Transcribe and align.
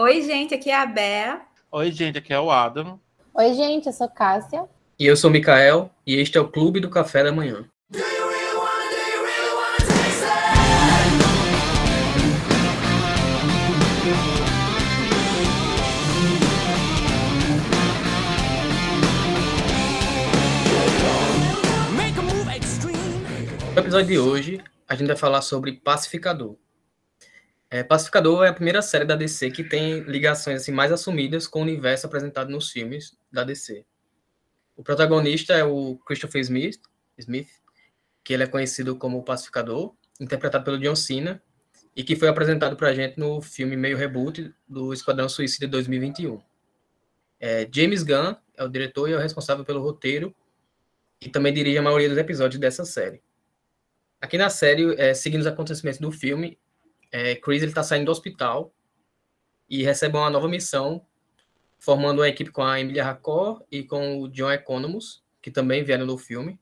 Oi, 0.00 0.22
gente, 0.22 0.54
aqui 0.54 0.70
é 0.70 0.76
a 0.76 0.86
Bea. 0.86 1.40
Oi, 1.72 1.90
gente, 1.90 2.18
aqui 2.18 2.32
é 2.32 2.38
o 2.38 2.52
Adam. 2.52 3.00
Oi, 3.34 3.52
gente, 3.52 3.88
eu 3.88 3.92
sou 3.92 4.08
Cássia. 4.08 4.64
E 4.96 5.04
eu 5.04 5.16
sou 5.16 5.28
o 5.28 5.32
Mikael, 5.32 5.90
e 6.06 6.14
este 6.14 6.38
é 6.38 6.40
o 6.40 6.46
Clube 6.46 6.78
do 6.78 6.88
Café 6.88 7.24
da 7.24 7.32
Manhã. 7.32 7.68
No 23.74 23.80
episódio 23.80 24.06
de 24.06 24.18
hoje, 24.20 24.60
a 24.88 24.94
gente 24.94 25.08
vai 25.08 25.16
falar 25.16 25.42
sobre 25.42 25.72
Pacificador. 25.72 26.54
É, 27.70 27.82
Pacificador 27.82 28.44
é 28.44 28.48
a 28.48 28.54
primeira 28.54 28.80
série 28.80 29.04
da 29.04 29.14
DC 29.14 29.50
que 29.50 29.62
tem 29.62 30.00
ligações 30.00 30.62
assim, 30.62 30.72
mais 30.72 30.90
assumidas 30.90 31.46
com 31.46 31.58
o 31.58 31.62
universo 31.62 32.06
apresentado 32.06 32.50
nos 32.50 32.70
filmes 32.70 33.16
da 33.30 33.44
DC. 33.44 33.84
O 34.74 34.82
protagonista 34.82 35.52
é 35.52 35.64
o 35.64 35.98
Christopher 36.06 36.40
Smith, 36.40 36.80
Smith 37.18 37.48
que 38.28 38.34
ele 38.34 38.42
é 38.42 38.46
conhecido 38.46 38.94
como 38.94 39.22
Pacificador, 39.22 39.94
interpretado 40.20 40.62
pelo 40.62 40.78
John 40.78 40.94
Cena, 40.94 41.42
e 41.96 42.04
que 42.04 42.14
foi 42.14 42.28
apresentado 42.28 42.76
para 42.76 42.88
a 42.88 42.94
gente 42.94 43.18
no 43.18 43.40
filme 43.40 43.74
meio 43.74 43.96
reboot 43.96 44.54
do 44.68 44.92
Esquadrão 44.92 45.30
Suicida 45.30 45.66
2021. 45.66 46.38
É, 47.40 47.66
James 47.72 48.02
Gunn 48.02 48.36
é 48.54 48.62
o 48.62 48.68
diretor 48.68 49.08
e 49.08 49.14
é 49.14 49.16
o 49.16 49.20
responsável 49.20 49.64
pelo 49.64 49.80
roteiro 49.80 50.34
e 51.20 51.30
também 51.30 51.54
dirige 51.54 51.78
a 51.78 51.82
maioria 51.82 52.08
dos 52.08 52.18
episódios 52.18 52.60
dessa 52.60 52.84
série. 52.84 53.22
Aqui 54.20 54.36
na 54.36 54.50
série, 54.50 54.94
é, 55.00 55.14
seguindo 55.14 55.40
os 55.40 55.46
acontecimentos 55.46 55.98
do 55.98 56.12
filme, 56.12 56.58
é, 57.10 57.34
Chris 57.36 57.62
está 57.62 57.82
saindo 57.82 58.06
do 58.06 58.12
hospital 58.12 58.72
e 59.68 59.82
recebe 59.82 60.16
uma 60.16 60.30
nova 60.30 60.48
missão 60.48 61.04
formando 61.78 62.20
uma 62.20 62.28
equipe 62.28 62.50
com 62.50 62.62
a 62.62 62.80
Emilia 62.80 63.04
Racor 63.04 63.62
e 63.70 63.82
com 63.82 64.20
o 64.20 64.28
John 64.28 64.50
Economus, 64.50 65.22
que 65.40 65.50
também 65.50 65.84
vieram 65.84 66.06
no 66.06 66.18
filme. 66.18 66.58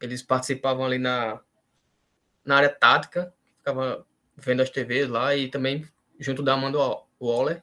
Eles 0.00 0.22
participavam 0.22 0.84
ali 0.84 0.98
na, 0.98 1.40
na 2.44 2.56
área 2.56 2.68
tática, 2.68 3.32
ficava 3.58 4.04
vendo 4.36 4.62
as 4.62 4.70
TVs 4.70 5.08
lá, 5.08 5.34
e 5.36 5.48
também 5.48 5.86
junto 6.18 6.42
da 6.42 6.54
Amanda 6.54 6.78
Waller, 7.20 7.62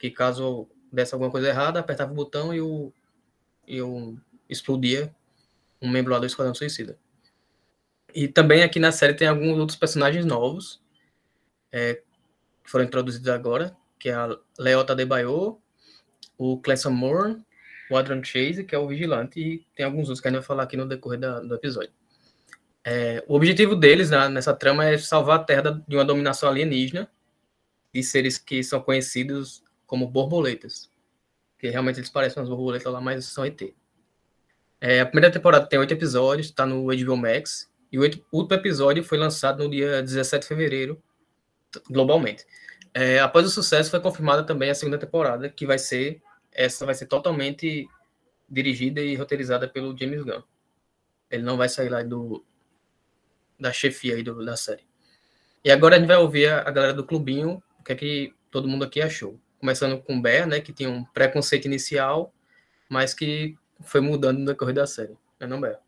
que 0.00 0.10
caso 0.10 0.68
desse 0.92 1.14
alguma 1.14 1.30
coisa 1.30 1.48
errada, 1.48 1.80
apertava 1.80 2.12
o 2.12 2.14
botão 2.14 2.54
e 2.54 2.60
o, 2.60 2.92
e 3.66 3.80
o 3.80 4.16
explodia 4.48 5.14
um 5.80 5.88
membro 5.88 6.12
lá 6.12 6.18
do 6.18 6.26
Esquadrão 6.26 6.54
Suicida. 6.54 6.98
E 8.14 8.28
também 8.28 8.62
aqui 8.62 8.78
na 8.78 8.92
série 8.92 9.14
tem 9.14 9.26
alguns 9.26 9.58
outros 9.58 9.78
personagens 9.78 10.24
novos, 10.24 10.83
é, 11.74 11.94
que 12.62 12.70
foram 12.70 12.84
introduzidos 12.84 13.28
agora, 13.28 13.76
que 13.98 14.08
é 14.08 14.14
a 14.14 14.38
Leota 14.56 14.94
Debaio, 14.94 15.58
o 16.38 16.58
Clesson 16.60 16.90
Moore, 16.90 17.42
o 17.90 17.96
Adrian 17.96 18.22
Chase, 18.22 18.62
que 18.62 18.76
é 18.76 18.78
o 18.78 18.86
vigilante, 18.86 19.40
e 19.40 19.66
tem 19.74 19.84
alguns 19.84 20.02
outros 20.02 20.20
que 20.20 20.28
a 20.28 20.30
gente 20.30 20.38
vai 20.38 20.46
falar 20.46 20.62
aqui 20.62 20.76
no 20.76 20.86
decorrer 20.86 21.18
da, 21.18 21.40
do 21.40 21.52
episódio. 21.52 21.90
É, 22.84 23.24
o 23.26 23.34
objetivo 23.34 23.74
deles 23.74 24.10
né, 24.10 24.28
nessa 24.28 24.54
trama 24.54 24.84
é 24.84 24.96
salvar 24.96 25.40
a 25.40 25.42
Terra 25.42 25.82
de 25.86 25.96
uma 25.96 26.04
dominação 26.04 26.48
alienígena 26.48 27.10
de 27.92 28.02
seres 28.04 28.38
que 28.38 28.62
são 28.62 28.80
conhecidos 28.80 29.64
como 29.84 30.06
borboletas. 30.06 30.88
Que 31.58 31.70
realmente 31.70 31.98
eles 31.98 32.10
parecem 32.10 32.40
umas 32.40 32.48
borboletas 32.48 32.92
lá, 32.92 33.00
mas 33.00 33.24
são 33.24 33.44
ET. 33.44 33.60
É, 34.80 35.00
a 35.00 35.06
primeira 35.06 35.32
temporada 35.32 35.66
tem 35.66 35.78
oito 35.78 35.92
episódios, 35.92 36.48
está 36.48 36.64
no 36.64 36.86
HBO 36.86 37.16
Max, 37.16 37.68
e 37.90 37.98
o 37.98 38.02
último 38.02 38.54
episódio 38.54 39.02
foi 39.02 39.18
lançado 39.18 39.64
no 39.64 39.70
dia 39.70 40.02
17 40.02 40.42
de 40.42 40.48
fevereiro, 40.48 41.02
globalmente. 41.90 42.44
É, 42.92 43.18
após 43.18 43.46
o 43.46 43.50
sucesso, 43.50 43.90
foi 43.90 44.00
confirmada 44.00 44.44
também 44.44 44.70
a 44.70 44.74
segunda 44.74 44.98
temporada, 44.98 45.48
que 45.48 45.66
vai 45.66 45.78
ser 45.78 46.22
essa 46.52 46.86
vai 46.86 46.94
ser 46.94 47.06
totalmente 47.06 47.88
dirigida 48.48 49.00
e 49.00 49.16
roteirizada 49.16 49.68
pelo 49.68 49.96
James 49.98 50.22
Gunn. 50.22 50.42
Ele 51.30 51.42
não 51.42 51.56
vai 51.56 51.68
sair 51.68 51.88
lá 51.88 52.02
do 52.02 52.44
da 53.58 53.72
chefia 53.72 54.14
aí 54.14 54.22
do, 54.22 54.44
da 54.44 54.56
série. 54.56 54.86
E 55.64 55.70
agora 55.70 55.96
a 55.96 55.98
gente 55.98 56.08
vai 56.08 56.16
ouvir 56.16 56.48
a, 56.48 56.60
a 56.60 56.70
galera 56.70 56.92
do 56.92 57.04
clubinho, 57.04 57.62
o 57.80 57.82
que 57.82 57.92
é 57.92 57.96
que 57.96 58.34
todo 58.50 58.68
mundo 58.68 58.84
aqui 58.84 59.00
achou. 59.00 59.40
Começando 59.58 60.00
com 60.02 60.16
o 60.16 60.22
Bear, 60.22 60.46
né, 60.46 60.60
que 60.60 60.72
tinha 60.72 60.90
um 60.90 61.04
preconceito 61.04 61.64
inicial, 61.64 62.32
mas 62.88 63.14
que 63.14 63.56
foi 63.80 64.00
mudando 64.00 64.38
no 64.38 64.46
decorrer 64.46 64.74
da 64.74 64.86
série. 64.86 65.16
É 65.40 65.46
não, 65.46 65.60
Bear? 65.60 65.80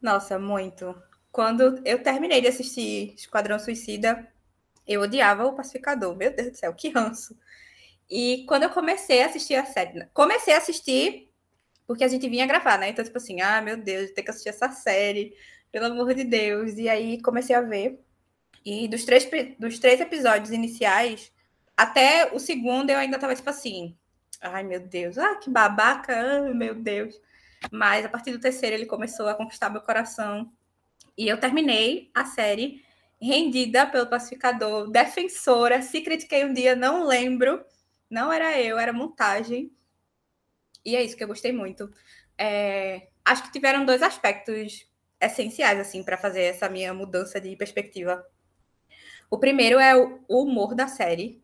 Nossa, 0.00 0.38
muito. 0.38 0.94
Quando 1.32 1.80
eu 1.84 2.02
terminei 2.02 2.40
de 2.40 2.46
assistir 2.46 3.14
Esquadrão 3.14 3.58
Suicida, 3.58 4.26
eu 4.88 5.02
odiava 5.02 5.46
o 5.46 5.54
Pacificador. 5.54 6.16
Meu 6.16 6.34
Deus 6.34 6.50
do 6.50 6.56
céu, 6.56 6.74
que 6.74 6.88
ranço. 6.88 7.36
E 8.10 8.44
quando 8.48 8.62
eu 8.62 8.70
comecei 8.70 9.22
a 9.22 9.26
assistir 9.26 9.54
a 9.54 9.66
série, 9.66 10.06
comecei 10.14 10.54
a 10.54 10.58
assistir 10.58 11.28
porque 11.86 12.04
a 12.04 12.08
gente 12.08 12.28
vinha 12.28 12.46
gravar, 12.46 12.78
né? 12.78 12.90
Então, 12.90 13.04
tipo 13.04 13.16
assim, 13.16 13.40
ah, 13.40 13.62
meu 13.62 13.76
Deus, 13.76 14.10
tem 14.10 14.22
que 14.22 14.30
assistir 14.30 14.50
essa 14.50 14.70
série, 14.70 15.34
pelo 15.72 15.86
amor 15.86 16.12
de 16.14 16.22
Deus. 16.22 16.74
E 16.76 16.86
aí 16.88 17.20
comecei 17.22 17.56
a 17.56 17.62
ver. 17.62 17.98
E 18.64 18.86
dos 18.88 19.04
três, 19.04 19.26
dos 19.58 19.78
três 19.78 20.00
episódios 20.00 20.50
iniciais, 20.50 21.32
até 21.76 22.30
o 22.34 22.38
segundo 22.38 22.90
eu 22.90 22.98
ainda 22.98 23.18
tava 23.18 23.34
tipo 23.34 23.48
assim, 23.48 23.96
ai 24.42 24.62
meu 24.64 24.80
Deus, 24.80 25.16
ah, 25.16 25.36
que 25.36 25.48
babaca, 25.48 26.14
ah, 26.14 26.54
meu 26.54 26.74
Deus. 26.74 27.18
Mas 27.72 28.04
a 28.04 28.08
partir 28.08 28.32
do 28.32 28.40
terceiro 28.40 28.76
ele 28.76 28.86
começou 28.86 29.26
a 29.28 29.34
conquistar 29.34 29.70
meu 29.70 29.80
coração. 29.80 30.52
E 31.16 31.26
eu 31.26 31.40
terminei 31.40 32.10
a 32.14 32.26
série 32.26 32.84
rendida 33.20 33.86
pelo 33.86 34.06
pacificador, 34.06 34.90
defensora. 34.90 35.82
Se 35.82 36.00
critiquei 36.00 36.44
um 36.44 36.52
dia, 36.52 36.76
não 36.76 37.06
lembro. 37.06 37.64
Não 38.08 38.32
era 38.32 38.60
eu, 38.60 38.78
era 38.78 38.92
montagem. 38.92 39.70
E 40.84 40.96
é 40.96 41.02
isso 41.02 41.16
que 41.16 41.24
eu 41.24 41.28
gostei 41.28 41.52
muito. 41.52 41.90
É, 42.36 43.08
acho 43.24 43.42
que 43.42 43.52
tiveram 43.52 43.84
dois 43.84 44.02
aspectos 44.02 44.88
essenciais 45.20 45.78
assim 45.80 46.02
para 46.02 46.16
fazer 46.16 46.42
essa 46.42 46.68
minha 46.68 46.94
mudança 46.94 47.40
de 47.40 47.54
perspectiva. 47.56 48.24
O 49.30 49.38
primeiro 49.38 49.78
é 49.78 49.94
o 49.96 50.42
humor 50.42 50.74
da 50.74 50.86
série, 50.86 51.42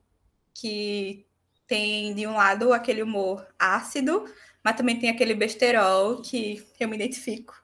que 0.54 1.26
tem 1.66 2.14
de 2.14 2.26
um 2.26 2.34
lado 2.34 2.72
aquele 2.72 3.02
humor 3.02 3.46
ácido, 3.58 4.24
mas 4.62 4.76
também 4.76 4.98
tem 4.98 5.10
aquele 5.10 5.34
besterol 5.34 6.22
que 6.22 6.64
eu 6.78 6.88
me 6.88 6.96
identifico. 6.96 7.62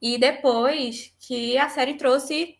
E 0.00 0.16
depois 0.18 1.14
que 1.20 1.58
a 1.58 1.68
série 1.68 1.94
trouxe 1.94 2.58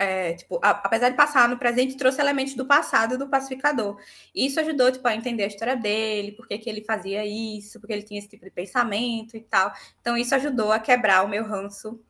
é, 0.00 0.32
tipo, 0.32 0.58
a, 0.62 0.70
apesar 0.70 1.10
de 1.10 1.16
passar 1.16 1.46
no 1.46 1.58
presente, 1.58 1.94
trouxe 1.94 2.22
elementos 2.22 2.54
do 2.54 2.64
passado 2.64 3.18
do 3.18 3.28
pacificador. 3.28 4.00
E 4.34 4.46
isso 4.46 4.58
ajudou, 4.58 4.90
tipo, 4.90 5.06
a 5.06 5.14
entender 5.14 5.42
a 5.44 5.46
história 5.46 5.76
dele, 5.76 6.32
por 6.32 6.48
que, 6.48 6.56
que 6.56 6.70
ele 6.70 6.82
fazia 6.82 7.22
isso, 7.26 7.78
porque 7.78 7.92
ele 7.92 8.02
tinha 8.02 8.18
esse 8.18 8.28
tipo 8.28 8.42
de 8.42 8.50
pensamento 8.50 9.36
e 9.36 9.42
tal. 9.42 9.70
Então, 10.00 10.16
isso 10.16 10.34
ajudou 10.34 10.72
a 10.72 10.78
quebrar 10.78 11.22
o 11.22 11.28
meu 11.28 11.44
ranço 11.44 12.00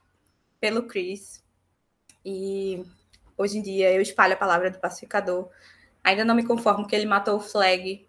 pelo 0.61 0.85
Chris. 0.85 1.43
E 2.25 2.85
hoje 3.37 3.59
em 3.59 3.63
dia 3.63 3.93
eu 3.93 4.01
espalho 4.01 4.35
a 4.35 4.37
palavra 4.37 4.71
do 4.71 4.79
pacificador. 4.79 5.51
Ainda 6.05 6.25
não 6.25 6.37
me 6.37 6.47
conformo 6.47 6.87
que 6.87 6.95
ele 6.95 7.07
matou 7.07 7.39
o 7.39 7.41
Flag 7.41 8.07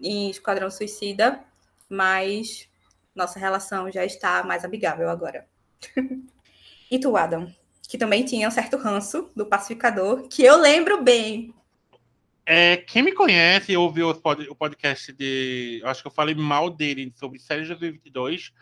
em 0.00 0.28
Esquadrão 0.28 0.68
Suicida, 0.72 1.44
mas 1.88 2.68
nossa 3.14 3.38
relação 3.38 3.88
já 3.92 4.04
está 4.04 4.42
mais 4.42 4.64
amigável 4.64 5.08
agora. 5.08 5.46
e 6.90 6.98
tu, 6.98 7.16
Adam? 7.16 7.59
Que 7.90 7.98
também 7.98 8.24
tinha 8.24 8.46
um 8.46 8.52
certo 8.52 8.76
ranço 8.76 9.28
do 9.34 9.44
pacificador, 9.44 10.28
que 10.28 10.44
eu 10.44 10.56
lembro 10.56 11.02
bem. 11.02 11.52
É, 12.46 12.76
quem 12.76 13.02
me 13.02 13.10
conhece, 13.10 13.76
ouviu 13.76 14.10
o 14.10 14.54
podcast 14.54 15.12
de. 15.12 15.82
Acho 15.84 16.00
que 16.00 16.06
eu 16.06 16.12
falei 16.12 16.36
mal 16.36 16.70
dele 16.70 17.12
sobre 17.16 17.40
série 17.40 17.62
de 17.62 17.70
2022 17.70 18.52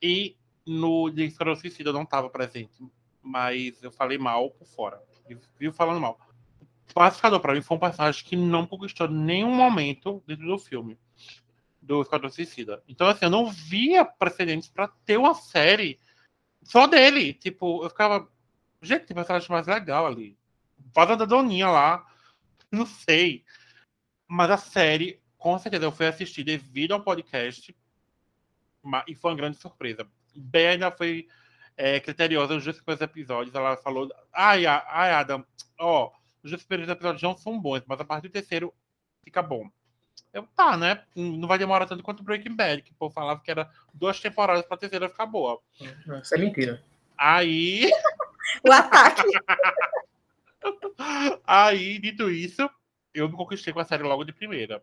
e 0.00 0.38
no 0.66 1.10
de 1.10 1.24
Esquadrão 1.24 1.54
Suicida 1.54 1.90
eu 1.90 1.92
não 1.92 2.04
estava 2.04 2.30
presente, 2.30 2.82
mas 3.20 3.82
eu 3.82 3.92
falei 3.92 4.16
mal 4.16 4.50
por 4.52 4.66
fora. 4.66 5.02
Viu 5.58 5.70
falando 5.70 6.00
mal. 6.00 6.18
O 6.90 6.94
Pacificador, 6.94 7.40
para 7.40 7.52
mim, 7.52 7.60
foi 7.60 7.76
um 7.76 7.80
personagem 7.80 8.24
que 8.24 8.36
não 8.36 8.66
conquistou 8.66 9.06
nenhum 9.06 9.54
momento 9.54 10.22
dentro 10.26 10.46
do 10.46 10.58
filme 10.58 10.98
do 11.80 12.00
Esquadrão 12.00 12.30
Suicida. 12.30 12.82
Então, 12.88 13.06
assim, 13.06 13.26
eu 13.26 13.30
não 13.30 13.50
via 13.50 14.02
precedentes 14.02 14.70
para 14.70 14.88
ter 15.04 15.18
uma 15.18 15.34
série 15.34 15.98
só 16.62 16.86
dele. 16.86 17.34
Tipo, 17.34 17.84
eu 17.84 17.90
ficava, 17.90 18.26
Gente, 18.82 19.06
tem 19.06 19.14
personagem 19.14 19.48
mais 19.48 19.66
legal 19.66 20.06
ali. 20.06 20.36
Faz 20.92 21.10
a 21.10 21.14
da 21.14 21.24
Doninha 21.24 21.68
lá. 21.68 22.06
Não 22.70 22.84
sei. 22.84 23.44
Mas 24.26 24.50
a 24.50 24.56
série, 24.56 25.20
com 25.38 25.58
certeza, 25.58 25.84
eu 25.84 25.92
fui 25.92 26.06
assistir 26.06 26.42
devido 26.42 26.92
ao 26.92 27.02
podcast. 27.02 27.74
E 29.06 29.14
foi 29.14 29.30
uma 29.30 29.36
grande 29.36 29.58
surpresa. 29.58 30.06
Ainda 30.54 30.90
foi 30.90 31.28
é, 31.76 32.00
criteriosa 32.00 32.54
nos 32.54 32.64
dois 32.64 32.76
primeiros 32.76 33.02
episódios. 33.02 33.54
Ela 33.54 33.76
falou: 33.76 34.08
Ai, 34.32 34.66
ai 34.66 35.12
Adam, 35.12 35.44
ó, 35.78 36.10
os 36.42 36.50
dois 36.50 36.64
primeiros 36.64 36.92
episódios 36.92 37.22
não 37.22 37.36
são 37.36 37.60
bons, 37.60 37.82
mas 37.86 38.00
a 38.00 38.04
partir 38.04 38.28
do 38.28 38.32
terceiro 38.32 38.74
fica 39.22 39.42
bom. 39.42 39.70
Eu, 40.32 40.44
tá, 40.56 40.76
né? 40.76 41.04
Não 41.14 41.46
vai 41.46 41.58
demorar 41.58 41.86
tanto 41.86 42.02
quanto 42.02 42.22
Breaking 42.22 42.56
Bad, 42.56 42.82
que 42.82 42.92
o 42.92 42.94
povo 42.94 43.14
falava 43.14 43.40
que 43.40 43.50
era 43.50 43.70
duas 43.92 44.18
temporadas 44.18 44.64
pra 44.64 44.78
terceira 44.78 45.08
ficar 45.08 45.26
boa. 45.26 45.60
Isso 46.22 46.34
é 46.34 46.38
mentira. 46.38 46.82
Aí. 47.16 47.90
o 48.64 48.72
ataque. 48.72 49.22
Aí, 51.46 51.98
dito 51.98 52.30
isso, 52.30 52.68
eu 53.14 53.28
me 53.28 53.36
conquistei 53.36 53.72
com 53.72 53.80
a 53.80 53.84
série 53.84 54.02
logo 54.02 54.24
de 54.24 54.32
primeira. 54.32 54.82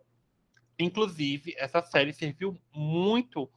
Inclusive, 0.77 1.53
essa 1.57 1.81
série 1.81 2.13
serviu 2.13 2.57
muito 2.73 3.49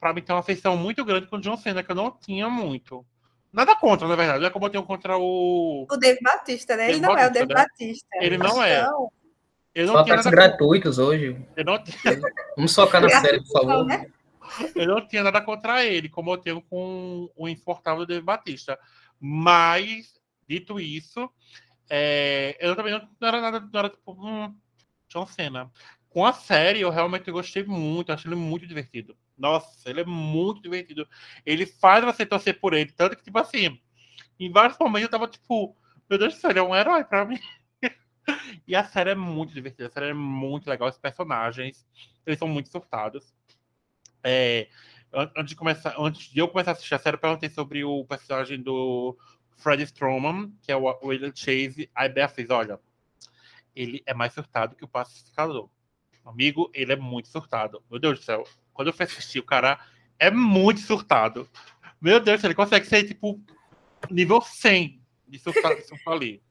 para 0.00 0.12
me 0.12 0.20
ter 0.20 0.32
uma 0.32 0.40
afeição 0.40 0.76
muito 0.76 1.04
grande 1.04 1.26
com 1.26 1.36
o 1.36 1.40
John 1.40 1.56
Cena, 1.56 1.82
que 1.82 1.90
eu 1.90 1.96
não 1.96 2.10
tinha 2.10 2.48
muito. 2.48 3.04
Nada 3.52 3.74
contra, 3.74 4.06
na 4.06 4.16
verdade. 4.16 4.40
Não 4.40 4.46
é 4.46 4.50
como 4.50 4.66
eu 4.66 4.70
tenho 4.70 4.84
contra 4.84 5.16
o. 5.16 5.86
O 5.90 5.96
Dave 5.96 6.20
Batista, 6.20 6.76
né? 6.76 6.90
Ele 6.90 7.00
Dave 7.00 7.06
não 7.06 7.18
é 7.18 7.26
o 7.26 7.32
Dave 7.32 7.48
né? 7.48 7.54
Batista. 7.54 8.08
Ele 8.20 8.38
não 8.38 8.62
é. 8.62 8.82
Não, 8.82 9.10
Eu 9.74 9.86
Só 9.86 9.94
não, 9.94 10.04
tinha 10.04 10.14
ataques 10.14 10.32
nada, 10.32 10.48
gratuitos 10.48 10.98
hoje. 10.98 11.36
eu, 11.56 11.64
não, 11.64 11.76
Vamos 12.56 12.74
focar 12.74 13.00
na 13.00 13.08
série, 13.08 13.42
por 13.44 13.52
favor. 13.52 13.86
né? 13.86 14.06
eu 14.74 14.86
não 14.86 15.06
tinha 15.06 15.22
nada 15.22 15.40
contra 15.40 15.84
ele, 15.84 16.08
como 16.08 16.32
eu 16.32 16.38
tenho 16.38 16.60
com 16.62 17.30
o 17.34 17.48
insuportável 17.48 18.06
Dave 18.06 18.22
Batista. 18.22 18.78
Mas, 19.20 20.20
dito 20.48 20.78
isso, 20.80 21.30
é, 21.88 22.56
eu 22.60 22.74
também 22.76 22.92
não, 22.92 23.28
era 23.28 23.40
nada. 23.40 23.60
Não 23.60 23.78
era 23.78 23.90
tipo, 23.90 24.12
hum, 24.12 24.54
John 25.08 25.26
Cena. 25.26 25.70
Com 26.08 26.24
a 26.24 26.32
série, 26.32 26.80
eu 26.80 26.90
realmente 26.90 27.30
gostei 27.30 27.64
muito, 27.64 28.12
achei 28.12 28.28
ele 28.28 28.36
muito 28.36 28.66
divertido. 28.66 29.16
Nossa, 29.36 29.90
ele 29.90 30.00
é 30.00 30.04
muito 30.04 30.62
divertido. 30.62 31.06
Ele 31.44 31.66
faz 31.66 32.04
você 32.04 32.24
torcer 32.24 32.58
por 32.58 32.72
ele, 32.72 32.90
tanto 32.92 33.16
que, 33.16 33.22
tipo 33.24 33.38
assim, 33.38 33.78
em 34.40 34.50
vários 34.50 34.78
momentos 34.78 35.04
eu 35.04 35.10
tava 35.10 35.28
tipo, 35.28 35.76
meu 36.08 36.18
Deus 36.18 36.34
do 36.34 36.40
céu, 36.40 36.50
ele 36.50 36.58
é 36.58 36.62
um 36.62 36.74
herói 36.74 37.04
pra 37.04 37.26
mim. 37.26 37.38
e 38.66 38.74
a 38.74 38.84
série 38.84 39.10
é 39.10 39.14
muito 39.14 39.52
divertida, 39.52 39.88
a 39.88 39.90
série 39.90 40.10
é 40.10 40.14
muito 40.14 40.68
legal, 40.68 40.88
os 40.88 40.98
personagens, 40.98 41.86
eles 42.24 42.38
são 42.38 42.48
muito 42.48 42.70
surtados. 42.70 43.34
É, 44.24 44.68
antes, 45.16 45.50
de 45.50 45.56
começar, 45.56 45.94
antes 45.98 46.30
de 46.30 46.38
eu 46.38 46.48
começar 46.48 46.72
a 46.72 46.74
assistir 46.74 46.94
a 46.94 46.98
série, 46.98 47.16
eu 47.16 47.20
perguntei 47.20 47.48
sobre 47.48 47.84
o 47.84 48.04
personagem 48.04 48.60
do 48.60 49.16
Fred 49.56 49.82
Stroman, 49.84 50.52
que 50.62 50.70
é 50.70 50.76
o 50.76 50.84
William 51.02 51.32
Chase. 51.34 51.90
Aí 51.94 52.08
Bea 52.08 52.28
fez, 52.28 52.50
olha, 52.50 52.78
ele 53.74 54.02
é 54.06 54.12
mais 54.14 54.32
surtado 54.32 54.76
que 54.76 54.84
o 54.84 54.88
Pacificador. 54.88 55.68
Amigo, 56.24 56.70
ele 56.74 56.92
é 56.92 56.96
muito 56.96 57.28
surtado. 57.28 57.82
Meu 57.90 58.00
Deus 58.00 58.18
do 58.18 58.24
céu. 58.24 58.44
Quando 58.72 58.88
eu 58.88 58.92
fui 58.92 59.04
assistir, 59.04 59.38
o 59.38 59.44
cara 59.44 59.78
é 60.18 60.30
muito 60.30 60.80
surtado. 60.80 61.48
Meu 62.00 62.20
Deus 62.20 62.42
ele 62.44 62.54
consegue 62.54 62.86
ser, 62.86 63.04
tipo, 63.04 63.40
nível 64.10 64.40
100 64.40 65.00
de 65.26 65.38
surtar, 65.38 65.74
de 65.76 65.82
surtar 65.82 66.14
ali. 66.14 66.42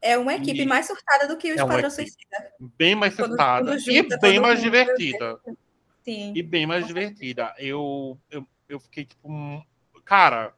É 0.00 0.16
uma 0.18 0.34
equipe 0.34 0.60
E- 0.62 0.66
mais 0.66 0.86
surtada 0.86 1.26
do 1.26 1.36
que 1.36 1.48
o 1.48 1.52
É 1.52 1.56
Esquadrão. 1.56 1.90
Suicida. 1.90 2.52
Bem 2.76 2.94
mais 2.94 3.14
surtada. 3.14 3.76
E 3.76 4.02
bem 4.20 4.38
mais 4.38 4.58
mundo, 4.58 4.64
divertida. 4.64 5.40
Sim. 6.06 6.32
E 6.36 6.42
bem 6.42 6.66
mais 6.66 6.86
divertida. 6.86 7.52
Eu, 7.58 8.16
eu, 8.30 8.46
eu 8.68 8.78
fiquei 8.78 9.04
tipo. 9.04 9.28
um- 9.30 9.60
Cara, 10.04 10.54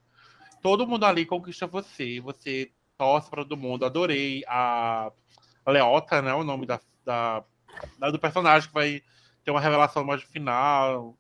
todo 0.62 0.86
mundo 0.86 1.06
ali 1.06 1.24
conquista 1.24 1.66
você. 1.66 2.20
Você 2.20 2.70
torce 2.98 3.30
pra 3.30 3.42
todo 3.42 3.56
mundo. 3.56 3.86
Adorei 3.86 4.44
a 4.46 5.10
Leota, 5.66 6.20
né? 6.20 6.34
O 6.34 6.44
nome 6.44 6.66
da, 6.66 6.78
da, 7.04 7.42
da- 7.98 8.10
do 8.10 8.18
personagem 8.18 8.68
que 8.68 8.74
vai 8.74 9.02
ter 9.42 9.50
uma 9.50 9.60
revelação 9.60 10.04
mais 10.04 10.20
no 10.20 10.28
final. 10.28 11.18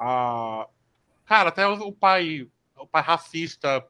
A... 0.00 0.66
Cara, 1.26 1.50
até 1.50 1.68
o, 1.68 1.74
o 1.88 1.92
pai, 1.92 2.48
o 2.78 2.86
pai 2.86 3.02
racista 3.02 3.86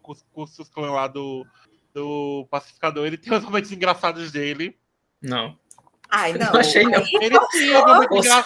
com, 0.00 0.12
os- 0.12 0.22
com 0.32 0.42
os 0.44 0.68
clãs 0.70 0.92
lá 0.92 1.06
do, 1.08 1.46
do 1.92 2.46
pacificador, 2.50 3.06
ele 3.06 3.18
tem 3.18 3.34
os 3.36 3.44
momentos 3.44 3.70
engraçados 3.70 4.32
dele. 4.32 4.78
Não. 5.20 5.58
Ai, 6.16 6.32
não. 6.32 6.50
Não 6.50 6.60
achei, 6.60 6.82
não. 6.84 7.00
Ele 7.20 7.38
tinha. 7.50 7.84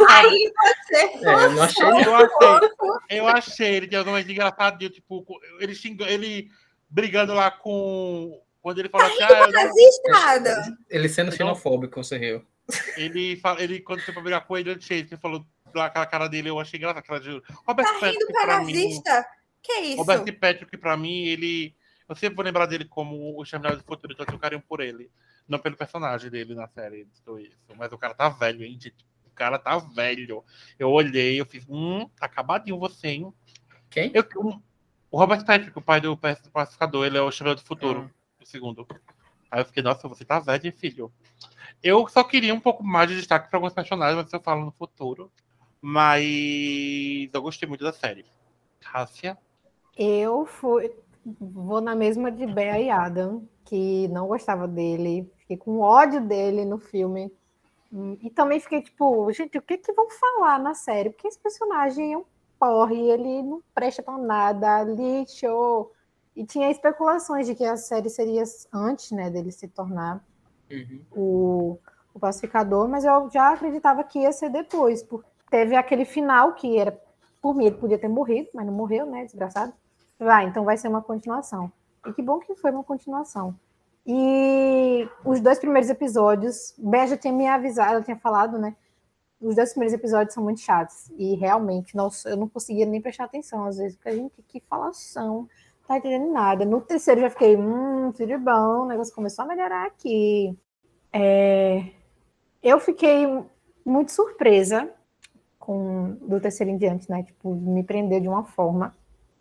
Aí 0.09 0.53
você 0.59 0.97
É, 0.97 1.45
eu 1.45 1.51
não 1.53 1.63
achei. 1.63 1.87
Eu 1.87 2.17
achei, 2.17 3.19
eu 3.19 3.29
achei 3.29 3.75
ele 3.77 3.87
tem 3.87 3.99
alguma 3.99 4.17
coisa 4.17 4.33
engraçada, 4.33 4.91
tipo, 4.91 5.25
ele 5.61 5.75
xinga, 5.75 6.05
ele 6.11 6.51
brigando 6.89 7.33
lá 7.33 7.49
com. 7.51 8.43
Quando 8.61 8.79
ele 8.79 8.89
fala 8.89 9.07
assim, 9.07 9.23
ah, 9.23 9.47
eu 9.47 9.53
não-. 9.53 10.77
Ele 10.91 11.09
sendo 11.09 11.33
xenofóbico, 11.33 12.03
você 12.03 12.19
riu. 12.19 12.45
ele, 12.97 13.37
fala, 13.37 13.63
ele, 13.63 13.81
quando 13.81 14.01
foi 14.01 14.13
pra 14.13 14.23
brigar 14.23 14.47
com 14.47 14.59
ele, 14.59 14.71
ele 14.73 14.81
Chase, 14.81 15.05
que 15.05 15.15
ele 15.15 15.21
falou 15.21 15.47
lá 15.75 15.87
aquela 15.87 16.07
cara 16.07 16.29
dele, 16.29 16.51
eu 16.51 16.59
achei 16.59 16.77
engraçada, 16.77 17.01
aquela 17.01 17.21
de. 17.21 17.41
Robert 17.67 17.87
Tá 17.87 18.07
rindo 18.07 18.27
Patrick, 18.27 18.67
mim. 18.67 18.73
nazista? 18.75 19.27
Que 19.63 19.73
isso? 19.81 19.97
Robert 19.97 20.39
Patrick, 20.41 20.77
pra 20.77 20.97
mim, 20.97 21.27
ele. 21.27 21.75
Eu 22.09 22.17
sempre 22.17 22.35
vou 22.35 22.45
lembrar 22.45 22.67
dele 22.67 22.85
como 22.85 23.39
o 23.39 23.43
Exterminador 23.45 23.79
do 23.79 23.85
Futuro, 23.85 24.13
então 24.13 24.25
eu 24.25 24.27
tenho 24.27 24.41
carinho 24.41 24.63
por 24.69 24.81
ele. 24.81 25.09
Não 25.51 25.59
pelo 25.59 25.77
personagem 25.77 26.31
dele 26.31 26.55
na 26.55 26.69
série, 26.69 27.07
tudo 27.25 27.41
isso. 27.41 27.59
Mas 27.77 27.91
o 27.93 27.99
cara 27.99 28.15
tá 28.15 28.29
velho, 28.29 28.63
hein, 28.65 28.79
gente? 28.81 28.95
O 29.27 29.31
cara 29.35 29.59
tá 29.59 29.77
velho. 29.79 30.45
Eu 30.79 30.91
olhei, 30.91 31.41
eu 31.41 31.45
fiz, 31.45 31.67
hum, 31.69 32.09
tá 32.17 32.27
acabadinho 32.27 32.79
você, 32.79 33.09
hein? 33.09 33.35
Quem? 33.91 34.13
Eu- 34.15 34.25
um- 34.41 34.61
o 35.11 35.19
Robert 35.19 35.45
Patrick, 35.45 35.77
o 35.77 35.83
pai 35.83 36.01
do 36.01 36.17
Pacificador, 36.17 37.05
ele 37.05 37.19
é 37.19 37.21
o 37.21 37.29
Exterminador 37.29 37.61
do 37.63 37.67
Futuro, 37.67 38.11
Ah. 38.39 38.43
o 38.43 38.47
segundo. 38.47 38.87
Aí 39.51 39.61
eu 39.61 39.65
fiquei, 39.65 39.83
nossa, 39.83 40.07
você 40.07 40.25
tá 40.25 40.39
velho, 40.39 40.65
hein, 40.65 40.71
filho. 40.73 41.13
Eu 41.83 42.07
só 42.07 42.23
queria 42.23 42.55
um 42.55 42.61
pouco 42.61 42.85
mais 42.85 43.11
de 43.11 43.17
destaque 43.17 43.51
para 43.51 43.57
alguns 43.59 43.73
personagens, 43.73 44.23
mas 44.23 44.33
eu 44.33 44.41
falo 44.41 44.65
no 44.65 44.71
futuro. 44.71 45.33
Mas 45.83 47.29
eu 47.33 47.43
gostei 47.43 47.69
muito 47.69 47.83
da 47.83 47.93
série. 47.93 48.25
Cássia. 48.79 49.37
Eu 49.97 50.47
fui, 50.47 50.93
vou 51.41 51.81
na 51.81 51.97
mesma 51.97 52.31
de 52.31 52.47
Bea 52.47 52.79
e 52.81 52.89
Adam, 52.91 53.49
que 53.65 54.07
não 54.09 54.29
gostava 54.29 54.69
dele, 54.69 55.29
fiquei 55.51 55.57
com 55.57 55.81
ódio 55.81 56.21
dele 56.21 56.65
no 56.65 56.79
filme. 56.79 57.33
E 58.21 58.31
também 58.31 58.61
fiquei 58.61 58.83
tipo, 58.83 59.33
gente, 59.33 59.59
o 59.59 59.63
que 59.63 59.77
que 59.79 59.93
vão 59.93 60.09
falar 60.09 60.61
na 60.61 60.75
série? 60.75 61.11
Porque 61.11 61.27
esse 61.27 61.39
personagem 61.39 62.13
é 62.13 62.19
um 62.19 62.25
porre, 62.59 63.11
ele 63.11 63.43
não 63.43 63.61
presta 63.75 64.03
pra 64.03 64.17
nada, 64.17 64.85
lixo. 64.85 65.91
E 66.37 66.45
tinha 66.45 66.71
especulações 66.71 67.47
de 67.47 67.55
que 67.57 67.65
a 67.65 67.77
série 67.77 68.09
seria 68.09 68.45
antes, 68.73 69.11
né, 69.11 69.29
dele 69.29 69.51
se 69.51 69.67
tornar 69.67 70.25
Uhum. 70.71 71.01
o, 71.11 71.79
o 72.15 72.21
pacificador, 72.21 72.89
mas 72.89 73.05
eu 73.05 73.29
já 73.29 73.53
acreditava 73.53 74.05
que 74.05 74.21
ia 74.21 74.31
ser 74.31 74.51
depois, 74.51 75.03
porque 75.03 75.29
teve 75.51 75.75
aquele 75.75 76.05
final 76.05 76.53
que 76.53 76.79
era, 76.79 76.97
por 77.43 77.57
mim, 77.57 77.67
ele 77.67 77.75
podia 77.75 77.99
ter 77.99 78.07
morrido, 78.07 78.51
mas 78.55 78.65
não 78.65 78.73
morreu, 78.73 79.05
né, 79.05 79.25
desgraçado. 79.25 79.73
Vai, 80.17 80.45
então 80.47 80.65
vai 80.65 80.77
ser 80.77 80.87
uma 80.87 81.03
continuação. 81.03 81.73
E 82.07 82.13
que 82.13 82.23
bom 82.23 82.39
que 82.39 82.55
foi 82.55 82.71
uma 82.71 82.85
continuação. 82.85 83.59
E 84.07 85.09
os 85.25 85.41
dois 85.41 85.59
primeiros 85.59 85.91
episódios, 85.91 86.75
Bé 86.79 87.07
já 87.07 87.17
tinha 87.17 87.33
me 87.33 87.47
avisado, 87.47 87.93
ela 87.93 88.03
tinha 88.03 88.17
falado, 88.17 88.59
né? 88.59 88.75
Os 89.41 89.57
dois 89.57 89.71
primeiros 89.71 89.95
episódios 89.95 90.35
são 90.35 90.43
muito 90.43 90.61
chatos. 90.61 91.11
E 91.17 91.35
realmente, 91.35 91.97
nossa, 91.97 92.29
eu 92.29 92.37
não 92.37 92.49
conseguia 92.49 92.87
nem 92.87 93.01
prestar 93.01 93.25
atenção 93.25 93.65
às 93.67 93.79
vezes, 93.79 93.97
porque 93.97 94.09
a 94.09 94.15
gente, 94.15 94.43
que 94.49 94.61
falação, 94.69 95.49
tá 95.87 95.99
entendendo 95.99 96.31
nada. 96.33 96.65
No 96.65 96.81
terceiro 96.81 97.21
já 97.21 97.31
fiquei, 97.31 97.57
hum, 97.57 98.13
tudo 98.13 98.39
bom, 98.39 98.83
o 98.83 98.87
negócio 98.87 99.15
começou 99.15 99.45
a 99.45 99.49
melhorar 99.49 99.87
aqui. 99.87 100.57
É, 101.13 101.85
eu 102.63 102.79
fiquei 102.79 103.27
muito 103.85 104.13
surpresa 104.13 104.89
com 105.59 106.17
do 106.23 106.41
terceiro 106.41 106.71
em 106.71 106.77
diante, 106.77 107.11
né? 107.11 107.23
Tipo, 107.23 107.55
me 107.55 107.83
prendeu 107.83 108.21
de 108.21 108.29
uma 108.29 108.45
forma. 108.45 108.95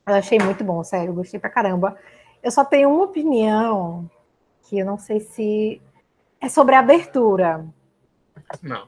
Eu 0.08 0.16
achei 0.16 0.40
muito 0.40 0.64
bom, 0.64 0.84
sério, 0.84 1.14
gostei 1.14 1.40
pra 1.40 1.50
caramba. 1.50 1.98
Eu 2.42 2.52
só 2.52 2.64
tenho 2.66 2.90
uma 2.90 3.04
opinião 3.04 4.10
que 4.70 4.78
eu 4.78 4.86
não 4.86 5.00
sei 5.00 5.20
se 5.20 5.82
é 6.40 6.48
sobre 6.48 6.76
a 6.76 6.80
abertura. 6.80 7.66
Não. 8.62 8.88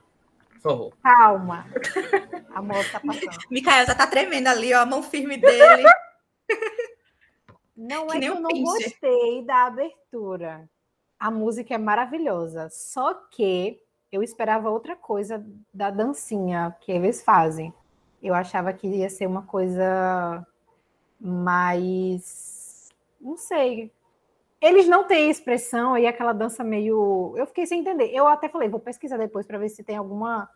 Por 0.53 0.61
favor. 0.61 0.93
Calma. 1.01 1.65
A 2.53 2.61
moto 2.61 2.91
tá 2.91 2.99
passando. 2.99 3.31
Micael 3.49 3.87
já 3.87 3.95
tá 3.95 4.05
tremendo 4.05 4.47
ali, 4.47 4.71
ó, 4.75 4.81
a 4.81 4.85
mão 4.85 5.01
firme 5.01 5.37
dele. 5.37 5.83
Não 7.75 8.07
Que 8.07 8.17
é 8.17 8.19
que 8.19 8.25
eu 8.27 8.39
não 8.39 8.49
pincher. 8.49 8.89
gostei 8.89 9.43
da 9.43 9.65
abertura. 9.65 10.69
A 11.19 11.31
música 11.31 11.73
é 11.73 11.77
maravilhosa, 11.79 12.69
só 12.69 13.13
que 13.13 13.79
eu 14.11 14.21
esperava 14.21 14.69
outra 14.69 14.95
coisa 14.95 15.43
da 15.73 15.89
dancinha 15.89 16.75
que 16.81 16.91
eles 16.91 17.23
fazem. 17.23 17.73
Eu 18.21 18.35
achava 18.35 18.71
que 18.71 18.87
ia 18.87 19.09
ser 19.09 19.25
uma 19.25 19.41
coisa 19.41 20.45
mais. 21.19 22.89
Não 23.19 23.35
sei. 23.35 23.91
Eles 24.61 24.87
não 24.87 25.03
têm 25.05 25.29
expressão 25.31 25.97
e 25.97 26.05
aquela 26.05 26.33
dança 26.33 26.63
meio. 26.63 27.33
Eu 27.35 27.47
fiquei 27.47 27.65
sem 27.65 27.79
entender. 27.81 28.11
Eu 28.13 28.27
até 28.27 28.47
falei, 28.47 28.69
vou 28.69 28.79
pesquisar 28.79 29.17
depois 29.17 29.45
para 29.47 29.57
ver 29.57 29.69
se 29.69 29.83
tem 29.83 29.95
alguma. 29.97 30.47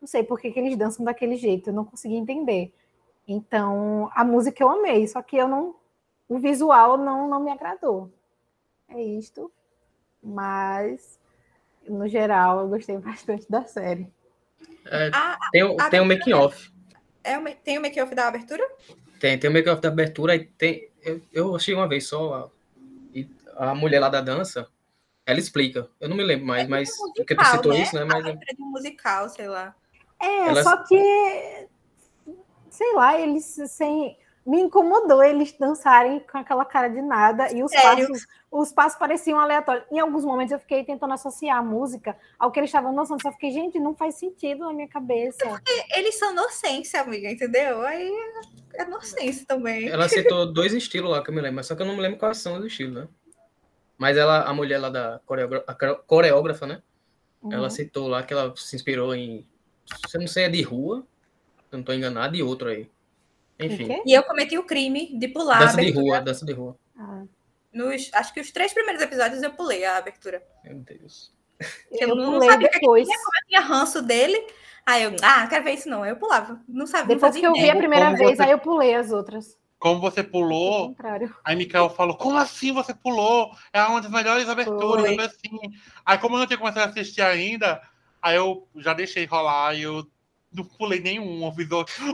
Não 0.00 0.06
sei 0.06 0.22
por 0.22 0.40
que, 0.40 0.50
que 0.52 0.58
eles 0.60 0.76
dançam 0.76 1.04
daquele 1.04 1.36
jeito, 1.36 1.68
eu 1.70 1.74
não 1.74 1.84
consegui 1.84 2.14
entender. 2.14 2.72
Então, 3.28 4.10
a 4.14 4.24
música 4.24 4.62
eu 4.62 4.68
amei, 4.70 5.06
só 5.06 5.20
que 5.20 5.36
eu 5.36 5.46
não. 5.48 5.74
O 6.28 6.38
visual 6.38 6.96
não, 6.96 7.28
não 7.28 7.40
me 7.42 7.50
agradou. 7.50 8.10
É 8.88 9.02
isto. 9.02 9.50
Mas, 10.22 11.18
no 11.88 12.06
geral, 12.08 12.60
eu 12.60 12.68
gostei 12.68 12.96
bastante 12.98 13.50
da 13.50 13.64
série. 13.64 14.06
É, 14.86 15.10
Ah, 15.12 15.38
tem 15.50 15.64
o, 15.64 15.76
a- 15.80 15.90
tem 15.90 16.00
o 16.00 16.04
making 16.04 16.32
off. 16.34 16.70
é 17.24 17.38
o, 17.38 17.44
tem 17.56 17.78
o 17.78 17.80
make-off 17.82 18.14
da 18.14 18.28
abertura? 18.28 18.66
Tem, 19.18 19.38
tem 19.38 19.50
o 19.50 19.52
making 19.52 19.70
off 19.70 19.82
da 19.82 19.88
abertura 19.88 20.34
e 20.36 20.44
tem. 20.46 20.88
Eu, 21.02 21.20
eu 21.32 21.56
achei 21.56 21.74
uma 21.74 21.88
vez 21.88 22.06
só 22.06 22.50
a, 23.60 23.70
a 23.70 23.74
mulher 23.74 24.00
lá 24.00 24.08
da 24.08 24.20
dança. 24.20 24.66
Ela 25.26 25.38
explica. 25.38 25.88
Eu 26.00 26.08
não 26.08 26.16
me 26.16 26.24
lembro 26.24 26.46
mais, 26.46 26.66
mas 26.66 26.88
um 26.98 27.12
porque 27.12 27.34
tu 27.34 27.38
musical, 27.38 27.56
citou 27.56 27.72
né? 27.72 27.82
isso, 27.82 27.94
né? 27.94 28.02
A 28.02 28.06
Mas 28.06 28.20
abertura 28.20 28.56
de 28.56 28.62
um 28.62 28.66
musical, 28.70 29.28
sei 29.28 29.48
lá. 29.48 29.74
É, 30.20 30.48
Elas- 30.48 30.64
só 30.64 30.76
que. 30.84 31.68
Sei 32.70 32.92
lá, 32.94 33.18
eles 33.20 33.44
sem. 33.68 34.16
me 34.46 34.60
incomodou 34.60 35.22
eles 35.22 35.52
dançarem 35.58 36.20
com 36.20 36.38
aquela 36.38 36.64
cara 36.64 36.88
de 36.88 37.02
nada 37.02 37.52
e 37.52 37.62
os 37.62 37.70
Sério? 37.70 38.08
passos, 38.08 38.26
os 38.50 38.72
passos 38.72 38.98
pareciam 38.98 39.38
aleatórios. 39.38 39.84
Em 39.90 39.98
alguns 40.00 40.24
momentos 40.24 40.52
eu 40.52 40.58
fiquei 40.58 40.82
tentando 40.84 41.12
associar 41.12 41.58
a 41.58 41.62
música 41.62 42.16
ao 42.38 42.50
que 42.50 42.58
eles 42.58 42.70
estavam 42.70 42.94
dançando, 42.94 43.20
só 43.22 43.30
fiquei, 43.32 43.50
gente, 43.50 43.78
não 43.78 43.94
faz 43.94 44.14
sentido 44.16 44.60
na 44.64 44.72
minha 44.72 44.88
cabeça. 44.88 45.44
Eles 45.94 46.18
são 46.18 46.34
nocência, 46.34 47.02
amiga, 47.02 47.30
entendeu? 47.30 47.82
Aí 47.82 48.10
é 48.74 48.84
nocência 48.84 49.44
também. 49.46 49.88
Ela 49.88 50.08
citou 50.08 50.50
dois 50.50 50.72
estilos 50.72 51.10
lá 51.10 51.22
que 51.22 51.30
eu 51.30 51.34
me 51.34 51.40
lembro, 51.40 51.56
mas 51.56 51.66
só 51.66 51.74
que 51.76 51.82
eu 51.82 51.86
não 51.86 51.94
me 51.96 52.00
lembro 52.00 52.18
quais 52.18 52.38
são 52.38 52.58
os 52.58 52.64
estilos, 52.64 52.94
né? 52.94 53.08
Mas 54.00 54.16
ela, 54.16 54.44
a 54.44 54.52
mulher 54.54 54.78
lá 54.78 54.88
da 54.88 55.20
coreogra- 55.26 55.62
a 55.66 55.74
core- 55.74 56.00
coreógrafa, 56.06 56.66
né? 56.66 56.82
Ela 57.52 57.64
Uhum. 57.64 57.70
citou 57.70 58.08
lá 58.08 58.22
que 58.22 58.32
ela 58.32 58.54
se 58.56 58.74
inspirou 58.74 59.14
em. 59.14 59.46
Se 60.08 60.16
eu 60.16 60.20
não 60.22 60.26
sei, 60.26 60.44
é 60.44 60.48
de 60.48 60.62
rua, 60.62 61.06
se 61.68 61.74
eu 61.74 61.76
não 61.78 61.84
tô 61.84 61.92
enganado, 61.92 62.34
e 62.34 62.42
outro 62.42 62.68
aí. 62.70 62.88
Enfim. 63.58 64.00
E 64.06 64.12
eu 64.14 64.22
cometi 64.22 64.56
o 64.56 64.64
crime 64.64 65.18
de 65.18 65.28
pular 65.28 65.58
a 65.58 65.66
Dança 65.66 65.82
de 65.82 65.90
rua, 65.90 66.20
dança 66.20 66.46
de 66.46 66.52
rua. 66.54 66.74
Ah, 66.98 67.24
Nos, 67.72 68.10
acho 68.14 68.32
que 68.32 68.40
os 68.40 68.50
três 68.50 68.72
primeiros 68.72 69.02
episódios 69.02 69.42
eu 69.42 69.52
pulei 69.52 69.84
a 69.84 69.98
abertura. 69.98 70.42
Meu 70.64 70.76
Deus. 70.76 71.30
Eu 71.90 72.08
eu 72.08 72.14
não 72.16 72.32
pulei 72.32 72.48
sabia 72.50 72.68
que 72.70 72.80
depois. 72.80 73.06
Eu 73.06 73.14
tinha 73.48 73.60
ranço 73.60 74.00
dele. 74.00 74.46
Aí 74.86 75.02
eu, 75.02 75.14
ah, 75.22 75.46
quero 75.46 75.62
ver 75.62 75.72
isso 75.74 75.88
não. 75.90 76.02
Aí 76.02 76.10
eu 76.10 76.16
pulava. 76.16 76.58
Não 76.66 76.86
sabia. 76.86 77.14
Depois 77.14 77.36
que 77.36 77.44
eu 77.46 77.52
vi 77.52 77.68
a 77.68 77.76
primeira 77.76 78.06
Como 78.06 78.16
vez, 78.16 78.38
você- 78.38 78.42
aí 78.44 78.50
eu 78.50 78.58
pulei 78.58 78.94
as 78.94 79.12
outras. 79.12 79.58
Como 79.80 79.98
você 79.98 80.22
pulou, 80.22 80.94
aí 81.42 81.56
Mikael 81.56 81.88
falou, 81.88 82.14
como 82.14 82.36
assim 82.36 82.70
você 82.70 82.92
pulou? 82.92 83.50
É 83.72 83.82
uma 83.82 84.02
das 84.02 84.10
melhores 84.10 84.46
aberturas, 84.46 85.06
Foi. 85.06 85.24
assim. 85.24 85.58
Aí 86.04 86.18
como 86.18 86.36
eu 86.36 86.40
não 86.40 86.46
tinha 86.46 86.58
começado 86.58 86.86
a 86.86 86.90
assistir 86.90 87.22
ainda, 87.22 87.80
aí 88.20 88.36
eu 88.36 88.68
já 88.76 88.92
deixei 88.92 89.24
rolar 89.24 89.74
e 89.74 89.80
eu 89.80 90.06
não 90.52 90.64
pulei 90.64 91.00
nenhum. 91.00 91.46
Eu 91.46 91.52
fiz 91.52 91.66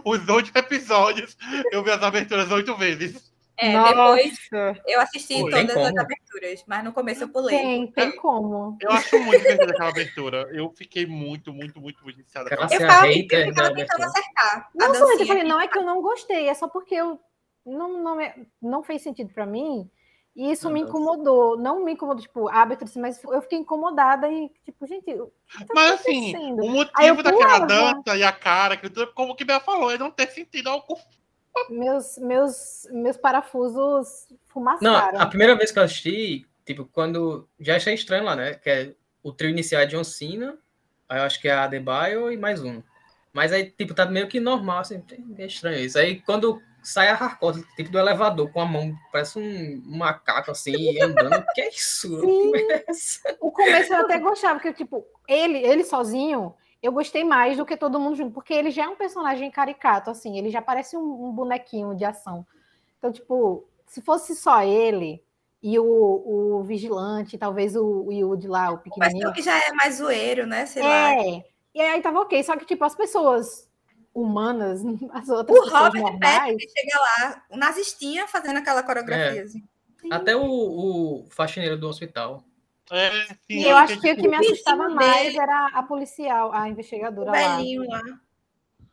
os 0.04 0.28
oito 0.28 0.56
episódios, 0.56 1.36
eu 1.72 1.82
vi 1.82 1.90
as 1.90 2.00
aberturas 2.04 2.52
oito 2.52 2.76
vezes. 2.76 3.34
É, 3.58 3.72
depois 3.72 4.38
Nossa, 4.52 4.80
eu 4.86 5.00
assisti 5.00 5.34
Pô, 5.40 5.50
todas 5.50 5.76
as 5.76 5.96
aberturas, 5.96 6.64
mas 6.68 6.84
no 6.84 6.92
começo 6.92 7.24
eu 7.24 7.28
pulei. 7.30 7.58
tem, 7.58 7.86
tem 7.90 8.14
como. 8.14 8.76
Eu 8.80 8.92
acho 8.92 9.18
muito 9.18 9.40
divertida 9.40 9.72
aquela 9.72 9.88
abertura. 9.88 10.48
Eu 10.52 10.70
fiquei 10.70 11.04
muito, 11.04 11.52
muito, 11.52 11.80
muito, 11.80 12.00
muito 12.04 12.20
iniciada. 12.20 12.48
Cara, 12.50 12.62
Eu 12.62 12.68
ficava, 12.68 13.06
eu 13.08 13.12
ficava 13.22 13.74
tentando 13.74 14.04
acertar. 14.04 14.70
a 14.80 14.86
Não, 14.86 14.94
somente, 14.94 15.20
eu 15.22 15.26
falei, 15.26 15.42
não 15.42 15.60
é 15.60 15.66
que 15.66 15.78
eu 15.78 15.84
não 15.84 16.00
gostei, 16.00 16.48
é 16.48 16.54
só 16.54 16.68
porque 16.68 16.94
eu 16.94 17.18
não, 17.66 18.02
não, 18.02 18.16
me- 18.16 18.46
não 18.62 18.82
fez 18.82 19.02
sentido 19.02 19.32
pra 19.34 19.44
mim. 19.44 19.90
E 20.34 20.52
isso 20.52 20.66
Não, 20.66 20.74
me 20.74 20.82
não. 20.82 20.88
incomodou. 20.88 21.56
Não 21.58 21.82
me 21.84 21.92
incomodou, 21.92 22.22
tipo, 22.22 22.48
abertura, 22.48 22.88
assim, 22.90 23.00
mas 23.00 23.22
eu 23.24 23.40
fiquei 23.40 23.58
incomodada 23.58 24.30
e, 24.30 24.50
tipo, 24.64 24.86
gente, 24.86 25.10
o 25.14 25.32
que 25.48 25.64
tá 25.64 25.74
Mas 25.74 25.92
assim, 26.00 26.36
o 26.52 26.68
motivo 26.70 27.22
daquela 27.22 27.66
pulava. 27.66 27.66
dança 27.66 28.16
e 28.16 28.22
a 28.22 28.32
cara, 28.32 28.78
como 29.14 29.34
que 29.34 29.44
Bel 29.46 29.60
falou, 29.60 29.90
é 29.90 29.96
não 29.96 30.10
ter 30.10 30.30
sentido 30.30 30.68
algum. 30.68 30.94
Meus, 31.70 32.18
meus, 32.18 32.86
meus 32.92 33.16
parafusos 33.16 34.28
Não, 34.30 34.36
fumaçaram. 34.48 35.20
a 35.20 35.26
primeira 35.26 35.56
vez 35.56 35.72
que 35.72 35.78
eu 35.78 35.82
assisti, 35.84 36.46
tipo, 36.66 36.84
quando. 36.84 37.48
Já 37.58 37.76
achei 37.76 37.94
estranho 37.94 38.24
lá, 38.24 38.36
né? 38.36 38.54
Que 38.54 38.68
é 38.70 38.94
o 39.22 39.32
trio 39.32 39.50
inicial 39.50 39.80
é 39.80 39.86
John 39.86 40.04
Cena, 40.04 40.58
aí 41.08 41.18
eu 41.18 41.24
acho 41.24 41.40
que 41.40 41.48
é 41.48 41.52
a 41.52 41.64
Adebayo 41.64 42.30
e 42.30 42.36
mais 42.36 42.62
um. 42.62 42.82
Mas 43.32 43.52
aí, 43.52 43.70
tipo, 43.70 43.94
tá 43.94 44.04
meio 44.04 44.28
que 44.28 44.38
normal, 44.38 44.80
assim, 44.80 45.02
é 45.38 45.46
estranho 45.46 45.78
isso. 45.80 45.98
Aí 45.98 46.20
quando 46.20 46.60
sai 46.86 47.08
a 47.08 47.14
Harcourt, 47.14 47.62
tipo, 47.74 47.90
do 47.90 47.98
elevador, 47.98 48.50
com 48.52 48.60
a 48.60 48.64
mão, 48.64 48.94
parece 49.10 49.38
um 49.38 49.82
macaco, 49.84 50.52
assim, 50.52 50.72
e 50.72 51.02
andando. 51.02 51.44
que 51.52 51.60
é 51.60 51.68
isso? 51.68 52.20
É? 52.54 53.36
O 53.40 53.50
começo 53.50 53.92
eu 53.92 54.00
até 54.00 54.18
gostava, 54.18 54.54
porque, 54.54 54.72
tipo, 54.72 55.04
ele, 55.26 55.58
ele 55.58 55.84
sozinho, 55.84 56.54
eu 56.80 56.92
gostei 56.92 57.24
mais 57.24 57.56
do 57.56 57.66
que 57.66 57.76
todo 57.76 57.98
mundo 57.98 58.16
junto, 58.16 58.32
porque 58.32 58.54
ele 58.54 58.70
já 58.70 58.84
é 58.84 58.88
um 58.88 58.94
personagem 58.94 59.50
caricato, 59.50 60.10
assim, 60.10 60.38
ele 60.38 60.48
já 60.48 60.62
parece 60.62 60.96
um, 60.96 61.26
um 61.26 61.32
bonequinho 61.32 61.94
de 61.94 62.04
ação. 62.04 62.46
Então, 62.98 63.10
tipo, 63.10 63.68
se 63.86 64.00
fosse 64.00 64.36
só 64.36 64.62
ele 64.62 65.22
e 65.60 65.78
o, 65.78 65.84
o 65.84 66.62
vigilante, 66.62 67.36
talvez 67.36 67.74
o, 67.74 68.04
o 68.04 68.12
Yud 68.12 68.46
lá, 68.46 68.70
o 68.70 68.74
Mas 68.74 68.82
pequenininho. 68.82 69.30
o 69.30 69.32
que 69.32 69.42
já 69.42 69.58
é 69.58 69.72
mais 69.72 69.96
zoeiro, 69.96 70.46
né? 70.46 70.66
Sei 70.66 70.82
lá. 70.82 71.14
É, 71.14 71.44
e 71.74 71.80
aí 71.80 72.00
tava 72.00 72.20
ok, 72.20 72.40
só 72.44 72.56
que, 72.56 72.64
tipo, 72.64 72.84
as 72.84 72.94
pessoas 72.94 73.65
humanas, 74.20 74.80
as 75.12 75.28
outras 75.28 75.58
O 75.58 75.62
pessoas 75.62 75.82
Robert 75.84 76.02
normais. 76.02 76.38
Patrick 76.38 76.72
chega 76.72 76.98
lá, 76.98 77.44
o 77.50 77.56
nazistinha 77.56 78.26
fazendo 78.26 78.58
aquela 78.58 78.82
coreografia. 78.82 79.40
É. 79.40 79.44
assim. 79.44 79.62
Até 80.10 80.34
o, 80.36 80.42
o 80.44 81.26
faxineiro 81.30 81.76
do 81.76 81.88
hospital. 81.88 82.42
É, 82.90 83.10
sim, 83.26 83.36
E 83.48 83.64
eu 83.68 83.76
acho 83.76 84.00
que 84.00 84.12
o 84.12 84.16
que 84.16 84.22
me 84.28 84.36
o 84.36 84.38
vizinho 84.38 84.52
assustava 84.54 84.88
mais 84.88 85.24
dele- 85.32 85.38
era 85.40 85.66
a 85.68 85.82
policial, 85.82 86.52
a 86.52 86.62
O 86.62 86.66
investigadora 86.68 87.32
lá. 87.32 87.56
velhinho 87.56 87.84
lá. 87.88 88.00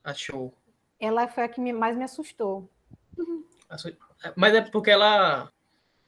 Achou. 0.03 0.53
Ela 0.99 1.27
foi 1.27 1.43
a 1.43 1.47
que 1.47 1.61
mais 1.71 1.95
me 1.95 2.03
assustou. 2.03 2.67
Mas 4.35 4.53
é 4.53 4.61
porque 4.61 4.89
ela. 4.91 5.51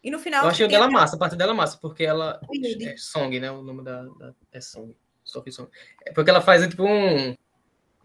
E 0.04 0.10
no 0.12 0.20
final. 0.20 0.44
Eu 0.44 0.50
achei 0.50 0.66
o 0.66 0.70
dela 0.70 0.90
massa, 0.90 1.16
a 1.16 1.20
parte 1.20 1.36
dela 1.36 1.54
massa, 1.54 1.78
porque 1.78 2.04
ela. 2.04 2.40
O. 2.48 2.86
É 2.86 2.98
Song, 2.98 3.40
né? 3.40 3.52
O 3.52 3.62
nome 3.62 3.84
da. 3.84 4.04
da 4.04 4.34
é 4.52 4.62
Song. 4.62 4.96
Sophie 5.24 5.52
Song. 5.52 5.70
É 6.06 6.12
porque 6.12 6.30
ela 6.30 6.42
faz 6.42 6.68
tipo 6.68 6.84
um, 6.84 7.32
um 7.32 7.36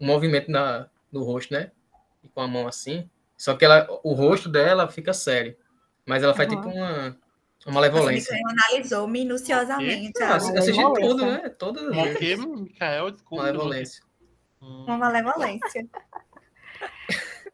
movimento 0.05 0.49
na, 0.51 0.87
no 1.11 1.23
rosto, 1.23 1.53
né? 1.53 1.71
E 2.23 2.29
com 2.29 2.41
a 2.41 2.47
mão 2.47 2.67
assim. 2.67 3.09
Só 3.37 3.55
que 3.55 3.65
ela, 3.65 3.87
o 4.03 4.13
rosto 4.13 4.47
dela 4.49 4.87
fica 4.87 5.13
sério. 5.13 5.55
Mas 6.05 6.23
ela 6.23 6.33
faz 6.33 6.47
Aham. 6.51 6.61
tipo 6.61 6.69
uma, 6.75 7.17
uma 7.65 7.73
malevolência. 7.75 8.33
Mikael 8.33 8.49
analisou 8.49 9.07
minuciosamente. 9.07 10.21
Ah, 10.23 10.35
a- 10.35 10.37
eu 10.37 10.57
assisti 10.57 10.81
Malevolência. 10.81 11.09
tudo, 11.09 11.25
né? 11.25 11.49
Todas 11.49 11.83
as 11.83 11.97
O 11.97 12.13
vezes. 12.13 12.45
Malevolência. 13.31 14.03
Hum. 14.61 14.85
Uma 14.87 14.97
malevolência. 14.97 15.85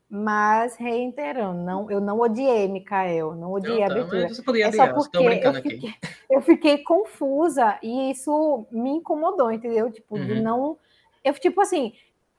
Mas, 0.10 0.76
reiterando, 0.78 1.62
não, 1.64 1.92
eu 1.92 2.00
não 2.00 2.20
odiei, 2.20 2.68
Mikael, 2.70 3.36
não 3.36 3.52
odiei 3.52 3.80
Não, 3.80 3.84
a 3.84 3.88
tá, 3.88 3.92
abertura. 3.94 4.30
você 4.30 4.42
poderia 4.42 4.66
É 4.68 4.70
adiar, 4.70 4.88
só 4.88 4.94
vocês 4.94 5.08
porque 5.12 5.18
eu 5.48 5.54
fiquei, 5.54 5.94
eu 6.30 6.42
fiquei 6.42 6.78
confusa 6.84 7.78
e 7.84 8.12
isso 8.12 8.66
me 8.72 8.90
incomodou, 8.92 9.52
entendeu? 9.52 9.92
Tipo, 9.92 10.18
de 10.18 10.32
Uhum. 10.34 10.42
não. 10.42 10.78
Eu, 11.26 11.34
tipo 11.34 11.60
assim, 11.60 11.94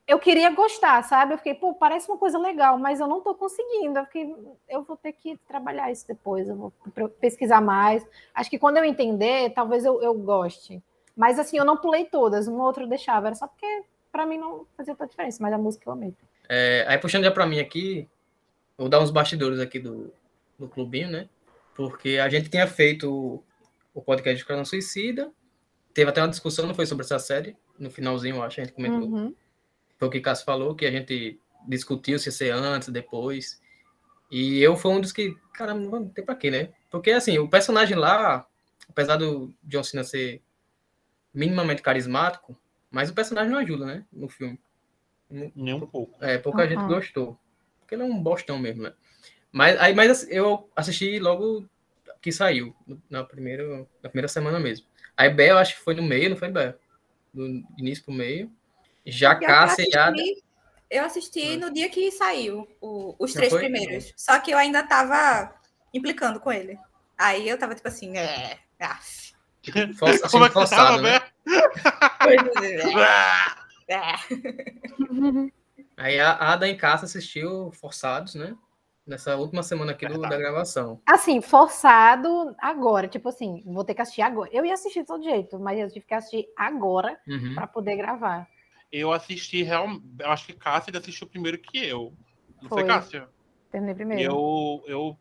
eu 0.09 0.19
queria 0.19 0.51
gostar, 0.51 1.05
sabe? 1.05 1.35
Eu 1.35 1.39
fiquei, 1.39 1.55
pô, 1.55 1.75
parece 1.75 2.09
uma 2.09 2.17
coisa 2.17 2.39
legal, 2.39 2.79
mas 2.79 2.99
eu 2.99 3.07
não 3.07 3.21
tô 3.21 3.35
conseguindo. 3.35 3.99
Eu 3.99 4.07
fiquei, 4.07 4.35
eu 4.67 4.83
vou 4.83 4.97
ter 4.97 5.13
que 5.13 5.37
trabalhar 5.47 5.93
isso 5.93 6.09
depois, 6.09 6.49
eu 6.49 6.57
vou 6.57 6.73
pesquisar 7.21 7.61
mais. 7.61 8.05
Acho 8.35 8.49
que 8.49 8.59
quando 8.59 8.79
eu 8.79 8.85
entender, 8.85 9.51
talvez 9.51 9.85
eu, 9.85 10.03
eu 10.03 10.15
goste. 10.15 10.83
Mas 11.15 11.39
assim, 11.39 11.59
eu 11.59 11.65
não 11.65 11.77
pulei 11.77 12.07
todas, 12.07 12.49
uma 12.49 12.61
ou 12.61 12.65
outra 12.65 12.85
eu 12.85 12.89
deixava, 12.89 13.27
era 13.27 13.35
só 13.35 13.47
porque 13.47 13.83
pra 14.11 14.25
mim 14.25 14.39
não 14.39 14.67
fazia 14.77 14.95
tanta 14.95 15.11
diferença, 15.11 15.43
mas 15.43 15.53
a 15.53 15.59
música 15.59 15.87
eu 15.87 15.93
amei. 15.93 16.15
É, 16.49 16.87
aí 16.89 16.97
puxando 16.97 17.25
já 17.25 17.31
pra 17.31 17.47
mim 17.47 17.59
aqui, 17.59 18.09
vou 18.79 18.89
dar 18.89 19.01
uns 19.01 19.11
bastidores 19.11 19.61
aqui 19.61 19.79
do, 19.79 20.11
do 20.59 20.69
clubinho, 20.69 21.11
né? 21.11 21.29
Porque 21.75 22.19
a 22.19 22.31
gente 22.31 22.49
tinha 22.49 22.67
feito 22.67 23.43
o, 23.93 24.01
podcast 24.01 24.37
de 24.37 24.41
Esquadrão 24.41 24.65
Suicida, 24.65 25.31
teve 25.93 26.09
até 26.09 26.23
uma 26.23 26.29
discussão, 26.29 26.67
não 26.67 26.75
foi 26.75 26.87
sobre 26.87 27.05
essa 27.05 27.19
série, 27.19 27.55
no 27.79 27.91
finalzinho, 27.91 28.37
eu 28.37 28.43
acho, 28.43 28.61
a 28.61 28.65
gente 28.65 28.73
comentou. 28.73 29.07
Uhum. 29.07 29.35
Foi 29.99 30.09
o 30.09 30.11
que 30.11 30.21
Cássio 30.21 30.45
falou, 30.45 30.75
que 30.75 30.87
a 30.87 30.91
gente 30.91 31.41
discutiu 31.67 32.19
se 32.19 32.29
ia 32.29 32.33
ser 32.33 32.51
antes, 32.53 32.89
depois. 32.89 33.61
E 34.31 34.61
eu 34.61 34.77
fui 34.77 34.93
um 34.93 35.01
dos 35.01 35.13
que, 35.13 35.37
caramba, 35.53 36.01
não 36.01 36.09
tem 36.09 36.25
pra 36.25 36.37
quê, 36.37 36.51
né? 36.51 36.71
Porque, 36.91 37.11
assim, 37.11 37.39
o 37.39 37.49
personagem 37.49 37.97
lá, 37.97 38.47
apesar 38.89 39.17
do 39.17 39.55
John 39.63 39.83
Cena 39.83 40.05
ser 40.05 40.43
minimamente 41.33 41.83
carismático, 41.83 42.57
mas 42.91 43.11
o 43.11 43.15
personagem 43.15 43.51
não 43.51 43.59
ajuda, 43.59 43.85
né? 43.85 44.05
No 44.13 44.29
filme. 44.29 44.59
Nem 45.31 45.75
um 45.75 45.87
pouco. 45.87 46.17
É, 46.25 46.39
pouca 46.39 46.67
gente 46.67 46.79
Aham. 46.79 46.89
gostou. 46.89 47.39
Porque 47.81 47.95
ele 47.95 48.03
é 48.03 48.07
um 48.07 48.23
bostão 48.23 48.59
mesmo, 48.59 48.83
né? 48.83 48.93
Mas, 49.53 49.79
aí, 49.81 49.95
mas 49.95 50.11
assim, 50.11 50.31
eu 50.31 50.71
assisti 50.77 51.19
logo 51.19 51.67
que 52.21 52.33
saiu, 52.33 52.75
na 53.09 53.25
primeira, 53.25 53.87
na 54.03 54.09
primeira 54.09 54.29
semana 54.29 54.59
mesmo. 54.59 54.87
Aí 55.17 55.31
Bel, 55.31 55.59
acho 55.59 55.77
que 55.77 55.83
foi 55.83 55.95
no 55.95 56.03
meio, 56.03 56.31
não 56.31 56.37
foi 56.37 56.51
Bel? 56.51 56.75
Do 57.33 57.47
início 57.79 58.05
pro 58.05 58.13
meio. 58.13 58.53
Já 59.11 59.35
Pior 59.35 59.39
que 59.39 59.45
eu 59.45 59.51
e 59.51 59.53
assisti- 59.97 60.45
Eu 60.91 61.05
assisti 61.05 61.57
Hum. 61.57 61.61
no 61.61 61.73
dia 61.73 61.89
que 61.91 62.11
saiu 62.11 62.67
o- 62.81 63.15
os 63.19 63.33
Já 63.33 63.41
três 63.41 63.53
foi? 63.53 63.61
primeiros. 63.61 64.13
Só 64.17 64.39
que 64.39 64.51
eu 64.51 64.57
ainda 64.59 64.83
tava 64.83 65.55
implicando 65.93 66.41
com 66.41 66.51
ele. 66.51 66.79
Aí 67.17 67.47
eu 67.49 67.59
tava 67.59 67.75
tipo 67.75 67.89
assim, 67.89 68.17
é. 68.17 68.59
ah, 68.81 68.99
For, 69.99 70.09
assim, 70.09 70.29
Como 70.31 70.45
é 70.45 70.49
que 70.49 70.55
forçado, 70.55 71.03
tava, 71.03 71.03
né? 71.03 71.19
né? 71.19 71.21
é, 73.89 73.95
é. 73.95 74.15
Aí 75.97 76.19
a 76.21 76.33
Ada 76.53 76.69
em 76.69 76.77
casa 76.77 77.05
assistiu 77.07 77.71
Forçados, 77.73 78.35
né? 78.35 78.57
Nessa 79.07 79.37
última 79.37 79.63
semana 79.63 79.93
aqui 79.93 80.07
do- 80.07 80.21
da 80.21 80.37
gravação. 80.37 81.01
Assim, 81.07 81.41
forçado 81.41 82.55
agora, 82.59 83.09
tipo 83.09 83.29
assim, 83.31 83.63
vou 83.67 83.83
ter 83.85 83.95
que 83.95 84.03
assistir 84.03 84.21
agora. 84.23 84.51
Eu 84.53 84.65
ia 84.65 84.75
assistir 84.75 85.01
de 85.01 85.07
todo 85.07 85.23
jeito, 85.25 85.59
mas 85.59 85.79
eu 85.79 85.89
tive 85.91 86.05
que 86.07 86.15
assistir 86.15 86.47
agora 86.57 87.19
Uhum. 87.27 87.55
para 87.55 87.67
poder 87.67 87.97
gravar. 87.97 88.47
Eu 88.91 89.13
assisti 89.13 89.63
realmente. 89.63 90.05
Eu 90.19 90.31
acho 90.31 90.47
que 90.47 90.53
Cássia 90.55 90.97
assistiu 90.99 91.27
primeiro 91.27 91.59
que 91.59 91.79
eu. 91.79 92.15
Não 92.63 92.69
foi, 92.69 92.83
Foi. 92.83 92.89
Cássia? 92.89 93.29
Terminei 93.71 93.95
primeiro. 93.95 94.23
Eu, 94.23 94.85
eu, 94.87 95.19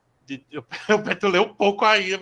eu, 0.52 0.66
eu 0.90 1.04
petulei 1.04 1.42
um 1.42 1.54
pouco 1.54 1.86
aí. 1.86 2.16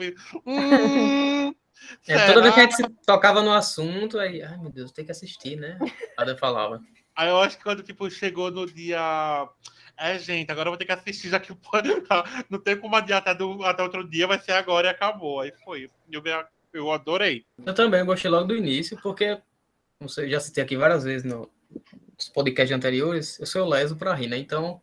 Hum, 0.46 1.54
É, 2.08 2.34
toda 2.34 2.42
vez 2.42 2.54
que 2.54 2.60
a 2.60 2.64
gente 2.64 2.76
se 2.76 2.90
tocava 3.06 3.42
no 3.42 3.52
assunto, 3.52 4.18
aí, 4.18 4.42
ai 4.42 4.58
meu 4.58 4.72
Deus, 4.72 4.92
tem 4.92 5.06
que 5.06 5.12
assistir, 5.12 5.56
né? 5.56 5.78
A 6.18 6.22
Ada 6.22 6.38
falava. 6.38 6.82
Aí 7.16 7.30
eu 7.30 7.40
acho 7.40 7.58
que 7.58 7.64
quando 7.64 7.84
tipo, 7.84 8.10
chegou 8.10 8.52
no 8.52 8.66
dia. 8.66 9.48
É, 9.98 10.20
gente, 10.20 10.52
agora 10.52 10.68
eu 10.68 10.72
vou 10.72 10.78
ter 10.78 10.86
que 10.86 10.92
assistir, 10.92 11.30
já 11.30 11.40
que 11.40 11.54
não 12.50 12.60
tem 12.60 12.78
como 12.78 12.96
adiar 12.96 13.20
até, 13.20 13.34
do, 13.34 13.64
até 13.64 13.82
outro 13.82 14.08
dia, 14.08 14.28
vai 14.28 14.40
ser 14.40 14.52
agora 14.52 14.88
e 14.88 14.90
acabou. 14.90 15.40
Aí 15.40 15.54
foi. 15.64 15.90
Eu, 16.12 16.22
eu 16.74 16.92
adorei. 16.92 17.46
Eu 17.66 17.74
também 17.74 18.04
gostei 18.04 18.30
logo 18.30 18.48
do 18.48 18.56
início, 18.56 19.00
porque, 19.02 19.40
não 20.06 20.10
sei, 20.10 20.30
já 20.30 20.40
citei 20.40 20.64
aqui 20.64 20.78
várias 20.78 21.04
vezes 21.04 21.24
no, 21.24 21.50
nos 22.16 22.30
podcasts 22.30 22.76
anteriores, 22.76 23.40
eu 23.40 23.46
sou 23.46 23.68
leso 23.68 23.96
pra 23.96 24.14
rir, 24.14 24.28
né? 24.28 24.38
Então, 24.38 24.80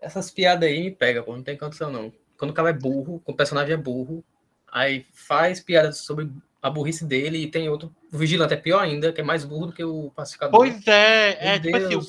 essas 0.00 0.30
piadas 0.30 0.68
aí 0.68 0.82
me 0.82 0.90
pegam, 0.90 1.24
pô, 1.24 1.36
não 1.36 1.42
tem 1.42 1.56
condição 1.56 1.90
não. 1.90 2.12
Quando 2.36 2.50
o 2.50 2.54
cara 2.54 2.70
é 2.70 2.72
burro, 2.72 3.20
quando 3.24 3.34
o 3.34 3.36
personagem 3.36 3.74
é 3.74 3.76
burro, 3.76 4.24
aí 4.70 5.06
faz 5.12 5.60
piadas 5.60 5.98
sobre 5.98 6.28
a 6.60 6.68
burrice 6.68 7.04
dele 7.04 7.38
e 7.38 7.50
tem 7.50 7.68
outro, 7.68 7.94
o 8.12 8.18
vigilante 8.18 8.54
é 8.54 8.56
pior 8.56 8.80
ainda, 8.80 9.12
que 9.12 9.20
é 9.20 9.24
mais 9.24 9.44
burro 9.44 9.66
do 9.66 9.72
que 9.72 9.84
o 9.84 10.10
pacificador. 10.10 10.58
Pois 10.58 10.86
é, 10.88 11.54
é 11.54 11.58
tipo 11.58 11.76
assim, 11.76 11.94
o, 11.94 12.02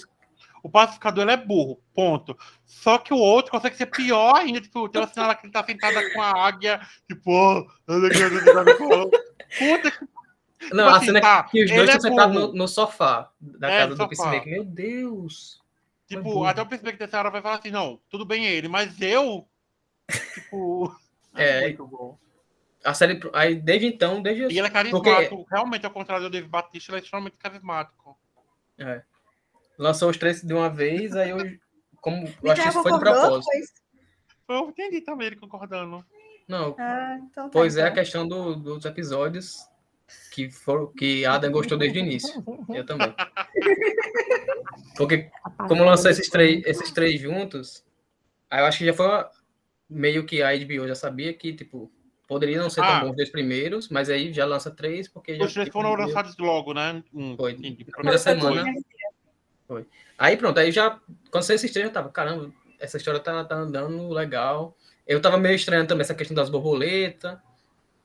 o 0.63 0.69
pacificador 0.69 1.29
é 1.29 1.37
burro, 1.37 1.79
ponto. 1.93 2.35
Só 2.65 2.97
que 2.97 3.13
o 3.13 3.17
outro 3.17 3.51
consegue 3.51 3.77
ser 3.77 3.85
pior 3.85 4.35
ainda, 4.37 4.59
tipo, 4.59 4.89
tem 4.89 5.01
uma 5.01 5.07
cena 5.07 5.35
que 5.35 5.45
ele 5.45 5.53
tá 5.53 5.63
sentada 5.63 6.11
com 6.11 6.21
a 6.21 6.47
águia, 6.47 6.81
tipo, 7.07 7.31
oh, 7.31 7.67
puta 9.59 9.91
que 9.91 10.14
não, 10.73 10.85
tipo 10.85 10.89
a 10.89 10.97
assim, 10.97 11.05
cena 11.07 11.21
tá, 11.21 11.43
que 11.43 11.63
os 11.63 11.71
dois 11.71 11.89
estão 11.89 12.07
é 12.07 12.09
sentados 12.11 12.35
no, 12.35 12.53
no, 12.53 12.67
sofá 12.67 13.31
da 13.39 13.69
é, 13.69 13.79
casa 13.79 13.95
do 13.95 14.07
Peacemaker. 14.07 14.51
Meu 14.51 14.63
Deus! 14.63 15.61
Tipo, 16.07 16.43
até 16.45 16.61
o 16.61 16.65
Peacemaker 16.65 16.99
dessa 16.99 17.19
hora 17.19 17.29
vai 17.29 17.41
falar 17.41 17.55
assim, 17.55 17.71
não, 17.71 17.99
tudo 18.09 18.25
bem 18.25 18.45
ele, 18.45 18.67
mas 18.67 18.99
eu... 19.01 19.47
Tipo... 20.33 20.95
é, 21.35 21.61
muito 21.61 21.87
bom. 21.87 22.17
A 22.83 22.93
série, 22.93 23.19
aí 23.33 23.55
desde 23.55 23.87
então, 23.87 24.21
desde... 24.21 24.43
E 24.43 24.59
ele 24.59 24.67
é 24.67 24.69
carismático, 24.69 25.37
porque... 25.37 25.55
realmente, 25.55 25.85
ao 25.85 25.91
contrário 25.91 26.25
do 26.25 26.29
David 26.29 26.49
Batista, 26.49 26.91
ele 26.91 26.99
é 26.99 27.03
extremamente 27.03 27.37
carismático. 27.37 28.17
É. 28.77 29.01
Lançou 29.77 30.09
os 30.09 30.17
três 30.17 30.41
de 30.41 30.53
uma 30.53 30.69
vez, 30.69 31.15
aí 31.15 31.31
eu... 31.31 31.37
Como, 31.99 32.27
eu 32.43 32.51
acho 32.51 32.61
que 32.61 32.69
isso 32.69 32.83
foi 32.83 32.91
de 32.91 32.99
propósito. 32.99 33.51
Eu 34.47 34.69
entendi 34.69 35.01
também 35.01 35.27
ele 35.27 35.35
concordando. 35.37 36.05
Não. 36.47 36.75
Ah, 36.77 37.17
então 37.19 37.45
tá, 37.45 37.49
pois 37.51 37.73
então. 37.73 37.85
é 37.85 37.87
a 37.87 37.91
então. 37.91 38.03
questão 38.03 38.27
do, 38.27 38.55
dos 38.55 38.85
episódios 38.85 39.67
que, 40.31 40.49
for, 40.49 40.93
que 40.93 41.25
Adam 41.25 41.51
gostou 41.51 41.77
desde 41.77 41.99
o 41.99 42.01
início. 42.01 42.43
Eu 42.73 42.85
também. 42.85 43.13
Porque, 44.97 45.29
como 45.67 45.83
lançou 45.83 46.11
esses 46.11 46.29
três, 46.29 46.63
esses 46.65 46.91
três 46.91 47.19
juntos, 47.19 47.83
aí 48.49 48.61
eu 48.61 48.65
acho 48.65 48.77
que 48.77 48.85
já 48.85 48.93
foi 48.93 49.05
uma, 49.07 49.29
meio 49.89 50.25
que 50.25 50.41
a 50.41 50.55
HBO 50.55 50.87
já 50.87 50.95
sabia 50.95 51.33
que, 51.33 51.53
tipo, 51.53 51.91
poderia 52.27 52.59
não 52.59 52.69
ser 52.69 52.81
ah. 52.81 52.87
tão 52.87 52.99
bom 53.01 53.09
os 53.11 53.15
dois 53.15 53.29
primeiros, 53.29 53.89
mas 53.89 54.09
aí 54.09 54.33
já 54.33 54.45
lança 54.45 54.71
três, 54.71 55.07
porque 55.07 55.33
Os 55.33 55.53
três 55.53 55.67
tipo, 55.67 55.71
foram 55.71 55.93
lançados 55.95 56.37
logo, 56.37 56.73
né? 56.73 57.03
Foi, 57.37 57.55
primeira 57.55 58.17
semana. 58.17 58.63
Foi. 59.67 59.85
Aí 60.17 60.37
pronto, 60.37 60.59
aí 60.59 60.71
já, 60.71 60.99
quando 61.31 61.43
saiu 61.43 61.55
esses 61.55 61.71
três, 61.71 61.87
eu 61.87 61.93
tava, 61.93 62.09
caramba, 62.09 62.51
essa 62.79 62.97
história 62.97 63.19
tá, 63.19 63.43
tá 63.43 63.55
andando 63.55 64.09
legal. 64.09 64.77
Eu 65.05 65.21
tava 65.21 65.37
meio 65.37 65.55
estranho 65.55 65.85
também 65.85 66.01
essa 66.01 66.15
questão 66.15 66.35
das 66.35 66.49
borboletas, 66.49 67.37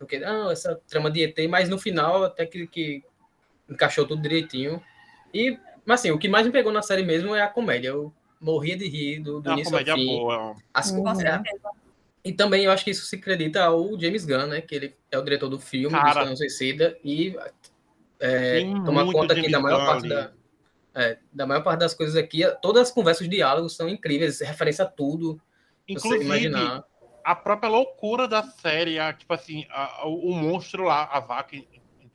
porque, 0.00 0.19
não, 0.19 0.50
essa 0.50 0.80
trama 0.88 1.11
de 1.11 1.23
ET, 1.23 1.37
mas 1.50 1.69
no 1.69 1.78
final 1.78 2.25
até 2.25 2.47
que, 2.47 2.66
que 2.66 3.04
encaixou 3.69 4.07
tudo 4.07 4.23
direitinho. 4.23 4.83
E, 5.33 5.59
mas 5.85 6.00
assim, 6.00 6.11
o 6.11 6.19
que 6.19 6.26
mais 6.26 6.47
me 6.47 6.52
pegou 6.52 6.73
na 6.73 6.80
série 6.80 7.02
mesmo 7.02 7.35
é 7.35 7.42
a 7.42 7.49
comédia. 7.49 7.88
Eu 7.88 8.11
morria 8.40 8.78
de 8.78 8.88
rir 8.88 9.21
do, 9.21 9.42
do 9.42 9.50
é 9.50 9.52
início 9.52 9.76
ao 9.76 9.85
fim. 9.85 10.07
Boa. 10.07 10.57
As, 10.73 10.90
uhum. 10.90 11.21
é, 11.21 11.42
e 12.25 12.33
também 12.33 12.64
eu 12.64 12.73
acho 12.73 12.83
que 12.83 12.90
isso 12.90 13.04
se 13.04 13.16
acredita 13.16 13.62
ao 13.62 14.00
James 14.00 14.25
Gunn, 14.25 14.47
né? 14.47 14.62
Que 14.62 14.75
ele 14.75 14.97
é 15.11 15.19
o 15.19 15.23
diretor 15.23 15.50
do 15.50 15.61
filme, 15.61 15.95
Cara, 15.95 16.25
do 16.25 16.35
Suicida, 16.35 16.99
e 17.04 17.37
é, 18.19 18.62
toma 18.87 19.12
conta 19.12 19.35
aqui 19.35 19.50
da 19.50 19.61
maior 19.61 19.85
parte 19.85 20.09
da, 20.09 20.33
é, 20.95 21.19
da 21.30 21.47
maior 21.47 21.62
parte 21.62 21.80
das 21.80 21.92
coisas 21.92 22.16
aqui. 22.16 22.40
Todas 22.62 22.88
as 22.88 22.90
conversas, 22.90 23.21
os 23.21 23.28
diálogos 23.28 23.76
são 23.76 23.87
incríveis, 23.87 24.40
referência 24.40 24.87
a 24.87 24.88
tudo. 24.88 25.38
Inclusive, 25.87 26.25
você 26.25 26.25
imaginar 26.25 26.85
a 27.31 27.35
própria 27.37 27.71
loucura 27.71 28.27
da 28.27 28.43
série, 28.43 28.99
a, 28.99 29.13
tipo 29.13 29.33
assim, 29.33 29.65
a, 29.71 30.07
o, 30.09 30.31
o, 30.31 30.35
monstro 30.35 30.85
lá, 30.85 31.09
a 31.13 31.21
vaca. 31.21 31.57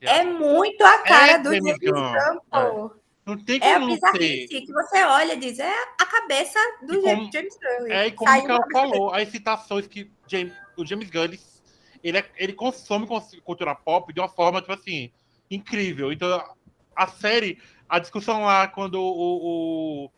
É 0.02 0.24
muito 0.26 0.84
a 0.84 1.00
cara 1.00 1.32
é 1.34 1.40
do 1.40 1.54
James 1.54 1.78
Gunn, 1.80 2.40
pô. 2.52 2.88
É. 2.88 3.06
Não 3.26 3.38
tem 3.44 3.60
como 3.60 3.72
é 3.72 3.76
a 3.76 3.80
bizarrice 3.80 4.62
que 4.62 4.72
você 4.72 5.04
olha 5.04 5.34
e 5.34 5.38
diz, 5.38 5.58
é 5.58 5.74
a 6.00 6.06
cabeça 6.06 6.60
do 6.82 7.02
como, 7.02 7.32
James 7.32 7.58
Gunn. 7.58 7.92
É, 7.92 8.08
e 8.08 8.12
como 8.12 8.30
o 8.30 8.52
ela 8.52 8.66
falou, 8.72 9.14
as 9.14 9.30
citações 9.30 9.88
que 9.88 10.12
James, 10.28 10.54
o 10.78 10.86
James 10.86 11.10
Gunn, 11.10 11.24
ele, 11.24 11.40
ele, 12.04 12.18
é, 12.18 12.26
ele 12.36 12.54
consome 12.54 13.08
cultura 13.44 13.74
pop 13.74 14.14
de 14.14 14.20
uma 14.20 14.30
forma, 14.30 14.60
tipo 14.60 14.74
assim, 14.74 15.12
incrível. 15.50 16.12
Então, 16.12 16.44
a 16.94 17.08
série, 17.08 17.58
a 17.88 18.00
discussão 18.00 18.44
lá, 18.44 18.68
quando 18.68 18.96
o, 19.02 20.06
o 20.06 20.12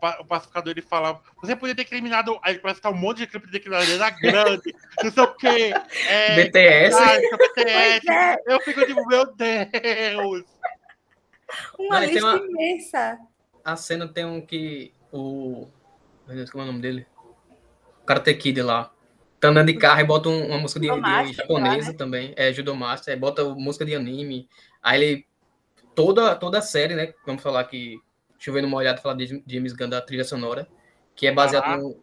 o, 0.00 0.22
o 0.22 0.24
pacificador 0.24 0.70
ele 0.70 0.82
fala: 0.82 1.20
você 1.40 1.56
podia 1.56 1.74
ter 1.74 1.84
criminado. 1.84 2.38
Aí 2.42 2.58
parece 2.58 2.80
que 2.80 2.82
tá 2.82 2.90
um 2.90 2.96
monte 2.96 3.18
de 3.18 3.26
clipe 3.26 3.50
de 3.50 3.60
criminalidade 3.60 4.20
grande, 4.20 4.74
não 5.02 5.10
sei 5.10 5.22
o 5.22 5.34
quê. 5.34 5.72
É, 6.08 6.44
BTS. 6.44 6.96
Ah, 6.96 7.36
BTS. 7.36 8.10
É. 8.10 8.36
Eu 8.46 8.60
fico 8.60 8.84
tipo, 8.86 9.06
meu 9.06 9.26
Deus. 9.34 10.44
Uma 11.78 12.00
lista 12.00 12.26
uma... 12.26 12.36
imensa. 12.36 13.18
A 13.64 13.76
cena 13.76 14.06
tem 14.06 14.24
um 14.24 14.40
que. 14.40 14.92
O. 15.12 15.68
Meu 16.26 16.36
Deus, 16.36 16.50
como 16.50 16.62
é 16.62 16.64
o 16.64 16.68
nome 16.68 16.82
dele? 16.82 17.06
O 18.02 18.04
Karate 18.04 18.34
Kid 18.34 18.60
lá. 18.62 18.92
Tá 19.38 19.48
andando 19.48 19.66
de 19.66 19.74
carro 19.74 20.00
e 20.00 20.04
bota 20.04 20.28
uma 20.28 20.58
música 20.58 20.80
de, 20.80 20.88
de 20.88 21.32
japonesa 21.32 21.86
lá, 21.86 21.92
né? 21.92 21.92
também. 21.92 22.34
É, 22.36 22.52
Judomaster. 22.52 23.14
Aí 23.14 23.20
bota 23.20 23.44
música 23.44 23.84
de 23.84 23.94
anime. 23.94 24.48
Aí 24.82 25.02
ele. 25.02 25.26
Toda, 25.94 26.34
toda 26.34 26.58
a 26.58 26.62
série, 26.62 26.94
né? 26.94 27.14
Vamos 27.24 27.42
falar 27.42 27.64
que 27.64 27.98
chovendo 28.38 28.66
uma 28.66 28.76
olhada 28.76 29.00
falar 29.00 29.14
de 29.14 29.42
James 29.46 29.72
Gunn 29.72 29.88
da 29.88 30.00
trilha 30.00 30.24
sonora, 30.24 30.68
que 31.14 31.26
é 31.26 31.32
baseado 31.32 31.80
no. 31.80 32.00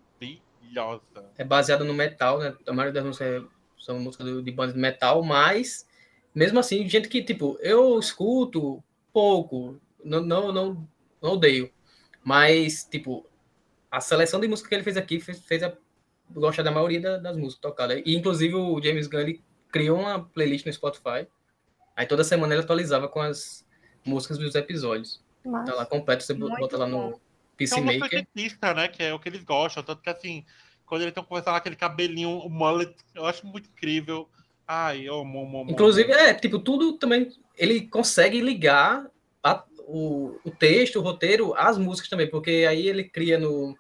É 1.37 1.43
baseado 1.43 1.85
no 1.85 1.93
metal, 1.93 2.39
né? 2.39 2.55
A 2.67 2.73
maioria 2.73 2.93
das 2.93 3.05
músicas 3.05 3.43
são 3.79 3.99
músicas 3.99 4.43
de 4.43 4.51
bandas 4.51 4.73
de 4.73 4.79
metal, 4.79 5.23
mas 5.23 5.87
mesmo 6.33 6.59
assim, 6.59 6.87
gente 6.89 7.07
que, 7.07 7.21
tipo, 7.21 7.57
eu 7.61 7.99
escuto 7.99 8.83
pouco, 9.11 9.79
não, 10.03 10.21
não, 10.21 10.51
não, 10.51 10.89
não 11.21 11.31
odeio. 11.31 11.71
Mas, 12.23 12.85
tipo, 12.85 13.25
a 13.91 14.01
seleção 14.01 14.39
de 14.39 14.47
música 14.47 14.69
que 14.69 14.75
ele 14.75 14.83
fez 14.83 14.97
aqui 14.97 15.19
fez, 15.19 15.39
fez 15.41 15.61
a 15.61 15.73
gostar 16.31 16.63
da 16.63 16.71
maioria 16.71 16.99
da, 16.99 17.17
das 17.17 17.37
músicas 17.37 17.61
tocadas. 17.61 18.01
E, 18.03 18.15
inclusive, 18.15 18.55
o 18.55 18.81
James 18.81 19.07
Gunn 19.07 19.19
ele 19.19 19.43
criou 19.71 19.99
uma 19.99 20.23
playlist 20.23 20.65
no 20.65 20.73
Spotify. 20.73 21.27
Aí 21.95 22.07
toda 22.07 22.23
semana 22.23 22.55
ele 22.55 22.63
atualizava 22.63 23.07
com 23.07 23.21
as 23.21 23.63
músicas 24.03 24.39
dos 24.39 24.55
episódios. 24.55 25.22
Mas, 25.45 25.65
tá 25.65 25.75
lá 25.75 25.85
completo, 25.85 26.23
você 26.23 26.33
bota 26.33 26.77
lá 26.77 26.87
no 26.87 27.19
Peacemaker. 27.57 28.25
É 28.61 28.71
um 28.71 28.73
né? 28.75 28.87
Que 28.87 29.03
é 29.03 29.13
o 29.13 29.19
que 29.19 29.29
eles 29.29 29.43
gostam. 29.43 29.83
Tanto 29.83 30.01
que 30.01 30.09
assim, 30.09 30.45
quando 30.85 31.01
eles 31.01 31.11
estão 31.11 31.23
conversando 31.23 31.55
aquele 31.55 31.75
cabelinho, 31.75 32.39
o 32.39 32.49
mullet, 32.49 32.95
eu 33.13 33.25
acho 33.25 33.45
muito 33.45 33.69
incrível. 33.69 34.27
Ai, 34.67 35.01
eu 35.07 35.19
amo, 35.19 35.41
amo, 35.41 35.61
amo. 35.61 35.71
Inclusive, 35.71 36.11
é, 36.11 36.33
tipo, 36.33 36.59
tudo 36.59 36.93
também. 36.93 37.29
Ele 37.57 37.87
consegue 37.87 38.41
ligar 38.41 39.05
a, 39.43 39.63
o, 39.87 40.39
o 40.43 40.51
texto, 40.51 40.99
o 40.99 41.01
roteiro, 41.01 41.53
às 41.55 41.77
músicas 41.77 42.09
também, 42.09 42.29
porque 42.29 42.65
aí 42.67 42.87
ele 42.87 43.03
cria 43.03 43.37
no, 43.37 43.77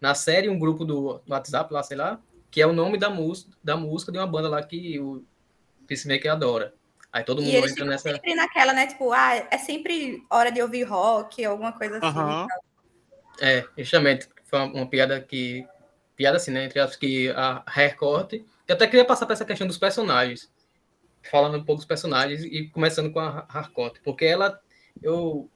na 0.00 0.14
série 0.14 0.48
um 0.48 0.58
grupo 0.58 0.84
do, 0.84 1.20
do 1.24 1.32
WhatsApp 1.32 1.72
lá, 1.72 1.82
sei 1.82 1.96
lá, 1.96 2.20
que 2.50 2.60
é 2.60 2.66
o 2.66 2.72
nome 2.72 2.98
da 2.98 3.10
música, 3.10 3.50
da 3.62 3.76
música 3.76 4.12
de 4.12 4.18
uma 4.18 4.26
banda 4.26 4.48
lá 4.48 4.62
que 4.62 4.98
o 5.00 5.24
Peacemaker 5.86 6.32
adora. 6.32 6.74
Aí 7.12 7.24
todo 7.24 7.42
mundo 7.42 7.54
entra 7.54 7.84
nessa. 7.84 8.10
sempre 8.10 8.34
naquela, 8.34 8.72
né? 8.72 8.86
Tipo, 8.86 9.12
ah, 9.12 9.34
é 9.50 9.58
sempre 9.58 10.22
hora 10.30 10.52
de 10.52 10.60
ouvir 10.60 10.82
rock, 10.82 11.44
alguma 11.44 11.72
coisa 11.72 11.98
assim. 11.98 12.18
Uhum. 12.18 12.46
É, 13.40 13.64
justamente. 13.78 14.28
Foi 14.44 14.58
uma, 14.58 14.66
uma, 14.72 14.86
piada 14.86 15.20
que. 15.20 15.66
Piada 16.14 16.36
assim, 16.36 16.50
né? 16.50 16.64
Entre 16.64 16.78
as 16.78 16.96
que 16.96 17.30
a 17.30 17.62
recorte. 17.66 18.44
Eu 18.66 18.74
até 18.74 18.86
queria 18.86 19.04
passar 19.04 19.24
para 19.24 19.32
essa 19.32 19.44
questão 19.44 19.66
dos 19.66 19.78
personagens. 19.78 20.52
Falando 21.30 21.58
um 21.58 21.64
pouco 21.64 21.78
dos 21.78 21.86
personagens 21.86 22.44
e 22.44 22.68
começando 22.68 23.10
com 23.10 23.20
a 23.20 23.46
Harcourt. 23.48 23.98
Porque 24.04 24.24
ela. 24.24 24.60
Eu, 25.02 25.48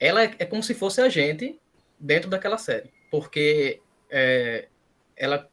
ela 0.00 0.24
é, 0.24 0.34
é 0.38 0.44
como 0.44 0.62
se 0.62 0.74
fosse 0.74 1.00
a 1.00 1.08
gente 1.08 1.60
dentro 1.98 2.28
daquela 2.28 2.58
série. 2.58 2.92
Porque 3.10 3.80
é, 4.10 4.68
ela 5.16 5.48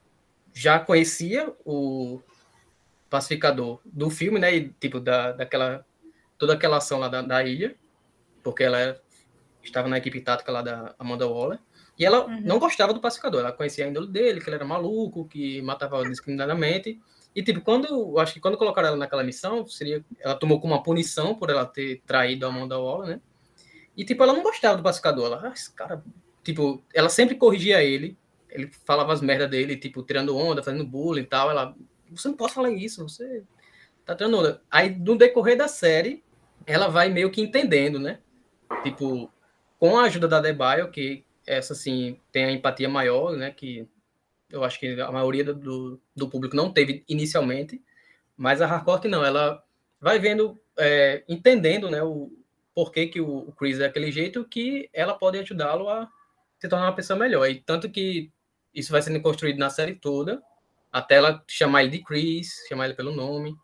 já 0.53 0.79
conhecia 0.79 1.53
o, 1.65 2.21
pacificador 3.13 3.79
do 3.85 4.09
filme, 4.09 4.39
né? 4.39 4.55
E, 4.55 4.69
tipo, 4.79 4.99
da, 4.99 5.33
daquela. 5.33 5.85
toda 6.35 6.53
aquela 6.53 6.77
ação 6.77 6.97
lá 6.97 7.07
da, 7.07 7.21
da 7.21 7.43
ilha, 7.43 7.75
porque 8.41 8.63
ela 8.63 8.99
estava 9.61 9.87
na 9.87 9.99
equipe 9.99 10.19
tática 10.19 10.51
lá 10.51 10.63
da 10.63 10.95
Amanda 10.97 11.27
Waller. 11.27 11.59
E 11.97 12.03
ela 12.03 12.25
uhum. 12.25 12.41
não 12.41 12.57
gostava 12.57 12.91
do 12.91 12.99
pacificador, 12.99 13.41
ela 13.41 13.51
conhecia 13.51 13.85
a 13.85 13.87
índole 13.87 14.07
dele, 14.07 14.41
que 14.41 14.49
ele 14.49 14.55
era 14.55 14.65
maluco, 14.65 15.27
que 15.27 15.61
matava 15.61 16.03
discriminadamente. 16.09 16.99
E, 17.35 17.43
tipo, 17.43 17.61
quando. 17.61 18.17
Acho 18.17 18.33
que 18.33 18.39
quando 18.39 18.57
colocaram 18.57 18.87
ela 18.87 18.97
naquela 18.97 19.23
missão, 19.23 19.67
seria. 19.67 20.03
Ela 20.19 20.33
tomou 20.33 20.59
como 20.59 20.73
uma 20.73 20.81
punição 20.81 21.35
por 21.35 21.51
ela 21.51 21.67
ter 21.67 22.01
traído 22.07 22.47
a 22.47 22.49
Amanda 22.49 22.79
Waller, 22.79 23.09
né? 23.09 23.21
E, 23.95 24.03
tipo, 24.03 24.23
ela 24.23 24.33
não 24.33 24.41
gostava 24.41 24.75
do 24.75 24.81
pacificador. 24.81 25.27
Ela, 25.27 25.49
ah, 25.49 25.53
esse 25.53 25.71
cara. 25.71 26.03
Tipo, 26.43 26.83
ela 26.91 27.09
sempre 27.09 27.35
corrigia 27.35 27.83
ele. 27.83 28.17
Ele 28.49 28.71
falava 28.85 29.13
as 29.13 29.21
merdas 29.21 29.51
dele, 29.51 29.77
tipo, 29.77 30.01
tirando 30.01 30.35
onda, 30.35 30.63
fazendo 30.63 30.83
bullying 30.83 31.21
e 31.21 31.27
tal. 31.27 31.51
Ela 31.51 31.75
você 32.15 32.27
não 32.27 32.35
pode 32.35 32.53
falar 32.53 32.71
isso, 32.71 33.07
você 33.07 33.43
tá 34.05 34.15
tendo 34.15 34.37
onda. 34.37 34.61
Aí, 34.69 34.89
no 34.89 35.17
decorrer 35.17 35.57
da 35.57 35.67
série, 35.67 36.23
ela 36.65 36.87
vai 36.87 37.09
meio 37.09 37.31
que 37.31 37.41
entendendo, 37.41 37.99
né? 37.99 38.19
Tipo, 38.83 39.31
com 39.79 39.97
a 39.97 40.03
ajuda 40.03 40.27
da 40.27 40.41
Debaio, 40.41 40.91
que 40.91 41.25
essa, 41.45 41.73
assim, 41.73 42.19
tem 42.31 42.45
a 42.45 42.51
empatia 42.51 42.89
maior, 42.89 43.35
né? 43.35 43.51
Que 43.51 43.87
eu 44.49 44.63
acho 44.63 44.79
que 44.79 44.99
a 45.01 45.11
maioria 45.11 45.43
do, 45.43 45.99
do 46.15 46.29
público 46.29 46.55
não 46.55 46.71
teve 46.71 47.03
inicialmente, 47.07 47.81
mas 48.37 48.61
a 48.61 48.67
Harcourt 48.67 49.05
não, 49.05 49.23
ela 49.23 49.63
vai 49.99 50.19
vendo, 50.19 50.59
é, 50.77 51.23
entendendo, 51.27 51.89
né? 51.89 52.03
O 52.03 52.31
porquê 52.73 53.07
que 53.07 53.21
o, 53.21 53.49
o 53.49 53.51
Chris 53.51 53.77
é 53.77 53.87
daquele 53.87 54.11
jeito, 54.11 54.45
que 54.45 54.89
ela 54.93 55.13
pode 55.13 55.37
ajudá-lo 55.39 55.89
a 55.89 56.09
se 56.59 56.67
tornar 56.67 56.87
uma 56.87 56.95
pessoa 56.95 57.17
melhor. 57.17 57.47
E 57.49 57.59
tanto 57.59 57.89
que 57.89 58.31
isso 58.73 58.91
vai 58.91 59.01
sendo 59.01 59.21
construído 59.21 59.57
na 59.57 59.69
série 59.69 59.95
toda, 59.95 60.41
até 60.93 61.15
ela 61.15 61.43
chamar 61.47 61.81
ele 61.81 61.97
de 61.97 62.03
Chris, 62.03 62.49
chamar 62.69 62.85
ele 62.85 62.93
pelo 62.93 63.11
nome, 63.11 63.57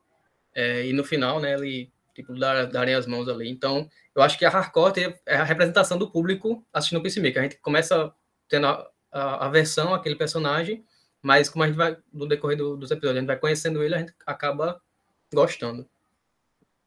é, 0.55 0.87
e 0.87 0.91
no 0.91 1.03
final, 1.03 1.39
né, 1.39 1.53
ele 1.53 1.91
tipo, 2.15 2.33
dar, 2.37 2.65
darem 2.65 2.95
as 2.95 3.05
mãos 3.05 3.29
ali. 3.29 3.47
Então, 3.47 3.87
eu 4.15 4.23
acho 4.23 4.37
que 4.37 4.43
a 4.43 4.49
Harcourt 4.49 4.97
é 4.97 5.35
a 5.35 5.43
representação 5.43 5.97
do 5.97 6.11
público 6.11 6.65
assistindo 6.73 6.97
o 6.97 7.03
Peacemaker. 7.03 7.39
A 7.39 7.43
gente 7.43 7.57
começa 7.57 8.11
tendo 8.49 8.65
a, 8.65 8.89
a, 9.11 9.45
a 9.45 9.49
versão, 9.49 9.93
aquele 9.93 10.15
personagem, 10.15 10.83
mas 11.21 11.49
como 11.49 11.63
a 11.63 11.67
gente 11.67 11.77
vai, 11.77 11.95
no 12.11 12.27
decorrer 12.27 12.57
do, 12.57 12.75
dos 12.75 12.89
episódios, 12.89 13.17
a 13.17 13.19
gente 13.19 13.27
vai 13.27 13.37
conhecendo 13.37 13.83
ele, 13.83 13.93
a 13.93 13.99
gente 13.99 14.13
acaba 14.25 14.81
gostando. 15.31 15.87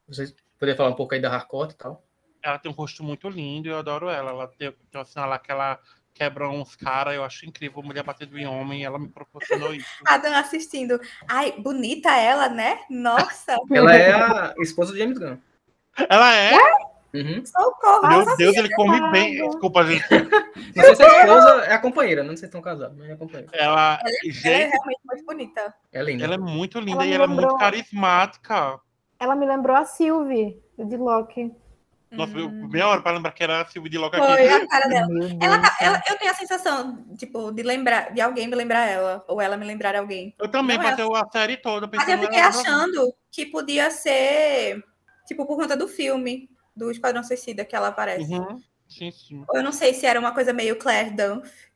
Vocês 0.08 0.34
poderiam 0.58 0.76
falar 0.76 0.90
um 0.90 0.96
pouco 0.96 1.14
aí 1.14 1.20
da 1.20 1.32
Harcourt 1.32 1.70
e 1.70 1.76
tal? 1.76 2.04
Ela 2.42 2.58
tem 2.58 2.70
um 2.70 2.74
rosto 2.74 3.04
muito 3.04 3.28
lindo, 3.28 3.68
eu 3.68 3.78
adoro 3.78 4.08
ela. 4.08 4.32
Ela 4.32 4.48
tem, 4.48 4.72
tem 4.90 5.00
assim, 5.00 5.20
ela, 5.20 5.36
aquela 5.36 5.80
quebra 6.14 6.48
uns 6.48 6.76
caras, 6.76 7.14
eu 7.14 7.24
acho 7.24 7.46
incrível. 7.46 7.82
Mulher 7.82 8.04
batendo 8.04 8.38
em 8.38 8.46
homem, 8.46 8.84
ela 8.84 8.98
me 8.98 9.08
proporcionou 9.08 9.72
isso. 9.74 9.88
Adam 10.06 10.34
assistindo. 10.34 11.00
Ai, 11.28 11.52
bonita 11.58 12.10
ela, 12.16 12.48
né? 12.48 12.80
Nossa. 12.88 13.56
ela 13.72 13.94
é 13.94 14.12
a 14.12 14.54
esposa 14.58 14.92
de 14.92 14.98
James 14.98 15.18
Gunn. 15.18 15.36
Ela 16.08 16.34
é? 16.34 16.52
Uhum. 17.14 17.44
Socorro. 17.44 18.08
Meu 18.08 18.36
Deus, 18.36 18.56
ele 18.56 18.74
come 18.74 19.10
bem. 19.10 19.46
Desculpa, 19.46 19.84
gente. 19.84 20.04
Não 20.74 20.84
sei 20.84 20.94
se 20.94 21.02
a 21.02 21.20
esposa 21.20 21.48
é 21.66 21.74
a 21.74 21.78
companheira, 21.78 22.22
não 22.22 22.30
sei 22.30 22.38
se 22.38 22.44
estão 22.46 22.62
casados, 22.62 22.96
mas 22.96 23.10
é 23.10 23.12
a 23.12 23.16
companheira. 23.16 23.50
Ela, 23.52 23.98
Ela 24.00 24.10
é 24.24 24.30
gente, 24.30 24.70
realmente 24.70 25.00
muito 25.04 25.24
bonita. 25.26 25.74
É 25.92 26.02
linda. 26.02 26.24
ela 26.24 26.34
é 26.34 26.38
muito 26.38 26.80
linda 26.80 27.04
Ela 27.04 27.06
e 27.06 27.12
ela 27.12 27.24
é 27.24 27.26
muito 27.26 27.56
carismática. 27.58 28.80
Ela 29.20 29.36
me 29.36 29.44
lembrou 29.44 29.76
a 29.76 29.84
Sylvie, 29.84 30.58
de 30.78 30.96
Loki. 30.96 31.54
Nossa, 32.12 32.36
eu- 32.38 32.46
Hum. 32.48 32.68
meia 32.70 32.86
hora 32.88 33.00
pra 33.00 33.12
lembrar 33.12 33.32
que 33.32 33.42
era 33.42 33.62
a 33.62 33.66
Silvia 33.66 33.90
de 33.90 33.98
Loca 33.98 34.18
Foi 34.18 34.46
aqui. 34.48 34.64
a 34.64 34.68
cara 34.68 34.88
dela. 34.88 35.08
Ela, 35.40 35.58
tá- 35.62 35.76
ela- 35.80 36.02
eu 36.08 36.18
tenho 36.18 36.30
a 36.30 36.34
sensação, 36.34 37.04
tipo, 37.16 37.50
de 37.50 37.62
lembrar, 37.62 38.12
de 38.12 38.20
alguém 38.20 38.46
me 38.46 38.54
lembrar 38.54 38.86
ela, 38.86 39.24
ou 39.26 39.40
ela 39.40 39.56
me 39.56 39.64
lembrar 39.64 39.96
alguém. 39.96 40.34
Eu 40.38 40.48
também 40.48 40.76
Não 40.76 40.84
é 40.84 40.90
passei 40.90 41.04
a 41.16 41.26
série 41.32 41.56
toda 41.56 41.88
Mas 41.92 42.06
eu 42.08 42.18
fiquei 42.18 42.38
achando 42.40 43.14
que 43.30 43.46
podia 43.46 43.90
ser, 43.90 44.82
tipo, 45.26 45.46
por 45.46 45.56
conta 45.56 45.74
do 45.76 45.88
filme, 45.88 46.50
do 46.76 46.90
Esquadrão 46.90 47.22
Suicida, 47.24 47.64
que 47.64 47.74
ela 47.74 47.88
aparece. 47.88 48.32
Uhum. 48.32 48.60
Sim, 48.88 49.10
sim. 49.10 49.44
Ou 49.48 49.56
eu 49.56 49.62
não 49.62 49.72
sei 49.72 49.94
se 49.94 50.04
era 50.04 50.20
uma 50.20 50.32
coisa 50.34 50.52
meio 50.52 50.76
Claire 50.78 51.10
Dunphy. 51.10 51.72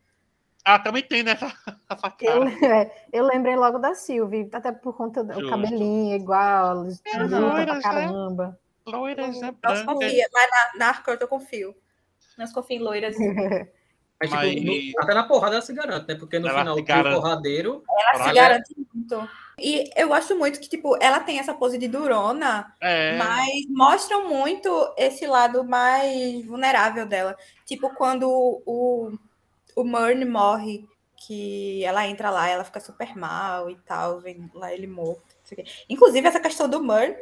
Ah, 0.62 0.79
também 0.79 1.03
tem 1.03 1.22
nessa 1.22 1.46
essa 1.88 2.14
Eu, 2.20 2.42
é, 2.83 2.90
eu 3.12 3.25
lembrei 3.25 3.55
logo 3.57 3.79
da 3.79 3.94
Sylvie, 3.94 4.49
até 4.53 4.72
por 4.72 4.94
conta 4.96 5.22
do 5.25 5.33
Justo. 5.33 5.49
cabelinho 5.49 6.14
igual, 6.16 6.85
É, 7.07 7.18
loira, 7.18 7.64
pra 7.64 7.75
né? 7.77 7.81
caramba. 7.81 8.59
Loiras, 8.87 9.40
né? 9.40 9.55
Não 9.62 9.77
se 9.77 9.83
brancas. 9.83 9.85
confia, 9.85 10.27
mas 10.33 10.51
na, 10.51 10.79
na 10.79 10.88
Arcor 10.88 11.18
eu 11.20 11.29
confio. 11.29 11.75
Não 12.38 12.46
se 12.46 12.55
confia 12.55 12.77
em 12.77 12.81
loiras. 12.81 13.16
Mas, 14.18 14.31
tipo, 14.31 14.42
Mas- 14.42 14.64
no- 14.64 15.03
até 15.03 15.12
na 15.14 15.25
porrada 15.25 15.57
ela 15.57 15.62
se 15.62 15.75
garante, 15.75 16.09
né? 16.09 16.14
Porque 16.14 16.38
no 16.38 16.49
Ela 16.49 16.61
final 16.61 16.77
do 16.77 16.83
garante. 16.85 17.16
porradeiro, 17.16 17.85
Ela 18.14 18.25
se 18.25 18.33
garante 18.33 18.75
muito. 18.94 19.29
E 19.59 19.90
eu 19.94 20.09
gosto 20.09 20.35
muito 20.35 20.59
que, 20.59 20.70
tipo, 20.70 20.96
ela 21.03 21.20
tem 21.20 21.38
essa 21.38 21.53
pose 21.53 21.77
de 21.77 21.87
durona, 21.87 22.75
É. 22.81 23.18
mas 23.18 23.51
mostram 23.68 24.27
muito 24.27 24.94
esse 24.96 25.27
lado 25.27 25.62
mais 25.64 26.42
vulnerável 26.46 27.05
dela. 27.05 27.37
Tipo, 27.66 27.90
quando 27.94 28.27
o, 28.31 29.12
o 29.77 29.85
Murn 29.85 30.25
morre, 30.25 30.88
que 31.27 31.85
ela 31.85 32.07
entra 32.07 32.31
lá, 32.31 32.49
ela 32.49 32.64
fica 32.64 32.81
super 32.81 33.14
mal 33.14 33.68
e 33.68 33.77
tal, 33.81 34.20
vem 34.20 34.51
lá 34.55 34.72
ele 34.72 34.87
morto. 34.87 35.37
Inclusive, 35.90 36.27
essa 36.27 36.40
questão 36.40 36.70
do 36.70 36.83
Murn, 36.83 37.14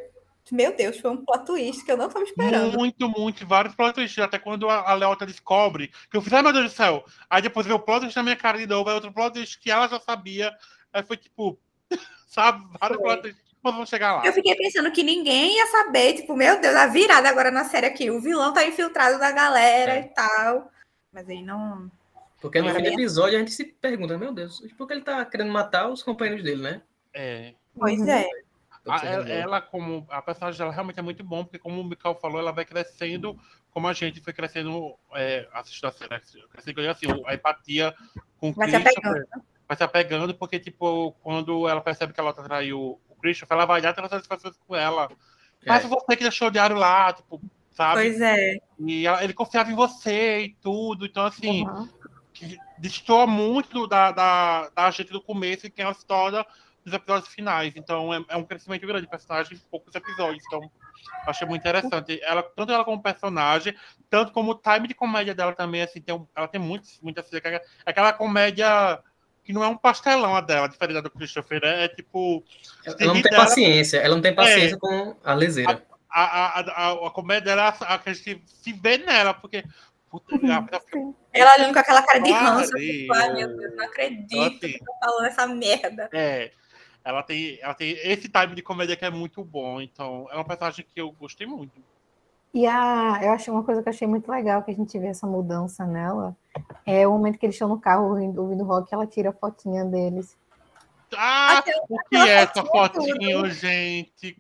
meu 0.53 0.77
Deus, 0.77 0.99
foi 0.99 1.11
um 1.11 1.25
plot 1.25 1.45
twist 1.47 1.85
que 1.85 1.91
eu 1.93 1.97
não 1.97 2.09
tava 2.09 2.25
esperando. 2.25 2.77
Muito, 2.77 3.09
muito, 3.09 3.47
vários 3.47 3.75
plot 3.75 3.95
twists. 3.95 4.19
Até 4.23 4.39
quando 4.39 4.69
a, 4.69 4.91
a 4.91 4.95
Leota 4.95 5.25
descobre, 5.25 5.91
que 6.11 6.17
eu 6.17 6.21
fiz, 6.23 6.33
ai 6.33 6.43
meu 6.43 6.53
Deus 6.53 6.71
do 6.73 6.77
céu. 6.77 7.05
Aí 7.31 7.41
depois 7.41 7.65
veio 7.67 7.79
o 7.79 7.81
plot 7.83 8.01
twist 8.01 8.17
na 8.17 8.23
minha 8.23 8.37
cara 8.37 8.59
de 8.59 8.67
novo, 8.67 8.89
aí 8.89 8.95
outro 8.95 9.13
plot 9.13 9.33
twist 9.35 9.59
que 9.59 9.71
ela 9.71 9.89
já 9.89 9.99
sabia. 10.01 10.53
Aí 10.93 11.03
foi 11.03 11.17
tipo, 11.17 11.59
sabe, 12.29 12.65
vários 12.81 12.99
Foi. 12.99 13.07
plot 13.09 13.23
twists. 13.23 13.45
Mas 13.63 13.73
vamos 13.73 13.89
chegar 13.89 14.17
lá. 14.17 14.27
Eu 14.27 14.33
fiquei 14.35 14.55
pensando 14.57 14.93
que 14.93 15.03
ninguém 15.03 15.57
ia 15.57 15.67
saber, 15.69 16.13
tipo, 16.17 16.37
meu 16.37 16.61
Deus, 16.61 16.75
a 16.77 16.87
virada 16.87 17.31
agora 17.31 17.51
na 17.51 17.65
série 17.65 17.87
aqui. 17.87 18.11
O 18.11 18.21
vilão 18.21 18.53
tá 18.53 18.63
infiltrado 18.67 19.17
na 19.17 19.33
galera 19.33 19.93
É. 19.95 20.01
e 20.01 20.05
tal. 20.09 20.71
Mas 21.11 21.27
aí 21.31 21.41
não. 21.43 21.91
porque 22.43 22.61
no 22.61 22.69
fim 22.75 22.83
do 22.83 22.89
episódio 22.89 23.37
a 23.37 23.39
gente 23.39 23.53
se 23.53 23.65
pergunta, 23.65 24.19
meu 24.19 24.35
Deus, 24.35 24.61
por 24.77 24.87
que 24.87 24.93
ele 24.93 25.01
tá 25.03 25.25
querendo 25.25 25.51
matar 25.51 25.89
os 25.89 26.03
companheiros 26.03 26.45
dele, 26.45 26.61
né? 26.61 26.83
É. 27.15 27.55
Pois 27.75 27.99
Uhum. 28.01 28.11
é. 28.11 28.29
A- 28.87 29.05
ela, 29.07 29.29
ela, 29.29 29.61
como 29.63 30.07
a 30.11 30.21
personagem 30.21 30.59
dela 30.59 30.73
realmente 30.73 30.99
é 30.99 31.03
muito 31.03 31.25
bom, 31.25 31.43
porque 31.45 31.59
como 31.59 31.81
o 31.81 31.85
Mikael 31.85 32.15
falou, 32.17 32.39
ela 32.39 32.53
vai 32.53 32.65
crescendo 32.65 33.39
como 33.71 33.89
a 33.89 33.93
gente 33.93 34.21
foi 34.21 34.33
crescendo 34.33 34.95
é, 35.15 35.49
assistindo 35.53 35.87
a 35.89 35.93
série. 35.93 36.21
Crescendo, 36.51 36.81
assim, 36.91 37.07
a 37.27 37.35
empatia 37.35 37.95
com 38.39 38.51
o 38.51 38.53
Vai 38.53 38.71
se 38.71 38.81
Christopher 38.81 39.27
vai 39.67 39.77
se 39.79 39.83
apegando, 39.83 40.35
porque, 40.35 40.61
tipo, 40.61 41.13
quando 41.23 41.67
ela 41.67 41.81
percebe 41.81 42.13
que 42.13 42.21
a 42.21 42.23
Lota 42.25 42.43
traiu 42.43 43.01
o 43.09 43.15
Christopher, 43.17 43.57
ela 43.57 43.65
vai 43.67 43.81
dar 43.81 43.95
todas 43.95 44.13
as 44.13 44.27
pessoas 44.27 44.57
com 44.67 44.77
ela. 44.77 45.09
Mas 45.67 45.85
É. 45.85 45.89
você 45.89 46.15
que 46.17 46.23
deixou 46.23 46.49
o 46.49 46.51
diário 46.51 46.77
lá, 46.77 47.11
tipo, 47.15 47.41
sabe? 47.71 47.95
Pois 48.03 48.21
é. 48.21 48.59
E 48.87 49.07
ela- 49.07 49.25
ele 49.25 49.33
confiava 49.33 49.71
em 49.73 49.75
você 49.75 50.41
e 50.43 50.55
tudo. 50.61 51.07
Então, 51.07 51.25
assim, 51.25 51.67
Uhum. 51.67 51.89
que 52.35 52.59
destoa 52.77 53.27
muito 53.27 53.87
da, 53.87 54.13
da, 54.13 54.69
da 54.69 54.91
gente 54.91 55.11
do 55.11 55.23
começo 55.23 55.67
e 55.67 55.71
quem 55.71 55.85
ela 55.87 55.95
se 55.95 56.05
torna 56.07 56.45
nos 56.85 56.95
episódios 56.95 57.33
finais. 57.33 57.73
Então 57.77 58.13
é, 58.13 58.25
é 58.29 58.37
um 58.37 58.45
crescimento 58.45 58.87
grande 58.87 59.03
de 59.03 59.11
personagem 59.11 59.57
em 59.57 59.61
poucos 59.71 59.95
episódios. 59.95 60.43
Então, 60.47 60.71
achei 61.27 61.47
muito 61.47 61.61
interessante. 61.63 62.21
Ela, 62.23 62.43
tanto 62.43 62.73
ela 62.73 62.85
como 62.85 63.03
personagem, 63.03 63.75
tanto 64.11 64.33
como 64.33 64.53
o 64.53 64.55
time 64.55 64.89
de 64.89 64.95
comédia 64.95 65.35
dela 65.35 65.53
também, 65.55 65.83
assim, 65.83 66.01
tem 66.01 66.15
um- 66.15 66.27
ela 66.35 66.49
tem 66.49 66.61
muito, 66.61 66.89
muita 67.03 67.21
aquela, 67.21 67.61
aquela 67.87 68.13
comédia 68.13 69.01
que 69.43 69.53
não 69.53 69.63
é 69.63 69.69
um 69.69 69.77
pastelão 69.77 70.35
a 70.35 70.41
dela, 70.41 70.69
diferente 70.69 70.95
da 70.95 71.01
do 71.03 71.11
Christopher, 71.11 71.61
né? 71.61 71.85
É 71.85 71.89
tipo. 71.89 72.43
Ela 72.87 72.97
não 73.15 73.15
tem 73.15 73.23
dela- 73.31 73.45
paciência, 73.45 73.99
ela 73.99 74.15
não 74.15 74.23
tem 74.23 74.33
É. 74.33 74.35
paciência 74.35 74.79
com 74.79 75.17
a 75.23 75.35
leseira. 75.35 75.83
a, 76.17 76.23
a, 76.23 76.61
a, 76.61 77.07
a 77.09 77.11
comédia 77.11 77.55
dela 77.57 77.69
é 77.81 77.93
a 77.93 77.99
que 77.99 78.09
a 78.11 78.13
gente 78.15 78.43
se 78.47 78.73
vê 78.73 78.99
nela, 78.99 79.35
porque. 79.35 79.65
Puta, 80.11 80.37
Uhum. 80.37 81.15
Ela 81.33 81.55
olhando 81.57 81.73
com 81.73 81.79
aquela 81.81 82.01
cara 82.03 82.21
de 82.21 82.31
ranço. 82.31 82.71
Tipo, 82.77 83.13
ai, 83.15 83.33
meu 83.35 83.49
Deus, 83.57 83.75
não 83.75 83.85
acredito 83.85 84.41
assim, 84.43 84.59
que 84.61 84.75
eu 84.77 84.85
tô 84.85 84.95
falando 85.05 85.27
essa 85.27 85.47
merda. 85.49 86.09
É, 86.13 86.53
ela 87.05 87.23
tem, 87.23 87.59
ela 87.61 87.75
tem 87.75 87.91
esse 87.91 88.29
time 88.29 88.55
de 88.55 88.63
comédia 88.63 88.97
que 88.97 89.05
é 89.05 89.11
muito 89.11 89.45
bom. 89.45 89.81
Então, 89.81 90.27
é 90.31 90.35
uma 90.37 90.45
personagem 90.45 90.87
que 90.89 91.01
eu 91.01 91.13
gostei 91.13 91.47
muito. 91.47 91.73
E 92.53 92.67
a, 92.67 93.21
eu 93.23 93.33
achei 93.33 93.53
uma 93.53 93.65
coisa 93.65 93.83
que 93.83 93.89
eu 93.89 93.93
achei 93.93 94.07
muito 94.07 94.31
legal 94.31 94.63
que 94.63 94.71
a 94.71 94.75
gente 94.75 94.99
vê 94.99 95.09
essa 95.09 95.27
mudança 95.27 95.85
nela. 95.85 96.37
É 96.87 97.07
o 97.07 97.11
momento 97.11 97.37
que 97.37 97.45
eles 97.45 97.57
estão 97.57 97.69
no 97.69 97.81
carro 97.81 98.09
ouvindo, 98.11 98.41
ouvindo 98.41 98.65
rock, 98.65 98.95
ela 98.95 99.07
tira 99.07 99.31
a 99.31 99.33
fotinha 99.33 99.85
deles. 99.85 100.37
Ah, 101.17 101.63
o 101.91 101.99
que 102.09 102.17
é 102.17 102.43
essa 102.43 102.65
fotinha 102.65 103.15
fotinho, 103.15 103.51
gente? 103.51 104.37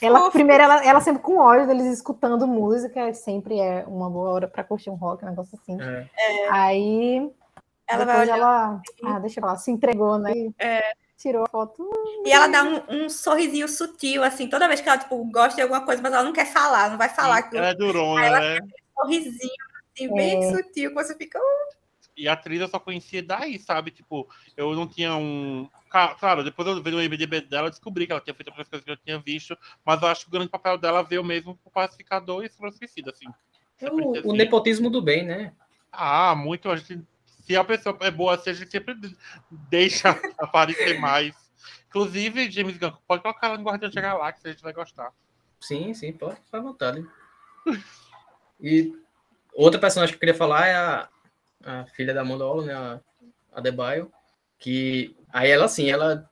Ela, 0.00 0.18
Fofo. 0.20 0.32
primeiro, 0.32 0.62
ela, 0.62 0.84
ela 0.84 1.00
sempre 1.00 1.22
com 1.22 1.36
ódio 1.38 1.66
deles 1.66 1.86
escutando 1.86 2.46
música, 2.46 3.12
sempre 3.14 3.60
é 3.60 3.84
uma 3.86 4.08
boa 4.08 4.30
hora 4.30 4.48
pra 4.48 4.64
curtir 4.64 4.90
um 4.90 4.94
rock, 4.94 5.24
um 5.24 5.28
negócio 5.28 5.58
assim. 5.60 5.80
É. 5.80 6.08
Aí, 6.50 7.30
Ela 7.88 8.04
vai 8.04 8.06
depois 8.06 8.28
olhar. 8.28 8.36
ela, 8.36 8.82
ah, 9.04 9.18
deixa 9.18 9.38
eu 9.38 9.42
falar, 9.42 9.56
se 9.58 9.70
entregou, 9.70 10.18
né? 10.18 10.32
É. 10.58 10.92
Tirou 11.22 11.44
a 11.44 11.48
foto. 11.48 11.88
E 12.26 12.32
ela 12.32 12.48
dá 12.48 12.64
um, 12.64 13.04
um 13.04 13.08
sorrisinho 13.08 13.68
sutil, 13.68 14.24
assim, 14.24 14.48
toda 14.48 14.66
vez 14.66 14.80
que 14.80 14.88
ela, 14.88 14.98
tipo, 14.98 15.24
gosta 15.30 15.54
de 15.54 15.62
alguma 15.62 15.84
coisa, 15.84 16.02
mas 16.02 16.12
ela 16.12 16.24
não 16.24 16.32
quer 16.32 16.52
falar, 16.52 16.90
não 16.90 16.98
vai 16.98 17.08
falar. 17.08 17.42
que 17.44 17.56
Ela 17.56 17.68
é 17.68 17.74
durona, 17.74 18.24
Ela- 18.26 18.40
né? 18.40 18.60
um 18.60 19.00
sorrisinho, 19.02 19.52
assim, 19.94 20.12
bem 20.12 20.36
É. 20.42 20.50
sutil, 20.50 20.88
que 20.90 20.94
você 20.96 21.16
fica. 21.16 21.38
"Oh, 21.40 21.72
E 22.16 22.26
a 22.28 22.32
atriz 22.32 22.60
eu 22.60 22.66
só 22.68 22.78
conhecia 22.80 23.22
daí, 23.22 23.56
sabe? 23.58 23.90
Tipo, 23.92 24.28
eu 24.56 24.74
não 24.74 24.86
tinha 24.86 25.14
um. 25.14 25.66
Claro, 26.18 26.42
depois 26.44 26.66
eu 26.68 26.82
vendo 26.82 26.96
o 26.96 27.02
IMDB 27.02 27.40
dela, 27.42 27.68
eu 27.68 27.70
descobri 27.70 28.04
que 28.04 28.12
ela 28.12 28.20
tinha 28.20 28.34
feito 28.34 28.48
outras 28.48 28.68
coisas 28.68 28.84
que 28.84 28.90
eu 28.90 28.96
tinha 28.96 29.18
visto, 29.18 29.56
mas 29.84 30.02
eu 30.02 30.08
acho 30.08 30.22
que 30.24 30.28
o 30.28 30.32
grande 30.32 30.50
papel 30.50 30.76
dela 30.76 31.02
veio 31.02 31.22
mesmo 31.24 31.56
pro 31.56 31.70
pacificador 31.70 32.44
e 32.44 32.50
pro 32.50 32.70
suicida, 32.72 33.12
assim. 33.12 33.26
É 33.80 33.88
o, 33.90 34.10
assim. 34.10 34.28
o 34.28 34.32
nepotismo 34.34 34.90
do 34.90 35.00
bem, 35.00 35.24
né? 35.24 35.52
Ah, 35.90 36.34
muito. 36.34 36.68
A 36.70 36.76
gente, 36.76 37.00
se 37.52 37.56
a 37.56 37.64
pessoa 37.64 37.96
é 38.00 38.10
boa, 38.10 38.34
assim, 38.34 38.50
a 38.50 38.54
gente 38.54 38.70
sempre 38.70 38.94
deixa 39.50 40.10
aparecer 40.38 40.98
mais. 40.98 41.34
Inclusive, 41.88 42.50
James 42.50 42.78
Gunn, 42.78 42.92
pode 43.06 43.22
colocar 43.22 43.48
ela 43.48 43.58
no 43.58 43.64
Guardião 43.64 43.90
da 43.90 44.00
Galáxia, 44.00 44.48
a 44.48 44.52
gente 44.52 44.62
vai 44.62 44.72
gostar. 44.72 45.12
Sim, 45.60 45.92
sim, 45.92 46.12
pode, 46.12 46.36
ficar 46.36 46.58
à 46.58 46.62
vontade. 46.62 47.06
E 48.58 48.92
outra 49.52 49.78
personagem 49.78 50.12
que 50.12 50.16
eu 50.16 50.20
queria 50.20 50.34
falar 50.34 50.66
é 50.66 50.74
a, 50.74 51.08
a 51.64 51.86
filha 51.86 52.14
da 52.14 52.24
Mandolo, 52.24 52.64
né? 52.64 52.74
A, 52.74 53.00
a 53.52 53.60
Debaio, 53.60 54.10
que 54.58 55.14
aí 55.30 55.50
ela 55.50 55.66
assim, 55.66 55.90
ela 55.90 56.28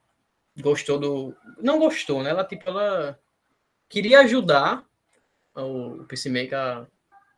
gostou 0.59 0.99
do. 0.99 1.37
Não 1.59 1.79
gostou, 1.79 2.23
né? 2.23 2.31
Ela 2.31 2.45
tipo, 2.45 2.67
ela 2.67 3.21
queria 3.89 4.21
ajudar 4.21 4.85
o, 5.55 6.01
o 6.01 6.05
Peacemaker 6.07 6.59
a, 6.59 6.87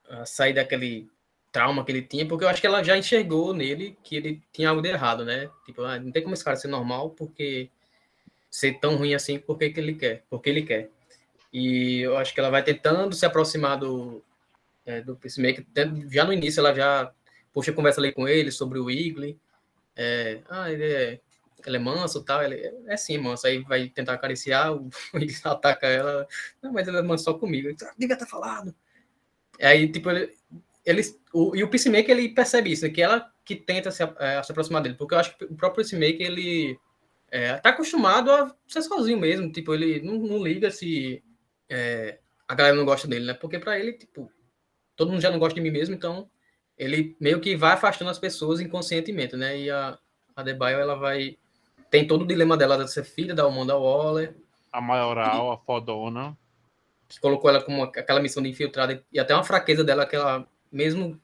a 0.08 0.24
sair 0.24 0.52
daquele 0.52 1.10
trauma 1.52 1.84
que 1.84 1.92
ele 1.92 2.02
tinha, 2.02 2.26
porque 2.26 2.44
eu 2.44 2.48
acho 2.48 2.60
que 2.60 2.66
ela 2.66 2.82
já 2.82 2.96
enxergou 2.96 3.52
nele 3.52 3.96
que 4.02 4.16
ele 4.16 4.42
tinha 4.52 4.70
algo 4.70 4.80
de 4.80 4.88
errado, 4.88 5.24
né? 5.24 5.50
Tipo, 5.66 5.82
ah, 5.82 5.98
não 6.00 6.10
tem 6.10 6.22
como 6.22 6.34
esse 6.34 6.42
cara 6.44 6.56
ser 6.56 6.68
normal, 6.68 7.10
porque 7.10 7.70
ser 8.50 8.78
tão 8.80 8.96
ruim 8.96 9.14
assim, 9.14 9.38
porque 9.38 9.70
que 9.70 9.80
ele 9.80 9.94
quer, 9.94 10.24
porque 10.30 10.50
ele 10.50 10.62
quer. 10.62 10.90
E 11.52 12.00
eu 12.00 12.16
acho 12.16 12.32
que 12.32 12.40
ela 12.40 12.50
vai 12.50 12.62
tentando 12.62 13.14
se 13.14 13.26
aproximar 13.26 13.78
do, 13.78 14.22
é, 14.86 15.02
do 15.02 15.14
Peacemaker. 15.16 15.66
Já 16.10 16.24
no 16.24 16.32
início 16.32 16.60
ela 16.60 16.74
já 16.74 17.12
puxa 17.52 17.72
conversa 17.72 18.00
ali 18.00 18.12
com 18.12 18.26
ele 18.26 18.50
sobre 18.50 18.78
o 18.78 18.86
Wiggly. 18.86 19.38
É, 19.94 20.40
ah, 20.48 20.70
ele 20.70 20.84
é, 20.84 21.20
ele 21.66 21.76
é 21.76 21.80
manso 21.80 22.22
tal. 22.24 22.42
Ele 22.42 22.54
é, 22.56 22.74
é 22.88 22.96
sim, 22.96 23.18
manso. 23.18 23.46
Aí 23.46 23.58
vai 23.60 23.88
tentar 23.88 24.14
acariciar, 24.14 24.74
o 24.74 24.88
ataca 25.44 25.86
ela. 25.86 26.26
Não, 26.62 26.72
mas 26.72 26.88
ele 26.88 26.96
é 26.98 27.02
manso 27.02 27.24
só 27.24 27.34
comigo. 27.34 27.68
Ele, 27.68 27.76
ah, 27.82 27.94
devia 27.98 28.16
ter 28.16 28.26
falado. 28.26 28.74
Aí, 29.60 29.90
tipo, 29.90 30.10
ele, 30.10 30.34
ele, 30.84 31.02
o, 31.32 31.54
e 31.54 31.62
o 31.62 31.68
Peacemaker, 31.68 32.10
ele 32.10 32.28
percebe 32.30 32.72
isso, 32.72 32.90
que 32.90 33.02
ela 33.02 33.30
que 33.44 33.56
tenta 33.56 33.90
se, 33.90 34.02
é, 34.02 34.42
se 34.42 34.52
aproximar 34.52 34.82
dele, 34.82 34.94
porque 34.94 35.14
eu 35.14 35.18
acho 35.18 35.36
que 35.36 35.44
o 35.44 35.54
próprio 35.54 35.84
Peacemaker, 35.84 36.26
ele 36.26 36.78
é, 37.30 37.56
tá 37.58 37.70
acostumado 37.70 38.30
a 38.30 38.54
ser 38.68 38.82
sozinho 38.82 39.18
mesmo, 39.18 39.50
tipo, 39.50 39.74
ele 39.74 40.00
não, 40.00 40.18
não 40.18 40.42
liga 40.42 40.70
se 40.70 41.22
é, 41.68 42.18
a 42.46 42.54
galera 42.54 42.76
não 42.76 42.84
gosta 42.84 43.08
dele, 43.08 43.26
né, 43.26 43.34
porque 43.34 43.58
para 43.58 43.78
ele, 43.78 43.94
tipo, 43.94 44.30
todo 44.96 45.10
mundo 45.10 45.22
já 45.22 45.30
não 45.30 45.38
gosta 45.38 45.54
de 45.54 45.60
mim 45.60 45.70
mesmo, 45.70 45.94
então 45.94 46.28
ele 46.76 47.16
meio 47.20 47.40
que 47.40 47.56
vai 47.56 47.72
afastando 47.72 48.10
as 48.10 48.18
pessoas 48.18 48.60
inconscientemente, 48.60 49.36
né, 49.36 49.58
e 49.58 49.70
a, 49.70 49.98
a 50.36 50.42
Debaio, 50.42 50.78
ela 50.78 50.94
vai, 50.94 51.36
tem 51.90 52.06
todo 52.06 52.22
o 52.22 52.26
dilema 52.26 52.56
dela 52.56 52.84
de 52.84 52.92
ser 52.92 53.04
filha 53.04 53.34
da 53.34 53.44
Amanda 53.44 53.76
Waller, 53.76 54.36
a 54.72 54.80
maioral, 54.80 55.50
e, 55.50 55.54
a 55.54 55.58
fodona, 55.58 56.36
que 57.08 57.20
colocou 57.20 57.50
ela 57.50 57.62
como 57.62 57.82
aquela 57.82 58.20
missão 58.20 58.42
de 58.42 58.48
infiltrada, 58.48 59.04
e 59.12 59.18
até 59.18 59.34
uma 59.34 59.44
fraqueza 59.44 59.84
dela 59.84 60.06
que 60.06 60.16
ela 60.16 60.48
mesmo 60.72 61.20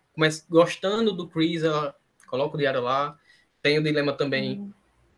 gostando 0.48 1.12
do 1.12 1.26
Chris, 1.26 1.62
ela 1.62 1.94
coloca 2.26 2.56
o 2.56 2.58
diário 2.58 2.82
lá. 2.82 3.18
Tem 3.62 3.78
o 3.78 3.82
dilema 3.82 4.12
também 4.12 4.58
uhum. 4.58 4.72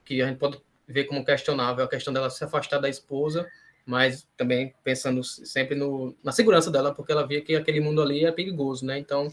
que 0.05 0.23
a 0.23 0.27
gente 0.27 0.39
pode 0.39 0.61
ver 0.87 1.05
como 1.05 1.25
questionável, 1.25 1.85
a 1.85 1.89
questão 1.89 2.13
dela 2.13 2.31
se 2.31 2.43
afastar 2.43 2.79
da 2.79 2.89
esposa, 2.89 3.49
mas 3.87 4.27
também 4.37 4.75
pensando 4.83 5.23
sempre 5.23 5.75
no, 5.75 6.17
na 6.23 6.33
segurança 6.33 6.71
dela, 6.71 6.95
porque 6.95 7.13
ela 7.13 7.27
via 7.27 7.41
que 7.41 7.55
aquele 7.55 7.81
mundo 7.81 8.03
ali 8.03 8.25
é 8.25 8.33
perigoso, 8.33 8.85
né? 8.85 8.99
Então, 8.99 9.33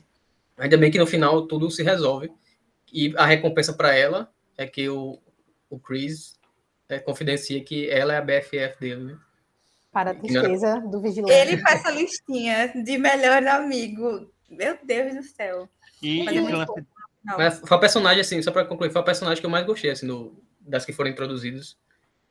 ainda 0.58 0.78
bem 0.78 0.92
que 0.92 1.00
no 1.00 1.08
final 1.08 1.48
tudo 1.48 1.70
se 1.72 1.84
resolve. 1.84 2.32
E 2.92 3.14
a 3.18 3.26
recompensa 3.26 3.74
para 3.74 3.94
ela 3.96 4.32
é 4.58 4.66
que 4.66 4.88
o, 4.88 5.20
o 5.70 5.80
Chris 5.80 6.40
é, 6.88 7.00
confidencia 7.00 7.64
que 7.64 7.90
ela 7.90 8.14
é 8.14 8.18
a 8.18 8.22
BFF 8.22 8.80
dele, 8.80 9.04
né? 9.04 9.18
Para 9.92 10.12
a 10.12 10.16
tristeza 10.16 10.80
do 10.82 11.02
vigilante. 11.02 11.34
Ele 11.34 11.58
faz 11.58 11.80
essa 11.80 11.92
listinha 11.92 12.72
de 12.84 12.98
melhor 12.98 13.46
amigo 13.48 14.32
meu 14.50 14.78
Deus 14.84 15.16
do 15.16 15.24
céu. 15.24 15.70
E, 16.02 16.24
Mas 16.24 16.36
é 16.36 16.42
muito 16.42 16.88
Mas 17.24 17.60
foi 17.60 17.78
a 17.78 17.80
personagem, 17.80 18.22
assim, 18.22 18.42
só 18.42 18.52
para 18.52 18.66
concluir, 18.66 18.92
foi 18.92 19.02
a 19.02 19.06
personagem 19.06 19.42
que 19.42 19.46
eu 19.46 19.50
mais 19.50 19.66
gostei, 19.66 19.92
assim, 19.92 20.08
do, 20.08 20.36
das 20.60 20.86
que 20.86 20.94
foram 20.94 21.10
introduzidas. 21.10 21.78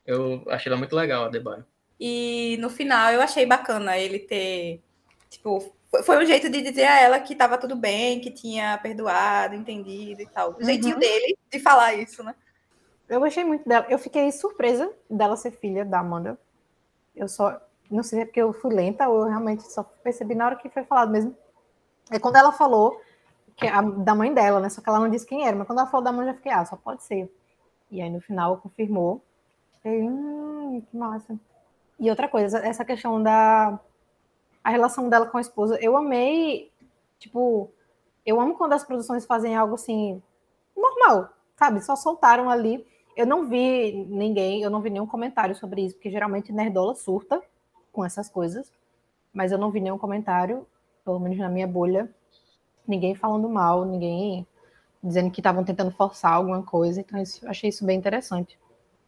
Eu 0.04 0.44
achei 0.48 0.70
ela 0.70 0.78
muito 0.78 0.94
legal, 0.94 1.24
a 1.24 1.28
Debaio. 1.28 1.64
E 1.98 2.56
no 2.60 2.70
final 2.70 3.12
eu 3.12 3.20
achei 3.20 3.46
bacana 3.46 3.98
ele 3.98 4.18
ter. 4.18 4.82
Tipo, 5.28 5.74
foi 6.04 6.22
um 6.22 6.26
jeito 6.26 6.48
de 6.50 6.62
dizer 6.62 6.84
a 6.84 7.00
ela 7.00 7.20
que 7.20 7.34
tava 7.34 7.58
tudo 7.58 7.74
bem, 7.74 8.20
que 8.20 8.30
tinha 8.30 8.78
perdoado, 8.78 9.54
entendido 9.54 10.22
e 10.22 10.26
tal. 10.26 10.52
O 10.52 10.54
uhum. 10.56 10.64
jeitinho 10.64 10.98
dele 10.98 11.36
de 11.50 11.58
falar 11.58 11.94
isso, 11.94 12.22
né? 12.22 12.34
Eu 13.08 13.20
gostei 13.20 13.44
muito 13.44 13.68
dela. 13.68 13.86
Eu 13.88 13.98
fiquei 13.98 14.30
surpresa 14.32 14.92
dela 15.08 15.36
ser 15.36 15.52
filha 15.52 15.84
da 15.84 16.00
Amanda. 16.00 16.38
Eu 17.14 17.28
só. 17.28 17.60
Não 17.90 18.02
sei 18.02 18.18
se 18.18 18.22
é 18.22 18.26
porque 18.26 18.42
eu 18.42 18.52
fui 18.52 18.74
lenta 18.74 19.08
ou 19.08 19.20
eu 19.20 19.28
realmente 19.28 19.62
só 19.72 19.82
percebi 19.82 20.34
na 20.34 20.46
hora 20.46 20.56
que 20.56 20.68
foi 20.68 20.84
falado 20.84 21.10
mesmo. 21.10 21.36
É 22.10 22.18
quando 22.18 22.36
ela 22.36 22.52
falou 22.52 23.00
que 23.56 23.66
a, 23.66 23.80
da 23.80 24.14
mãe 24.14 24.32
dela, 24.32 24.60
né? 24.60 24.68
Só 24.68 24.80
que 24.80 24.88
ela 24.88 25.00
não 25.00 25.08
disse 25.08 25.26
quem 25.26 25.46
era, 25.46 25.56
mas 25.56 25.66
quando 25.66 25.78
ela 25.78 25.88
falou 25.88 26.04
da 26.04 26.12
mãe, 26.12 26.26
eu 26.26 26.32
já 26.32 26.34
fiquei, 26.34 26.52
ah, 26.52 26.64
só 26.64 26.76
pode 26.76 27.02
ser. 27.02 27.32
E 27.90 28.00
aí 28.02 28.10
no 28.10 28.20
final 28.20 28.58
confirmou. 28.58 29.22
Fiquei, 29.74 30.02
hum, 30.02 30.82
que 30.88 30.96
massa. 30.96 31.38
E 31.98 32.10
outra 32.10 32.28
coisa, 32.28 32.58
essa 32.58 32.84
questão 32.84 33.22
da 33.22 33.78
a 34.62 34.70
relação 34.70 35.08
dela 35.08 35.26
com 35.26 35.38
a 35.38 35.40
esposa, 35.40 35.78
eu 35.80 35.96
amei, 35.96 36.72
tipo, 37.20 37.70
eu 38.26 38.40
amo 38.40 38.56
quando 38.56 38.72
as 38.72 38.84
produções 38.84 39.24
fazem 39.24 39.54
algo 39.54 39.76
assim 39.76 40.20
normal, 40.76 41.30
sabe? 41.56 41.80
Só 41.80 41.94
soltaram 41.94 42.50
ali. 42.50 42.84
Eu 43.16 43.26
não 43.26 43.46
vi 43.46 43.92
ninguém, 44.08 44.62
eu 44.62 44.68
não 44.68 44.80
vi 44.80 44.90
nenhum 44.90 45.06
comentário 45.06 45.54
sobre 45.54 45.82
isso, 45.82 45.94
porque 45.94 46.10
geralmente 46.10 46.52
Nerdola 46.52 46.94
surta 46.96 47.40
com 47.92 48.04
essas 48.04 48.28
coisas, 48.28 48.72
mas 49.32 49.52
eu 49.52 49.58
não 49.58 49.70
vi 49.70 49.80
nenhum 49.80 49.96
comentário 49.96 50.66
pelo 51.06 51.20
menos 51.20 51.38
na 51.38 51.48
minha 51.48 51.68
bolha, 51.68 52.10
ninguém 52.86 53.14
falando 53.14 53.48
mal, 53.48 53.84
ninguém 53.84 54.44
dizendo 55.00 55.30
que 55.30 55.38
estavam 55.38 55.62
tentando 55.62 55.92
forçar 55.92 56.32
alguma 56.32 56.64
coisa. 56.64 57.00
Então, 57.00 57.22
isso, 57.22 57.48
achei 57.48 57.70
isso 57.70 57.86
bem 57.86 57.96
interessante. 57.96 58.58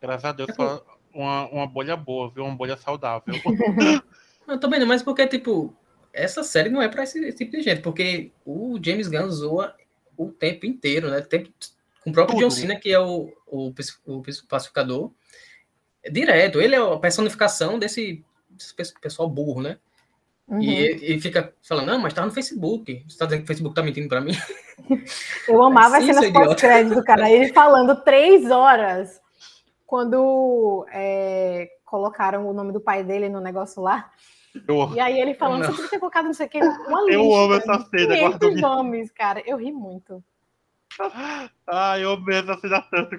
Graças 0.01 0.25
a 0.25 0.33
Deus, 0.33 0.55
foi 0.55 0.81
uma, 1.13 1.49
uma 1.49 1.67
bolha 1.67 1.97
boa, 1.97 2.31
viu? 2.31 2.45
Uma 2.45 2.55
bolha 2.55 2.77
saudável. 2.77 3.35
eu 4.47 4.61
também 4.61 4.79
não, 4.79 4.87
mas 4.87 5.03
porque, 5.03 5.27
tipo, 5.27 5.75
essa 6.13 6.45
série 6.45 6.71
não 6.71 6.81
é 6.81 6.89
para 6.89 7.03
esse, 7.03 7.19
esse, 7.19 7.39
tipo 7.39 7.51
de 7.51 7.63
gente, 7.63 7.83
porque 7.83 8.31
o 8.47 8.79
James 8.81 9.09
Gunn 9.09 9.29
zoa 9.29 9.75
o 10.17 10.31
tempo 10.31 10.67
inteiro, 10.67 11.11
né? 11.11 11.21
Tempo, 11.21 11.51
com 12.05 12.11
o 12.11 12.13
próprio 12.13 12.39
Tudo. 12.39 12.49
John 12.49 12.51
Cena, 12.51 12.77
que 12.77 12.93
é 12.93 13.01
o, 13.01 13.33
o, 13.45 13.75
o 14.07 14.23
pacificador, 14.49 15.11
direto. 16.09 16.61
Ele 16.61 16.77
é 16.77 16.79
a 16.79 16.97
personificação 16.97 17.77
desse, 17.77 18.25
desse 18.49 18.95
pessoal 19.01 19.29
burro, 19.29 19.61
né? 19.61 19.79
Uhum. 20.49 20.63
E, 20.63 21.15
e 21.15 21.21
fica 21.21 21.53
falando, 21.63 21.89
não, 21.89 21.99
mas 21.99 22.15
tá 22.15 22.25
no 22.25 22.33
Facebook. 22.33 23.05
Você 23.07 23.19
tá 23.19 23.27
dizendo 23.27 23.41
que 23.41 23.45
o 23.45 23.47
Facebook 23.49 23.75
tá 23.75 23.83
mentindo 23.83 24.09
para 24.09 24.21
mim? 24.21 24.33
Eu 25.47 25.63
amava 25.63 25.99
as 25.99 26.05
cenas 26.05 26.31
pós-crédito, 26.31 27.05
cara. 27.05 27.31
Ele 27.31 27.53
falando 27.53 28.03
três 28.03 28.51
horas 28.51 29.21
quando 29.87 30.87
é, 30.91 31.69
colocaram 31.85 32.49
o 32.49 32.53
nome 32.55 32.73
do 32.73 32.81
pai 32.81 33.05
dele 33.05 33.29
no 33.29 33.41
negócio 33.41 33.83
lá. 33.83 34.11
Eu... 34.67 34.95
E 34.95 35.01
aí 35.01 35.21
ele 35.21 35.35
falando, 35.35 35.61
não. 35.61 35.67
você 35.67 35.73
podia 35.73 35.91
ter 35.91 35.99
colocado 35.99 36.25
não 36.25 36.35
sei 36.35 36.47
o 36.47 36.49
que, 36.49 36.59
uma 36.59 37.03
lista. 37.03 37.13
Eu 37.13 37.35
amo 37.35 37.55
essa 37.55 37.79
cena. 37.91 38.17
Guarda 38.19 38.51
nomes, 38.51 39.11
cara. 39.13 39.43
Eu 39.47 39.59
ri 39.59 39.73
muito. 39.73 40.23
Ah, 41.71 41.99
eu 41.99 42.13
amo 42.13 42.31
essa 42.31 42.59
cena 42.59 42.83
tanto. 42.91 43.17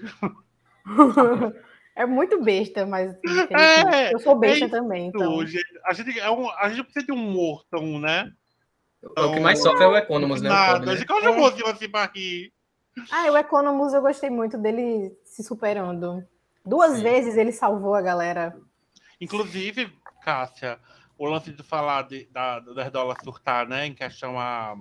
É 1.99 2.05
muito 2.05 2.41
besta, 2.41 2.85
mas 2.85 3.13
é, 3.13 4.13
eu 4.13 4.19
sou 4.19 4.33
besta 4.33 4.63
é 4.63 4.69
também. 4.69 5.07
Então. 5.07 5.41
A, 5.85 5.93
gente, 5.93 6.17
é 6.17 6.31
um, 6.31 6.49
a 6.51 6.69
gente 6.69 6.83
precisa 6.83 7.05
de 7.05 7.11
um 7.11 7.17
mortão, 7.17 7.99
né? 7.99 8.31
Então, 9.03 9.29
o 9.29 9.33
que 9.33 9.39
mais 9.41 9.61
sofre 9.61 9.83
é 9.83 9.87
o 9.87 9.97
Economus, 9.97 10.41
né? 10.41 10.47
Nada, 10.47 10.85
né? 10.85 10.93
a 10.93 10.95
gente 10.95 11.11
é. 11.11 11.31
música 11.35 11.69
assim 11.69 11.89
pra 11.89 12.05
rir. 12.05 12.53
Ah, 13.11 13.29
o 13.29 13.37
Economus 13.37 13.91
eu 13.91 14.01
gostei 14.01 14.29
muito 14.29 14.57
dele 14.57 15.13
se 15.25 15.43
superando. 15.43 16.25
Duas 16.65 16.93
Sim. 16.93 17.03
vezes 17.03 17.35
ele 17.35 17.51
salvou 17.51 17.93
a 17.93 18.01
galera. 18.01 18.57
Inclusive, 19.19 19.91
Cássia, 20.23 20.79
o 21.17 21.25
lance 21.25 21.51
de 21.51 21.63
falar 21.63 22.03
de, 22.03 22.29
da, 22.31 22.61
da 22.61 22.81
Herdola 22.81 23.13
surtar, 23.21 23.67
né? 23.67 23.85
Em 23.85 23.93
questão 23.93 24.39
a 24.39 24.73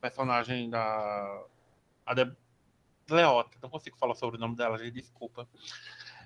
personagem 0.00 0.70
da. 0.70 1.44
A 2.06 2.14
de, 2.14 2.34
Leota, 3.10 3.58
não 3.62 3.68
consigo 3.68 3.98
falar 3.98 4.14
sobre 4.14 4.38
o 4.38 4.40
nome 4.40 4.56
dela, 4.56 4.78
gente, 4.78 4.92
desculpa. 4.92 5.46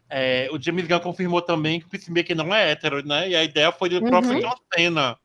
É, 0.09 0.49
o 0.53 0.61
James 0.61 0.87
Gunn 0.87 1.01
confirmou 1.01 1.43
também 1.43 1.81
que 1.81 1.87
o 1.87 1.89
Peacemaker 1.89 2.37
não 2.37 2.55
é 2.55 2.71
hétero, 2.71 3.05
né? 3.05 3.29
E 3.29 3.37
a 3.37 3.43
ideia 3.43 3.73
foi 3.73 3.89
do 3.89 3.97
uhum. 3.97 4.09
próprio 4.09 4.41
John 4.41 4.55
Cena. 4.73 5.19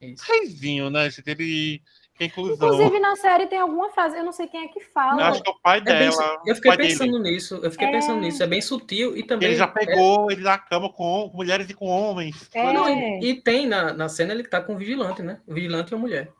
Reizinho, 0.00 0.90
né, 0.90 1.10
gente? 1.10 1.28
Ele. 1.28 1.82
Inclusão. 2.20 2.54
Inclusive, 2.54 2.98
na 2.98 3.14
série 3.14 3.46
tem 3.46 3.60
alguma 3.60 3.90
frase, 3.90 4.16
eu 4.16 4.24
não 4.24 4.32
sei 4.32 4.48
quem 4.48 4.64
é 4.64 4.68
que 4.68 4.80
fala. 4.80 5.22
Eu 5.22 5.26
acho 5.26 5.40
que 5.40 5.48
é 5.48 5.52
o 5.52 5.58
pai 5.60 5.78
é 5.78 5.80
dela. 5.82 6.16
Bem, 6.16 6.38
eu 6.46 6.54
fiquei 6.56 6.76
pensando 6.76 7.22
dele. 7.22 7.34
nisso, 7.34 7.60
eu 7.62 7.70
fiquei 7.70 7.86
é... 7.86 7.90
pensando 7.92 8.20
nisso, 8.20 8.42
é 8.42 8.46
bem 8.48 8.60
sutil 8.60 9.16
e 9.16 9.22
também. 9.22 9.50
Ele 9.50 9.56
já 9.56 9.68
pegou 9.68 10.28
é... 10.28 10.34
ele 10.34 10.42
na 10.42 10.58
cama 10.58 10.92
com, 10.92 11.28
com, 11.30 11.36
mulheres 11.36 11.70
e 11.70 11.74
com 11.74 11.86
homens. 11.86 12.50
É. 12.52 12.72
Não, 12.72 12.88
e, 12.88 13.24
e, 13.24 13.40
tem 13.40 13.68
na, 13.68 13.92
na 13.92 14.08
cena 14.08 14.32
ele 14.32 14.42
tá 14.42 14.60
com 14.60 14.74
o 14.74 14.76
vigilante, 14.76 15.22
né? 15.22 15.40
O 15.46 15.54
vigilante 15.54 15.92
e 15.92 15.94
a 15.94 15.98
mulher. 15.98 16.32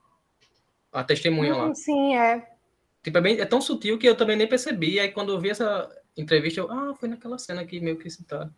A 0.93 1.05
testemunha 1.05 1.55
hum, 1.55 1.69
lá. 1.69 1.75
Sim, 1.77 2.17
é. 2.17 2.45
Tipo, 3.01 3.19
é, 3.19 3.21
bem, 3.21 3.41
é 3.41 3.45
tão 3.45 3.61
sutil 3.61 3.99
que 3.99 4.09
eu 4.09 4.17
também 4.17 4.37
nem 4.37 4.49
percebi. 4.49 4.99
Aí 4.99 5.13
quando 5.13 5.33
eu 5.33 5.41
vi 5.41 5.51
essa, 5.51 5.89
entrevista, 6.21 6.61
eu, 6.61 6.71
ah, 6.71 6.95
foi 6.95 7.09
naquela 7.09 7.39
cena 7.39 7.65
que 7.65 7.81
meio 7.81 7.99
que 7.99 8.11
citaram. 8.11 8.53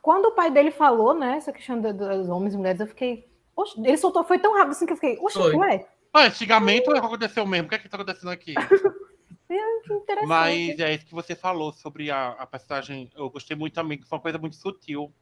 Quando 0.00 0.26
o 0.26 0.32
pai 0.32 0.50
dele 0.50 0.70
falou, 0.70 1.14
né, 1.14 1.36
essa 1.36 1.52
questão 1.52 1.80
dos 1.80 2.28
homens 2.28 2.54
e 2.54 2.56
mulheres, 2.56 2.80
eu 2.80 2.86
fiquei. 2.86 3.30
Oxe, 3.54 3.78
ele 3.78 3.96
soltou, 3.96 4.24
foi 4.24 4.38
tão 4.38 4.54
rápido 4.54 4.72
assim 4.72 4.86
que 4.86 4.92
eu 4.92 4.96
fiquei, 4.96 5.18
oxe, 5.20 5.38
foi. 5.38 5.54
ué. 5.54 5.86
Ah, 6.12 6.24
antigamente 6.24 6.90
é. 6.90 6.98
aconteceu 6.98 7.46
mesmo, 7.46 7.66
o 7.66 7.68
que 7.68 7.74
é 7.74 7.78
que 7.78 7.88
tá 7.88 7.96
acontecendo 7.96 8.30
aqui? 8.30 8.54
é, 9.48 10.26
Mas 10.26 10.78
é 10.78 10.94
isso 10.94 11.06
que 11.06 11.14
você 11.14 11.34
falou 11.34 11.72
sobre 11.72 12.10
a, 12.10 12.30
a 12.30 12.46
personagem, 12.46 13.10
eu 13.14 13.30
gostei 13.30 13.56
muito 13.56 13.74
também, 13.74 13.98
que 13.98 14.06
foi 14.06 14.18
uma 14.18 14.22
coisa 14.22 14.38
muito 14.38 14.56
sutil. 14.56 15.12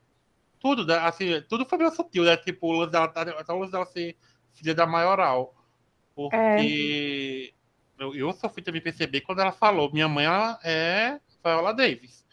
Tudo, 0.59 0.87
né, 0.87 0.99
assim, 0.99 1.43
tudo 1.49 1.65
foi 1.65 1.79
meio 1.79 1.91
sutil, 1.91 2.25
né? 2.25 2.37
Tipo, 2.37 2.69
o 2.69 2.73
lance 2.73 2.93
dela, 2.93 3.07
até 3.07 3.53
o 3.53 3.59
lance 3.59 3.73
dela 3.73 3.87
ser 3.87 4.17
filha 4.53 4.75
da 4.75 4.87
maioral. 4.87 5.55
Porque 6.15 7.55
é. 7.99 8.05
eu, 8.05 8.15
eu 8.15 8.33
só 8.33 8.49
fui 8.49 8.63
também 8.63 8.83
perceber 8.83 9.23
quando 9.23 9.41
ela 9.41 9.53
falou, 9.53 9.93
minha 9.93 10.09
mãe 10.09 10.27
ela 10.27 10.59
é 10.63 11.19
Viola 11.45 11.73
Davis. 11.73 12.25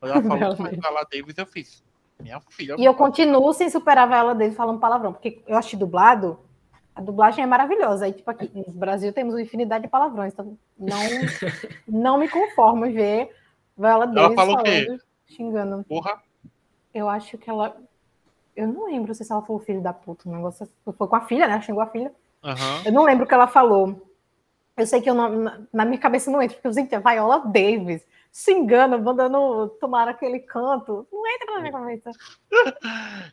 Ela 0.00 0.22
falou 0.22 0.56
que 0.56 0.80
Viola 0.80 1.06
Davis, 1.10 1.38
eu 1.38 1.46
fiz. 1.46 1.82
Minha 2.20 2.40
filha. 2.40 2.76
E 2.78 2.84
eu 2.84 2.94
continuo 2.94 3.52
sem 3.52 3.68
superar 3.68 4.04
a 4.04 4.16
Viola 4.16 4.34
Davis 4.34 4.56
falando 4.56 4.78
palavrão, 4.78 5.12
porque 5.12 5.42
eu 5.46 5.56
achei 5.56 5.78
dublado. 5.78 6.38
A 6.94 7.00
dublagem 7.00 7.42
é 7.42 7.46
maravilhosa. 7.46 8.04
Aí, 8.04 8.12
tipo, 8.12 8.30
aqui 8.30 8.50
no 8.54 8.72
Brasil 8.74 9.12
temos 9.12 9.34
uma 9.34 9.42
infinidade 9.42 9.84
de 9.84 9.90
palavrões, 9.90 10.32
então 10.32 10.56
não, 10.78 10.98
não 11.88 12.18
me 12.18 12.28
conformo 12.28 12.86
em 12.86 12.92
ver 12.92 13.34
Viola 13.76 14.06
Davis 14.06 14.34
falou 14.34 14.54
o 14.54 14.58
falando, 14.58 14.64
quê? 14.64 14.98
xingando. 15.26 15.84
Porra. 15.84 16.22
Eu 16.94 17.08
acho 17.08 17.38
que 17.38 17.48
ela. 17.48 17.76
Eu 18.54 18.68
não 18.68 18.86
lembro 18.86 19.14
se 19.14 19.30
ela 19.30 19.42
falou 19.42 19.60
filho 19.60 19.80
da 19.80 19.92
puta. 19.92 20.28
Um 20.28 20.36
negócio 20.36 20.68
foi 20.84 21.08
com 21.08 21.16
a 21.16 21.22
filha, 21.22 21.48
né? 21.48 21.60
Xingou 21.60 21.82
a 21.82 21.86
filha. 21.86 22.12
Aham. 22.44 22.82
Eu 22.84 22.92
não 22.92 23.04
lembro 23.04 23.24
o 23.24 23.28
que 23.28 23.34
ela 23.34 23.46
falou. 23.46 24.06
Eu 24.76 24.86
sei 24.86 25.00
que 25.00 25.08
eu 25.08 25.14
não, 25.14 25.66
na, 25.72 25.84
minha 25.84 25.98
cabeça 25.98 26.30
não 26.30 26.42
entra, 26.42 26.56
porque 26.56 26.66
eu 26.66 26.72
gente, 26.72 26.94
a 26.94 27.00
Viola 27.00 27.40
Davis 27.40 28.02
xingando, 28.32 28.98
mandando 28.98 29.68
tomar 29.80 30.08
aquele 30.08 30.40
canto. 30.40 31.06
Não 31.12 31.26
entra 31.26 31.54
na 31.54 31.60
minha 31.60 31.72
cabeça. 31.72 32.10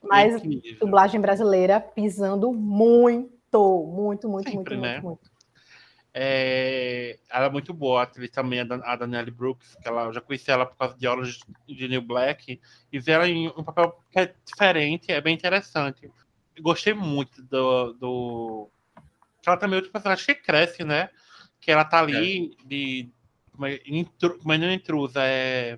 Mas 0.03 0.35
Incrível. 0.35 0.79
dublagem 0.79 1.21
brasileira 1.21 1.79
pisando 1.79 2.51
muito, 2.51 3.85
muito, 3.85 4.27
muito, 4.27 4.49
Sempre, 4.49 4.75
muito, 4.75 4.81
né? 4.81 4.93
muito, 4.95 5.05
muito. 5.05 5.39
É, 6.13 7.19
ela 7.29 7.45
é 7.45 7.49
muito 7.49 7.71
boa, 7.73 8.01
a 8.01 8.03
atriz 8.03 8.29
também, 8.31 8.59
a 8.59 8.63
Dan- 8.63 8.81
a 8.83 8.95
Danielle 8.95 9.31
Brooks, 9.31 9.75
que 9.75 9.87
ela, 9.87 10.05
eu 10.05 10.13
já 10.13 10.19
conheci 10.19 10.49
ela 10.49 10.65
por 10.65 10.75
causa 10.75 10.97
de 10.97 11.05
aulas 11.07 11.39
de 11.67 11.87
New 11.87 12.01
Black, 12.01 12.59
e 12.91 12.99
ver 12.99 13.11
ela 13.13 13.27
em 13.27 13.47
um 13.47 13.63
papel 13.63 13.97
que 14.11 14.19
é 14.19 14.33
diferente, 14.43 15.11
é 15.11 15.21
bem 15.21 15.35
interessante. 15.35 16.11
Eu 16.55 16.63
gostei 16.63 16.93
muito 16.93 17.41
do. 17.43 17.93
do... 17.93 18.69
Ela 19.45 19.55
também 19.55 19.75
é 19.75 19.77
outro 19.77 19.91
personagem 19.91 20.25
que 20.25 20.35
cresce, 20.35 20.83
né? 20.83 21.09
Que 21.61 21.71
ela 21.71 21.85
tá 21.85 21.99
ali 21.99 22.57
de. 22.65 23.09
Como 23.59 23.67
é- 23.67 23.81
intru- 23.85 24.39
Mas 24.45 24.57
não 24.59 24.67
é 24.67 24.73
intrusa, 24.73 25.19
é. 25.23 25.77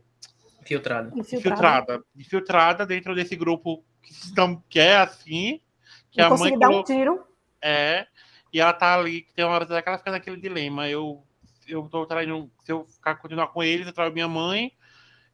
Infiltrada. 0.62 1.12
infiltrada. 1.16 2.04
Infiltrada 2.16 2.86
dentro 2.86 3.16
desse 3.16 3.36
grupo 3.36 3.84
que, 4.04 4.14
não, 4.38 4.62
que 4.70 4.80
é 4.80 4.98
assim, 4.98 5.60
que 6.12 6.22
Não 6.22 6.34
a 6.34 6.38
mãe 6.38 6.58
dar 6.60 6.70
um 6.70 6.84
tiro. 6.84 7.26
é, 7.60 8.06
e 8.54 8.60
ela 8.60 8.72
tá 8.72 8.94
ali, 9.00 9.22
que 9.24 9.34
tem 9.34 9.44
uma 9.44 9.56
hora 9.56 9.66
que 9.66 9.90
ela 9.90 9.98
fica 9.98 10.12
naquele 10.12 10.40
dilema. 10.40 10.88
Eu, 10.88 11.24
eu 11.68 11.82
tô 11.90 12.06
traindo. 12.06 12.52
Se 12.64 12.72
eu 12.72 12.86
ficar 12.86 13.16
continuar 13.16 13.48
com 13.48 13.64
eles, 13.64 13.88
eu 13.88 13.94
traio 13.94 14.14
minha 14.14 14.28
mãe. 14.28 14.72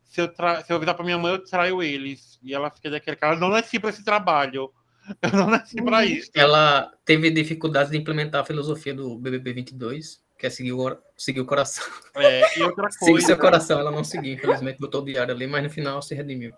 Se 0.05 0.21
eu, 0.21 0.33
tra... 0.33 0.63
se 0.63 0.71
eu 0.71 0.77
avisar 0.77 0.95
pra 0.95 1.03
minha 1.03 1.17
mãe, 1.17 1.33
eu 1.33 1.43
traio 1.43 1.83
eles. 1.83 2.39
E 2.41 2.53
ela 2.53 2.69
fica 2.71 2.89
daquele 2.89 3.17
cara, 3.17 3.35
eu 3.35 3.39
não 3.41 3.49
nasci 3.49 3.77
pra 3.79 3.89
esse 3.89 4.03
trabalho. 4.05 4.71
Eu 5.21 5.31
não 5.31 5.49
nasci 5.49 5.81
pra 5.81 5.99
Uhum. 5.99 6.03
isso. 6.03 6.29
Ela 6.35 6.91
teve 7.05 7.31
dificuldades 7.31 7.89
de 7.89 7.97
implementar 7.97 8.41
a 8.41 8.45
filosofia 8.45 8.93
do 8.93 9.17
BBB 9.17 9.53
22, 9.53 10.21
que 10.37 10.45
é 10.47 10.49
seguir 10.49 10.73
o, 10.73 10.97
seguir 11.17 11.39
o 11.41 11.45
coração. 11.45 11.83
É, 12.15 12.59
e 12.59 12.63
outra 12.63 12.89
Seguir 12.91 13.11
coisa. 13.11 13.25
seu 13.27 13.37
coração, 13.37 13.79
ela 13.79 13.91
não 13.91 14.03
seguiu, 14.03 14.33
infelizmente, 14.33 14.79
botou 14.79 15.01
o 15.01 15.05
diário 15.05 15.33
ali, 15.33 15.47
mas 15.47 15.63
no 15.63 15.69
final 15.69 16.01
se 16.01 16.13
redimiu. 16.15 16.53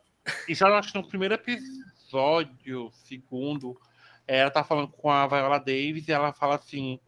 E 0.48 0.54
já 0.54 0.68
acho 0.78 0.92
que 0.92 0.98
no 0.98 1.08
primeiro 1.08 1.34
episódio, 1.36 2.92
segundo, 2.94 3.80
é, 4.28 4.40
ela 4.40 4.52
tá 4.52 4.64
falando 4.64 4.88
com 4.90 5.10
a 5.10 5.26
Viola 5.28 5.58
Davis 5.60 6.08
e 6.08 6.12
ela 6.12 6.34
fala 6.34 6.56
assim: 6.56 7.00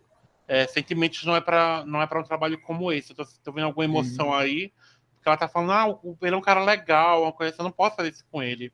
é, 0.47 0.65
sentimentos 0.67 1.23
não 1.25 1.36
é 1.36 1.41
para 1.41 1.84
não 1.86 2.01
é 2.01 2.07
para 2.07 2.19
um 2.19 2.23
trabalho 2.23 2.60
como 2.62 2.91
esse. 2.91 3.12
Eu 3.12 3.15
tô, 3.17 3.25
tô 3.43 3.51
vendo 3.51 3.65
alguma 3.65 3.86
emoção 3.86 4.27
Uhum. 4.27 4.34
aí, 4.34 4.71
porque 5.15 5.27
ela 5.29 5.38
tá 5.38 5.47
falando, 5.47 5.71
ah, 5.71 5.88
o- 5.88 6.17
ele 6.21 6.36
é 6.36 6.38
um 6.38 6.41
cara 6.41 6.63
legal, 6.63 7.23
uma 7.23 7.31
coisa, 7.34 7.55
eu 7.60 7.63
não 7.63 7.71
posso 7.71 7.95
fazer 7.95 8.10
isso 8.10 8.25
com 8.31 8.41
ele. 8.41 8.71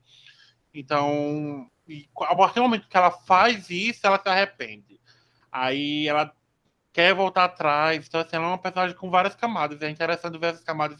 Então, 0.73 1.67
e 1.87 2.07
a 2.21 2.35
partir 2.35 2.55
do 2.55 2.63
momento 2.63 2.87
que 2.87 2.97
ela 2.97 3.11
faz 3.11 3.69
isso, 3.69 4.05
ela 4.05 4.19
se 4.21 4.29
arrepende. 4.29 4.99
Aí 5.51 6.07
ela 6.07 6.31
quer 6.97 7.13
voltar 7.13 7.43
atrás. 7.43 8.07
Então, 8.07 8.19
assim, 8.19 8.35
ela 8.35 8.45
é 8.45 8.47
uma 8.47 8.57
personagem 8.57 8.95
com 8.95 9.11
várias 9.11 9.35
camadas. 9.35 9.79
É 9.83 9.87
interessante 9.87 10.35
ver 10.39 10.47
essas 10.47 10.63
camadas 10.63 10.97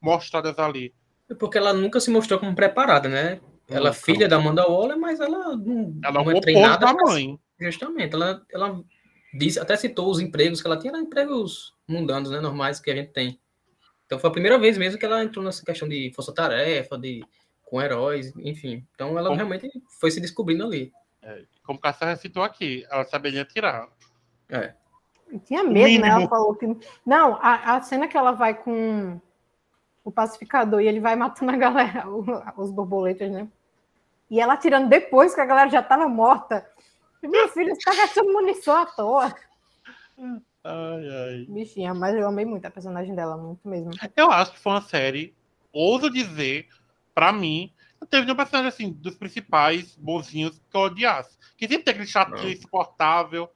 mostradas 0.00 0.56
ali. 0.56 0.94
Porque 1.36 1.58
ela 1.58 1.72
nunca 1.72 1.98
se 1.98 2.12
mostrou 2.12 2.38
como 2.38 2.54
preparada, 2.54 3.08
né? 3.08 3.40
Ela 3.68 3.88
é 3.88 3.92
filha 3.92 4.28
da 4.28 4.36
Amanda 4.36 4.64
Waller, 4.64 4.96
mas 4.96 5.18
ela 5.18 5.56
não, 5.56 5.98
Ela 6.04 6.20
é 6.20 6.24
não 6.24 6.30
é 6.30 6.40
treinada 6.40 6.86
da 6.86 6.94
mãe. 6.94 7.40
Justamente, 7.58 8.14
ela, 8.14 8.40
ela 8.52 8.80
disse, 9.34 9.58
até 9.58 9.76
citou 9.76 10.08
os 10.08 10.20
empregos 10.20 10.60
que 10.60 10.66
ela 10.68 10.78
tinha, 10.78 10.92
eram 10.92 11.02
empregos 11.02 11.74
mundanos, 11.88 12.30
né, 12.30 12.38
normais 12.38 12.78
que 12.78 12.90
a 12.90 12.94
gente 12.94 13.10
tem. 13.12 13.40
Então 14.06 14.20
foi 14.20 14.30
a 14.30 14.32
primeira 14.32 14.58
vez 14.60 14.78
mesmo 14.78 14.98
que 14.98 15.04
ela 15.04 15.24
entrou 15.24 15.44
nessa 15.44 15.64
questão 15.64 15.88
de 15.88 16.12
força-tarefa, 16.14 16.96
de 16.98 17.24
com 17.64 17.80
heróis, 17.80 18.32
enfim. 18.36 18.86
Então 18.94 19.18
ela 19.18 19.28
Como- 19.28 19.36
realmente 19.36 19.68
foi 19.98 20.10
se 20.10 20.20
descobrindo 20.20 20.64
ali. 20.64 20.92
Como 21.64 21.78
o 21.78 21.82
Cássio 21.82 22.16
citou 22.16 22.42
aqui, 22.42 22.84
ela 22.90 23.04
saberia 23.04 23.44
tirar. 23.44 23.88
É. 24.48 24.74
Tinha 25.40 25.62
medo, 25.62 25.74
né? 25.74 25.84
mínimo. 25.86 26.06
Ela 26.06 26.28
falou 26.28 26.54
que. 26.54 26.66
Não, 27.06 27.36
a, 27.40 27.76
a 27.76 27.82
cena 27.82 28.06
que 28.08 28.16
ela 28.16 28.32
vai 28.32 28.54
com 28.54 29.20
o 30.04 30.10
pacificador 30.10 30.80
e 30.80 30.86
ele 30.88 31.00
vai 31.00 31.14
matando 31.16 31.52
a 31.52 31.56
galera, 31.56 32.08
o- 32.10 32.24
os 32.62 32.70
borboletas, 32.70 33.30
né? 33.30 33.48
E 34.30 34.40
ela 34.40 34.54
atirando 34.54 34.88
depois 34.88 35.34
que 35.34 35.40
a 35.40 35.44
galera 35.46 35.70
já 35.70 35.80
estava 35.80 36.08
morta. 36.08 36.66
Meu 37.22 37.48
filho, 37.48 37.74
você 37.74 37.82
tá 37.82 37.94
gastando 37.94 38.32
munição 38.32 38.76
à 38.76 38.86
toa. 38.86 39.34
Ai, 40.64 41.08
ai. 41.08 41.46
Bichinha, 41.48 41.92
mas 41.94 42.14
eu 42.14 42.26
amei 42.26 42.44
muito 42.44 42.64
a 42.66 42.70
personagem 42.70 43.14
dela, 43.14 43.36
muito 43.36 43.66
mesmo. 43.68 43.90
Eu 44.16 44.30
acho 44.30 44.52
que 44.52 44.58
foi 44.58 44.72
uma 44.72 44.80
série, 44.80 45.34
ouso 45.72 46.10
dizer, 46.10 46.68
pra 47.14 47.32
mim, 47.32 47.72
não 48.00 48.06
teve 48.06 48.24
nenhum 48.24 48.36
personagem 48.36 48.68
assim, 48.68 48.90
dos 48.92 49.14
principais 49.16 49.96
bonzinhos 49.96 50.60
que 50.70 50.76
eu 50.76 50.80
odiasse. 50.82 51.36
Que 51.56 51.68
sempre 51.68 51.84
tem 51.84 51.92
aquele 51.92 52.06
chato 52.08 52.30
Não. 52.30 52.48
insuportável. 52.48 53.48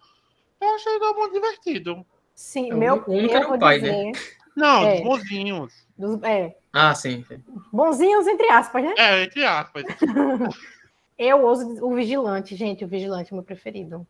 Eu 0.60 0.74
achei 0.74 0.98
todo 0.98 1.16
mundo 1.18 1.32
divertido. 1.32 2.06
Sim, 2.34 2.70
É, 2.70 2.74
o 2.74 2.78
meu. 2.78 2.94
o 3.06 3.12
único 3.12 3.32
eu 3.34 3.36
era 3.36 3.46
o 3.46 3.48
vou 3.50 3.58
pai, 3.58 3.80
dizer, 3.80 4.12
Não, 4.54 4.84
É. 4.86 4.92
dos 4.94 5.00
bonzinhos. 5.02 5.86
dos- 5.98 6.22
é, 6.22 6.56
Ah, 6.72 6.94
sim. 6.94 7.24
bonzinhos, 7.72 8.26
entre 8.26 8.48
aspas, 8.50 8.82
né? 8.84 8.94
É, 8.96 9.22
entre 9.24 9.44
aspas. 9.44 9.84
Eu 11.18 11.42
ouso 11.46 11.66
dizer- 11.66 11.82
o 11.82 11.94
Vigilante, 11.94 12.54
gente, 12.54 12.84
o 12.84 12.88
Vigilante 12.88 13.32
é 13.32 13.34
meu 13.34 13.42
preferido. 13.42 14.06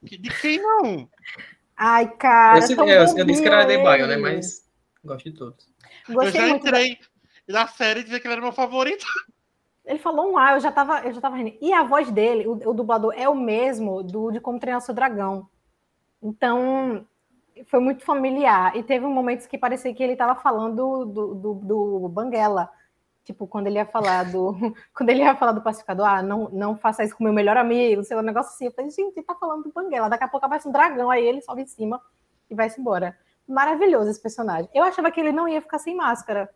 De 0.00 0.18
quem 0.40 0.60
não? 0.62 1.08
Ai, 1.76 2.08
cara. 2.16 2.58
eu, 2.58 2.62
sei- 2.62 2.76
tão 2.76 2.88
eu- 2.88 3.04
eu 3.16 3.24
disse 3.24 3.42
que 3.42 3.48
era 3.48 3.66
The 3.66 3.78
Bio, 3.78 4.06
né? 4.06 4.16
Mas 4.16 4.64
gosto 5.04 5.24
de 5.30 5.36
todos. 5.36 5.68
Eu 6.08 6.14
Gostei 6.14 6.40
já 6.40 6.48
muito. 6.48 6.62
da- 6.62 6.68
entrei 6.82 6.98
na 7.48 7.66
série 7.66 8.00
e 8.00 8.04
dizer 8.04 8.20
que 8.20 8.26
ele 8.28 8.34
era 8.34 8.42
meu 8.42 8.52
favorito. 8.52 9.04
Ele 9.84 9.98
falou 9.98 10.30
um 10.30 10.36
A, 10.36 10.52
eu 10.52 10.60
já 10.60 10.70
tava, 10.70 11.00
eu 11.00 11.14
já 11.14 11.20
tava 11.20 11.36
rindo. 11.38 11.56
E 11.62 11.72
a 11.72 11.82
voz 11.82 12.10
dele, 12.10 12.46
o, 12.46 12.52
o 12.52 12.74
dublador, 12.74 13.14
é 13.16 13.26
o 13.26 13.34
mesmo 13.34 14.02
do 14.02 14.30
de 14.30 14.38
Como 14.38 14.60
Treinar 14.60 14.82
Seu 14.82 14.94
Dragão. 14.94 15.48
Então, 16.22 17.06
foi 17.66 17.80
muito 17.80 18.04
familiar. 18.04 18.76
E 18.76 18.82
teve 18.82 19.06
momentos 19.06 19.46
que 19.46 19.58
parecia 19.58 19.92
que 19.94 20.02
ele 20.02 20.12
estava 20.12 20.34
falando 20.34 21.04
do, 21.04 21.34
do, 21.34 21.54
do 21.54 22.08
Banguela. 22.08 22.70
Tipo, 23.24 23.46
quando 23.46 23.66
ele 23.66 23.76
ia 23.76 23.84
falar 23.84 24.24
do. 24.24 24.56
Quando 24.94 25.10
ele 25.10 25.22
ia 25.22 25.36
falar 25.36 25.52
do 25.52 25.60
pacificador, 25.60 26.06
ah, 26.06 26.22
não, 26.22 26.48
não 26.48 26.74
faça 26.78 27.04
isso 27.04 27.14
com 27.14 27.22
meu 27.24 27.32
melhor 27.32 27.58
amigo, 27.58 28.02
sei 28.02 28.16
lá, 28.16 28.22
um 28.22 28.24
negócio 28.24 28.54
assim. 28.54 28.66
Eu 28.66 28.72
falei, 28.72 28.90
gente, 28.90 29.14
ele 29.18 29.26
tá 29.26 29.34
falando 29.34 29.64
do 29.64 29.72
Banguela. 29.72 30.08
Daqui 30.08 30.24
a 30.24 30.28
pouco 30.28 30.46
aparece 30.46 30.66
um 30.66 30.72
dragão, 30.72 31.10
aí 31.10 31.26
ele 31.26 31.42
sobe 31.42 31.60
em 31.60 31.66
cima 31.66 32.00
e 32.50 32.54
vai-se 32.54 32.80
embora. 32.80 33.14
Maravilhoso 33.46 34.10
esse 34.10 34.20
personagem. 34.22 34.70
Eu 34.72 34.82
achava 34.82 35.10
que 35.10 35.20
ele 35.20 35.30
não 35.30 35.46
ia 35.46 35.60
ficar 35.60 35.78
sem 35.78 35.94
máscara, 35.94 36.48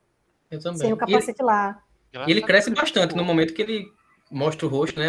Eu 0.51 0.61
também. 0.61 0.79
sem 0.79 0.87
o 0.87 0.89
E 0.89 0.93
ele, 0.93 0.97
capacete 0.97 1.43
lá. 1.43 1.83
e 2.27 2.31
ele 2.31 2.41
cresce 2.41 2.71
bastante 2.71 3.15
no 3.15 3.23
momento 3.23 3.53
que 3.53 3.61
ele 3.61 3.85
mostra 4.31 4.67
o 4.67 4.71
rosto, 4.71 4.99
né? 4.99 5.09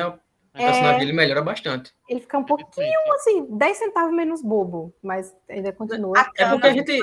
O 0.53 0.61
É. 0.61 0.65
personagem 0.65 0.99
dele 0.99 1.13
melhora 1.13 1.41
bastante. 1.41 1.91
Ele 2.07 2.19
fica 2.19 2.37
um 2.37 2.43
pouquinho 2.43 2.99
assim, 3.15 3.45
10 3.57 3.77
centavos 3.77 4.13
menos 4.15 4.41
bobo, 4.43 4.93
mas 5.01 5.35
ainda 5.49 5.71
continua. 5.73 6.13
É 6.37 6.45
porque 6.47 6.67
a 6.67 6.71
gente 6.73 6.99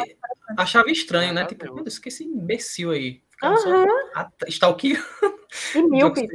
achava 0.56 0.88
estranho, 0.90 1.32
né? 1.32 1.44
Tipo, 1.46 1.64
meu 1.74 1.82
Deus, 1.82 1.98
que 1.98 2.08
esse 2.08 2.22
imbecil 2.24 2.90
aí. 2.92 3.22
Só 3.40 3.46
Aham, 3.48 3.86
at- 4.14 4.48
stalkeando 4.48 5.02
e 5.74 5.82
míope. 5.82 6.28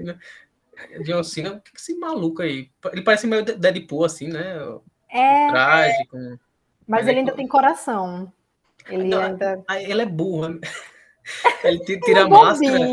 John 1.06 1.24
Cena, 1.24 1.54
o 1.54 1.62
que 1.62 1.72
que 1.72 1.80
esse 1.80 1.96
maluco 1.98 2.42
aí? 2.42 2.70
Ele 2.92 3.02
parece 3.02 3.28
meio 3.28 3.46
Deadpool, 3.46 4.04
assim, 4.04 4.28
né? 4.28 4.62
O 4.62 4.82
É, 5.10 5.48
traje, 5.50 6.06
com... 6.08 6.18
mas 6.18 6.40
mas 6.88 7.08
ele 7.08 7.18
é 7.18 7.20
ainda 7.20 7.32
que- 7.32 7.38
tem 7.38 7.48
coração. 7.48 8.32
Ele 8.90 9.06
Não, 9.06 9.22
ainda. 9.22 9.64
Ele 9.80 10.02
é 10.02 10.06
burro. 10.06 10.50
né? 10.50 10.60
Ele 11.64 11.80
ti- 11.86 12.00
tira 12.02 12.20
é 12.20 12.24
a 12.24 12.28
máscara. 12.28 12.88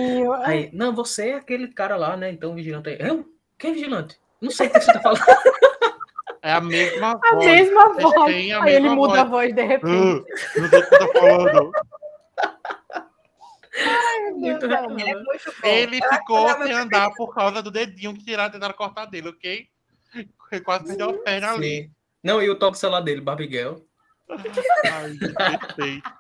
Aí, 0.45 0.71
não, 0.73 0.95
você 0.95 1.31
é 1.31 1.35
aquele 1.35 1.69
cara 1.69 1.97
lá, 1.97 2.17
né? 2.17 2.31
Então, 2.31 2.55
vigilante 2.55 2.89
aí. 2.89 2.97
Eu? 3.01 3.27
Quem 3.63 3.71
é 3.71 3.75
vigilante? 3.75 4.19
Não 4.41 4.51
sei 4.51 4.67
o 4.67 4.73
que 4.73 4.81
você 4.81 4.93
tá 4.93 5.01
falando. 5.01 5.23
É 6.45 6.55
a 6.55 6.61
mesma 6.61 7.13
A 7.23 7.35
voz. 7.37 7.47
mesma 7.47 7.93
voz. 7.93 8.17
a 8.17 8.65
Aí 8.65 8.75
ele 8.75 8.89
muda 8.89 9.21
a 9.21 9.25
voz. 9.25 9.55
de 9.55 9.63
repente. 9.63 10.27
Ah, 10.57 10.61
não 10.61 10.69
sei 10.69 10.81
o 10.81 10.89
que 10.91 10.99
tô 10.99 11.13
falando. 11.13 11.73
Meu 14.41 14.59
Deus, 14.59 14.73
não. 14.73 14.99
Ele 14.99 15.09
é 15.11 15.15
bom. 15.15 15.31
Ele 15.63 15.99
Eu 16.01 16.05
acho 16.11 16.19
ficou 16.19 16.51
ele 16.51 16.63
é 16.63 16.67
sem 16.67 16.73
andar 16.73 17.15
por 17.15 17.33
causa 17.33 17.63
do 17.63 17.71
dedinho 17.71 18.13
que 18.13 18.25
tiraram, 18.25 18.51
tentaram 18.51 18.75
cortar 18.75 19.07
dele, 19.07 19.29
ok? 19.29 19.69
Ele 20.51 20.61
quase 20.63 20.85
perdeu 20.89 21.11
a 21.11 21.19
perna 21.23 21.53
ali. 21.53 21.83
Sim. 21.85 21.91
Não, 22.25 22.43
e 22.43 22.51
o 22.51 22.59
toque 22.59 22.77
celular 22.77 23.03
dele, 23.03 23.21
Barbiguel. 23.21 23.87
Ai, 24.29 25.17
perfeito. 25.19 26.11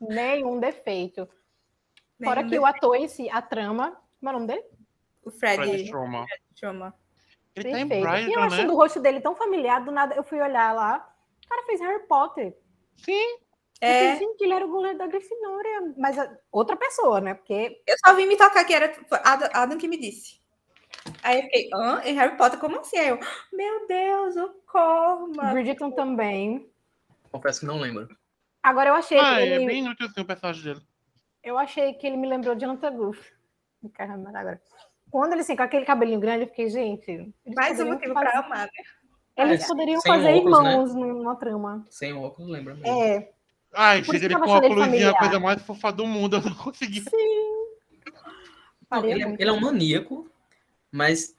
Nenhum 0.00 0.58
defeito. 0.58 1.28
Nenhum 2.18 2.34
Fora 2.34 2.42
que 2.42 2.58
o 2.58 2.66
ator 2.66 2.96
em 2.96 3.06
si, 3.06 3.30
a 3.30 3.40
trama. 3.40 3.96
Como 4.18 4.28
é 4.28 4.30
o 4.30 4.32
nome 4.40 4.46
dele? 4.48 4.64
O 5.22 5.30
Fred 5.30 5.56
Fred 5.62 5.84
Stroma. 5.84 6.26
Chama. 6.58 6.94
Ele 7.54 7.70
tá 7.70 7.80
em 7.80 7.88
Perfeito. 7.88 8.30
e 8.30 8.32
eu 8.34 8.40
Brighton, 8.40 8.40
achando 8.40 8.68
né? 8.68 8.72
o 8.74 8.76
rosto 8.76 9.00
dele 9.00 9.20
tão 9.20 9.34
familiar, 9.34 9.84
do 9.84 9.90
nada 9.90 10.14
eu 10.14 10.24
fui 10.24 10.40
olhar 10.40 10.74
lá. 10.74 11.08
O 11.44 11.48
cara 11.48 11.62
fez 11.66 11.80
Harry 11.80 12.06
Potter. 12.06 12.56
Sim. 12.96 13.38
Eu 13.80 13.88
É, 13.88 13.98
falei, 13.98 14.18
gente, 14.18 14.40
ele 14.42 14.52
era 14.54 14.64
o 14.66 14.70
goleiro 14.70 14.98
da 14.98 15.06
Grifinória. 15.06 15.94
Mas 15.96 16.18
a- 16.18 16.36
outra 16.50 16.76
pessoa, 16.76 17.20
né? 17.20 17.34
Porque 17.34 17.82
eu 17.86 17.96
só 18.04 18.14
vim 18.14 18.26
me 18.26 18.36
tocar 18.36 18.64
que 18.64 18.74
era 18.74 18.94
Adam, 19.24 19.48
Adam 19.52 19.78
que 19.78 19.86
me 19.88 19.98
disse. 19.98 20.40
Aí 21.22 21.38
eu 21.38 21.42
fiquei, 21.44 21.68
hã? 21.72 22.00
Em 22.04 22.14
Harry 22.14 22.36
Potter, 22.36 22.58
como 22.58 22.80
assim? 22.80 22.98
Aí 22.98 23.08
eu, 23.08 23.18
meu 23.52 23.86
Deus, 23.86 24.36
o 24.36 24.48
Corma. 24.66 25.52
Bridgerton 25.52 25.90
também. 25.92 26.70
Confesso 27.30 27.60
que 27.60 27.66
não 27.66 27.78
lembro. 27.78 28.08
Agora 28.62 28.90
eu 28.90 28.94
achei 28.94 29.18
Ah, 29.18 29.34
que 29.36 29.40
é 29.42 29.46
ele, 29.56 29.66
bem 29.66 29.78
inútil 29.84 30.06
assim, 30.06 30.20
o 30.20 30.24
personagem 30.26 30.62
dele. 30.64 30.80
eu 31.42 31.56
achei 31.58 31.94
que 31.94 32.06
ele 32.06 32.16
me 32.16 32.26
lembrou 32.28 32.54
de 32.54 32.62
Jonathan 32.64 32.92
Goof. 32.96 33.32
Caramba, 33.94 34.30
agora. 34.30 34.60
Quando 35.10 35.32
ele 35.32 35.40
assim, 35.42 35.56
com 35.56 35.62
aquele 35.62 35.84
cabelinho 35.84 36.20
grande, 36.20 36.42
eu 36.44 36.48
fiquei, 36.48 36.68
gente. 36.68 37.32
Mais 37.54 37.78
um 37.80 37.86
motivo 37.86 38.12
fazer- 38.14 38.30
pra 38.30 38.38
amar, 38.40 38.66
né? 38.66 38.70
Eles 39.36 39.64
É, 39.64 39.66
poderiam 39.66 40.00
fazer 40.00 40.34
óculos, 40.34 40.62
né? 40.62 40.70
irmãos 40.72 40.94
numa 40.94 41.36
trama. 41.36 41.84
Sem 41.90 42.12
óculos, 42.14 42.50
lembra 42.50 42.74
mesmo. 42.74 42.88
É, 42.88 43.30
Ai, 43.74 44.00
isso 44.00 44.14
ele 44.14 44.34
com 44.34 44.48
óculos 44.48 44.92
é 44.94 45.08
a 45.08 45.18
coisa 45.18 45.38
mais 45.38 45.60
fofa 45.62 45.92
do 45.92 46.06
mundo. 46.06 46.36
Eu 46.36 46.42
não 46.42 46.54
consegui. 46.54 47.04
Não, 47.04 47.66
faria 48.88 49.12
ele, 49.12 49.22
é- 49.24 49.36
ele 49.38 49.50
é 49.50 49.52
um 49.52 49.60
maníaco, 49.60 50.30
mas 50.90 51.36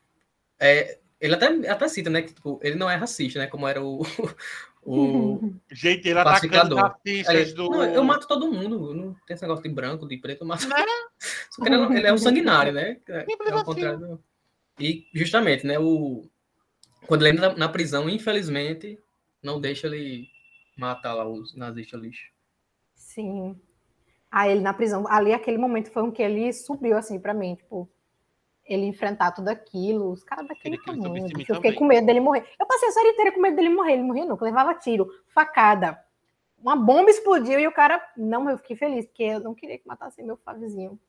é, 0.59 0.99
ele 1.20 1.34
até, 1.34 1.47
até 1.70 1.88
cita, 1.88 2.09
né? 2.09 2.22
Que 2.22 2.34
tipo, 2.34 2.59
ele 2.61 2.76
não 2.76 2.89
é 2.89 2.95
racista, 2.95 3.39
né? 3.39 3.47
Como 3.47 3.68
era 3.68 3.82
o. 3.84 4.01
o 4.90 5.54
Gente, 5.72 6.08
ele 6.08 6.20
atacando 6.20 6.76
racistas 6.76 7.34
ele, 7.36 7.54
do. 7.54 7.70
não, 7.70 7.84
eu 7.84 8.04
mato 8.04 8.28
todo 8.28 8.52
mundo. 8.52 8.94
Não 8.94 9.14
tem 9.26 9.34
esse 9.36 9.44
negócio 9.44 9.64
de 9.64 9.70
branco, 9.70 10.08
de 10.08 10.18
preto, 10.18 10.42
eu 10.42 10.48
mato. 10.48 10.68
Né? 10.68 10.76
Só 11.52 11.62
que 11.64 11.70
ele, 11.70 11.76
é- 11.82 11.98
ele 12.00 12.08
é 12.08 12.14
um 12.14 12.18
sanguinário, 12.18 12.72
né? 12.72 12.98
É, 13.08 13.26
Simples 13.26 13.50
é 13.50 13.52
ao 13.52 13.58
assim. 13.58 13.66
contrário. 13.66 14.00
do- 14.00 14.24
E 14.80 15.06
justamente, 15.14 15.66
né? 15.68 15.78
O, 15.80 16.28
quando 17.06 17.26
ele 17.26 17.36
entra 17.36 17.54
na 17.56 17.68
prisão, 17.70 18.10
infelizmente, 18.10 18.98
não 19.44 19.60
deixa 19.60 19.88
ele 19.88 20.28
matar 20.78 21.14
lá 21.14 21.28
os 21.28 21.56
nazistas 21.56 22.02
lixo. 22.02 22.32
Sim. 22.96 23.60
Ah, 24.32 24.48
ele 24.50 24.62
na 24.62 24.74
prisão. 24.74 25.08
Ali, 25.08 25.34
aquele 25.34 25.58
momento 25.58 25.90
foi 25.92 26.04
um 26.04 26.12
que 26.12 26.22
ele 26.22 26.52
subiu, 26.54 26.98
assim, 26.98 27.20
pra 27.20 27.34
mim. 27.34 27.56
Tipo, 27.56 27.90
ele 28.68 28.86
enfrentar 28.86 29.32
tudo 29.32 29.49
aquilo. 29.49 30.11
Os 30.11 30.24
caras 30.24 30.47
daquele 30.47 30.78
tamanho. 30.82 31.26
Eu 31.26 31.30
fiquei 31.30 31.45
também. 31.45 31.76
com 31.76 31.86
medo 31.86 32.05
dele 32.05 32.20
morrer. 32.20 32.45
Eu 32.59 32.65
passei 32.65 32.89
a 32.89 32.91
série 32.91 33.09
inteira 33.09 33.32
com 33.32 33.41
medo 33.41 33.55
dele 33.55 33.70
morrer. 33.70 33.93
Ele 33.93 34.03
morria 34.03 34.26
nunca. 34.26 34.45
Levava 34.45 34.76
tiro, 34.76 35.07
facada. 35.28 35.99
Uma 36.57 36.76
bomba 36.76 37.09
explodiu 37.09 37.59
e 37.59 37.68
o 37.68 37.72
cara... 37.72 38.01
Não, 38.18 38.49
eu 38.49 38.57
fiquei 38.57 38.76
feliz, 38.76 39.05
porque 39.05 39.24
eu 39.24 39.39
não 39.39 39.53
queria 39.53 39.78
que 39.78 39.88
matasse 39.88 40.24
meu 40.24 40.38
Flavizinho. 40.38 40.99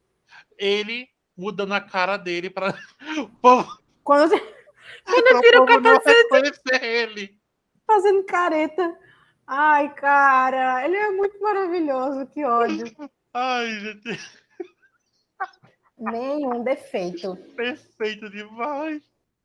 Ele 0.59 1.09
mudando 1.39 1.73
a 1.73 1.81
cara 1.81 2.17
dele 2.17 2.51
pra. 2.51 2.75
Quando 4.05 4.33
eu 4.33 4.41
pra 5.05 5.41
tiro 5.41 5.63
o 5.63 5.67
capacete. 5.67 6.63
ele. 6.83 7.39
fazendo 7.87 8.25
careta. 8.25 8.99
Ai, 9.47 9.95
cara, 9.95 10.85
ele 10.85 10.97
é 10.97 11.11
muito 11.11 11.41
maravilhoso, 11.41 12.27
que 12.27 12.45
ódio. 12.45 12.85
Ai, 13.33 13.67
gente, 13.81 14.19
Nenhum 15.99 16.63
defeito. 16.63 17.37
perfeito 17.57 18.31
demais. 18.31 19.03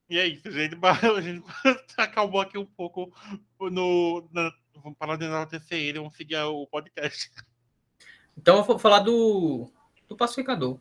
E 0.09 0.19
é 0.19 0.27
isso, 0.27 0.51
gente. 0.51 0.77
A 0.81 1.21
gente 1.21 1.43
acalmou 1.97 2.41
aqui 2.41 2.57
um 2.57 2.65
pouco 2.65 3.11
no. 3.59 4.27
Na, 4.31 4.51
vamos 4.75 4.97
parar 4.97 5.15
de 5.15 5.25
enaltecer 5.25 5.79
ele, 5.79 5.99
vamos 5.99 6.15
seguir 6.15 6.37
o 6.37 6.67
podcast. 6.67 7.31
Então 8.37 8.57
eu 8.57 8.63
vou 8.63 8.77
falar 8.77 8.99
do, 8.99 9.71
do 10.07 10.17
pacificador. 10.17 10.79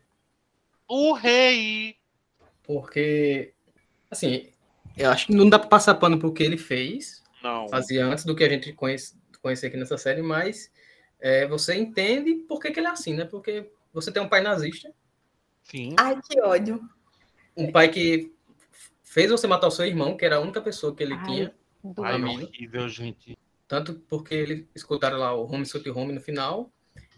O 0.89 1.13
rei. 1.13 1.97
Porque, 2.63 3.55
assim, 4.11 4.51
eu 4.97 5.11
acho 5.11 5.27
que 5.27 5.35
não 5.35 5.49
dá 5.49 5.59
pra 5.59 5.69
passar 5.69 5.95
pano 5.95 6.19
pro 6.19 6.33
que 6.33 6.43
ele 6.43 6.57
fez, 6.57 7.23
Não. 7.43 7.69
fazia 7.69 8.05
antes 8.07 8.25
do 8.25 8.35
que 8.35 8.45
a 8.45 8.49
gente 8.49 8.73
conhece, 8.73 9.17
conhecer 9.41 9.67
aqui 9.67 9.77
nessa 9.77 9.99
série, 9.99 10.23
mas 10.23 10.71
é, 11.21 11.47
você 11.47 11.75
entende 11.75 12.35
por 12.49 12.61
que, 12.61 12.71
que 12.71 12.81
ele 12.81 12.87
é 12.87 12.91
assim, 12.91 13.15
né? 13.15 13.25
Porque 13.25 13.71
você 13.93 14.11
tem 14.13 14.23
um 14.23 14.29
pai 14.29 14.41
nazista, 14.41 14.93
Sim. 15.65 15.95
Ai, 15.99 16.21
que 16.29 16.41
ódio. 16.41 16.81
um 17.57 17.71
pai 17.71 17.89
que 17.89 18.33
fez 19.03 19.31
você 19.31 19.47
matar 19.47 19.67
o 19.69 19.71
seu 19.71 19.85
irmão, 19.87 20.17
que 20.17 20.25
era 20.25 20.37
a 20.37 20.41
única 20.41 20.61
pessoa 20.61 20.95
que 20.95 21.03
ele 21.03 21.15
Ai, 21.15 21.25
tinha, 21.25 21.55
Do- 21.85 22.05
Ai, 22.05 22.23
horrível, 22.23 22.89
gente. 22.89 23.39
tanto 23.69 23.95
porque 24.09 24.35
ele 24.35 24.69
escutaram 24.75 25.19
lá 25.19 25.35
o 25.35 25.45
Home 25.45 25.63
Sweet 25.65 25.91
Home 25.91 26.13
no 26.13 26.21
final, 26.21 26.71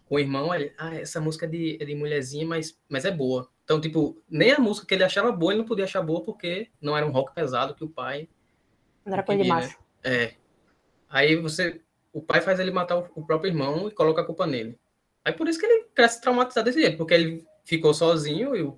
com 0.06 0.16
o 0.16 0.18
irmão, 0.18 0.54
ele, 0.54 0.72
ah, 0.78 0.94
essa 0.94 1.20
música 1.20 1.46
é 1.46 1.48
de, 1.48 1.78
é 1.80 1.84
de 1.84 1.94
mulherzinha, 1.94 2.46
mas, 2.46 2.78
mas 2.88 3.04
é 3.04 3.10
boa. 3.10 3.48
Então, 3.64 3.80
tipo, 3.80 4.20
nem 4.28 4.52
a 4.52 4.58
música 4.58 4.86
que 4.86 4.94
ele 4.94 5.04
achava 5.04 5.32
boa, 5.32 5.52
ele 5.52 5.60
não 5.60 5.66
podia 5.66 5.84
achar 5.84 6.02
boa 6.02 6.22
porque 6.22 6.68
não 6.80 6.96
era 6.96 7.06
um 7.06 7.10
rock 7.10 7.34
pesado 7.34 7.74
que 7.74 7.82
o 7.84 7.88
pai 7.88 8.28
Não 9.04 9.14
era 9.14 9.22
coisa 9.22 9.42
de 9.42 9.48
macho. 9.48 9.78
É. 10.02 10.34
Aí 11.08 11.36
você. 11.36 11.80
O 12.12 12.20
pai 12.20 12.40
faz 12.42 12.60
ele 12.60 12.70
matar 12.70 12.96
o, 12.98 13.08
o 13.14 13.24
próprio 13.26 13.48
irmão 13.50 13.88
e 13.88 13.90
coloca 13.90 14.20
a 14.20 14.24
culpa 14.24 14.46
nele. 14.46 14.78
Aí 15.24 15.32
por 15.32 15.48
isso 15.48 15.58
que 15.58 15.64
ele 15.66 15.84
cresce 15.94 16.20
traumatizado 16.20 16.66
desse 16.66 16.80
jeito, 16.80 16.98
porque 16.98 17.14
ele 17.14 17.46
ficou 17.64 17.92
sozinho 17.94 18.54
e 18.54 18.72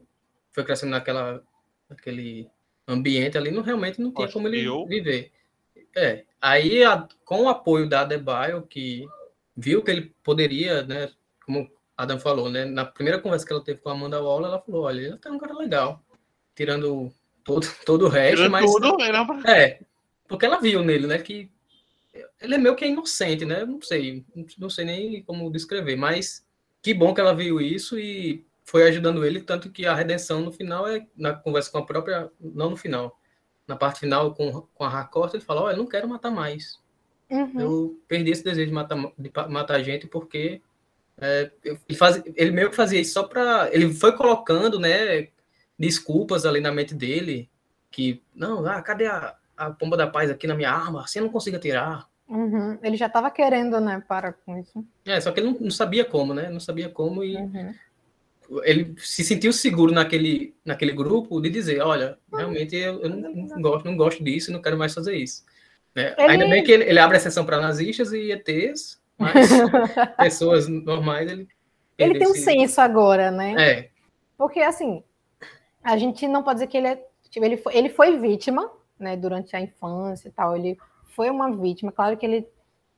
foi 0.52 0.64
crescendo 0.64 0.90
naquela, 0.90 1.42
naquele 1.88 2.48
ambiente 2.86 3.36
ali, 3.36 3.50
não, 3.50 3.62
realmente 3.62 4.00
não 4.00 4.12
tinha 4.12 4.26
como 4.32 4.48
ele 4.48 4.62
viver. 4.86 5.32
É. 5.94 6.24
Aí, 6.40 6.84
a- 6.84 7.08
com 7.24 7.42
o 7.42 7.48
apoio 7.48 7.88
da 7.88 8.02
Adebayo, 8.02 8.62
que 8.62 9.06
viu 9.56 9.82
que 9.82 9.90
ele 9.90 10.14
poderia, 10.22 10.82
né? 10.82 11.10
Como 11.44 11.70
Adam 11.96 12.18
falou, 12.20 12.50
né? 12.50 12.64
Na 12.64 12.84
primeira 12.84 13.18
conversa 13.20 13.46
que 13.46 13.52
ela 13.52 13.64
teve 13.64 13.80
com 13.80 13.88
a 13.88 13.92
Amanda 13.92 14.22
Waller, 14.22 14.48
ela 14.48 14.60
falou: 14.60 14.84
olha, 14.84 15.00
ele 15.00 15.18
é 15.24 15.30
um 15.30 15.38
cara 15.38 15.54
legal. 15.54 16.02
Tirando 16.54 17.10
todo, 17.42 17.66
todo 17.84 18.04
o 18.06 18.08
resto, 18.08 18.36
Tirando 18.36 18.52
mas. 18.52 18.70
tudo, 18.70 18.96
É, 19.48 19.80
porque 20.28 20.44
ela 20.46 20.60
viu 20.60 20.82
nele, 20.84 21.06
né, 21.06 21.18
que 21.18 21.50
ele 22.40 22.54
é 22.54 22.58
meio 22.58 22.76
que 22.76 22.86
inocente, 22.86 23.44
né? 23.44 23.64
Não 23.64 23.80
sei, 23.80 24.24
não 24.58 24.68
sei 24.70 24.84
nem 24.84 25.22
como 25.22 25.50
descrever, 25.50 25.96
mas 25.96 26.44
que 26.82 26.92
bom 26.94 27.12
que 27.14 27.20
ela 27.20 27.34
viu 27.34 27.60
isso 27.60 27.98
e 27.98 28.44
foi 28.66 28.82
ajudando 28.88 29.24
ele, 29.24 29.40
tanto 29.40 29.70
que 29.70 29.86
a 29.86 29.94
redenção 29.94 30.40
no 30.40 30.52
final 30.52 30.86
é 30.88 31.06
na 31.16 31.32
conversa 31.32 31.70
com 31.70 31.78
a 31.78 31.86
própria, 31.86 32.28
não 32.40 32.70
no 32.70 32.76
final, 32.76 33.18
na 33.66 33.76
parte 33.76 34.00
final 34.00 34.34
com, 34.34 34.66
com 34.74 34.84
a 34.84 34.88
Harcourt, 34.88 35.32
ele 35.32 35.42
fala, 35.42 35.62
olha, 35.62 35.74
eu 35.74 35.78
não 35.78 35.86
quero 35.86 36.08
matar 36.08 36.32
mais. 36.32 36.80
Uhum. 37.30 37.60
Eu 37.60 38.00
perdi 38.08 38.32
esse 38.32 38.42
desejo 38.42 38.66
de 38.66 38.72
matar, 38.72 38.98
de 39.16 39.30
matar 39.48 39.82
gente 39.82 40.08
porque 40.08 40.60
é, 41.16 41.50
ele, 41.64 41.96
faz, 41.96 42.20
ele 42.34 42.50
meio 42.50 42.68
que 42.68 42.76
fazia 42.76 43.00
isso 43.00 43.12
só 43.12 43.22
para. 43.22 43.70
Ele 43.72 43.94
foi 43.94 44.16
colocando, 44.16 44.80
né, 44.80 45.28
desculpas 45.78 46.44
ali 46.44 46.60
na 46.60 46.72
mente 46.72 46.94
dele, 46.94 47.48
que, 47.88 48.20
não, 48.34 48.66
ah, 48.66 48.82
cadê 48.82 49.06
a, 49.06 49.36
a 49.56 49.70
pomba 49.70 49.96
da 49.96 50.08
paz 50.08 50.28
aqui 50.28 50.48
na 50.48 50.56
minha 50.56 50.72
arma? 50.72 51.04
Assim 51.04 51.20
eu 51.20 51.24
não 51.24 51.32
consigo 51.32 51.56
atirar. 51.56 52.08
Uhum. 52.28 52.78
Ele 52.82 52.96
já 52.96 53.08
tava 53.08 53.30
querendo, 53.30 53.80
né? 53.80 54.02
Parar 54.08 54.32
com 54.32 54.58
isso. 54.58 54.84
É, 55.04 55.20
só 55.20 55.30
que 55.30 55.38
ele 55.38 55.50
não, 55.50 55.58
não 55.60 55.70
sabia 55.70 56.04
como, 56.04 56.34
né? 56.34 56.50
Não 56.50 56.58
sabia 56.58 56.88
como 56.88 57.22
e 57.22 57.36
Uhum. 57.36 57.72
Ele 58.64 58.94
se 58.98 59.24
sentiu 59.24 59.52
seguro 59.52 59.92
naquele, 59.92 60.54
naquele 60.64 60.92
grupo 60.92 61.40
de 61.40 61.50
dizer, 61.50 61.80
olha, 61.82 62.18
realmente 62.32 62.76
eu, 62.76 63.00
eu 63.02 63.08
não, 63.10 63.32
não 63.32 63.62
gosto, 63.62 63.84
não 63.84 63.96
gosto 63.96 64.22
disso, 64.22 64.52
não 64.52 64.62
quero 64.62 64.78
mais 64.78 64.94
fazer 64.94 65.16
isso. 65.16 65.44
Né? 65.94 66.14
Ele- 66.18 66.32
Ainda 66.32 66.46
bem 66.48 66.62
que 66.62 66.70
ele, 66.72 66.84
ele 66.84 66.98
abre 66.98 67.16
exceção 67.16 67.44
para 67.44 67.60
nazistas 67.60 68.12
e 68.12 68.30
ETs, 68.30 69.00
mas 69.18 69.48
pessoas 70.18 70.68
normais 70.68 71.30
ele. 71.30 71.48
Ele 71.98 72.18
tem 72.18 72.28
um 72.28 72.34
senso 72.34 72.80
agora, 72.80 73.30
né? 73.30 73.54
É, 73.58 73.88
Porque, 74.36 74.60
assim, 74.60 75.02
a 75.82 75.96
gente 75.96 76.28
não 76.28 76.42
pode 76.42 76.56
dizer 76.56 76.66
que 76.66 76.76
ele 76.76 76.88
é. 76.88 77.02
Tipo, 77.30 77.46
ele, 77.46 77.56
foi, 77.56 77.74
ele 77.76 77.88
foi 77.88 78.18
vítima, 78.18 78.70
né, 79.00 79.16
durante 79.16 79.56
a 79.56 79.60
infância 79.60 80.28
e 80.28 80.30
tal. 80.30 80.54
Ele 80.54 80.76
foi 81.14 81.30
uma 81.30 81.50
vítima. 81.50 81.90
Claro 81.90 82.16
que 82.18 82.26
ele 82.26 82.46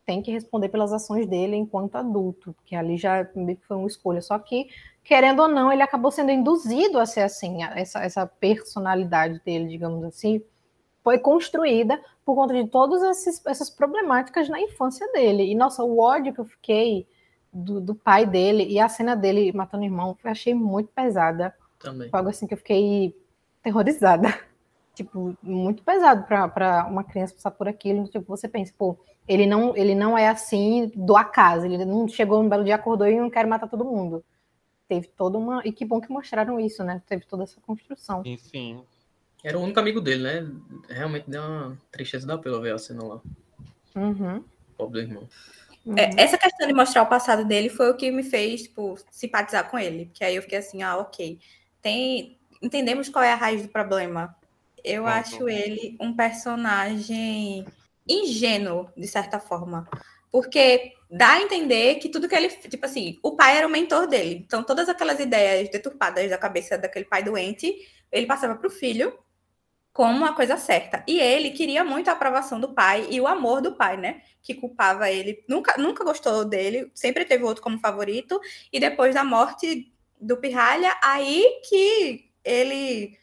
tem 0.08 0.22
que 0.22 0.32
responder 0.32 0.70
pelas 0.70 0.90
ações 0.90 1.26
dele 1.26 1.54
enquanto 1.54 1.96
adulto, 1.96 2.54
porque 2.54 2.74
ali 2.74 2.96
já 2.96 3.28
foi 3.66 3.76
uma 3.76 3.86
escolha. 3.86 4.22
Só 4.22 4.38
que, 4.38 4.68
querendo 5.04 5.42
ou 5.42 5.48
não, 5.48 5.70
ele 5.70 5.82
acabou 5.82 6.10
sendo 6.10 6.30
induzido 6.30 6.98
a 6.98 7.04
ser 7.04 7.20
assim. 7.20 7.62
a- 7.62 7.78
Essa, 7.78 8.00
essa 8.02 8.26
personalidade 8.26 9.38
dele, 9.44 9.68
digamos 9.68 10.02
assim, 10.04 10.42
foi 11.04 11.18
construída 11.18 12.00
por 12.24 12.34
conta 12.34 12.54
de 12.54 12.66
todas 12.70 13.02
esses- 13.02 13.44
essas 13.46 13.68
problemáticas 13.68 14.48
na 14.48 14.58
infância 14.58 15.06
dele. 15.12 15.42
E, 15.44 15.54
nossa, 15.54 15.84
o 15.84 15.98
ódio 15.98 16.32
que 16.32 16.40
eu 16.40 16.46
fiquei 16.46 17.06
do, 17.52 17.78
do 17.78 17.94
pai 17.94 18.24
dele 18.24 18.64
e 18.66 18.80
a 18.80 18.88
cena 18.88 19.14
dele 19.14 19.52
matando 19.52 19.82
o 19.82 19.86
irmão, 19.86 20.16
eu 20.24 20.30
achei 20.30 20.54
muito 20.54 20.88
pesada. 20.94 21.54
também. 21.78 22.08
Foi 22.08 22.18
algo 22.18 22.30
assim 22.30 22.46
que 22.46 22.54
eu 22.54 22.58
fiquei 22.58 23.14
terrorizada. 23.62 24.28
Tipo, 24.94 25.36
muito 25.40 25.84
pesado 25.84 26.24
para 26.24 26.86
uma 26.90 27.04
criança 27.04 27.32
passar 27.34 27.52
por 27.52 27.68
aquilo. 27.68 28.08
Tipo, 28.08 28.24
você 28.26 28.48
pensa, 28.48 28.74
pô, 28.76 28.96
ele 29.28 29.46
não, 29.46 29.76
ele 29.76 29.94
não 29.94 30.16
é 30.16 30.26
assim 30.28 30.90
do 30.94 31.16
acaso. 31.16 31.66
Ele 31.66 31.84
não 31.84 32.08
chegou 32.08 32.42
um 32.42 32.48
belo 32.48 32.64
dia, 32.64 32.74
acordou 32.74 33.06
e 33.06 33.20
não 33.20 33.28
quer 33.28 33.46
matar 33.46 33.68
todo 33.68 33.84
mundo. 33.84 34.24
Teve 34.88 35.06
toda 35.08 35.36
uma. 35.36 35.60
E 35.66 35.70
que 35.70 35.84
bom 35.84 36.00
que 36.00 36.10
mostraram 36.10 36.58
isso, 36.58 36.82
né? 36.82 37.02
Teve 37.06 37.26
toda 37.26 37.42
essa 37.42 37.60
construção. 37.60 38.22
Sim. 38.38 38.82
Era 39.44 39.58
o 39.58 39.62
único 39.62 39.78
amigo 39.78 40.00
dele, 40.00 40.22
né? 40.22 40.50
Realmente 40.88 41.30
deu 41.30 41.42
uma 41.42 41.78
tristeza 41.92 42.26
da 42.26 42.38
pela 42.38 42.60
ver 42.60 42.74
a 42.74 42.78
cena 42.78 43.04
lá. 43.04 43.20
Uhum. 43.94 44.42
Pobre 44.76 45.02
do 45.02 45.08
irmão. 45.08 45.28
É, 45.96 46.22
essa 46.22 46.36
questão 46.36 46.66
de 46.66 46.72
mostrar 46.72 47.02
o 47.02 47.06
passado 47.06 47.44
dele 47.44 47.68
foi 47.68 47.90
o 47.90 47.96
que 47.96 48.10
me 48.10 48.22
fez, 48.22 48.62
tipo, 48.62 48.98
simpatizar 49.10 49.70
com 49.70 49.78
ele. 49.78 50.06
Porque 50.06 50.24
aí 50.24 50.36
eu 50.36 50.42
fiquei 50.42 50.58
assim, 50.58 50.82
ah, 50.82 50.96
ok. 50.96 51.38
Tem... 51.80 52.36
Entendemos 52.60 53.08
qual 53.08 53.24
é 53.24 53.32
a 53.32 53.36
raiz 53.36 53.62
do 53.62 53.68
problema. 53.68 54.34
Eu 54.82 55.02
Uhum. 55.02 55.08
acho 55.08 55.48
ele 55.48 55.96
um 56.00 56.14
personagem 56.14 57.64
ingênuo, 58.08 58.90
de 58.96 59.06
certa 59.06 59.38
forma. 59.40 59.88
Porque 60.30 60.92
dá 61.10 61.34
a 61.34 61.42
entender 61.42 61.96
que 61.96 62.08
tudo 62.08 62.28
que 62.28 62.34
ele. 62.34 62.48
Tipo 62.48 62.86
assim, 62.86 63.18
o 63.22 63.34
pai 63.36 63.56
era 63.56 63.66
o 63.66 63.70
mentor 63.70 64.06
dele. 64.06 64.42
Então, 64.46 64.62
todas 64.62 64.88
aquelas 64.88 65.18
ideias 65.20 65.70
deturpadas 65.70 66.28
da 66.30 66.38
cabeça 66.38 66.76
daquele 66.78 67.06
pai 67.06 67.22
doente, 67.22 67.74
ele 68.12 68.26
passava 68.26 68.54
para 68.56 68.66
o 68.68 68.70
filho. 68.70 69.12
como 69.92 70.16
uma 70.16 70.32
coisa 70.34 70.56
certa. 70.56 71.02
E 71.08 71.18
ele 71.18 71.50
queria 71.50 71.82
muito 71.82 72.08
a 72.08 72.12
aprovação 72.12 72.60
do 72.60 72.72
pai 72.72 73.08
e 73.10 73.20
o 73.20 73.26
amor 73.26 73.60
do 73.60 73.74
pai, 73.74 73.96
né? 73.96 74.22
Que 74.42 74.54
culpava 74.54 75.10
ele. 75.10 75.42
Nunca, 75.48 75.74
nunca 75.76 76.04
gostou 76.04 76.44
dele, 76.44 76.90
sempre 76.94 77.24
teve 77.24 77.42
outro 77.42 77.62
como 77.62 77.80
favorito. 77.80 78.40
E 78.72 78.78
depois 78.78 79.14
da 79.14 79.24
morte 79.24 79.92
do 80.20 80.36
Pirralha, 80.36 80.96
aí 81.02 81.60
que 81.68 82.30
ele 82.44 83.18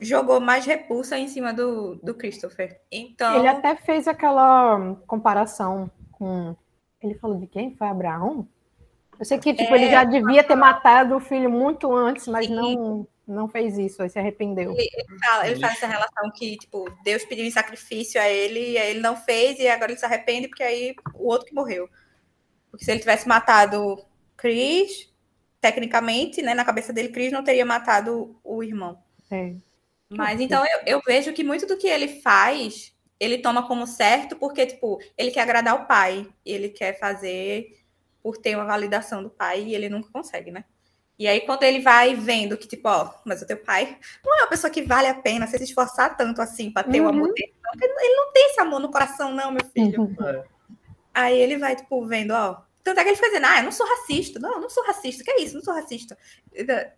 jogou 0.00 0.40
mais 0.40 0.64
repulsa 0.64 1.18
em 1.18 1.28
cima 1.28 1.52
do, 1.52 1.96
do 1.96 2.14
Christopher. 2.14 2.80
Então. 2.90 3.36
Ele 3.38 3.48
até 3.48 3.76
fez 3.76 4.08
aquela 4.08 4.96
comparação 5.06 5.90
com. 6.12 6.56
Ele 7.02 7.14
falou 7.14 7.38
de 7.38 7.46
quem? 7.46 7.74
Foi 7.76 7.88
Abraão? 7.88 8.48
Eu 9.18 9.24
sei 9.24 9.38
que 9.38 9.52
tipo, 9.52 9.74
é, 9.74 9.76
ele 9.76 9.90
já 9.90 10.04
devia 10.04 10.42
ter 10.42 10.54
matado 10.54 11.16
o 11.16 11.20
filho 11.20 11.50
muito 11.50 11.94
antes, 11.94 12.26
mas 12.26 12.46
sim. 12.46 12.54
não 12.54 13.06
não 13.30 13.48
fez 13.48 13.78
isso, 13.78 14.02
aí 14.02 14.10
se 14.10 14.18
arrependeu. 14.18 14.72
Ele, 14.72 14.90
ele, 14.92 15.18
fala, 15.18 15.46
ele 15.46 15.60
faz 15.60 15.74
essa 15.74 15.86
relação 15.86 16.30
que, 16.34 16.56
tipo, 16.56 16.90
Deus 17.04 17.24
pediu 17.24 17.44
em 17.44 17.50
sacrifício 17.50 18.20
a 18.20 18.28
ele, 18.28 18.72
e 18.72 18.78
aí 18.78 18.90
ele 18.90 19.00
não 19.00 19.16
fez, 19.16 19.58
e 19.60 19.68
agora 19.68 19.92
ele 19.92 20.00
se 20.00 20.04
arrepende, 20.04 20.48
porque 20.48 20.64
aí 20.64 20.94
o 21.14 21.28
outro 21.28 21.46
que 21.46 21.54
morreu. 21.54 21.88
Porque 22.70 22.84
se 22.84 22.90
ele 22.90 23.00
tivesse 23.00 23.28
matado 23.28 24.04
Chris, 24.36 25.12
tecnicamente, 25.60 26.42
né, 26.42 26.54
na 26.54 26.64
cabeça 26.64 26.92
dele, 26.92 27.08
Chris 27.10 27.32
não 27.32 27.44
teria 27.44 27.64
matado 27.64 28.36
o 28.42 28.62
irmão. 28.64 28.98
É. 29.30 29.54
Mas 30.10 30.40
então 30.40 30.64
eu, 30.64 30.80
eu 30.86 31.02
vejo 31.06 31.32
que 31.32 31.44
muito 31.44 31.66
do 31.66 31.76
que 31.76 31.86
ele 31.86 32.20
faz, 32.20 32.92
ele 33.18 33.38
toma 33.38 33.66
como 33.66 33.86
certo, 33.86 34.34
porque, 34.36 34.66
tipo, 34.66 34.98
ele 35.16 35.30
quer 35.30 35.42
agradar 35.42 35.76
o 35.76 35.86
pai, 35.86 36.26
ele 36.44 36.68
quer 36.68 36.98
fazer 36.98 37.78
por 38.22 38.36
ter 38.36 38.56
uma 38.56 38.64
validação 38.64 39.22
do 39.22 39.30
pai, 39.30 39.62
e 39.62 39.74
ele 39.74 39.88
nunca 39.88 40.10
consegue, 40.10 40.50
né? 40.50 40.64
E 41.18 41.28
aí, 41.28 41.42
quando 41.42 41.62
ele 41.64 41.80
vai 41.80 42.14
vendo 42.14 42.56
que, 42.56 42.66
tipo, 42.66 42.88
ó, 42.88 43.12
mas 43.26 43.42
o 43.42 43.46
teu 43.46 43.58
pai 43.58 43.98
não 44.24 44.38
é 44.38 44.42
uma 44.42 44.48
pessoa 44.48 44.70
que 44.70 44.82
vale 44.82 45.06
a 45.06 45.14
pena 45.14 45.46
você 45.46 45.58
se 45.58 45.64
esforçar 45.64 46.16
tanto 46.16 46.40
assim 46.40 46.70
para 46.70 46.88
ter 46.88 47.00
uhum. 47.00 47.06
o 47.06 47.10
amor 47.10 47.34
dele. 47.34 47.52
Ele 47.82 48.16
não 48.16 48.32
tem 48.32 48.46
esse 48.46 48.60
amor 48.60 48.80
no 48.80 48.90
coração, 48.90 49.34
não, 49.34 49.52
meu 49.52 49.64
filho. 49.66 50.00
Uhum. 50.00 50.16
É. 50.26 50.44
Aí 51.12 51.38
ele 51.38 51.58
vai, 51.58 51.76
tipo, 51.76 52.06
vendo, 52.06 52.30
ó. 52.30 52.62
Tanto 52.82 53.00
é 53.00 53.02
que 53.02 53.10
ele 53.10 53.16
fica 53.16 53.28
dizendo, 53.28 53.46
ah, 53.46 53.58
eu 53.58 53.64
não 53.64 53.72
sou 53.72 53.86
racista. 53.86 54.40
Não, 54.40 54.54
eu 54.54 54.60
não 54.60 54.70
sou 54.70 54.82
racista. 54.82 55.22
Que 55.22 55.30
é 55.32 55.42
isso? 55.42 55.54
Não 55.54 55.62
sou 55.62 55.74
racista. 55.74 56.16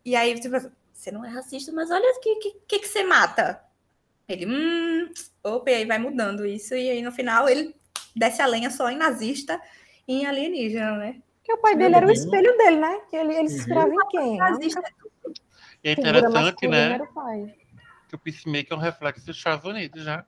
E 0.05 0.15
aí, 0.15 0.39
tipo, 0.39 0.55
você 1.03 1.11
não 1.11 1.25
é 1.25 1.29
racista, 1.29 1.73
mas 1.73 1.91
olha 1.91 2.13
o 2.17 2.21
que, 2.21 2.37
que, 2.37 2.57
que, 2.69 2.79
que 2.79 2.89
você 2.89 3.03
mata. 3.03 3.61
Ele, 4.29 4.47
hum, 4.47 5.11
opa, 5.43 5.71
e 5.73 5.75
aí 5.75 5.85
vai 5.85 5.99
mudando 5.99 6.47
isso. 6.47 6.75
E 6.75 6.91
aí, 6.91 7.03
no 7.03 7.11
final, 7.11 7.49
ele 7.49 7.75
desce 8.15 8.41
a 8.41 8.47
lenha 8.47 8.71
só 8.71 8.89
em 8.89 8.97
nazista 8.97 9.61
e 10.07 10.21
em 10.23 10.27
alienígena, 10.27 10.97
né? 10.97 11.17
Que 11.43 11.53
o 11.53 11.59
pai 11.59 11.75
dele 11.75 11.97
era 11.97 12.07
o 12.07 12.11
espelho 12.11 12.57
dele, 12.57 12.77
né? 12.77 13.01
Que 13.11 13.17
ele, 13.17 13.35
ele 13.35 13.49
se 13.49 13.57
inspirava 13.57 13.91
em 13.93 14.09
quem? 14.11 14.39
E 15.83 15.89
é 15.89 15.93
interessante, 15.93 16.69
né? 16.69 17.01
Que 18.09 18.15
o 18.15 18.19
Peacemaker 18.19 18.73
é 18.73 18.77
um 18.77 18.79
reflexo 18.79 19.27
dos 19.27 19.37
Estados 19.37 19.65
Unidos 19.65 20.05
já. 20.05 20.25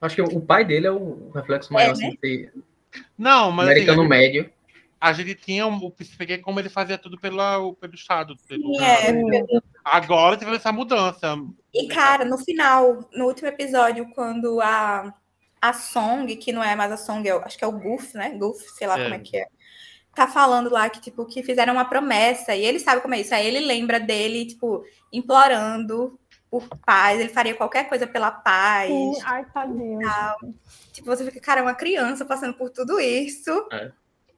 Acho 0.00 0.14
que 0.14 0.22
o 0.22 0.40
pai 0.40 0.64
dele 0.64 0.86
é 0.86 0.92
o 0.92 1.32
reflexo 1.34 1.72
maior, 1.72 1.88
é, 1.88 1.92
assim, 1.92 2.16
né? 2.22 2.52
Não, 3.18 3.50
mas. 3.50 3.68
Americano 3.68 4.02
assim, 4.02 4.08
médio. 4.08 4.50
A 5.00 5.12
gente 5.12 5.34
tinha 5.34 5.66
o 5.66 5.90
Peacemaker 5.90 6.40
como 6.42 6.60
ele 6.60 6.68
fazia 6.68 6.96
tudo 6.96 7.18
pelo, 7.18 7.74
pelo 7.74 7.94
Estado. 7.94 8.36
Pelo, 8.46 8.80
é, 8.80 9.10
Agora 9.84 10.36
teve 10.36 10.54
essa 10.54 10.72
mudança. 10.72 11.36
E, 11.72 11.88
cara, 11.88 12.24
no 12.24 12.38
final, 12.38 13.08
no 13.12 13.26
último 13.26 13.48
episódio, 13.48 14.08
quando 14.14 14.60
a, 14.60 15.12
a 15.60 15.72
Song, 15.72 16.34
que 16.36 16.52
não 16.52 16.62
é 16.62 16.74
mais 16.76 16.92
a 16.92 16.96
Song, 16.96 17.28
é, 17.28 17.32
acho 17.32 17.58
que 17.58 17.64
é 17.64 17.66
o 17.66 17.78
Goof, 17.78 18.16
né? 18.16 18.30
Goof, 18.30 18.60
sei 18.76 18.86
lá 18.86 18.98
é. 18.98 19.02
como 19.04 19.14
é 19.14 19.18
que 19.18 19.36
é 19.36 19.46
tá 20.14 20.26
falando 20.26 20.70
lá 20.70 20.88
que, 20.90 21.00
tipo, 21.00 21.24
que 21.24 21.42
fizeram 21.42 21.72
uma 21.72 21.84
promessa, 21.84 22.54
e 22.54 22.64
ele 22.64 22.78
sabe 22.78 23.00
como 23.00 23.14
é 23.14 23.20
isso. 23.20 23.34
Aí 23.34 23.46
ele 23.46 23.60
lembra 23.60 23.98
dele, 23.98 24.46
tipo, 24.46 24.84
implorando 25.12 26.18
por 26.50 26.68
paz, 26.84 27.18
ele 27.18 27.30
faria 27.30 27.54
qualquer 27.54 27.88
coisa 27.88 28.06
pela 28.06 28.30
paz. 28.30 28.90
Sim, 28.90 29.14
ai, 29.24 29.44
tadinho. 29.52 30.00
Tipo, 30.92 31.06
você 31.06 31.24
fica, 31.24 31.40
cara, 31.40 31.60
é 31.60 31.62
uma 31.62 31.74
criança 31.74 32.26
passando 32.26 32.54
por 32.54 32.68
tudo 32.68 33.00
isso. 33.00 33.50
É. 33.72 33.90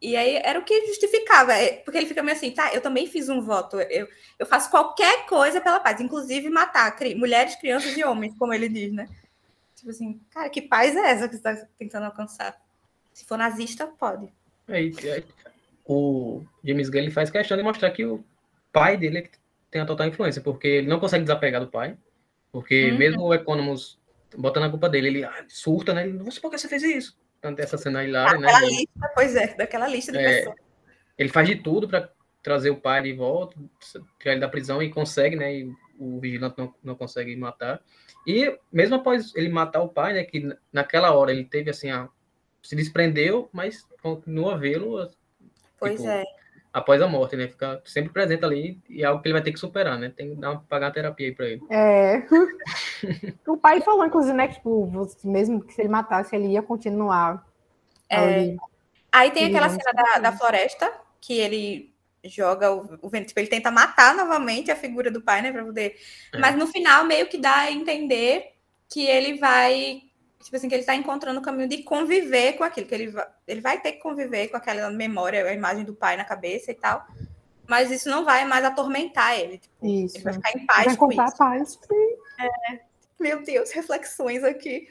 E 0.05 0.16
aí 0.16 0.36
era 0.44 0.59
o 0.59 0.62
que 0.62 0.86
justificava, 0.86 1.55
é, 1.55 1.78
porque 1.78 1.96
ele 1.96 2.07
fica 2.07 2.22
meio 2.22 2.36
assim, 2.36 2.50
tá, 2.50 2.74
eu 2.74 2.82
também 2.82 3.07
fiz 3.07 3.30
um 3.30 3.40
voto, 3.40 3.80
eu, 3.80 4.07
eu 4.38 4.44
faço 4.44 4.70
qualquer 4.70 5.24
coisa 5.24 5.62
pela 5.62 5.80
paz, 5.80 5.98
inclusive 5.98 6.50
matar 6.50 6.94
cri 6.94 7.14
mulheres, 7.14 7.57
crianças 7.57 7.96
e 7.96 8.05
homens, 8.05 8.36
como 8.36 8.52
ele 8.52 8.68
diz, 8.68 8.92
né? 8.92 9.09
Tipo 9.74 9.88
assim, 9.88 10.20
cara, 10.30 10.50
que 10.50 10.61
paz 10.61 10.94
é 10.94 11.11
essa 11.11 11.26
que 11.26 11.36
você 11.36 11.48
está 11.48 11.66
tentando 11.78 12.05
alcançar? 12.05 12.55
Se 13.14 13.24
for 13.24 13.38
nazista, 13.38 13.86
pode. 13.86 14.30
É, 14.68 15.22
o 15.86 16.42
James 16.62 16.90
Gunn 16.90 16.98
ele 16.98 17.11
faz 17.11 17.30
questão 17.30 17.57
de 17.57 17.62
mostrar 17.62 17.90
que 17.90 18.05
o 18.05 18.22
pai 18.70 18.98
dele 18.98 19.18
é 19.20 19.30
tem 19.70 19.80
a 19.80 19.86
total 19.86 20.07
influência, 20.07 20.42
porque 20.42 20.68
ele 20.68 20.86
não 20.86 21.00
consegue 21.00 21.24
desapegar 21.24 21.62
do 21.62 21.70
pai, 21.70 21.96
porque 22.52 22.90
uhum. 22.90 22.98
mesmo 22.98 23.22
o 23.22 23.32
Economos 23.32 23.98
botando 24.36 24.64
a 24.64 24.70
culpa 24.70 24.88
dele, 24.90 25.09
ele 25.09 25.24
ah, 25.24 25.44
surta, 25.48 25.94
né? 25.94 26.07
Ele, 26.07 26.18
por 26.18 26.50
que 26.50 26.59
você 26.59 26.68
fez 26.68 26.82
isso? 26.82 27.16
Essa 27.59 27.78
cena 27.78 28.05
hilária, 28.05 28.38
né? 28.38 28.47
Daquela 28.47 28.68
lista, 28.68 29.12
pois 29.14 29.36
é, 29.36 29.55
daquela 29.55 29.88
lista 29.88 30.12
de 30.12 30.18
é, 30.18 30.36
pessoas. 30.38 30.57
Ele 31.18 31.28
faz 31.28 31.47
de 31.49 31.57
tudo 31.57 31.88
para 31.88 32.11
trazer 32.42 32.70
o 32.70 32.80
pai 32.80 33.03
de 33.03 33.12
volta, 33.12 33.57
tirar 34.18 34.32
ele 34.32 34.40
da 34.40 34.49
prisão 34.49 34.82
e 34.82 34.90
consegue, 34.90 35.36
né? 35.36 35.55
E 35.55 35.72
o 35.99 36.20
vigilante 36.20 36.57
não, 36.59 36.74
não 36.82 36.95
consegue 36.95 37.34
matar. 37.36 37.80
E 38.26 38.59
mesmo 38.72 38.97
após 38.97 39.34
ele 39.34 39.49
matar 39.49 39.82
o 39.82 39.88
pai, 39.88 40.12
né? 40.12 40.24
Que 40.24 40.57
naquela 40.72 41.12
hora 41.12 41.32
ele 41.32 41.45
teve 41.45 41.70
assim, 41.70 41.90
a, 41.90 42.09
se 42.62 42.74
desprendeu, 42.74 43.49
mas 43.53 43.86
continua 44.03 44.55
a 44.55 44.59
vê-lo 44.59 45.11
Pois 45.78 45.97
tipo, 45.97 46.09
é. 46.09 46.24
Após 46.75 47.01
a 47.01 47.07
morte, 47.07 47.37
né? 47.37 47.47
Ficar 47.47 47.81
sempre 47.85 48.12
presente 48.12 48.45
ali 48.45 48.83
e 48.91 49.05
é 49.05 49.07
algo 49.07 49.22
que 49.22 49.29
ele 49.29 49.35
vai 49.35 49.43
ter 49.43 49.53
que 49.53 49.61
superar, 49.61 49.97
né? 49.97 50.12
Tem 50.14 50.31
que 50.31 50.41
dar 50.41 50.51
uma, 50.51 50.61
pagar 50.68 50.89
a 50.89 50.91
terapia 50.91 51.29
aí 51.29 51.33
pra 51.33 51.47
ele. 51.47 51.62
É. 51.70 52.27
o 53.47 53.57
pai 53.57 53.81
falou, 53.81 54.05
inclusive, 54.05 54.37
né? 54.37 54.49
Que, 54.49 54.55
tipo, 54.55 55.09
mesmo 55.22 55.62
que 55.62 55.72
se 55.72 55.83
ele 55.83 55.89
matasse, 55.89 56.35
ele 56.35 56.49
ia 56.49 56.62
continuar. 56.62 57.47
É. 58.11 58.57
Aí 59.12 59.31
tem 59.31 59.45
aquela 59.45 59.68
cena 59.68 59.93
da, 59.93 60.18
da 60.18 60.33
floresta, 60.37 60.93
que 61.20 61.39
ele 61.39 61.95
joga 62.25 62.72
o, 62.72 62.99
o 63.03 63.09
vento, 63.09 63.29
tipo, 63.29 63.39
ele 63.39 63.47
tenta 63.47 63.70
matar 63.70 64.16
novamente 64.16 64.72
a 64.72 64.77
figura 64.77 65.12
do 65.12 65.22
pai, 65.22 65.43
né, 65.43 65.53
para 65.53 65.64
poder. 65.64 65.95
É. 66.33 66.39
Mas 66.39 66.57
no 66.57 66.66
final 66.66 67.05
meio 67.05 67.29
que 67.29 67.39
dá 67.39 67.55
a 67.59 67.70
entender 67.70 68.53
que 68.89 69.07
ele 69.07 69.39
vai 69.39 70.03
tipo 70.45 70.57
assim, 70.57 70.68
que 70.68 70.74
ele 70.74 70.82
está 70.82 70.95
encontrando 70.95 71.40
o 71.40 71.42
caminho 71.42 71.66
de 71.66 71.82
conviver 71.82 72.53
com 72.53 72.64
aquilo, 72.64 72.86
que 72.86 72.95
ele 72.95 73.09
vai, 73.09 73.26
ele 73.49 73.61
vai 73.62 73.80
ter 73.80 73.92
que 73.92 73.99
conviver 73.99 74.49
com 74.49 74.59
aquela 74.59 74.90
memória, 74.90 75.42
a 75.42 75.55
imagem 75.55 75.84
do 75.84 75.95
pai 75.95 76.18
na 76.18 76.24
cabeça 76.24 76.70
e 76.70 76.74
tal. 76.74 77.05
Mas 77.66 77.90
isso 77.90 78.11
não 78.11 78.26
vai 78.26 78.45
mais 78.45 78.62
atormentar 78.62 79.38
ele. 79.40 79.57
Tipo, 79.57 79.86
isso. 79.86 80.18
Ele 80.18 80.24
vai 80.24 80.34
ficar 80.34 80.53
em 80.55 80.66
paz 80.66 80.84
vai 80.84 80.97
com 80.97 81.11
isso. 81.11 81.38
paz. 81.38 81.80
É, 82.38 82.80
meu 83.18 83.42
Deus, 83.42 83.72
reflexões 83.72 84.45
aqui. 84.45 84.86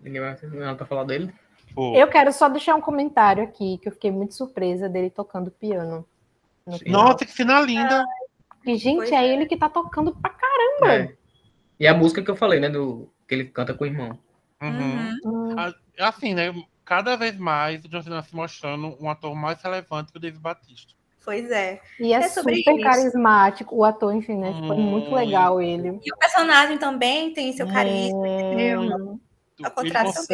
Ninguém 0.00 0.20
vai 0.20 0.36
nada 0.50 0.74
pra 0.74 0.86
falar 0.86 1.04
dele? 1.04 1.32
Pô. 1.72 1.94
Eu 1.94 2.08
quero 2.08 2.32
só 2.32 2.48
deixar 2.48 2.74
um 2.74 2.80
comentário 2.80 3.44
aqui, 3.44 3.78
que 3.78 3.88
eu 3.88 3.92
fiquei 3.92 4.10
muito 4.10 4.34
surpresa 4.34 4.88
dele 4.88 5.10
tocando 5.10 5.48
piano. 5.48 6.04
Nossa, 6.86 7.24
que 7.24 7.30
cena 7.30 7.60
linda! 7.60 8.04
E, 8.66 8.76
gente, 8.76 9.14
é, 9.14 9.18
é 9.18 9.28
ele 9.32 9.46
que 9.46 9.56
tá 9.56 9.68
tocando 9.68 10.12
pra 10.16 10.30
caramba. 10.30 10.92
É. 10.92 11.16
E 11.78 11.86
a 11.86 11.94
música 11.94 12.22
que 12.22 12.30
eu 12.30 12.36
falei, 12.36 12.58
né, 12.58 12.68
do 12.68 13.08
que 13.28 13.34
ele 13.34 13.44
canta 13.44 13.74
com 13.74 13.84
o 13.84 13.86
irmão. 13.86 14.18
Uhum. 14.64 15.18
Uhum. 15.24 15.56
Assim, 15.98 16.34
né? 16.34 16.52
Cada 16.84 17.16
vez 17.16 17.36
mais 17.36 17.84
o 17.84 17.88
John 17.88 18.02
Cena 18.02 18.22
se 18.22 18.34
mostrando 18.34 18.96
um 19.00 19.08
ator 19.08 19.34
mais 19.34 19.60
relevante 19.62 20.12
que 20.12 20.18
o 20.18 20.20
David 20.20 20.40
Batista. 20.40 20.92
Pois 21.24 21.50
é. 21.50 21.80
E 21.98 22.12
é, 22.12 22.16
é 22.16 22.28
super 22.28 22.52
isso. 22.52 22.80
carismático. 22.82 23.74
O 23.74 23.84
ator, 23.84 24.14
enfim, 24.14 24.36
né? 24.36 24.52
Foi 24.66 24.76
muito 24.76 25.14
legal 25.14 25.60
ele. 25.60 25.98
E 26.04 26.12
o 26.12 26.16
personagem 26.18 26.76
também 26.76 27.32
tem 27.32 27.52
seu 27.52 27.66
carisma, 27.66 28.28
entendeu? 28.28 29.18
A 29.62 29.70
contração 29.70 30.24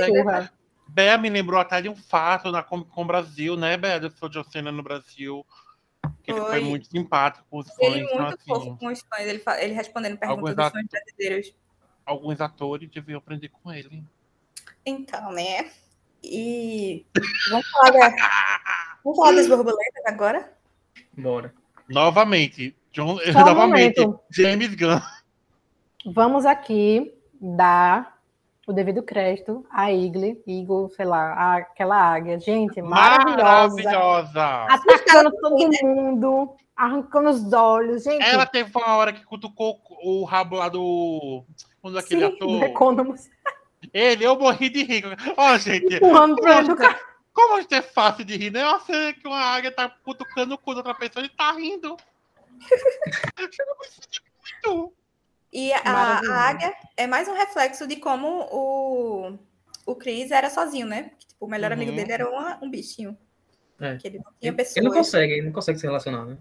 Bea 0.88 1.16
me 1.16 1.30
lembrou 1.30 1.60
até 1.60 1.80
de 1.80 1.88
um 1.88 1.94
fato 1.94 2.50
na 2.50 2.64
com, 2.64 2.82
com 2.82 3.02
o 3.02 3.04
Brasil, 3.04 3.56
né, 3.56 3.76
Bea? 3.76 4.00
Do 4.00 4.28
John 4.28 4.42
Cena 4.42 4.72
no 4.72 4.82
Brasil. 4.82 5.46
Que 6.24 6.32
foi. 6.32 6.40
ele 6.40 6.50
foi 6.50 6.60
muito 6.60 6.88
simpático 6.88 7.46
com 7.48 7.58
os 7.58 7.68
fãs. 7.68 7.94
Ele 7.94 8.02
muito 8.02 8.14
então, 8.14 8.36
fofo 8.44 8.68
assim, 8.70 8.76
com 8.76 8.86
os 8.88 9.00
fãs. 9.00 9.20
Ele, 9.20 9.42
ele 9.60 9.74
respondendo 9.74 10.18
perguntas 10.18 10.56
dos 10.56 10.68
fãs 10.70 10.86
brasileiros 10.90 11.54
alguns 12.10 12.40
atores 12.40 12.90
deviam 12.90 13.18
aprender 13.18 13.48
com 13.48 13.72
ele. 13.72 14.02
Então, 14.84 15.32
né? 15.32 15.70
E 16.22 17.06
vamos 17.50 17.66
falar, 17.70 17.90
da... 17.90 18.16
vamos 19.04 19.18
falar 19.18 19.32
das 19.32 19.48
borboletas 19.48 20.06
agora? 20.06 20.52
Bora. 21.16 21.54
Novamente, 21.88 22.76
John... 22.92 23.18
novamente, 23.32 24.00
James 24.30 24.74
Gunn. 24.74 25.00
Vamos 26.06 26.46
aqui 26.46 27.12
dar 27.40 28.18
o 28.66 28.72
devido 28.72 29.02
crédito 29.02 29.66
à 29.70 29.90
Igle, 29.90 30.42
Eagle, 30.46 30.88
sei 30.90 31.04
lá, 31.04 31.56
aquela 31.56 31.96
águia. 31.96 32.38
Gente, 32.38 32.80
maravilhosa. 32.80 33.42
Maravilhosa. 33.42 34.66
Atacando 34.68 35.32
todo 35.40 35.70
mundo, 35.82 36.54
arrancando 36.76 37.30
os 37.30 37.52
olhos, 37.52 38.04
gente. 38.04 38.22
Ela 38.22 38.46
teve 38.46 38.70
uma 38.74 38.96
hora 38.96 39.12
que 39.12 39.24
cutucou 39.24 39.80
o 40.02 40.24
rabo 40.24 40.56
lá 40.56 40.68
do 40.68 41.44
quando 41.82 41.98
aquele 41.98 42.26
Sim, 42.26 42.34
ator. 42.34 42.62
Economos. 42.62 43.28
Ele, 43.92 44.24
eu 44.24 44.38
morri 44.38 44.68
de 44.70 44.82
rir. 44.84 45.04
Ó, 45.36 45.52
oh, 45.54 45.58
gente. 45.58 45.94
Empurrando 45.96 46.36
como, 46.36 46.48
a 46.48 46.62
gente 46.62 46.82
é, 46.82 47.00
como 47.32 47.54
a 47.56 47.60
gente 47.60 47.74
é 47.74 47.82
fácil 47.82 48.24
de 48.24 48.36
rir, 48.36 48.50
né? 48.50 48.62
Eu 48.62 48.80
sei 48.80 49.12
que 49.14 49.26
uma 49.26 49.38
águia 49.40 49.72
tá 49.72 49.88
cutucando 50.04 50.54
o 50.54 50.58
cu 50.58 50.72
da 50.72 50.78
outra 50.78 50.94
pessoa 50.94 51.24
e 51.24 51.28
tá 51.28 51.52
rindo. 51.52 51.96
muito. 54.64 54.92
E 55.52 55.72
a, 55.72 55.80
a 55.84 56.48
águia 56.48 56.74
é 56.96 57.06
mais 57.06 57.26
um 57.26 57.34
reflexo 57.34 57.86
de 57.86 57.96
como 57.96 58.46
o, 58.52 59.38
o 59.84 59.96
Chris 59.96 60.30
era 60.30 60.48
sozinho, 60.48 60.86
né? 60.86 61.10
Tipo, 61.18 61.46
o 61.46 61.48
melhor 61.48 61.72
amigo 61.72 61.90
Uhum. 61.90 61.96
dele 61.96 62.12
era 62.12 62.30
uma- 62.30 62.58
um 62.62 62.70
bichinho. 62.70 63.16
É. 63.80 63.96
Que 63.96 64.06
ele 64.06 64.18
não 64.18 64.32
tinha 64.40 64.52
pessoas. 64.52 64.76
ele 64.76 64.86
não 64.86 64.94
consegue, 64.94 65.32
ele 65.32 65.42
não 65.46 65.52
consegue 65.52 65.78
se 65.78 65.86
relacionar, 65.86 66.24
né? 66.26 66.38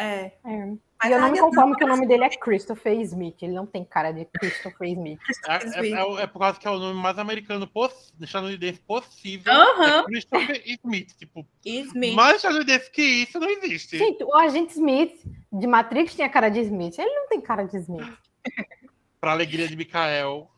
É. 0.00 0.32
É. 0.44 0.72
Mas 1.02 1.10
E 1.10 1.14
eu 1.14 1.20
não 1.20 1.30
me 1.32 1.38
conformo 1.40 1.74
que 1.76 1.84
o 1.84 1.86
nome 1.88 2.06
dele 2.06 2.24
é 2.24 2.28
Christopher 2.30 2.98
Smith. 3.00 3.36
Ele 3.42 3.52
não 3.54 3.64
tem 3.66 3.84
cara 3.84 4.12
de 4.12 4.24
Christopher 4.26 4.88
Smith. 4.88 5.18
É, 5.48 5.54
é- 5.54 5.92
é 5.92 6.22
é 6.22 6.26
por 6.26 6.38
causa 6.40 6.58
que 6.60 6.68
é 6.68 6.70
o 6.70 6.78
nome 6.78 7.00
mais 7.00 7.18
americano 7.18 7.66
poss- 7.66 8.12
estadunidense 8.20 8.80
possível. 8.80 9.52
Aham. 9.52 10.00
É 10.00 10.04
Christopher 10.04 10.62
Smith. 10.66 11.16
Tipo, 11.16 11.46
Smith. 11.64 12.14
mais 12.14 12.36
estadunidense 12.36 12.90
que 12.90 13.02
isso 13.02 13.38
não 13.40 13.48
existe. 13.48 13.96
Gente, 13.98 14.22
o 14.24 14.34
agente 14.34 14.72
Smith 14.74 15.22
de 15.52 15.66
Matrix 15.66 16.14
tinha 16.14 16.28
cara 16.28 16.48
de 16.50 16.60
Smith. 16.60 16.98
Ele 16.98 17.14
não 17.14 17.28
tem 17.28 17.40
cara 17.40 17.64
de 17.64 17.76
Smith. 17.78 18.06
Pra 19.20 19.32
alegria 19.32 19.68
de 19.68 19.76
Mikael. 19.76 20.50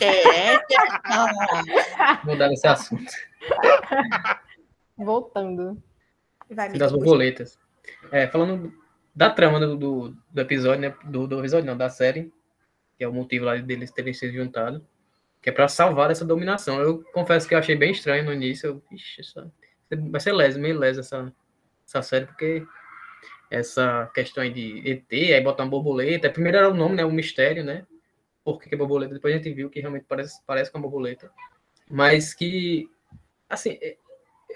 É. 0.00 0.54
Mudar 2.24 2.52
esse 2.52 2.66
assunto. 2.66 3.12
Voltando. 4.96 5.82
Vai, 6.50 6.70
das 6.72 6.92
borboletas. 6.92 7.58
É, 8.12 8.26
falando 8.28 8.72
da 9.14 9.30
trama 9.30 9.60
do, 9.60 9.76
do, 9.76 10.16
do 10.30 10.40
episódio, 10.40 10.80
né? 10.80 10.94
Do, 11.04 11.26
do 11.26 11.38
episódio, 11.38 11.66
não, 11.66 11.76
da 11.76 11.88
série, 11.88 12.32
que 12.96 13.04
é 13.04 13.08
o 13.08 13.12
motivo 13.12 13.44
lá 13.44 13.56
deles 13.56 13.90
terem 13.90 14.12
se 14.12 14.30
juntado, 14.32 14.84
que 15.40 15.50
é 15.50 15.52
pra 15.52 15.68
salvar 15.68 16.10
essa 16.10 16.24
dominação. 16.24 16.80
Eu 16.80 17.02
confesso 17.12 17.46
que 17.46 17.54
eu 17.54 17.58
achei 17.58 17.76
bem 17.76 17.92
estranho 17.92 18.24
no 18.24 18.32
início. 18.32 18.66
Eu, 18.68 18.82
Ixi, 18.90 19.20
essa, 19.20 19.52
vai 20.10 20.20
ser 20.20 20.58
meio 20.58 20.78
lesa 20.78 21.00
essa, 21.00 21.32
essa 21.86 22.02
série, 22.02 22.26
porque 22.26 22.66
essa 23.50 24.10
questão 24.14 24.42
aí 24.42 24.52
de 24.52 24.90
ET, 24.90 25.12
aí 25.12 25.40
botar 25.40 25.62
uma 25.62 25.70
borboleta. 25.70 26.30
Primeiro 26.30 26.58
era 26.58 26.68
o 26.68 26.74
nome, 26.74 26.96
né? 26.96 27.04
O 27.04 27.12
mistério, 27.12 27.62
né? 27.62 27.86
Por 28.42 28.60
que 28.60 28.68
que 28.68 28.74
é 28.74 28.78
borboleta? 28.78 29.14
Depois 29.14 29.34
a 29.34 29.36
gente 29.36 29.52
viu 29.52 29.70
que 29.70 29.80
realmente 29.80 30.06
parece, 30.08 30.42
parece 30.46 30.70
com 30.70 30.78
uma 30.78 30.82
borboleta. 30.82 31.30
Mas 31.88 32.34
que, 32.34 32.88
assim, 33.48 33.78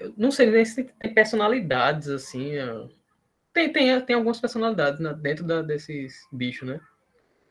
eu 0.00 0.12
não 0.16 0.30
sei 0.30 0.50
nem 0.50 0.64
se 0.64 0.84
tem 0.84 1.14
personalidades, 1.14 2.08
assim. 2.08 2.52
Tem, 3.58 3.72
tem, 3.72 4.00
tem 4.02 4.14
algumas 4.14 4.40
personalidades 4.40 5.00
né, 5.00 5.12
dentro 5.14 5.44
da- 5.44 5.62
desses 5.62 6.28
bichos, 6.30 6.68
né? 6.68 6.80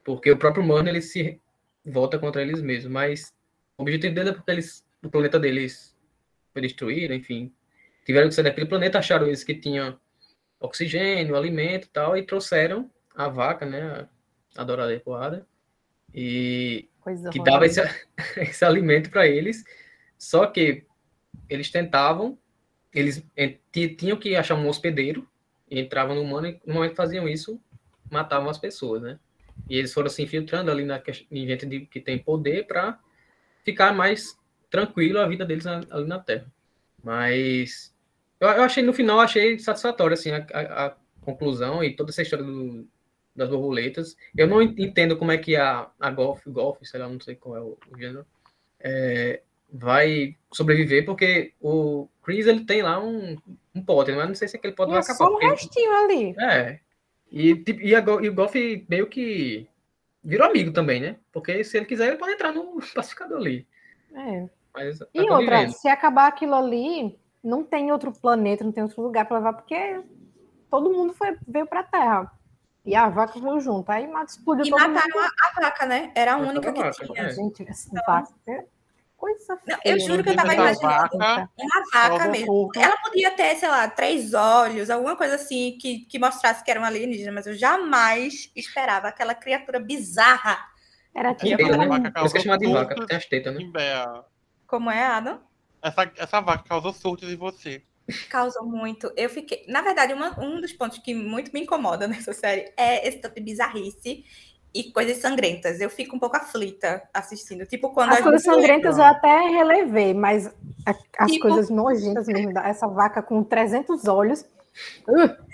Porque 0.06 0.32
o 0.32 0.38
próprio 0.38 0.64
Mano, 0.64 0.88
ele 0.88 1.02
se 1.02 1.38
volta 1.86 2.18
contra 2.18 2.42
eles 2.42 2.62
mesmos, 2.62 2.90
mas 2.90 3.34
o 3.78 3.82
objetivo 3.82 4.16
dele 4.16 4.30
é 4.30 4.32
porque 4.34 4.50
eles, 4.50 4.86
o 5.04 5.10
planeta 5.10 5.38
deles 5.38 5.94
foi 6.54 6.62
destruído, 6.62 7.14
enfim. 7.14 7.54
Tiveram 8.06 8.30
que 8.30 8.36
sair 8.36 8.46
daquele 8.46 8.68
planeta, 8.68 9.00
acharam 9.00 9.28
eles 9.28 9.44
que 9.44 9.54
tinham 9.54 10.00
oxigênio, 10.62 11.36
alimento 11.36 11.88
e 11.88 11.90
tal, 11.90 12.16
e 12.18 12.24
trouxeram 12.24 12.90
a 13.14 13.28
vaca, 13.28 13.66
né? 13.66 14.08
A 14.56 14.64
dourada 14.64 14.94
e. 14.94 15.02
E 16.14 16.90
Coisa 17.02 17.30
que 17.30 17.44
dava 17.44 17.66
esse, 17.66 17.82
esse 18.38 18.64
alimento 18.64 19.10
para 19.10 19.28
eles, 19.28 19.66
só 20.18 20.48
que 20.48 20.86
eles 21.50 21.70
tentavam, 21.70 22.40
eles 22.94 23.22
ti- 23.74 23.90
tinham 23.94 24.16
que 24.18 24.38
achar 24.38 24.56
um 24.56 24.70
hospedeiro, 24.70 25.28
entravam 25.70 26.16
no 26.16 26.22
humano, 26.22 26.48
e 26.48 26.60
no 26.66 26.74
momento 26.76 26.92
que 26.92 26.96
faziam 26.98 27.28
isso, 27.28 27.60
matavam 28.10 28.50
as 28.50 28.58
pessoas, 28.58 29.02
né? 29.02 29.20
E 29.70 29.78
eles 29.78 29.94
foram 29.94 30.10
se 30.10 30.22
infiltrando 30.22 30.72
ali 30.72 30.86
na 30.86 31.02
em 31.32 31.48
gente 31.48 31.66
de- 31.66 31.86
que 31.88 32.00
tem 32.00 32.18
poder 32.18 32.66
para 32.68 33.00
ficar 33.64 33.94
mais 33.94 34.38
tranquilo 34.70 35.20
a 35.20 35.28
vida 35.28 35.46
deles 35.46 35.66
na- 35.66 35.82
ali 35.90 36.06
na 36.08 36.20
Terra. 36.20 36.46
Mas 37.04 37.94
eu, 38.40 38.48
eu 38.50 38.64
achei, 38.64 38.84
no 38.84 38.94
final, 38.94 39.20
achei 39.20 39.58
satisfatório, 39.60 40.14
assim, 40.14 40.32
a, 40.32 40.46
a- 40.54 40.86
a 40.88 40.96
conclusão 41.22 41.84
e 41.84 41.96
toda 41.96 42.12
essa 42.12 42.22
história 42.22 42.46
do- 42.46 42.88
das 43.36 43.50
borboletas. 43.50 44.16
Eu 44.36 44.48
não 44.48 44.62
en- 44.62 44.74
entendo 44.78 45.18
como 45.18 45.32
é 45.32 45.38
que 45.38 45.56
a, 45.56 45.90
a 46.00 46.10
Golf, 46.12 46.46
Golf, 46.48 46.80
sei 46.84 47.00
lá, 47.00 47.08
não 47.10 47.20
sei 47.20 47.36
qual 47.36 47.56
é 47.58 47.62
o, 47.62 47.78
o 47.92 47.98
gênero, 47.98 48.26
é, 48.80 49.42
vai 49.72 50.36
sobreviver, 50.52 51.06
porque 51.06 51.54
o 51.62 52.08
Chris, 52.24 52.48
ele 52.48 52.66
tem 52.66 52.82
lá 52.82 53.00
um, 53.04 53.38
um 53.76 53.84
pote, 53.84 54.12
mas 54.12 54.28
não 54.28 54.36
sei 54.36 54.48
se 54.48 54.58
aquele 54.58 54.74
pote 54.74 54.90
E 54.90 54.92
vai 54.92 55.00
é 55.00 55.04
acabar. 55.04 55.18
só 55.18 55.34
um 55.34 55.38
restinho 55.38 55.92
ali. 55.96 56.36
é. 56.40 56.80
E, 57.30 57.56
tipo, 57.58 57.82
e, 57.82 57.94
a 57.94 58.00
e 58.00 58.30
o 58.30 58.34
Golf 58.34 58.56
meio 58.88 59.08
que 59.08 59.68
virou 60.24 60.48
amigo 60.48 60.72
também, 60.72 61.02
né? 61.02 61.18
Porque 61.32 61.62
se 61.64 61.76
ele 61.76 61.86
quiser, 61.86 62.08
ele 62.08 62.18
pode 62.18 62.32
entrar 62.34 62.54
no 62.54 62.80
pacificador 62.96 63.38
ali. 63.40 63.68
É. 64.14 64.50
Mas 64.74 65.00
tá 65.00 65.08
E 65.14 65.30
outra, 65.30 65.68
se 65.70 65.90
acabar 65.90 66.28
aquilo 66.28 66.56
ali, 66.56 67.20
não 67.44 67.64
tem 67.64 67.92
outro 67.92 68.14
planeta, 68.14 68.64
não 68.64 68.72
tem 68.72 68.84
outro 68.84 69.02
lugar 69.02 69.26
para 69.26 69.38
levar, 69.38 69.54
porque 69.54 70.02
todo 70.70 70.92
mundo 70.94 71.14
foi, 71.14 71.36
veio 71.48 71.68
para 71.68 71.82
a 71.82 71.84
Terra. 71.84 72.32
E 72.86 72.96
a 72.96 73.10
vaca 73.10 73.38
veio 73.40 73.60
junto. 73.60 73.90
Aí 73.90 74.08
mata, 74.08 74.32
explodiu 74.32 74.66
E 74.66 74.70
todo 74.70 74.80
mataram 74.80 75.16
mundo. 75.22 75.30
a, 75.42 75.48
a 75.60 75.62
vaca, 75.62 75.86
né? 75.86 76.12
Era 76.16 76.36
a 76.36 76.38
única 76.38 76.70
a 76.70 76.74
que 76.74 76.80
vaca, 76.80 77.06
tinha. 77.06 77.22
é. 77.24 77.30
Gente, 77.32 77.70
essa 77.70 77.90
vaca. 78.08 78.34
Coisa 79.18 79.60
Não, 79.68 79.80
feia, 79.80 79.94
eu 79.96 80.00
juro 80.00 80.24
que 80.24 80.30
eu 80.30 80.36
né? 80.36 80.42
tava 80.44 80.54
imaginando 80.54 81.18
vaca, 81.18 81.50
uma 81.58 81.84
vaca 81.92 82.28
mesmo. 82.30 82.72
Ela 82.76 82.96
podia 82.98 83.32
ter, 83.32 83.56
sei 83.56 83.68
lá, 83.68 83.90
três 83.90 84.32
olhos, 84.36 84.92
alguma 84.92 85.16
coisa 85.16 85.34
assim 85.36 85.76
que, 85.82 86.06
que 86.06 86.20
mostrasse 86.20 86.64
que 86.64 86.70
era 86.70 86.80
uma 86.80 86.88
alienígena, 86.88 87.32
mas 87.32 87.48
eu 87.48 87.56
jamais 87.56 88.52
esperava 88.56 89.08
aquela 89.08 89.34
criatura 89.34 89.80
bizarra. 89.80 90.60
Era 91.16 91.34
tipo. 91.34 91.58
feio, 91.58 91.76
né? 91.76 91.88
vaca 91.88 92.12
que 92.12 92.38
é 92.38 92.42
chamado 92.42 92.60
de 92.60 92.72
vaca, 92.72 93.08
tem 93.08 93.18
as 93.18 93.26
tetas, 93.26 93.56
né? 93.56 93.66
Bea. 93.74 94.24
Como 94.68 94.92
é, 94.92 95.04
Adam? 95.04 95.42
Essa, 95.82 96.12
essa 96.16 96.40
vaca 96.40 96.64
causou 96.70 96.94
surtos 96.94 97.28
em 97.28 97.36
você. 97.36 97.82
Causou 98.30 98.66
muito. 98.66 99.12
Eu 99.18 99.30
fiquei. 99.30 99.66
Na 99.68 99.82
verdade, 99.82 100.14
uma- 100.14 100.40
um 100.40 100.62
dos 100.62 100.72
pontos 100.74 101.00
que 101.00 101.14
muito 101.14 101.52
me 101.52 101.62
incomoda 101.62 102.08
nessa 102.08 102.34
série 102.34 102.72
é 102.78 103.08
esse 103.08 103.18
tanto 103.20 103.36
de 103.36 103.42
bizarrice 103.42 104.24
e 104.80 104.92
coisas 104.92 105.18
sangrentas. 105.18 105.80
Eu 105.82 105.90
fico 105.90 106.16
um 106.16 106.20
pouco 106.20 106.38
aflita 106.38 107.02
assistindo. 107.14 107.66
Tipo, 107.66 107.90
quando 107.92 108.12
As 108.14 108.22
coisas 108.22 108.44
sangrentas 108.44 108.98
eu 108.98 109.04
até 109.04 109.40
relevei, 109.50 110.14
mas 110.14 110.48
a- 110.86 110.96
as 111.20 111.32
Tipo- 111.32 111.48
coisas 111.50 111.70
nojentas 111.70 112.28
mesmo, 112.28 112.58
essa 112.60 112.88
vaca 112.88 113.22
com 113.22 113.44
300 113.44 114.08
olhos. 114.08 114.42
Uh, 115.08 115.48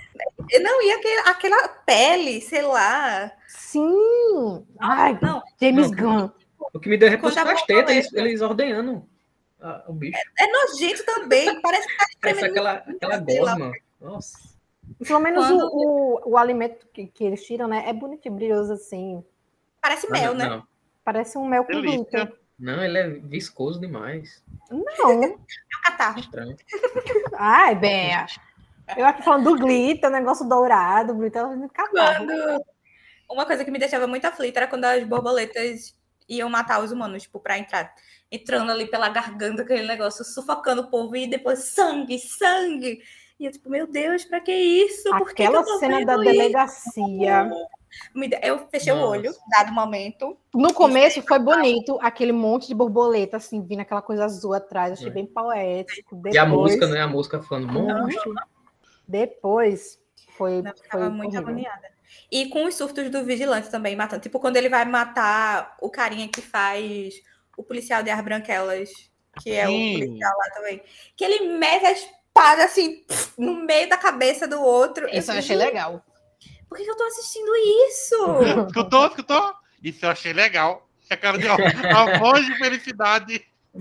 Não, 0.61 0.82
e 0.84 0.91
aquele- 0.91 1.30
aquela 1.30 1.67
pele, 1.86 2.41
sei 2.41 2.61
lá. 2.61 3.32
sim! 3.47 4.63
Ai, 4.80 5.17
Não, 5.21 5.41
James 5.61 5.91
Não. 5.91 5.97
Gunn. 5.97 6.30
O 6.74 6.80
que 6.80 6.89
me 6.89 6.97
deu 6.97 7.09
repulso 7.09 7.39
foi 7.39 7.51
as 7.51 7.61
tetas, 7.63 7.91
eles, 7.95 8.13
eles 8.13 8.41
ordenhando 8.41 9.05
a- 9.61 9.84
o 9.88 9.93
bicho. 9.93 10.17
é 10.39 10.47
nojento 10.51 11.05
também. 11.05 11.61
Parece 11.61 11.88
que 11.88 11.97
tá 11.97 12.05
Parece 12.21 12.45
aquela, 12.45 12.74
aquela 12.74 13.17
gosma. 13.17 13.71
Nossa. 14.01 14.52
Pelo 15.05 15.19
menos 15.19 15.45
Quando- 15.45 15.65
o, 15.65 16.27
o, 16.27 16.31
o 16.31 16.38
alimento 16.38 16.88
que, 16.93 17.07
que 17.07 17.23
eles 17.23 17.45
tiram, 17.45 17.67
né? 17.67 17.84
É 17.88 17.93
bonito 17.93 18.25
e 18.25 18.29
brilhoso, 18.29 18.73
assim. 18.73 19.23
Parece 19.81 20.09
mel, 20.09 20.34
não, 20.34 20.38
né? 20.38 20.49
Não, 20.55 20.67
Parece 21.03 21.38
um 21.38 21.45
mel 21.45 21.65
com 21.65 21.81
glúten. 21.81 22.31
não, 22.57 22.84
ele 22.84 22.97
é 22.97 23.09
viscoso 23.09 23.79
demais. 23.79 24.43
Não. 24.69 24.84
É 25.73 25.77
um 25.77 25.81
catarro. 25.84 26.19
Estranho. 26.19 26.55
Ai, 27.36 27.75
Bea. 27.75 28.25
Eu 28.95 29.05
aqui 29.05 29.23
falando 29.23 29.49
do 29.49 29.57
glitter, 29.57 30.09
o 30.09 30.13
negócio 30.13 30.47
dourado, 30.47 31.13
o 31.13 31.15
glitter 31.17 31.41
ela 31.41 31.69
catarro. 31.69 32.25
Quando... 32.25 32.63
Uma 33.29 33.45
coisa 33.45 33.65
que 33.65 33.71
me 33.71 33.79
deixava 33.79 34.05
muito 34.07 34.25
aflita 34.25 34.59
era 34.59 34.67
quando 34.67 34.86
as 34.86 35.03
borboletas 35.03 35.97
iam 36.27 36.49
matar 36.49 36.81
os 36.84 36.91
humanos, 36.91 37.23
tipo, 37.23 37.39
pra 37.39 37.57
entrar. 37.57 37.93
Entrando 38.31 38.71
ali 38.71 38.86
pela 38.88 39.09
garganta, 39.09 39.63
aquele 39.63 39.88
negócio, 39.88 40.23
sufocando 40.23 40.84
o 40.84 40.89
povo, 40.89 41.15
e 41.15 41.27
depois 41.27 41.59
sangue, 41.59 42.19
sangue. 42.19 43.01
E 43.39 43.45
eu, 43.45 43.51
tipo, 43.51 43.69
meu 43.69 43.88
Deus, 43.88 44.23
pra 44.25 44.39
que 44.39 44.51
isso? 44.53 45.09
Por 45.17 45.29
que 45.29 45.36
que 45.36 45.43
Aquela 45.43 45.59
eu 45.61 45.65
tô 45.65 45.77
cena 45.79 46.05
da 46.05 46.13
isso? 46.15 46.23
delegacia. 46.23 47.51
Eu 48.41 48.67
fechei 48.69 48.91
o 48.91 48.95
Nossa. 48.95 49.07
olho, 49.07 49.36
dado 49.49 49.71
momento. 49.71 50.38
No 50.53 50.73
começo 50.73 51.21
foi 51.21 51.38
bonito, 51.39 51.99
aquele 52.01 52.31
monte 52.31 52.67
de 52.67 52.73
borboleta, 52.73 53.38
assim, 53.38 53.61
vindo 53.61 53.81
aquela 53.81 54.01
coisa 54.01 54.25
azul 54.25 54.53
atrás. 54.53 54.93
Achei 54.93 55.07
É. 55.07 55.11
bem 55.11 55.25
poético. 55.27 56.15
Depois, 56.15 56.34
E 56.36 56.38
a 56.38 56.45
música, 56.45 56.88
né? 56.88 57.01
A 57.01 57.07
música 57.07 57.41
falando 57.41 57.71
monstro. 57.71 58.34
Depois 59.07 59.99
foi, 60.38 60.59
Eu 60.59 60.73
foi 60.89 61.09
muito 61.09 61.34
horrível. 61.34 61.39
agoniada. 61.41 61.93
E 62.31 62.47
com 62.49 62.65
os 62.65 62.75
surtos 62.75 63.09
do 63.09 63.23
vigilante 63.23 63.69
também, 63.69 63.95
matando. 63.95 64.21
Tipo, 64.21 64.39
quando 64.39 64.57
ele 64.57 64.69
vai 64.69 64.86
matar 64.86 65.75
o 65.81 65.89
carinha 65.89 66.27
que 66.27 66.41
faz 66.41 67.15
o 67.57 67.63
policial 67.63 68.01
de 68.03 68.09
As 68.09 68.21
Branquelas, 68.23 68.89
que 69.41 69.51
é 69.51 69.65
Sim. 69.67 69.95
o 69.95 69.99
policial 69.99 70.34
lá 70.38 70.49
também. 70.55 70.81
Que 71.15 71.23
ele 71.25 71.57
mete 71.57 71.86
a 71.86 71.95
espada 72.34 72.65
assim, 72.65 73.05
no 73.38 73.63
meio 73.63 73.88
da 73.88 73.97
cabeça 73.97 74.47
do 74.47 74.59
outro. 74.59 75.07
Isso 75.07 75.17
eu 75.17 75.21
fico, 75.21 75.38
achei 75.38 75.55
legal. 75.55 76.03
Por 76.67 76.77
que 76.77 76.84
que 76.84 76.89
eu 76.89 76.97
tô 76.97 77.03
assistindo 77.03 77.55
isso? 77.88 78.15
Escutou? 78.67 79.07
Escutou? 79.07 79.53
Isso 79.84 80.05
eu 80.05 80.09
achei 80.09 80.34
legal. 80.34 80.89
É 81.09 81.15
cara 81.15 81.38
de 81.38 81.47
a 81.47 82.17
voz 82.17 82.45
de 82.45 82.57
felicidade. 82.57 83.45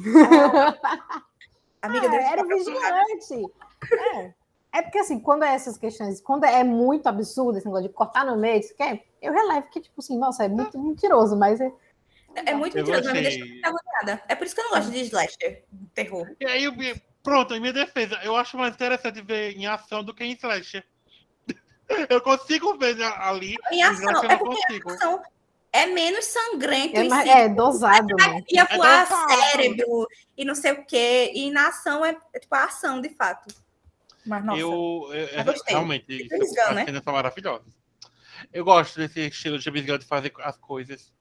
Amiga, 1.81 2.09
Ah, 2.11 2.33
era 2.33 2.47
vigilante. 2.47 3.53
É. 4.15 4.35
É 4.75 4.81
porque, 4.81 4.99
assim, 4.99 5.19
quando 5.21 5.43
é 5.45 5.53
essas 5.55 5.77
questões, 5.77 6.21
quando 6.21 6.45
é 6.45 6.65
muito 6.65 7.07
absurdo 7.07 7.59
esse 7.59 7.67
negócio 7.67 7.89
de 7.89 7.95
cortar 7.95 8.25
no 8.25 8.39
meio, 8.39 8.59
isso 8.61 8.75
quer, 8.75 9.05
eu 9.21 9.31
relevo 9.33 9.69
que, 9.69 9.81
tipo 9.81 10.01
assim, 10.01 10.17
nossa, 10.19 10.45
é 10.45 10.49
muito 10.49 10.79
mentiroso, 10.79 11.37
mas 11.37 11.61
é. 11.61 11.71
É 12.47 12.55
muito 12.55 12.79
Eu 12.79 12.85
mentiroso, 12.85 13.11
mas 13.11 13.15
me 13.15 13.23
deixa 13.23 13.45
agoniada. 13.69 14.23
É 14.29 14.35
por 14.35 14.47
isso 14.47 14.55
que 14.55 14.63
eu 14.63 14.65
não 14.65 14.71
gosto 14.71 14.91
de 14.91 15.01
slasher, 15.03 15.65
terror. 15.93 16.35
E 16.41 16.47
aí, 16.47 16.65
eu 16.65 16.73
pronto, 17.23 17.55
em 17.55 17.61
minha 17.61 17.73
defesa, 17.73 18.19
eu 18.23 18.37
acho 18.37 18.57
mais 18.57 18.75
interessante 18.75 19.23
ver 19.23 19.57
em 19.57 19.67
ação 19.67 20.03
do 20.03 20.15
que 20.15 20.25
em 20.25 20.33
slasher. 20.33 20.85
Eu 22.09 22.21
consigo 22.21 22.77
ver 22.79 23.01
ali. 23.03 23.55
Em 23.71 23.83
ação, 23.83 24.11
eu 24.11 24.23
é 24.23 24.29
não 24.29 24.39
porque 24.39 24.63
consigo. 24.63 24.91
ação, 24.93 25.23
é 25.73 25.87
menos 25.87 26.25
sangrento 26.25 26.97
É, 26.97 27.05
em 27.05 27.09
mais- 27.09 27.25
si. 27.25 27.31
é 27.31 27.49
dosado, 27.49 28.07
né? 28.17 28.43
Ia 28.51 28.63
É 28.71 28.77
voar 28.77 29.05
dosado. 29.05 29.31
cérebro 29.43 30.07
e 30.37 30.45
não 30.45 30.55
sei 30.55 30.73
o 30.73 30.87
quê. 30.87 31.33
E 31.35 31.51
na 31.51 31.69
ação 31.69 32.05
é, 32.05 32.17
é 32.33 32.39
tipo 32.39 32.55
a 32.55 32.65
ação, 32.65 33.01
de 33.01 33.11
fato. 33.11 33.55
Mas, 34.25 34.45
nossa, 34.45 34.61
eu, 34.61 34.71
eu- 35.13 35.27
eu 35.27 35.45
gostei. 35.45 35.75
realmente, 35.75 36.07
isso, 36.33 36.55
né? 36.75 36.85
cenas 36.87 37.03
são 37.05 37.13
maravilhosas. 37.13 37.75
Eu 38.53 38.65
gosto 38.65 38.97
desse 38.99 39.21
estilo 39.29 39.59
de 39.59 39.65
James 39.65 39.85
Gunn 39.85 39.99
de 39.99 40.07
fazer 40.07 40.33
as 40.39 40.57
coisas. 40.57 41.13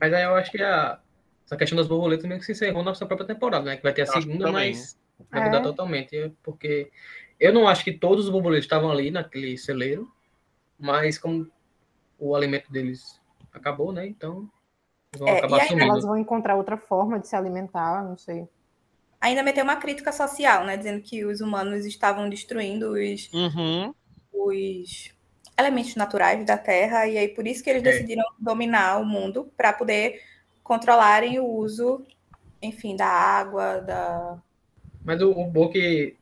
Mas 0.00 0.12
aí 0.12 0.24
eu 0.24 0.34
acho 0.34 0.50
que 0.50 0.62
a, 0.62 0.98
essa 1.44 1.56
questão 1.56 1.76
das 1.76 1.86
borboletas 1.86 2.26
meio 2.26 2.40
que 2.40 2.46
se 2.46 2.52
encerrou 2.52 2.82
na 2.82 2.94
sua 2.94 3.06
própria 3.06 3.26
temporada, 3.28 3.64
né? 3.64 3.76
Que 3.76 3.82
vai 3.82 3.92
ter 3.92 4.02
a 4.02 4.06
que 4.06 4.12
segunda, 4.22 4.46
também. 4.46 4.72
mas 4.72 4.98
vai 5.30 5.40
É. 5.40 5.44
mudar 5.46 5.62
totalmente. 5.62 6.32
Porque 6.42 6.90
eu 7.40 7.52
não 7.52 7.68
acho 7.68 7.84
que 7.84 7.92
todos 7.92 8.26
os 8.26 8.30
borboletos 8.30 8.64
estavam 8.66 8.90
ali 8.90 9.10
naquele 9.10 9.56
celeiro, 9.58 10.10
mas 10.78 11.18
como 11.18 11.50
o 12.18 12.34
alimento 12.36 12.72
deles 12.72 13.20
acabou, 13.52 13.92
né? 13.92 14.06
Então 14.06 14.50
vão 15.18 15.28
É, 15.28 15.38
acabar 15.38 15.58
e 15.58 15.60
aí 15.60 15.68
sumindo. 15.68 15.90
Elas 15.92 16.04
vão 16.04 16.16
encontrar 16.18 16.56
outra 16.56 16.76
forma 16.76 17.18
de 17.18 17.28
se 17.28 17.36
alimentar, 17.36 18.04
não 18.04 18.16
sei. 18.18 18.48
ainda 19.20 19.42
meteu 19.42 19.64
uma 19.64 19.76
crítica 19.76 20.12
social, 20.12 20.64
né? 20.64 20.76
Dizendo 20.76 21.02
que 21.02 21.24
os 21.24 21.40
humanos 21.40 21.84
estavam 21.86 22.28
destruindo 22.28 22.92
os, 22.92 23.30
Uhum. 23.32 23.94
os 24.32 25.12
elementos 25.58 25.94
naturais 25.96 26.44
da 26.46 26.58
Terra. 26.58 27.06
E 27.06 27.18
aí, 27.18 27.28
por 27.28 27.46
isso 27.46 27.62
que 27.64 27.70
eles 27.70 27.82
É. 27.82 27.90
decidiram 27.92 28.24
dominar 28.38 28.98
o 29.00 29.04
mundo 29.06 29.52
para 29.56 29.72
poder 29.72 30.22
controlarem 30.62 31.38
o 31.40 31.46
uso, 31.46 32.04
enfim, 32.62 32.96
da 32.96 33.06
água, 33.08 33.80
da. 33.80 34.42
Mas 35.06 35.22
o, 35.22 35.30
o 35.30 35.44
bom 35.48 35.66
é 35.66 35.72
que 35.72 36.16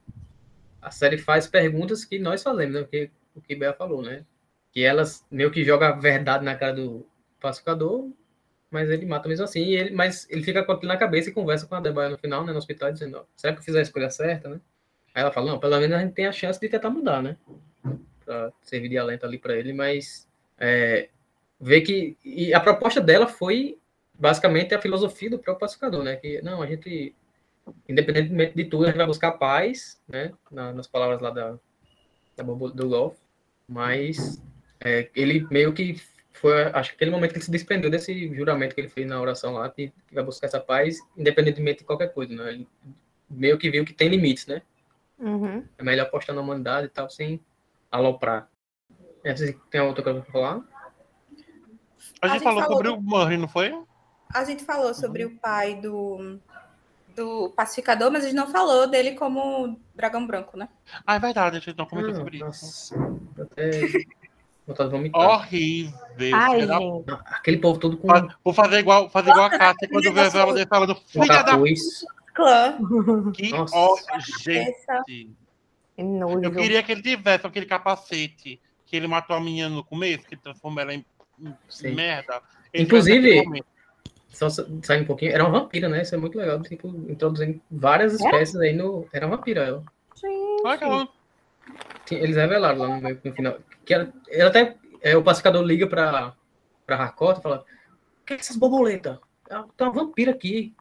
a 0.82 0.90
série 0.90 1.16
faz 1.16 1.46
perguntas 1.46 2.04
que 2.04 2.18
nós 2.18 2.42
fazemos, 2.42 2.74
né? 2.74 2.80
O 2.82 2.86
que 2.86 3.10
o 3.34 3.40
que 3.40 3.56
Bea 3.56 3.72
falou, 3.72 4.02
né? 4.02 4.24
Que 4.70 4.84
elas 4.84 5.26
meio 5.30 5.50
que 5.50 5.64
jogam 5.64 5.88
a 5.88 5.92
verdade 5.92 6.44
na 6.44 6.54
cara 6.54 6.74
do 6.74 7.06
pacificador, 7.40 8.10
mas 8.70 8.90
ele 8.90 9.06
mata 9.06 9.26
mesmo 9.26 9.44
assim. 9.44 9.72
Ele, 9.72 9.90
mas 9.90 10.28
ele 10.30 10.42
fica 10.42 10.62
com 10.62 10.72
aquilo 10.72 10.92
na 10.92 10.98
cabeça 10.98 11.30
e 11.30 11.32
conversa 11.32 11.66
com 11.66 11.74
a 11.74 11.80
Debaia 11.80 12.10
no 12.10 12.18
final, 12.18 12.44
né? 12.44 12.52
No 12.52 12.58
hospital, 12.58 12.92
dizendo: 12.92 13.26
será 13.34 13.54
que 13.54 13.60
eu 13.60 13.64
fiz 13.64 13.74
a 13.74 13.80
escolha 13.80 14.10
certa, 14.10 14.50
né? 14.50 14.60
Aí 15.14 15.22
ela 15.22 15.32
fala: 15.32 15.52
não, 15.52 15.58
pelo 15.58 15.80
menos 15.80 15.96
a 15.96 16.00
gente 16.00 16.12
tem 16.12 16.26
a 16.26 16.32
chance 16.32 16.60
de 16.60 16.68
tentar 16.68 16.90
mudar, 16.90 17.22
né? 17.22 17.38
Pra 18.22 18.52
servir 18.60 18.90
de 18.90 18.98
alento 18.98 19.24
ali 19.24 19.38
para 19.38 19.56
ele, 19.56 19.72
mas 19.72 20.28
é, 20.58 21.08
ver 21.58 21.80
que. 21.80 22.18
E 22.22 22.52
a 22.52 22.60
proposta 22.60 23.00
dela 23.00 23.26
foi 23.26 23.78
basicamente 24.12 24.74
a 24.74 24.80
filosofia 24.80 25.30
do 25.30 25.38
próprio 25.38 25.60
pacificador, 25.60 26.04
né? 26.04 26.16
Que 26.16 26.42
não, 26.42 26.60
a 26.60 26.66
gente 26.66 27.14
independentemente 27.88 28.54
de 28.54 28.64
tudo, 28.64 28.84
a 28.84 28.86
gente 28.88 28.96
vai 28.96 29.06
buscar 29.06 29.32
paz, 29.32 30.00
né? 30.08 30.32
na- 30.50 30.72
nas 30.72 30.86
palavras 30.86 31.20
lá 31.20 31.30
da, 31.30 31.58
da 32.36 32.42
do 32.44 32.88
Golf. 32.88 33.16
Mas 33.68 34.42
é, 34.80 35.10
ele 35.14 35.46
meio 35.50 35.72
que 35.72 35.96
foi, 36.32 36.64
acho 36.64 36.90
que 36.90 36.96
aquele 36.96 37.10
momento 37.10 37.30
que 37.32 37.38
ele 37.38 37.44
se 37.44 37.50
desprendeu 37.50 37.90
desse 37.90 38.34
juramento 38.34 38.74
que 38.74 38.80
ele 38.80 38.88
fez 38.88 39.06
na 39.06 39.20
oração 39.20 39.54
lá, 39.54 39.70
que, 39.70 39.92
que 40.08 40.14
vai 40.14 40.24
buscar 40.24 40.46
essa 40.48 40.60
paz, 40.60 40.98
independentemente 41.16 41.78
de 41.78 41.84
qualquer 41.84 42.12
coisa, 42.12 42.34
né? 42.34 42.52
Ele 42.52 42.68
meio 43.30 43.56
que 43.56 43.70
viu 43.70 43.84
que 43.84 43.94
tem 43.94 44.08
limites, 44.08 44.46
né? 44.46 44.60
Uhum. 45.18 45.64
É 45.78 45.82
melhor 45.82 46.06
apostar 46.06 46.34
na 46.34 46.42
humanidade 46.42 46.86
e 46.88 46.90
tal, 46.90 47.08
sem 47.08 47.40
aloprar. 47.90 48.48
É, 49.24 49.32
tem 49.70 49.80
outra 49.80 50.02
coisa 50.02 50.20
pra 50.20 50.32
falar? 50.32 50.60
A 52.20 52.26
A 52.26 52.28
gente 52.28 52.32
gente 52.40 52.42
falou 52.44 52.60
falou 52.62 52.76
sobre 52.76 52.88
do- 52.88 52.96
o 52.96 53.00
Murray, 53.02 53.36
não 53.38 53.48
foi? 53.48 53.72
A 54.34 54.44
gente 54.44 54.64
falou 54.64 54.92
sobre 54.92 55.24
o 55.24 55.38
pai 55.38 55.76
do, 55.80 56.38
do 57.14 57.50
pacificador, 57.50 58.10
mas 58.10 58.24
a 58.24 58.28
gente 58.28 58.36
não 58.36 58.50
falou 58.50 58.86
dele 58.86 59.12
como 59.12 59.78
dragão 59.94 60.26
branco, 60.26 60.56
né? 60.56 60.68
Ah, 61.06 61.16
é 61.16 61.18
verdade, 61.18 61.56
a 61.56 61.60
gente 61.60 61.76
não 61.78 61.86
comentou 61.86 62.12
Ah, 62.12 62.16
sobre 62.16 62.36
isso. 62.36 62.44
nossa, 62.44 62.94
até 64.72 64.86
vomitar. 64.88 65.20
Horrível. 65.20 65.94
Ai. 66.34 66.60
Aquele 67.26 67.58
povo 67.58 67.78
todo 67.78 67.96
com 67.96 68.08
Vou 68.42 68.54
fazer 68.54 68.78
igual, 68.78 69.10
fazer 69.10 69.30
igual 69.30 69.46
a 69.46 69.50
Cássia 69.50 69.88
quando 69.88 70.12
vê 70.12 70.20
ela 70.20 70.54
dele 70.54 70.66
falando 70.66 70.96
filha 71.06 71.42
da. 71.42 71.52
Clã. 72.34 72.76
que 73.32 73.50
Nossa. 73.50 73.76
gente. 74.42 75.30
Eu 75.96 76.50
queria 76.52 76.82
que 76.82 76.90
ele 76.90 77.02
tivesse 77.02 77.46
aquele 77.46 77.66
capacete 77.66 78.60
que 78.84 78.96
ele 78.96 79.06
matou 79.06 79.36
a 79.36 79.40
menina 79.40 79.68
no 79.68 79.84
começo, 79.84 80.26
que 80.26 80.36
transformou 80.36 80.80
ela 80.80 80.94
em, 80.94 81.04
em 81.40 81.94
merda. 81.94 82.42
Ele 82.72 82.84
Inclusive-. 82.84 83.44
Só 84.34 84.48
saindo 84.50 85.02
um 85.02 85.06
pouquinho, 85.06 85.32
era 85.32 85.44
uma 85.44 85.60
vampira, 85.60 85.88
né? 85.88 86.02
Isso 86.02 86.14
é 86.14 86.18
muito 86.18 86.36
legal. 86.36 86.60
Tipo, 86.62 86.88
introduzindo 87.08 87.60
várias 87.70 88.14
espécies 88.14 88.56
aí 88.56 88.72
no. 88.74 89.06
Era 89.12 89.26
uma 89.26 89.36
vampira 89.36 89.62
ela. 89.62 89.82
Olha 90.64 90.78
ela- 90.84 91.08
Tinha- 92.04 92.20
Eles 92.20 92.36
revelaram 92.36 92.78
lá 92.78 92.88
no, 92.88 93.00
meio- 93.00 93.20
no 93.24 93.32
final. 93.32 93.56
Que 93.84 93.94
ela, 93.94 94.12
ela 94.30 94.50
até. 94.50 94.76
é, 95.00 95.16
o 95.16 95.22
pacificador 95.22 95.62
liga 95.62 95.86
pra, 95.86 96.34
pra 96.86 96.96
Harcourt 96.96 97.38
e 97.38 97.42
fala: 97.42 97.64
O 98.22 98.24
que 98.26 98.34
é 98.34 98.36
essas 98.36 98.56
borboletas? 98.56 99.18
Ah, 99.50 99.64
Tem 99.76 99.86
uma 99.86 99.92
vampira 99.92 100.30
aqui. 100.32 100.74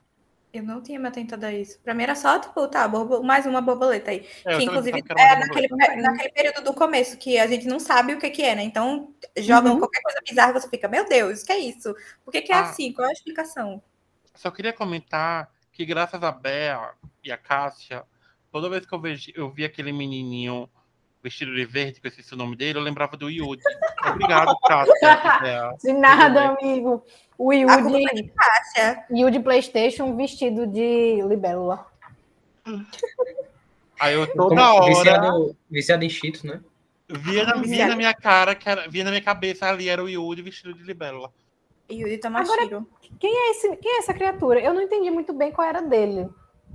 Eu 0.54 0.62
não 0.62 0.84
tinha 0.84 1.00
me 1.00 1.08
atentado 1.08 1.44
a 1.46 1.52
isso. 1.52 1.80
Pra 1.82 1.96
mim 1.96 2.04
era 2.04 2.14
só, 2.14 2.38
tipo, 2.40 2.68
tá, 2.68 2.88
mais 3.24 3.48
uma 3.48 3.60
borboleta 3.60 4.12
aí. 4.12 4.28
É, 4.46 4.56
que 4.56 4.64
inclusive 4.64 5.00
é 5.00 5.36
naquele, 5.36 5.68
naquele 6.00 6.30
período 6.30 6.64
do 6.64 6.76
começo, 6.76 7.18
que 7.18 7.40
a 7.40 7.48
gente 7.48 7.66
não 7.66 7.80
sabe 7.80 8.14
o 8.14 8.20
que, 8.20 8.30
que 8.30 8.44
é, 8.44 8.54
né? 8.54 8.62
Então, 8.64 9.16
jogam 9.38 9.74
Uhum. 9.74 9.80
qualquer 9.80 10.02
coisa 10.04 10.20
bizarra 10.24 10.52
e 10.52 10.54
você 10.54 10.70
fica, 10.70 10.88
meu 10.88 11.10
Deus, 11.10 11.42
o 11.42 11.46
que 11.48 11.52
é 11.54 11.58
isso? 11.58 11.96
Por 12.24 12.30
que, 12.32 12.42
que 12.44 12.52
é 12.52 12.56
Ah. 12.58 12.62
assim? 12.70 12.94
Qual 12.94 13.08
é 13.08 13.10
a 13.10 13.14
explicação? 13.14 13.82
Só 14.36 14.52
queria 14.52 14.72
comentar 14.72 15.50
que 15.72 15.84
graças 15.86 16.22
a 16.22 16.32
Bea 16.32 16.92
e 17.24 17.32
a 17.32 17.38
Cássia, 17.38 18.04
toda 18.52 18.70
vez 18.70 18.86
que 18.86 18.94
eu, 18.94 19.02
vejo, 19.02 19.32
eu 19.36 19.50
vi 19.50 19.66
aquele 19.66 19.92
menininho 19.92 20.70
vestido 21.24 21.56
de 21.56 21.66
verde, 21.66 22.02
que 22.02 22.08
eu 22.08 22.10
esqueci 22.10 22.34
o 22.34 22.38
nome 22.38 22.56
dele, 22.58 22.78
eu 22.78 22.84
lembrava 22.84 23.16
do 23.16 23.30
Yudi. 23.30 23.64
Obrigado, 24.06 24.56
Cássia. 24.68 25.74
De 25.82 25.94
nada, 25.94 26.50
amigo. 26.50 27.02
O 27.38 27.54
Yudi, 27.54 28.36
é. 28.78 29.06
Yudi 29.10 29.40
PlayStation 29.40 30.16
vestido 30.16 30.68
de 30.68 31.22
libélula. 31.24 31.86
Aí 34.00 34.14
eu 34.14 34.28
Como 34.28 34.50
toda 34.50 34.74
hora 34.74 34.86
Viciado, 34.86 35.56
viciado 35.70 36.06
em 36.06 36.10
Cheetos, 36.10 36.44
né? 36.44 36.62
via 37.10 37.46
na, 37.46 37.54
via 37.56 37.88
na 37.88 37.96
minha 37.96 38.14
cara, 38.14 38.56
que 38.56 38.68
era, 38.68 38.88
via 38.88 39.04
na 39.04 39.12
minha 39.12 39.22
cabeça 39.22 39.68
ali 39.68 39.88
era 39.90 40.04
o 40.04 40.10
Yudi 40.10 40.42
vestido 40.42 40.74
de 40.74 40.84
libélula. 40.84 41.32
Yuri 41.92 42.18
Tamashiro. 42.18 42.88
Quem 43.20 43.32
é, 43.32 43.52
esse, 43.52 43.76
quem 43.78 43.96
é 43.96 44.00
essa 44.00 44.14
criatura? 44.14 44.60
Eu 44.60 44.74
não 44.74 44.82
entendi 44.82 45.10
muito 45.10 45.34
bem 45.34 45.52
qual 45.52 45.68
era 45.68 45.82
dele. 45.82 46.30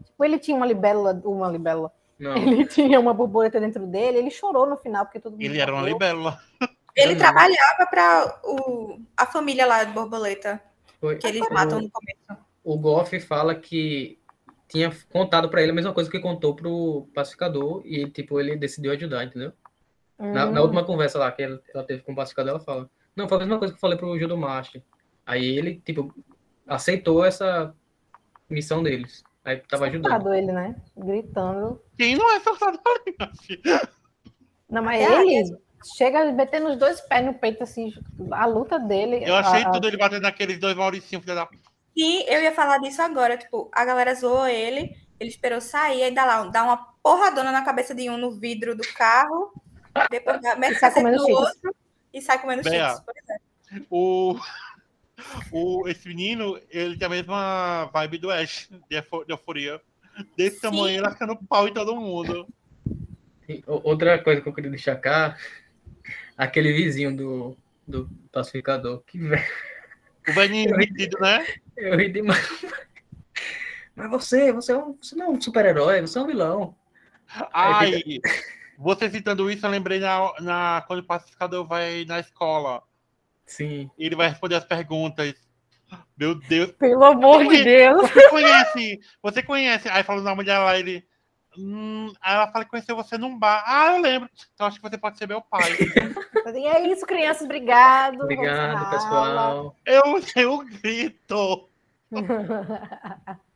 Tipo, 0.05 0.25
ele 0.25 0.39
tinha 0.39 0.57
uma 0.57 0.67
libélula, 0.67 1.21
uma 1.25 1.51
libélula. 1.51 1.93
Não. 2.19 2.37
Ele 2.37 2.67
tinha 2.67 2.99
uma 2.99 3.15
borboleta 3.15 3.61
dentro 3.61 3.87
dele, 3.87 4.19
ele 4.19 4.31
chorou 4.31 4.67
no 4.67 4.77
final, 4.77 5.05
porque 5.05 5.21
todo 5.21 5.33
mundo 5.33 5.43
Ele 5.43 5.61
era 5.61 5.73
uma 5.73 5.83
libélula. 5.83 6.41
Ele 6.97 7.13
Não. 7.13 7.19
trabalhava 7.19 7.87
para 7.89 8.41
a 9.17 9.27
família 9.27 9.65
lá 9.67 9.85
de 9.85 9.93
borboleta, 9.93 10.61
Foi. 11.01 11.17
que 11.17 11.27
eles 11.27 11.47
O- 11.49 11.55
matam 11.55 11.81
no 11.81 11.91
começo. 11.91 12.45
o 12.65 12.77
Goff 12.79 13.21
fala 13.21 13.55
que 13.55 14.19
tinha 14.67 14.93
contado 15.13 15.49
pra 15.49 15.63
ele 15.63 15.71
a 15.71 15.75
mesma 15.75 15.93
coisa 15.95 16.11
que 16.11 16.19
contou 16.19 16.55
pro 16.57 17.09
pacificador 17.15 17.83
e, 17.85 18.11
tipo, 18.11 18.39
ele 18.41 18.57
decidiu 18.57 18.93
ajudar, 18.93 19.25
entendeu? 19.25 19.53
Na, 20.19 20.47
na 20.47 20.61
Hum. 20.61 20.65
última 20.65 20.85
conversa 20.85 21.19
lá 21.19 21.31
que 21.31 21.43
ela, 21.43 21.63
ela 21.73 21.85
teve 21.85 22.03
com 22.03 22.13
o 22.13 22.17
pacificador, 22.17 22.51
ela 22.51 22.61
fala: 22.61 22.91
Não, 23.15 23.29
foi 23.29 23.37
a 23.37 23.41
mesma 23.41 23.59
coisa 23.59 23.73
que 23.73 23.79
eu 23.79 23.81
falei 23.81 23.97
pro 23.97 24.19
Judomaster. 24.19 24.83
Aí 25.25 25.57
ele, 25.57 25.81
tipo, 25.85 26.13
aceitou 26.67 27.25
essa 27.25 27.73
missão 28.51 28.83
deles. 28.83 29.23
Aí 29.45 29.59
tava 29.59 29.87
ajudando. 29.87 30.35
Ele, 30.35 30.51
né? 30.53 30.75
Gritando. 30.97 31.81
Quem 31.99 32.17
não 32.17 32.31
é 32.31 32.37
ali, 32.37 33.15
minha 33.19 33.33
filha? 33.43 33.89
Não, 34.71 34.83
mas 34.83 35.01
É, 35.03 35.21
ele 35.23 35.57
chega 35.97 36.21
a 36.23 36.33
meter 36.33 36.61
nos 36.61 36.77
dois 36.79 37.01
pés 37.03 37.25
no 37.27 37.35
peito, 37.35 37.63
assim, 37.63 37.93
a 38.31 38.47
luta 38.47 38.79
dele. 38.79 39.23
Eu 39.29 39.35
achei 39.35 39.65
a- 39.65 39.69
a- 39.69 39.71
tudo 39.73 39.89
ele 39.89 39.97
batendo 39.97 40.23
naqueles 40.23 40.59
dois 40.59 40.77
Mauricinhos, 40.77 41.25
filha 41.25 41.35
da. 41.35 41.49
E 41.97 42.33
eu 42.33 42.41
ia 42.41 42.53
falar 42.53 42.79
disso 42.79 43.03
agora, 43.03 43.37
tipo, 43.37 43.69
a 43.73 43.85
galera 43.85 44.15
zoou 44.15 44.47
ele, 44.47 44.95
ele 45.19 45.29
esperou 45.31 45.61
sair, 45.61 46.05
aí 46.05 46.15
dá 46.15 46.25
lá, 46.25 46.45
dá 46.45 46.63
uma 46.63 46.77
porradona 47.03 47.51
na 47.51 47.63
cabeça 47.65 47.95
de 47.95 48.09
um 48.09 48.17
no 48.17 48.31
vidro 48.31 48.77
do 48.77 48.87
carro, 48.95 49.53
depois 50.11 50.41
dá- 50.41 50.55
mete 50.55 50.75
sai 50.79 50.91
cacete 50.91 51.05
comendo 51.05 51.19
no 51.19 51.27
Cheetos. 51.27 51.45
outro 51.57 51.75
e 52.15 52.23
sai 52.23 52.41
comendo 52.41 52.63
Bea. 52.63 52.89
cheetos. 52.91 53.03
Pois 53.05 53.29
é. 53.29 53.83
O, 53.91 54.39
o, 55.51 55.89
esse 55.89 56.07
menino, 56.09 56.61
ele 56.71 56.97
tem 56.97 57.07
a 57.07 57.11
mesma 57.11 57.87
vibe 57.93 58.19
do 58.19 58.31
Ash, 58.31 58.69
de 58.89 59.03
euforia. 59.29 59.81
Desse 60.37 60.61
tamanho, 60.61 60.99
ele 60.99 61.07
arcando 61.07 61.37
pau 61.37 61.69
em 61.69 61.73
todo 61.73 61.97
mundo. 61.97 62.47
Outra 63.67 64.23
coisa 64.23 64.41
que 64.41 64.49
eu 64.49 64.53
queria 64.53 64.71
destacar: 64.71 65.39
aquele 66.37 66.73
vizinho 66.73 67.17
do, 67.17 67.57
do 67.87 68.09
pacificador. 68.31 69.03
Que 69.07 69.19
velho. 69.19 69.45
O 70.29 70.33
velhinho 70.33 70.77
metido, 70.77 71.19
né? 71.21 71.47
Eu 71.77 71.97
ri 71.97 72.11
demais. 72.11 72.47
Mas 73.97 74.11
você, 74.11 74.53
você, 74.53 74.73
é 74.73 74.77
um, 74.77 74.97
você 75.01 75.17
não 75.17 75.27
é 75.27 75.29
um 75.31 75.41
super-herói, 75.41 76.01
você 76.03 76.19
é 76.19 76.23
um 76.23 76.27
vilão. 76.27 76.77
Ai, 77.53 78.03
você 78.79 79.11
citando 79.11 79.51
isso, 79.51 79.65
eu 79.65 79.71
lembrei 79.71 79.99
na, 79.99 80.33
na, 80.41 80.85
quando 80.87 81.01
o 81.01 81.05
pacificador 81.05 81.67
vai 81.67 82.05
na 82.05 82.21
escola. 82.21 82.83
Sim. 83.47 83.91
Ele 83.99 84.15
vai 84.15 84.29
responder 84.29 84.57
as 84.57 84.65
perguntas. 84.65 85.35
Meu 86.17 86.35
Deus. 86.35 86.73
Pelo 86.73 87.05
amor 87.05 87.47
de. 87.47 87.65
Deus. 87.65 88.11
Você 88.11 88.29
conhece? 88.29 89.01
Você 89.23 89.43
conhece? 89.43 89.89
Aí 89.89 90.03
fala 90.03 90.21
o 90.21 90.25
nome 90.25 90.45
dela, 90.45 90.79
ele. 90.79 91.05
Hum, 91.57 92.13
aí 92.21 92.35
ela 92.35 92.53
fala 92.53 92.65
que 92.65 92.71
conheceu 92.71 92.95
você 92.95 93.17
num 93.17 93.39
bar. 93.39 93.65
Ah, 93.67 93.97
eu 93.97 94.03
lembro. 94.03 94.29
Então 94.55 94.67
acho 94.67 94.81
que 94.81 94.89
você 94.89 94.99
pode 94.99 95.19
ser 95.19 95.27
meu 95.27 95.41
pai. 95.41 95.73
E 96.55 96.67
é 96.67 96.89
isso, 96.89 97.05
crianças, 97.05 97.43
obrigado. 97.43 98.23
Obrigado, 98.23 98.91
pessoal. 98.91 99.77
eu, 99.85 100.03
eu 100.37 100.59
grito. 100.59 101.69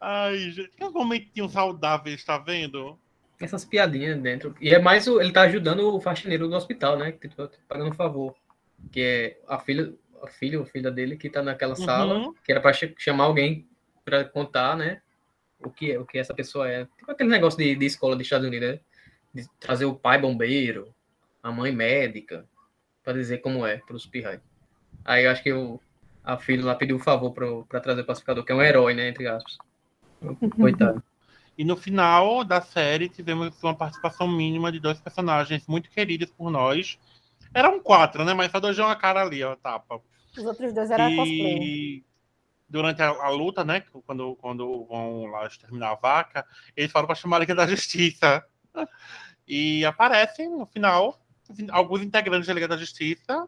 Ai, 0.00 0.50
gente, 0.50 0.70
que 0.76 0.88
momentinhos 0.88 1.52
saudáveis, 1.52 2.24
tá 2.24 2.36
vendo? 2.38 2.98
Essas 3.40 3.64
piadinhas 3.64 4.20
dentro. 4.20 4.54
E 4.60 4.74
é 4.74 4.78
mais 4.78 5.08
o, 5.08 5.20
ele 5.20 5.32
tá 5.32 5.42
ajudando 5.42 5.94
o 5.94 6.00
faxineiro 6.00 6.48
do 6.48 6.54
hospital, 6.54 6.96
né? 6.96 7.12
Que 7.12 7.28
tá 7.28 7.48
pagando 7.66 7.90
um 7.90 7.94
favor. 7.94 8.34
Que 8.90 9.00
é 9.00 9.40
a 9.48 9.58
filha, 9.58 9.92
a 10.22 10.28
filha 10.28 10.58
ou 10.58 10.64
filha 10.66 10.90
dele 10.90 11.16
que 11.16 11.28
tá 11.28 11.42
naquela 11.42 11.74
sala, 11.76 12.14
Uhum. 12.18 12.34
que 12.44 12.52
era 12.52 12.60
pra 12.60 12.72
ch- 12.72 12.94
chamar 12.98 13.24
alguém 13.24 13.68
pra 14.04 14.24
contar, 14.24 14.76
né? 14.76 15.00
O 15.60 15.70
que, 15.70 15.92
é- 15.92 15.98
o 15.98 16.04
que 16.06 16.18
essa 16.18 16.34
pessoa 16.34 16.68
é. 16.68 16.84
Tipo 16.98 17.10
aquele 17.10 17.30
negócio 17.30 17.58
de, 17.58 17.74
de 17.74 17.86
escola 17.86 18.16
dos 18.16 18.26
Estados 18.26 18.46
Unidos, 18.46 18.68
né? 18.68 18.80
De 19.34 19.48
trazer 19.60 19.84
o 19.84 19.94
pai 19.94 20.18
bombeiro, 20.20 20.94
a 21.42 21.50
mãe 21.52 21.72
médica, 21.72 22.44
pra 23.02 23.12
dizer 23.12 23.38
como 23.38 23.66
é 23.66 23.78
pros 23.78 24.06
pirrais. 24.06 24.40
Aí 25.04 25.24
eu 25.24 25.30
acho 25.30 25.42
que 25.42 25.52
o, 25.52 25.80
a 26.22 26.36
filha 26.36 26.64
lá 26.64 26.74
pediu 26.74 26.96
um 26.96 27.00
favor 27.00 27.32
pro, 27.32 27.64
pra 27.66 27.80
trazer 27.80 28.02
o 28.02 28.04
pacificador, 28.04 28.44
que 28.44 28.52
é 28.52 28.54
um 28.54 28.62
herói, 28.62 28.94
né? 28.94 29.08
Entre 29.08 29.26
aspas. 29.26 29.56
Coitado. 30.56 31.02
E 31.56 31.64
no 31.64 31.76
final 31.76 32.44
da 32.44 32.60
série 32.60 33.08
tivemos 33.08 33.60
uma 33.62 33.74
participação 33.74 34.26
mínima 34.28 34.70
de 34.72 34.80
dois 34.80 35.00
personagens 35.00 35.66
muito 35.66 35.90
queridos 35.90 36.30
por 36.30 36.50
nós. 36.50 36.98
Eram 37.54 37.80
quatro, 37.80 38.24
né? 38.24 38.32
Mas 38.32 38.50
só 38.50 38.58
dois 38.60 38.76
deu 38.76 38.84
uma 38.86 38.96
cara 38.96 39.20
ali, 39.22 39.42
ó, 39.44 39.54
tapa. 39.56 40.00
Os 40.36 40.44
outros 40.44 40.72
dois 40.72 40.90
eram 40.90 41.14
cosplay. 41.16 41.58
E 41.62 42.04
durante 42.68 43.02
a, 43.02 43.08
a 43.08 43.28
luta, 43.28 43.64
né? 43.64 43.84
Quando, 44.06 44.34
quando 44.36 44.84
vão 44.86 45.26
lá 45.26 45.46
exterminar 45.46 45.90
a 45.92 45.94
vaca, 45.94 46.46
eles 46.76 46.90
falam 46.90 47.06
para 47.06 47.14
chamar 47.16 47.36
a 47.36 47.40
Liga 47.40 47.54
da 47.54 47.66
Justiça. 47.66 48.44
E 49.46 49.84
aparecem 49.84 50.48
no 50.48 50.64
final 50.64 51.20
alguns 51.70 52.00
integrantes 52.00 52.46
da 52.46 52.54
Liga 52.54 52.68
da 52.68 52.76
Justiça 52.76 53.46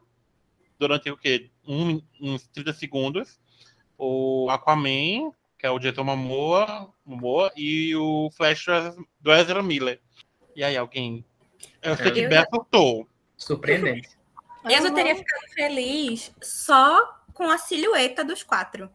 durante 0.77 1.09
o 1.09 1.17
quê? 1.17 1.49
Um, 1.67 2.01
uns 2.21 2.47
30 2.49 2.73
segundos. 2.73 3.39
O 3.97 4.47
Aquaman, 4.49 5.31
que 5.57 5.65
é 5.65 5.71
o 5.71 5.79
Jason 5.79 6.03
Momoa, 6.03 6.93
Momoa 7.05 7.51
e 7.55 7.95
o 7.95 8.29
Flash 8.31 8.65
do 9.19 9.31
Ezra 9.31 9.63
Miller. 9.63 10.01
E 10.55 10.63
aí, 10.63 10.77
alguém? 10.77 11.25
Eu 11.81 11.95
sei 11.95 12.11
que 12.11 12.19
Eu- 12.19 12.29
Beto 12.29 12.55
acertou. 12.57 13.07
Surpreendente. 13.37 14.09
Eu 14.69 14.81
só 14.81 14.91
teria 14.91 15.15
ficado 15.15 15.47
feliz 15.53 16.31
só 16.41 17.19
com 17.33 17.49
a 17.49 17.57
silhueta 17.57 18.23
dos 18.23 18.43
quatro. 18.43 18.89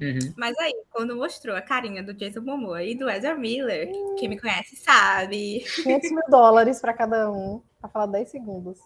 Uhum. 0.00 0.34
Mas 0.36 0.56
aí, 0.58 0.74
quando 0.90 1.16
mostrou 1.16 1.56
a 1.56 1.62
carinha 1.62 2.02
do 2.02 2.12
Jason 2.12 2.42
Momoa 2.42 2.82
e 2.82 2.94
do 2.94 3.08
Ezra 3.08 3.34
Miller, 3.34 3.90
quem 4.18 4.28
me 4.28 4.38
conhece 4.38 4.76
sabe. 4.76 5.64
500 5.74 6.10
mil 6.10 6.22
dólares 6.28 6.80
para 6.80 6.92
cada 6.92 7.30
um, 7.30 7.62
pra 7.80 7.88
falar 7.88 8.06
10 8.06 8.28
segundos. 8.28 8.78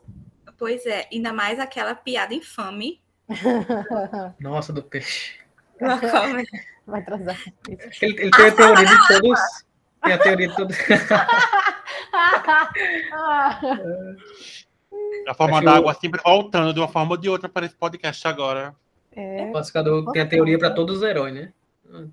Pois 0.57 0.87
é, 0.87 1.09
ainda 1.13 1.33
mais 1.33 1.59
aquela 1.59 1.95
piada 1.95 2.35
infame. 2.35 3.03
Nossa, 4.39 4.73
do 4.73 4.83
peixe. 4.83 5.41
Vai 6.87 7.03
trazer. 7.05 7.37
Ele, 8.03 8.21
ele 8.21 8.31
tem 8.31 8.47
a 8.47 8.53
teoria 8.53 8.85
de 8.85 9.09
todos. 9.09 9.41
Tem 10.03 10.13
a 10.13 10.19
teoria 10.19 10.49
de 10.49 10.57
todos. 10.57 10.77
A 15.29 15.35
forma 15.35 15.57
Acho 15.59 15.65
da 15.67 15.73
água 15.77 15.95
sempre 15.95 16.21
voltando 16.25 16.73
de 16.73 16.81
uma 16.81 16.89
forma 16.89 17.13
ou 17.13 17.17
de 17.17 17.29
outra 17.29 17.49
para 17.49 17.67
esse 17.67 17.75
podcast 17.75 18.27
agora. 18.27 18.75
É, 19.13 19.45
O 19.45 19.53
pacificador 19.53 20.11
tem 20.13 20.23
a 20.23 20.27
teoria 20.27 20.59
para 20.59 20.71
todos 20.71 20.99
os 20.99 21.03
heróis, 21.03 21.35
né? 21.35 21.53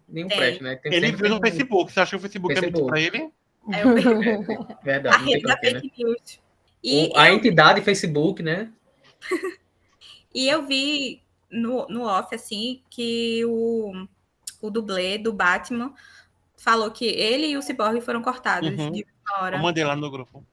Nenhum 0.08 0.28
Tem. 0.28 0.38
presta, 0.38 0.64
né? 0.64 0.76
Tem 0.78 0.92
Ele 0.94 1.12
viu 1.12 1.30
no 1.30 1.40
Facebook. 1.40 1.92
Você 1.94 2.00
acha 2.00 2.10
que 2.12 2.16
o 2.16 2.20
Facebook, 2.20 2.58
é 2.58 2.60
Facebook. 2.62 2.82
muito 2.82 2.92
pra 2.92 3.00
ele? 3.00 3.32
É 3.72 3.86
o- 3.86 4.74
a 4.74 4.80
Verdade, 4.84 5.18
não 5.18 5.26
tem 5.26 5.34
rede 5.34 5.44
da 5.46 5.54
porquê, 5.56 5.74
né? 5.74 5.80
fake 5.82 6.04
news. 6.04 6.40
E, 6.84 7.08
O- 7.14 7.18
a 7.18 7.30
eu, 7.30 7.36
entidade 7.36 7.82
Facebook, 7.82 8.42
né? 8.42 8.72
e 10.34 10.48
eu 10.50 10.66
vi 10.66 11.22
no, 11.52 11.86
no 11.88 12.04
off, 12.04 12.34
assim, 12.34 12.82
que 12.90 13.44
o, 13.46 14.08
o 14.62 14.70
dublê 14.70 15.18
do 15.18 15.32
Batman 15.34 15.94
falou 16.56 16.90
que 16.92 17.06
ele 17.06 17.48
e 17.48 17.58
o 17.58 17.62
Cyborg 17.62 18.02
foram 18.02 18.22
cortados 18.22 18.70
Uhum. 18.70 18.92
de 18.92 19.06
uma 19.30 19.44
hora. 19.44 19.58
Eu 19.58 19.62
mandei 19.62 19.84
lá 19.84 19.96
no 19.96 20.10
grupo. 20.10 20.44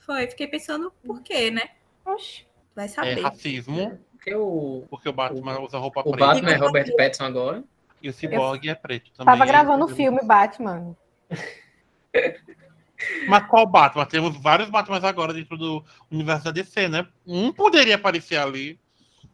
Foi, 0.00 0.26
fiquei 0.26 0.48
pensando 0.48 0.92
por 1.04 1.22
quê, 1.22 1.50
né? 1.50 1.62
Oxi. 2.04 2.46
Vai 2.74 2.86
É 2.86 2.88
saber. 2.88 3.20
racismo, 3.20 3.98
Porque 4.12 4.34
o, 4.34 4.84
porque 4.88 5.08
o 5.08 5.12
Batman 5.12 5.60
usa 5.60 5.78
roupa 5.78 6.00
o 6.00 6.12
preta 6.12 6.26
Batman 6.26 6.50
é 6.52 6.56
Robert 6.56 6.96
Pattinson 6.96 7.24
agora. 7.24 7.64
e 8.00 8.08
o 8.08 8.12
Cyborg 8.12 8.68
é 8.68 8.74
preto 8.74 9.10
também. 9.12 9.26
Tava 9.32 9.44
gravando 9.46 9.84
o 9.84 9.88
filme 9.88 10.20
Batman. 10.24 10.96
Mas 13.26 13.46
qual 13.48 13.66
Batman? 13.66 14.06
Temos 14.06 14.36
vários 14.40 14.70
Batmans 14.70 15.02
agora 15.04 15.32
dentro 15.34 15.56
do 15.58 15.84
universo 16.10 16.44
da 16.44 16.50
DC, 16.52 16.88
né? 16.88 17.06
Um 17.26 17.52
poderia 17.52 17.96
aparecer 17.96 18.36
ali. 18.36 18.78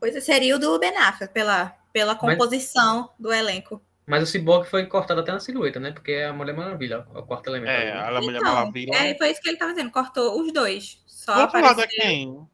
Pois 0.00 0.22
seria 0.24 0.56
o 0.56 0.58
do 0.58 0.78
Ben 0.78 0.96
Affleck, 0.96 1.32
pela, 1.34 1.76
pela 1.92 2.14
composição 2.14 3.10
do 3.18 3.32
elenco. 3.32 3.82
Mas 4.06 4.22
o 4.22 4.26
Cyborg 4.26 4.66
foi 4.66 4.86
cortado 4.86 5.20
até 5.20 5.32
na 5.32 5.40
silhueta, 5.40 5.78
né? 5.78 5.92
Porque 5.92 6.12
é 6.12 6.26
a 6.26 6.32
Mulher 6.32 6.56
Maravilha, 6.56 7.06
o 7.14 7.22
quarto 7.24 7.48
elemento. 7.48 7.68
É, 7.70 7.92
ali. 7.92 8.16
a 8.16 8.20
Mulher 8.22 8.40
Então, 8.40 8.54
Maravilha. 8.54 8.94
é, 8.94 9.14
foi 9.18 9.30
isso 9.30 9.40
que 9.42 9.48
ele 9.50 9.58
tava 9.58 9.72
dizendo, 9.72 9.90
cortou 9.90 10.40
os 10.40 10.50
dois. 10.50 11.02
Só 11.06 11.42
outro 11.42 11.60
lado 11.60 11.82
é 11.82 11.86
quem? 11.86 12.48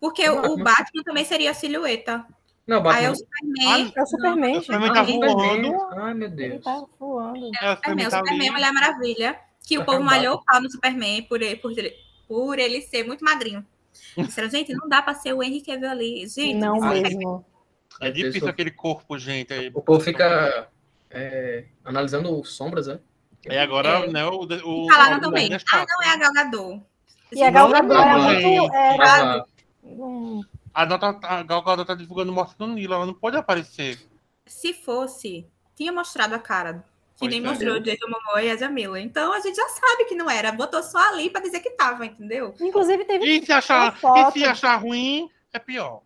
Porque 0.00 0.28
O 0.28 0.34
o, 0.34 0.38
o 0.38 0.42
Batman. 0.56 0.64
Batman 0.64 1.02
também 1.04 1.24
seria 1.24 1.50
a 1.50 1.54
silhueta. 1.54 2.24
Não, 2.66 2.82
o 2.82 2.88
Aí 2.88 3.04
é 3.04 3.08
Batman. 3.08 3.12
o 3.12 3.16
Superman. 3.16 3.92
É 3.96 4.02
o 4.02 4.06
Superman, 4.06 4.56
o 4.56 4.60
Superman 4.62 4.94
gente. 5.06 5.20
tá 5.20 5.26
Ah, 5.26 5.34
voando. 5.34 5.82
Ai, 6.02 6.14
meu 6.14 6.28
Ele 6.28 6.36
Deus. 6.36 6.64
tá 6.64 6.84
voando. 6.98 7.50
É, 7.60 7.64
o 7.64 7.66
É, 7.68 7.72
o 7.72 7.76
Superman 7.76 8.08
tá 8.10 8.18
Superman 8.18 8.40
ali. 8.48 8.50
Mulher 8.50 8.72
Maravilha. 8.72 9.40
Que 9.66 9.78
o 9.78 9.84
povo 9.84 9.98
Acabado. 9.98 10.14
malhou 10.16 10.34
o 10.36 10.44
pau 10.44 10.60
no 10.60 10.70
Superman 10.70 11.22
por 11.24 11.42
ele, 11.42 11.56
por 11.56 11.72
ele, 11.76 11.92
por 12.28 12.58
ele 12.58 12.80
ser 12.82 13.04
muito 13.04 13.24
magrinho. 13.24 13.66
Disseram, 14.16 14.48
gente, 14.48 14.72
não 14.74 14.88
dá 14.88 15.02
pra 15.02 15.14
ser 15.14 15.32
o 15.32 15.42
Henry 15.42 15.60
Cavill 15.60 15.90
ali. 15.90 16.26
Gente, 16.28 16.54
Não 16.54 16.76
é- 16.92 17.00
mesmo. 17.00 17.44
É 18.00 18.10
difícil 18.10 18.46
aquele 18.48 18.70
corpo, 18.70 19.18
gente. 19.18 19.52
Aí, 19.52 19.70
O 19.74 19.80
povo 19.80 19.98
fica 20.00 20.68
é, 21.10 21.64
analisando 21.84 22.44
sombras, 22.44 22.86
né? 22.86 22.98
aí 23.48 23.58
agora, 23.58 23.88
É. 24.04 24.06
né, 24.08 24.24
o, 24.26 24.40
o, 24.44 24.86
E 24.86 24.92
falaram 24.92 25.18
o- 25.18 25.20
também, 25.20 25.48
o- 25.52 25.56
ah, 25.72 25.84
não 25.88 26.02
é 26.02 26.12
a 26.12 26.16
Gal 26.16 26.32
Gadot. 26.32 26.82
E 27.32 27.42
a 27.42 27.50
Não 27.50 27.70
Gal 27.70 27.76
é 27.76 27.82
Batman, 27.82 28.18
muito. 28.18 28.40
gente. 28.40 29.44
Era, 29.86 30.02
Ah, 30.02 30.06
hum, 30.06 30.42
A, 30.74 30.82
a 31.38 31.42
Gal 31.42 31.62
Gadot 31.62 31.86
tá 31.86 31.94
divulgando 31.94 32.32
morte 32.32 32.54
no 32.58 32.66
Nilo, 32.68 32.94
ela 32.94 33.06
não 33.06 33.14
pode 33.14 33.36
aparecer. 33.36 33.98
Se 34.44 34.72
fosse, 34.74 35.46
tinha 35.74 35.92
mostrado 35.92 36.34
a 36.34 36.38
cara. 36.38 36.84
Que 37.14 37.20
Pois 37.20 37.30
nem 37.30 37.40
é. 37.42 37.48
mostrou 37.48 37.76
o 37.76 37.80
Jason 37.80 38.06
Momoa 38.08 38.42
e 38.42 38.50
a 38.50 38.56
Jamila. 38.56 39.00
Então 39.00 39.32
a 39.32 39.40
gente 39.40 39.56
já 39.56 39.66
sabe 39.70 40.04
que 40.04 40.14
não 40.14 40.28
era. 40.28 40.52
Botou 40.52 40.82
só 40.82 40.98
ali 41.12 41.30
pra 41.30 41.40
dizer 41.40 41.60
que 41.60 41.70
tava, 41.70 42.04
entendeu? 42.04 42.54
Inclusive, 42.60 43.04
teve 43.06 43.24
E 43.24 43.44
se 43.46 43.52
achar, 43.52 43.96
e 44.28 44.32
se 44.32 44.44
achar 44.44 44.76
ruim, 44.76 45.30
é 45.52 45.58
pior. 45.58 46.02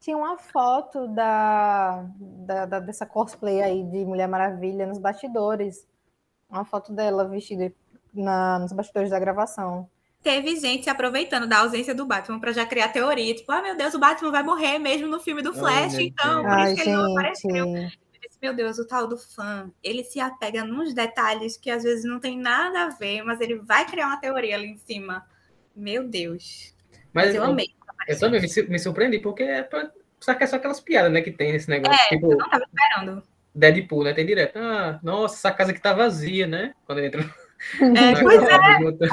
Tinha 0.00 0.16
uma 0.16 0.38
foto 0.38 1.08
da, 1.08 2.04
da- 2.20 2.66
da- 2.66 2.78
dessa 2.80 3.04
cosplay 3.04 3.60
aí 3.60 3.82
de 3.82 4.04
Mulher 4.04 4.28
Maravilha 4.28 4.86
nos 4.86 4.98
bastidores. 4.98 5.88
Uma 6.48 6.64
foto 6.64 6.92
dela 6.92 7.26
vestida 7.26 7.72
na, 8.14 8.60
nos 8.60 8.72
bastidores 8.72 9.10
da 9.10 9.18
gravação. 9.18 9.90
Teve 10.22 10.56
gente 10.56 10.84
se 10.84 10.90
aproveitando 10.90 11.46
da 11.46 11.58
ausência 11.58 11.94
do 11.94 12.04
Batman 12.04 12.40
pra 12.40 12.52
já 12.52 12.66
criar 12.66 12.88
teoria. 12.88 13.34
Tipo, 13.34 13.52
ah, 13.52 13.62
meu 13.62 13.76
Deus, 13.76 13.94
o 13.94 13.98
Batman 13.98 14.30
vai 14.30 14.42
morrer 14.42 14.78
mesmo 14.78 15.06
no 15.06 15.20
filme 15.20 15.42
do 15.42 15.54
Flash. 15.54 15.92
meu 15.94 16.00
então, 16.02 16.42
por 16.42 16.50
Ai, 16.50 16.66
isso 16.66 16.74
que 16.74 16.80
ele 16.82 16.92
não 16.92 17.12
apareceu. 17.12 17.50
gente. 17.66 17.98
Eu 18.14 18.20
disse, 18.28 18.38
Meu 18.42 18.54
Deus, 18.54 18.78
o 18.78 18.86
tal 18.86 19.06
do 19.06 19.16
fã, 19.16 19.70
ele 19.82 20.02
se 20.04 20.18
apega 20.20 20.64
nos 20.64 20.92
detalhes 20.92 21.56
que 21.56 21.70
às 21.70 21.84
vezes 21.84 22.04
não 22.04 22.18
tem 22.18 22.36
nada 22.38 22.84
a 22.84 22.88
ver, 22.90 23.22
mas 23.22 23.40
ele 23.40 23.56
vai 23.56 23.86
criar 23.86 24.06
uma 24.08 24.20
teoria 24.20 24.56
ali 24.56 24.66
em 24.66 24.76
cima. 24.76 25.24
Meu 25.74 26.06
Deus. 26.06 26.74
Mas, 27.12 27.26
Mas 27.26 27.34
eu 27.36 27.44
eu, 27.44 27.50
amei. 27.50 27.68
eu 28.08 28.18
também 28.18 28.40
me, 28.40 28.48
su- 28.48 28.68
me 28.68 28.78
surpreendi, 28.78 29.20
porque 29.20 29.44
é 29.44 29.62
pra, 29.62 29.90
só 30.20 30.34
que 30.34 30.42
é 30.42 30.46
só 30.46 30.56
aquelas 30.56 30.80
piadas, 30.80 31.12
né, 31.12 31.20
que 31.22 31.30
tem 31.30 31.52
nesse 31.52 31.70
negócio. 31.70 31.94
É, 32.06 32.08
tipo, 32.08 32.32
Eu 32.32 32.38
não 32.38 32.50
tava 32.50 32.64
esperando. 32.64 33.22
Deadpool, 33.54 34.04
né? 34.04 34.12
Tem 34.14 34.26
direto. 34.26 34.56
Ah, 34.58 34.98
nossa, 35.02 35.36
essa 35.36 35.52
casa 35.56 35.70
aqui 35.70 35.80
tá 35.80 35.92
vazia, 35.94 36.46
né? 36.46 36.74
Quando 36.86 36.98
ele 36.98 37.08
entra 37.08 37.22
É, 37.22 38.14
pois 38.22 38.40
junto. 38.78 39.04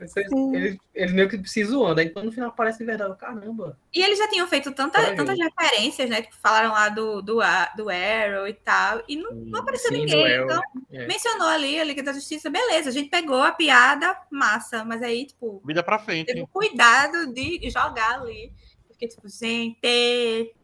Eles, 0.00 0.76
eles, 0.94 1.12
meio 1.12 1.28
que 1.28 1.48
se 1.48 1.64
zoando, 1.64 2.00
aí 2.00 2.10
quando 2.10 2.26
no 2.26 2.32
final 2.32 2.52
parece 2.52 2.78
de 2.78 2.84
verdade. 2.84 3.16
Caramba. 3.18 3.78
E 3.94 4.02
eles 4.02 4.18
já 4.18 4.28
tinham 4.28 4.46
feito 4.46 4.72
tanta, 4.72 5.14
tantas 5.14 5.38
referências, 5.38 6.08
né? 6.10 6.22
Que 6.22 6.34
falaram 6.36 6.70
lá 6.72 6.88
do, 6.88 7.22
do, 7.22 7.40
A- 7.40 7.72
do 7.76 7.88
Arrow 7.88 8.46
e 8.46 8.52
tal. 8.52 9.02
E 9.08 9.16
não, 9.16 9.32
não 9.32 9.60
apareceu 9.60 9.90
Sim, 9.90 9.98
ninguém. 9.98 10.42
Então, 10.42 10.60
É. 10.92 11.06
mencionou 11.06 11.48
ali 11.48 11.78
a 11.80 11.84
Liga 11.84 12.02
da 12.02 12.12
Justiça, 12.12 12.50
beleza. 12.50 12.90
A 12.90 12.92
gente 12.92 13.08
pegou 13.08 13.42
a 13.42 13.52
piada, 13.52 14.16
massa. 14.30 14.84
Mas 14.84 15.02
aí, 15.02 15.26
tipo, 15.26 15.62
Vida 15.64 15.82
pra 15.82 15.98
teve 15.98 16.24
frente. 16.24 16.46
cuidado 16.52 17.32
de 17.32 17.68
jogar 17.70 18.20
ali. 18.20 18.52
Fiquei 18.92 19.08
tipo, 19.08 19.28
gente. 19.28 20.54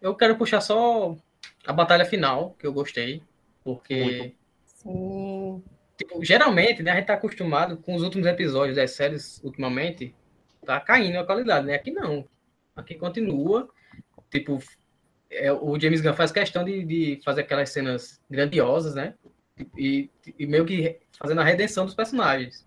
Eu 0.00 0.14
quero 0.14 0.36
puxar 0.36 0.60
só 0.60 1.16
a 1.66 1.72
batalha 1.72 2.04
final, 2.04 2.54
que 2.58 2.66
eu 2.66 2.72
gostei. 2.72 3.22
Porque, 3.64 4.34
Muito. 4.84 5.62
Sim. 5.62 5.62
Tipo, 5.98 6.24
geralmente, 6.24 6.82
né, 6.82 6.92
a 6.92 6.94
gente 6.96 7.06
tá 7.06 7.14
acostumado 7.14 7.76
com 7.76 7.94
os 7.94 8.02
últimos 8.02 8.26
episódios 8.26 8.76
das 8.76 8.92
séries, 8.92 9.42
ultimamente, 9.44 10.14
tá 10.64 10.80
caindo 10.80 11.18
a 11.18 11.26
qualidade, 11.26 11.66
né? 11.66 11.74
Aqui 11.74 11.90
não. 11.90 12.26
Aqui 12.74 12.94
continua. 12.94 13.68
Tipo, 14.30 14.58
é, 15.30 15.52
o 15.52 15.78
James 15.78 16.00
Gunn 16.00 16.14
faz 16.14 16.30
questão 16.32 16.64
de, 16.64 16.84
de 16.84 17.20
fazer 17.24 17.42
aquelas 17.42 17.68
cenas 17.70 18.20
grandiosas, 18.30 18.94
né? 18.94 19.14
e, 19.76 20.08
e 20.38 20.46
meio 20.46 20.64
que 20.64 20.98
fazendo 21.18 21.40
a 21.40 21.44
redenção 21.44 21.84
dos 21.84 21.94
personagens. 21.94 22.64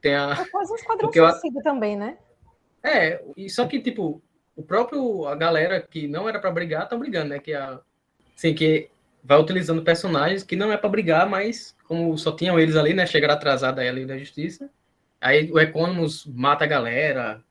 Tem 0.00 0.14
a, 0.14 0.32
É 0.32 0.44
quase 0.50 0.72
um 0.72 0.76
esquadrão 0.76 1.10
eu- 1.14 1.30
suicida 1.30 1.62
também, 1.62 1.96
né? 1.96 2.18
É, 2.82 3.22
e 3.36 3.48
só 3.48 3.66
que, 3.66 3.80
tipo, 3.80 4.20
o 4.56 4.62
próprio, 4.62 5.26
a 5.26 5.34
galera 5.36 5.80
que 5.80 6.06
não 6.08 6.28
era 6.28 6.40
pra 6.40 6.50
brigar, 6.50 6.82
estão 6.84 6.98
brigando, 6.98 7.28
né? 7.30 7.38
Que 7.38 7.52
a, 7.54 7.80
assim, 8.36 8.54
que 8.54 8.90
vai 9.26 9.38
utilizando 9.38 9.82
personagens 9.82 10.42
que 10.44 10.54
não 10.56 10.72
é 10.72 10.76
pra 10.76 10.88
brigar, 10.88 11.28
mas 11.28 11.76
como 11.84 12.16
só 12.16 12.32
tinham 12.32 12.58
eles 12.58 12.76
ali, 12.76 12.94
né? 12.94 13.06
Chegaram 13.06 13.34
atrasada 13.34 13.80
aí 13.80 13.88
ali 13.88 14.06
da 14.06 14.16
justiça. 14.16 14.70
Aí 15.20 15.50
o 15.50 15.58
Economus 15.58 16.24
mata 16.26 16.64
a 16.64 16.68
galera, 16.68 17.42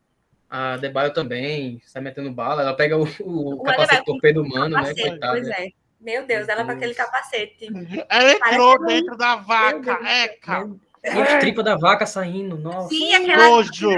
a 0.50 0.78
Debaio 0.78 1.14
também, 1.14 1.82
sai 1.86 2.02
metendo 2.02 2.32
bala, 2.32 2.62
ela 2.62 2.74
pega 2.74 2.98
o, 2.98 3.04
o 3.22 3.54
O 3.56 3.64
capacete 3.64 4.00
com 4.06 4.14
torpedo 4.14 4.42
humano, 4.42 4.70
né? 4.76 4.82
Capacete, 4.84 5.10
Coitada. 5.10 5.34
pois 5.34 5.48
é. 5.50 5.68
Meu 6.00 6.26
Deus, 6.26 6.48
ela 6.48 6.64
com 6.64 6.72
aquele 6.72 6.94
capacete. 6.94 7.68
Ela 8.10 8.32
entrou 8.32 8.78
Parece 8.80 8.84
um- 8.84 8.86
dentro 8.86 9.18
da 9.18 9.36
vaca, 9.38 10.00
eca. 10.08 10.70
E 11.04 11.08
as 11.10 11.40
tripas 11.40 11.66
da 11.66 11.76
vaca 11.76 12.06
saindo, 12.06 12.58
nossa. 12.58 12.90
Sim, 12.90 13.14
aquela 13.14 13.48
Nojo. 13.50 13.90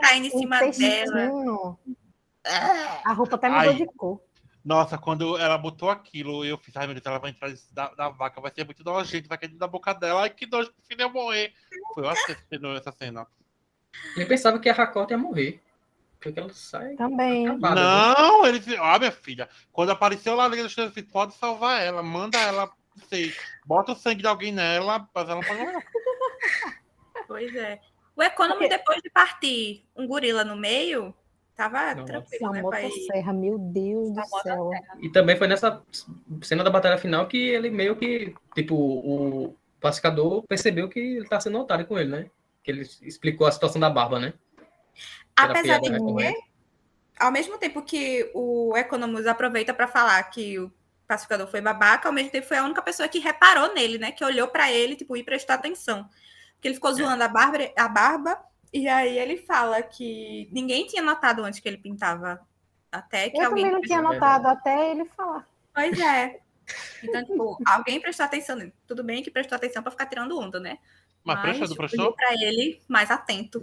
caindo 0.00 0.26
em 0.26 0.30
cima 0.30 0.58
dela. 0.58 0.68
Intestino. 0.68 1.78
A 3.04 3.12
roupa 3.12 3.36
até 3.36 3.48
mudou 3.48 3.70
Ai. 3.70 3.74
de 3.76 3.86
cor. 3.96 4.20
Nossa, 4.68 4.98
quando 4.98 5.38
ela 5.38 5.56
botou 5.56 5.88
aquilo, 5.88 6.44
eu 6.44 6.58
fiz, 6.58 6.76
ai 6.76 6.86
meu 6.86 6.94
Deus, 6.94 7.06
ela 7.06 7.18
vai 7.18 7.30
entrar 7.30 7.50
da, 7.72 7.88
da 7.94 8.10
vaca, 8.10 8.38
vai 8.38 8.52
ser 8.54 8.66
muito 8.66 8.84
nojento, 8.84 9.26
vai 9.26 9.38
cair 9.38 9.48
dentro 9.48 9.60
da 9.60 9.66
boca 9.66 9.94
dela, 9.94 10.20
ai 10.20 10.28
que 10.28 10.46
nojo, 10.46 10.70
que 10.70 10.82
filho 10.86 11.00
ia 11.00 11.08
morrer. 11.08 11.54
Foi 11.94 12.04
eu 12.04 12.10
assistindo 12.10 12.76
essa 12.76 12.92
cena. 12.92 13.26
Eu 14.14 14.28
pensava 14.28 14.58
que 14.58 14.68
a 14.68 14.74
Hakota 14.74 15.14
ia 15.14 15.18
morrer. 15.18 15.62
Porque 16.20 16.38
ela 16.38 16.52
sai 16.52 16.96
Também. 16.96 17.48
acabada. 17.48 17.76
né? 17.76 18.14
Não, 18.18 18.44
ele 18.44 18.58
disse, 18.58 18.76
ó, 18.76 18.98
minha 18.98 19.10
filha, 19.10 19.48
quando 19.72 19.88
apareceu 19.88 20.34
lá 20.34 20.46
Liga 20.46 20.60
eu 20.60 20.68
disse, 20.68 21.02
pode 21.02 21.32
salvar 21.32 21.80
ela, 21.80 22.02
manda 22.02 22.36
ela, 22.38 22.70
sei, 23.08 23.32
bota 23.64 23.92
o 23.92 23.96
sangue 23.96 24.20
de 24.20 24.28
alguém 24.28 24.52
nela, 24.52 25.08
mas 25.14 25.28
ela 25.30 25.36
não 25.36 25.48
pode 25.48 25.60
morrer. 25.60 25.86
Pois 27.26 27.56
é. 27.56 27.80
O 28.14 28.22
Economy, 28.22 28.68
depois 28.68 29.00
de 29.00 29.08
partir 29.08 29.86
um 29.96 30.06
gorila 30.06 30.44
no 30.44 30.56
meio, 30.56 31.14
tava 31.58 31.92
Nossa. 31.92 32.04
tranquilo, 32.06 32.52
né? 32.52 32.62
motosserra, 32.62 33.32
meu 33.32 33.58
Deus 33.58 34.14
do 34.14 34.24
céu. 34.42 34.70
E 35.00 35.10
também 35.10 35.36
foi 35.36 35.48
nessa 35.48 35.82
cena 36.40 36.62
da 36.62 36.70
batalha 36.70 36.96
final 36.96 37.26
que 37.26 37.36
ele 37.36 37.68
meio 37.68 37.96
que, 37.96 38.32
tipo, 38.54 38.74
o 38.76 39.56
pacificador 39.80 40.44
percebeu 40.46 40.88
que 40.88 41.00
ele 41.00 41.28
tá 41.28 41.40
sendo 41.40 41.58
otário 41.58 41.84
com 41.84 41.98
ele, 41.98 42.10
né? 42.10 42.30
Que 42.62 42.70
ele 42.70 42.82
explicou 43.02 43.44
a 43.46 43.50
situação 43.52 43.80
da 43.80 43.90
barba, 43.90 44.20
né? 44.20 44.32
Apesar 45.36 45.78
de 45.80 45.88
que, 45.90 45.92
recorrente. 45.92 46.40
ao 47.18 47.32
mesmo 47.32 47.58
tempo 47.58 47.82
que 47.82 48.30
o 48.34 48.76
Economus 48.76 49.26
aproveita 49.26 49.74
para 49.74 49.88
falar 49.88 50.22
que 50.30 50.58
o 50.60 50.72
pacificador 51.08 51.48
foi 51.48 51.60
babaca, 51.60 52.08
ao 52.08 52.12
mesmo 52.14 52.30
tempo 52.30 52.46
foi 52.46 52.58
a 52.58 52.64
única 52.64 52.82
pessoa 52.82 53.08
que 53.08 53.18
reparou 53.18 53.74
nele, 53.74 53.98
né? 53.98 54.12
Que 54.12 54.24
olhou 54.24 54.46
para 54.46 54.70
ele, 54.70 54.94
tipo, 54.94 55.16
e 55.16 55.24
prestou 55.24 55.54
atenção. 55.56 56.08
Porque 56.54 56.68
ele 56.68 56.74
É. 56.74 56.76
ficou 56.76 56.92
zoando 56.94 57.22
a, 57.24 57.28
barba, 57.28 57.58
a 57.76 57.88
barba, 57.88 58.38
e 58.72 58.88
aí 58.88 59.18
ele 59.18 59.38
fala 59.38 59.82
que 59.82 60.48
ninguém 60.52 60.86
tinha 60.86 61.02
notado 61.02 61.42
antes 61.44 61.60
que 61.60 61.68
ele 61.68 61.78
pintava. 61.78 62.40
Até 62.90 63.28
que 63.30 63.38
Eu 63.38 63.46
alguém. 63.46 63.64
também 63.64 63.72
não 63.72 63.80
tinha 63.82 63.98
prestou- 63.98 64.14
notado 64.14 64.46
até 64.46 64.90
ele 64.90 65.04
falar. 65.06 65.46
Pois 65.74 65.98
é. 66.00 66.40
Então, 67.02 67.24
tipo, 67.24 67.58
alguém 67.66 67.98
prestou 68.00 68.26
atenção 68.26 68.54
nele. 68.56 68.74
Tudo 68.86 69.02
bem 69.02 69.22
que 69.22 69.30
prestou 69.30 69.56
atenção 69.56 69.82
para 69.82 69.90
ficar 69.90 70.04
tirando 70.06 70.38
onda, 70.38 70.60
né? 70.60 70.78
Mas 71.24 71.40
prestou? 71.74 72.12
para 72.12 72.32
ele 72.34 72.80
mais 72.86 73.10
atento. 73.10 73.62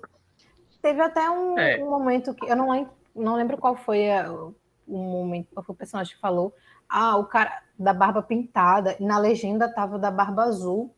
Teve 0.82 1.02
até 1.02 1.30
um, 1.30 1.58
É. 1.58 1.84
um 1.84 1.90
momento 1.90 2.34
que 2.34 2.46
eu 2.46 2.56
não 2.56 2.72
lembro, 2.72 2.92
não 3.16 3.36
lembro 3.36 3.58
qual 3.58 3.76
foi 3.76 4.12
a- 4.12 4.32
o 4.32 4.54
momento, 4.88 5.50
qual 5.54 5.64
foi 5.64 5.74
o 5.74 5.78
personagem 5.78 6.16
que 6.16 6.20
falou. 6.22 6.54
Ah, 6.90 7.16
o 7.18 7.26
cara 7.26 7.62
da 7.78 7.94
barba 7.94 8.22
pintada, 8.24 8.96
e 9.00 9.04
na 9.04 9.18
legenda 9.20 9.72
tava 9.72 9.98
da 10.00 10.10
barba 10.12 10.44
azul, 10.44 10.94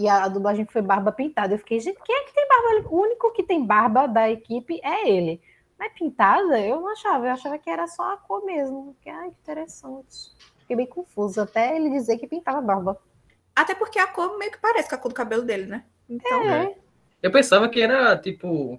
e 0.00 0.08
a, 0.08 0.24
a 0.24 0.28
dublagem 0.28 0.64
foi 0.66 0.82
barba 0.82 1.10
pintada. 1.12 1.54
Eu 1.54 1.58
fiquei, 1.58 1.80
gente, 1.80 1.98
quem 2.04 2.14
é 2.16 2.24
que 2.24 2.34
tem 2.34 2.46
barba? 2.48 2.88
O 2.90 3.00
único 3.00 3.32
que 3.32 3.42
tem 3.42 3.64
barba 3.64 4.06
da 4.06 4.30
equipe 4.30 4.80
é 4.82 5.08
ele. 5.08 5.40
Mas 5.78 5.92
pintada, 5.92 6.58
eu 6.60 6.80
não 6.80 6.88
achava, 6.92 7.26
eu 7.26 7.32
achava 7.32 7.58
que 7.58 7.70
era 7.70 7.86
só 7.86 8.12
a 8.12 8.16
cor 8.16 8.44
mesmo. 8.44 8.96
Que, 9.00 9.10
ai, 9.10 9.30
que 9.30 9.36
interessante. 9.42 10.32
Fiquei 10.60 10.76
bem 10.76 10.86
confusa, 10.86 11.42
até 11.44 11.76
ele 11.76 11.90
dizer 11.90 12.18
que 12.18 12.26
pintava 12.26 12.60
barba. 12.60 12.98
Até 13.54 13.74
porque 13.74 13.98
a 13.98 14.06
cor 14.06 14.38
meio 14.38 14.50
que 14.52 14.58
parece 14.58 14.88
com 14.88 14.94
a 14.94 14.98
cor 14.98 15.08
do 15.10 15.14
cabelo 15.14 15.42
dele, 15.42 15.66
né? 15.66 15.84
Então, 16.08 16.42
É, 16.42 16.74
Eu 17.22 17.30
pensava 17.32 17.68
que 17.68 17.80
era, 17.80 18.16
tipo, 18.16 18.78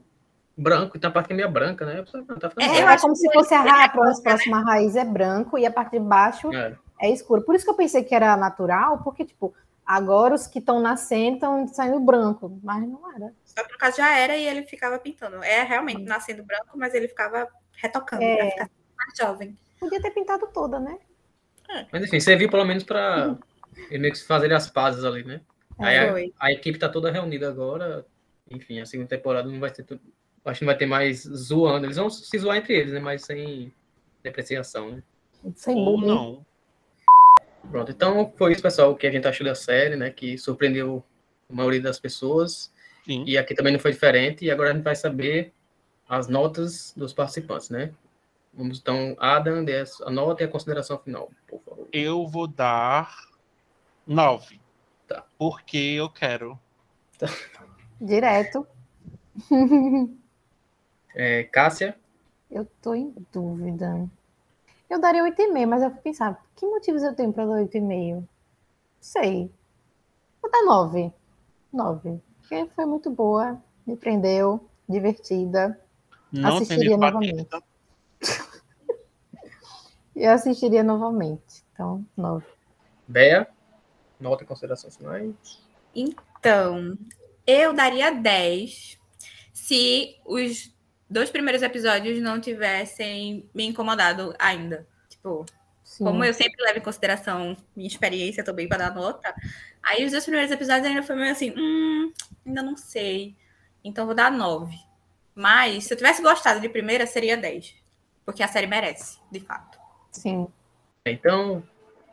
branco, 0.57 0.95
e 0.97 0.99
tem 0.99 1.09
a 1.09 1.11
parte 1.11 1.27
que 1.27 1.33
é 1.33 1.35
meio 1.35 1.49
branca, 1.51 1.85
né? 1.85 1.99
Eu 1.99 2.03
pensava, 2.03 2.25
não, 2.27 2.37
tá 2.39 2.51
É, 2.59 2.79
é 2.93 2.97
como 2.97 3.15
se 3.15 3.31
fosse 3.31 3.53
a, 3.53 3.61
ra- 3.61 3.85
a 3.85 3.89
próxima 3.89 4.61
raiz 4.63 4.95
é 4.95 5.03
branco 5.05 5.57
e 5.57 5.65
a 5.65 5.71
parte 5.71 5.91
de 5.91 5.99
baixo 5.99 6.53
É. 6.53 6.75
é 7.01 7.09
escuro. 7.11 7.41
Por 7.43 7.55
isso 7.55 7.63
que 7.65 7.71
eu 7.71 7.75
pensei 7.75 8.03
que 8.03 8.13
era 8.15 8.35
natural, 8.37 8.99
porque, 9.03 9.25
tipo, 9.25 9.53
agora 9.89 10.35
os 10.35 10.45
que 10.45 10.59
estão 10.59 10.79
nascendo 10.79 11.33
estão 11.37 11.67
saindo 11.67 11.99
branco, 11.99 12.59
mas 12.61 12.87
não 12.87 13.11
era. 13.11 13.33
Só 13.43 13.63
que 13.63 13.71
no 13.71 13.77
caso 13.79 13.97
já 13.97 14.15
era 14.15 14.37
e 14.37 14.45
ele 14.45 14.61
ficava 14.61 14.99
pintando. 14.99 15.43
É 15.43 15.63
realmente 15.63 16.03
nascendo 16.03 16.43
branco, 16.43 16.77
mas 16.77 16.93
ele 16.93 17.07
ficava 17.07 17.47
retocando 17.73 18.21
É. 18.21 18.37
pra 18.37 18.51
ficar 18.51 18.69
mais 18.95 19.17
jovem. 19.17 19.57
Podia 19.79 19.99
ter 19.99 20.11
pintado 20.11 20.47
toda, 20.53 20.79
né? 20.79 20.99
Mas 21.91 22.03
enfim, 22.03 22.19
serviu 22.19 22.51
pelo 22.51 22.65
menos 22.65 22.83
pra 22.83 23.35
ele 23.89 23.97
meio 23.99 24.13
que 24.13 24.23
fazer 24.23 24.53
as 24.53 24.69
pazes 24.69 25.03
ali, 25.03 25.23
né? 25.23 25.41
Aí 25.79 25.97
a, 25.97 26.45
a 26.45 26.51
equipe 26.51 26.77
tá 26.77 26.87
toda 26.87 27.11
reunida 27.11 27.49
agora. 27.49 28.05
Enfim, 28.51 28.79
a 28.79 28.85
segunda 28.85 29.09
temporada 29.09 29.49
não 29.49 29.59
vai 29.59 29.71
ter 29.71 29.83
tudo. 29.83 30.01
Acho 30.45 30.59
que 30.59 30.65
não 30.65 30.71
vai 30.71 30.77
ter 30.77 30.85
mais 30.85 31.23
zoando. 31.23 31.87
Eles 31.87 31.97
vão 31.97 32.11
se 32.11 32.37
zoar 32.37 32.57
entre 32.57 32.75
eles, 32.75 32.93
né? 32.93 32.99
Mas 32.99 33.23
sem 33.23 33.73
depreciação, 34.21 34.91
né? 34.91 35.03
Sem 35.55 35.75
Ou 35.77 35.99
não. 35.99 36.45
Pronto, 37.69 37.91
então 37.91 38.33
foi 38.37 38.51
isso, 38.51 38.61
pessoal, 38.61 38.91
o 38.91 38.95
que 38.95 39.05
a 39.05 39.11
gente 39.11 39.27
achou 39.27 39.45
da 39.45 39.55
série, 39.55 39.95
né? 39.95 40.09
Que 40.09 40.37
surpreendeu 40.37 41.03
a 41.49 41.53
maioria 41.53 41.81
das 41.81 41.99
pessoas. 41.99 42.71
Sim. 43.05 43.23
E 43.25 43.37
aqui 43.37 43.53
também 43.53 43.73
não 43.73 43.79
foi 43.79 43.91
diferente. 43.91 44.45
E 44.45 44.51
agora 44.51 44.71
a 44.71 44.73
gente 44.73 44.83
vai 44.83 44.95
saber 44.95 45.53
as 46.07 46.27
notas 46.27 46.93
dos 46.95 47.13
participantes, 47.13 47.69
né? 47.69 47.93
Vamos 48.53 48.79
então, 48.79 49.15
Adam, 49.19 49.63
dê 49.63 49.83
a 50.03 50.09
nota 50.09 50.43
e 50.43 50.45
a 50.45 50.49
consideração 50.49 50.97
final, 50.97 51.31
por 51.47 51.61
favor. 51.61 51.87
Eu 51.93 52.27
vou 52.27 52.47
dar 52.47 53.15
nove. 54.05 54.59
Tá. 55.07 55.23
Porque 55.37 55.77
eu 55.77 56.09
quero. 56.09 56.59
Direto. 58.01 58.67
É, 61.15 61.43
Cássia, 61.43 61.97
Eu 62.51 62.65
tô 62.81 62.93
em 62.93 63.13
dúvida. 63.31 64.09
Eu 64.89 64.99
daria 64.99 65.23
8,5, 65.23 65.67
mas 65.67 65.83
eu 65.83 65.91
pensava, 65.91 66.37
que 66.55 66.65
motivos 66.65 67.03
eu 67.03 67.15
tenho 67.15 67.31
para 67.31 67.45
dar 67.45 67.61
8,5? 67.61 68.27
Sei. 68.99 69.51
Vou 70.41 70.51
dar 70.51 70.63
9. 70.63 71.13
9. 71.71 72.19
Porque 72.39 72.67
foi 72.75 72.85
muito 72.85 73.11
boa, 73.11 73.61
me 73.85 73.95
prendeu, 73.95 74.67
divertida. 74.87 75.79
Não 76.31 76.55
Assistiria 76.55 76.97
novamente. 76.97 77.47
E 80.15 80.23
eu 80.25 80.31
assistiria 80.31 80.83
novamente. 80.83 81.63
Então, 81.73 82.03
9. 82.17 82.45
Bea, 83.07 83.47
nota 84.19 84.43
e 84.43 84.47
considerações 84.47 84.97
finais. 84.97 85.33
Então, 85.95 86.97
eu 87.45 87.73
daria 87.73 88.11
10 88.11 88.99
se 89.53 90.17
os 90.25 90.73
dois 91.09 91.29
primeiros 91.29 91.61
episódios 91.61 92.21
não 92.21 92.39
tivessem 92.39 93.49
me 93.53 93.65
incomodado 93.65 94.33
ainda. 94.37 94.87
Tipo, 95.09 95.45
Sim. 95.83 96.03
como 96.03 96.23
eu 96.23 96.33
sempre 96.33 96.63
levo 96.63 96.77
em 96.77 96.83
consideração 96.83 97.57
minha 97.75 97.87
experiência 97.87 98.43
também 98.43 98.67
para 98.67 98.89
dar 98.89 98.95
nota, 98.95 99.33
aí 99.81 100.05
os 100.05 100.11
dois 100.11 100.23
primeiros 100.23 100.51
episódios 100.51 100.85
ainda 100.85 101.01
foi 101.01 101.15
meio 101.15 101.31
assim, 101.31 101.53
hum, 101.57 102.13
ainda 102.45 102.61
não 102.61 102.77
sei. 102.77 103.35
Então 103.83 104.05
vou 104.05 104.15
dar 104.15 104.31
9. 104.31 104.77
Mas 105.33 105.85
se 105.85 105.93
eu 105.93 105.97
tivesse 105.97 106.21
gostado 106.21 106.59
de 106.59 106.69
primeira, 106.69 107.07
seria 107.07 107.37
10. 107.37 107.75
Porque 108.25 108.43
a 108.43 108.47
série 108.47 108.67
merece, 108.67 109.19
de 109.31 109.39
fato. 109.39 109.79
Sim. 110.11 110.47
Então, 111.05 111.63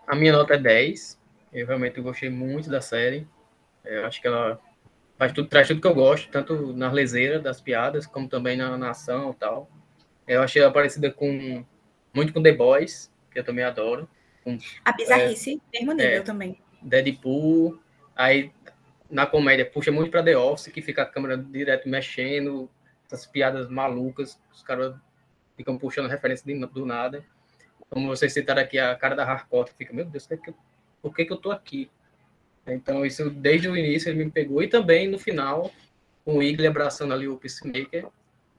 a 0.07 0.15
minha 0.15 0.33
nota 0.33 0.55
é 0.55 0.59
10. 0.59 1.19
Eu 1.53 1.67
realmente 1.67 2.01
gostei 2.01 2.31
muito 2.31 2.71
da 2.71 2.81
série. 2.81 3.27
Eu 3.85 4.07
acho 4.07 4.21
que 4.21 4.27
ela 4.27 4.61
faz 5.19 5.33
tudo, 5.33 5.49
traz 5.49 5.69
tudo 5.69 5.81
que 5.81 5.87
eu 5.87 5.95
gosto, 5.95 6.31
tanto 6.31 6.73
na 6.73 6.91
leseira 6.91 7.39
das 7.39 7.61
piadas, 7.61 8.07
como 8.07 8.29
também 8.29 8.57
na, 8.57 8.77
na 8.77 8.91
ação 8.91 9.31
e 9.31 9.35
tal. 9.35 9.71
Eu 10.27 10.43
achei 10.43 10.61
ela 10.63 10.73
parecida 10.73 11.11
com 11.11 11.65
muito 12.15 12.33
com 12.33 12.43
The 12.43 12.53
Boys, 12.53 13.13
que 13.31 13.39
eu 13.39 13.45
também 13.45 13.65
adoro. 13.65 14.09
A 14.85 14.93
bizarrice, 14.93 15.61
mesmo 15.73 15.93
nível 15.93 16.21
é. 16.21 16.21
também. 16.21 16.61
Deadpool. 16.81 17.81
Aí, 18.15 18.53
na 19.11 19.27
comédia, 19.27 19.67
puxa 19.67 19.91
muito 19.93 20.11
pra 20.11 20.23
The 20.23 20.37
Office, 20.37 20.69
que 20.73 20.81
fica 20.81 21.03
a 21.03 21.07
câmera 21.07 21.37
direto 21.37 21.89
mexendo, 21.89 22.71
essas 23.07 23.27
piadas 23.27 23.69
malucas, 23.69 24.41
os 24.53 24.63
caras 24.63 24.95
ficam 25.57 25.77
puxando 25.79 26.09
referência 26.09 26.45
de- 26.47 26.67
do 26.67 26.87
nada. 26.87 27.25
Como 27.91 28.09
vocês 28.09 28.33
citaram 28.33 28.63
aqui, 28.63 28.79
a 28.79 28.95
cara 28.97 29.15
da 29.15 29.25
Harcourt 29.25 29.73
fica, 29.77 29.93
meu 29.93 30.05
Deus, 30.05 30.27
por 30.27 30.37
que 30.37 30.43
que 30.45 30.51
eu- 30.51 30.57
por 31.03 31.15
que, 31.15 31.25
que 31.25 31.33
eu 31.33 31.37
tô 31.37 31.51
aqui? 31.51 31.91
Então, 32.67 33.07
isso 33.07 33.31
desde 33.31 33.69
o 33.69 33.77
início 33.77 34.09
ele 34.09 34.25
me 34.25 34.31
pegou. 34.31 34.63
E 34.63 34.69
também 34.69 35.09
no 35.09 35.19
final, 35.19 35.71
com 36.25 36.39
o 36.39 36.43
Igli 36.43 36.67
abraçando 36.67 37.15
ali 37.15 37.29
o 37.29 37.37
Peacemaker. 37.37 38.07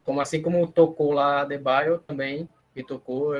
Como 0.03 0.21
assim 0.21 0.41
como 0.41 0.65
tocou 0.67 1.11
lá 1.11 1.45
The 1.45 1.57
Bio, 1.57 1.99
também 1.99 2.47
me 2.75 2.83
tocou. 2.83 3.33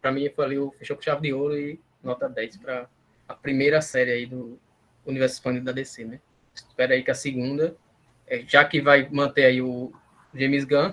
Pra 0.00 0.12
mim 0.12 0.28
foi 0.28 0.44
ali, 0.44 0.58
o 0.58 0.70
fechou 0.72 0.96
com 0.96 1.02
chave 1.02 1.22
de 1.22 1.32
ouro 1.32 1.58
e 1.58 1.80
nota 2.02 2.28
10 2.28 2.58
para 2.58 2.88
a 3.26 3.34
primeira 3.34 3.80
série 3.80 4.12
aí 4.12 4.26
do, 4.26 4.58
universo 5.06 5.36
expandido 5.36 5.64
da 5.64 5.72
DC, 5.72 6.04
né? 6.04 6.20
Espera 6.54 6.94
aí 6.94 7.02
que 7.02 7.10
a 7.10 7.14
segunda, 7.14 7.76
é, 8.26 8.42
já 8.46 8.64
que 8.64 8.80
vai 8.80 9.08
manter 9.10 9.44
aí 9.44 9.60
o 9.60 9.92
James 10.32 10.64
Gunn, 10.64 10.92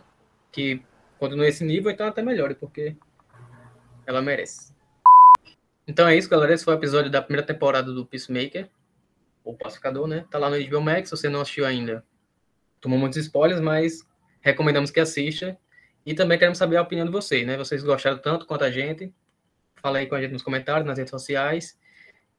que 0.51 0.81
continue 1.19 1.47
esse 1.47 1.63
nível, 1.63 1.91
então 1.91 2.07
até 2.07 2.21
melhore, 2.21 2.55
porque 2.55 2.95
ela 4.05 4.21
merece. 4.21 4.73
Então 5.87 6.07
é 6.07 6.17
isso, 6.17 6.29
galera. 6.29 6.53
Esse 6.53 6.63
foi 6.63 6.73
o 6.73 6.77
episódio 6.77 7.11
da 7.11 7.21
primeira 7.21 7.45
temporada 7.45 7.91
do 7.91 8.05
Peacemaker, 8.05 8.69
o 9.43 9.55
Pacificador, 9.55 10.07
né? 10.07 10.25
Tá 10.29 10.37
lá 10.37 10.49
no 10.49 10.63
HBO 10.63 10.81
Max, 10.81 11.09
se 11.09 11.15
você 11.15 11.29
não 11.29 11.41
assistiu 11.41 11.65
ainda. 11.65 12.05
Tomou 12.79 12.97
muitos 12.97 13.17
spoilers, 13.19 13.61
mas 13.61 14.07
recomendamos 14.41 14.91
que 14.91 14.99
assista. 14.99 15.57
E 16.05 16.13
também 16.13 16.37
queremos 16.37 16.57
saber 16.57 16.77
a 16.77 16.81
opinião 16.81 17.05
de 17.05 17.11
vocês, 17.11 17.45
né? 17.45 17.57
Vocês 17.57 17.83
gostaram 17.83 18.17
tanto 18.17 18.45
quanto 18.45 18.63
a 18.63 18.71
gente? 18.71 19.13
Fala 19.75 19.99
aí 19.99 20.07
com 20.07 20.15
a 20.15 20.21
gente 20.21 20.31
nos 20.31 20.43
comentários, 20.43 20.85
nas 20.85 20.97
redes 20.97 21.11
sociais. 21.11 21.79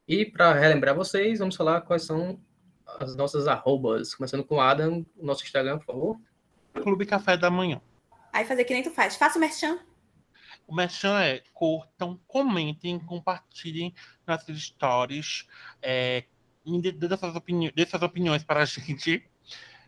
E 0.07 0.25
para 0.25 0.53
relembrar 0.53 0.95
vocês, 0.95 1.39
vamos 1.39 1.55
falar 1.55 1.81
quais 1.81 2.03
são 2.03 2.39
as 2.99 3.15
nossas 3.15 3.47
arrobas. 3.47 4.13
Começando 4.15 4.43
com 4.43 4.55
o 4.55 4.61
Adam, 4.61 5.05
o 5.15 5.25
nosso 5.25 5.43
Instagram, 5.43 5.77
por 5.77 5.85
favor. 5.85 6.19
Clube 6.73 7.05
Café 7.05 7.37
da 7.37 7.49
Manhã. 7.49 7.81
Aí 8.31 8.45
fazer 8.45 8.65
que 8.65 8.73
nem 8.73 8.83
tu 8.83 8.91
faz. 8.91 9.15
Faça 9.15 9.37
o 9.37 9.41
merchan. 9.41 9.79
O 10.67 10.75
merchan 10.75 11.21
é 11.21 11.43
curtam, 11.53 12.19
comentem, 12.27 12.99
compartilhem 12.99 13.93
nas 14.25 14.45
stories. 14.47 15.47
É, 15.81 16.23
suas 17.17 17.35
opini 17.35 17.71
dê 17.71 17.85
suas 17.85 18.01
opiniões 18.01 18.43
para 18.43 18.61
a 18.61 18.65
gente. 18.65 19.23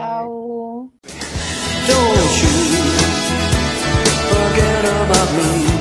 Tchau. 5.53 5.78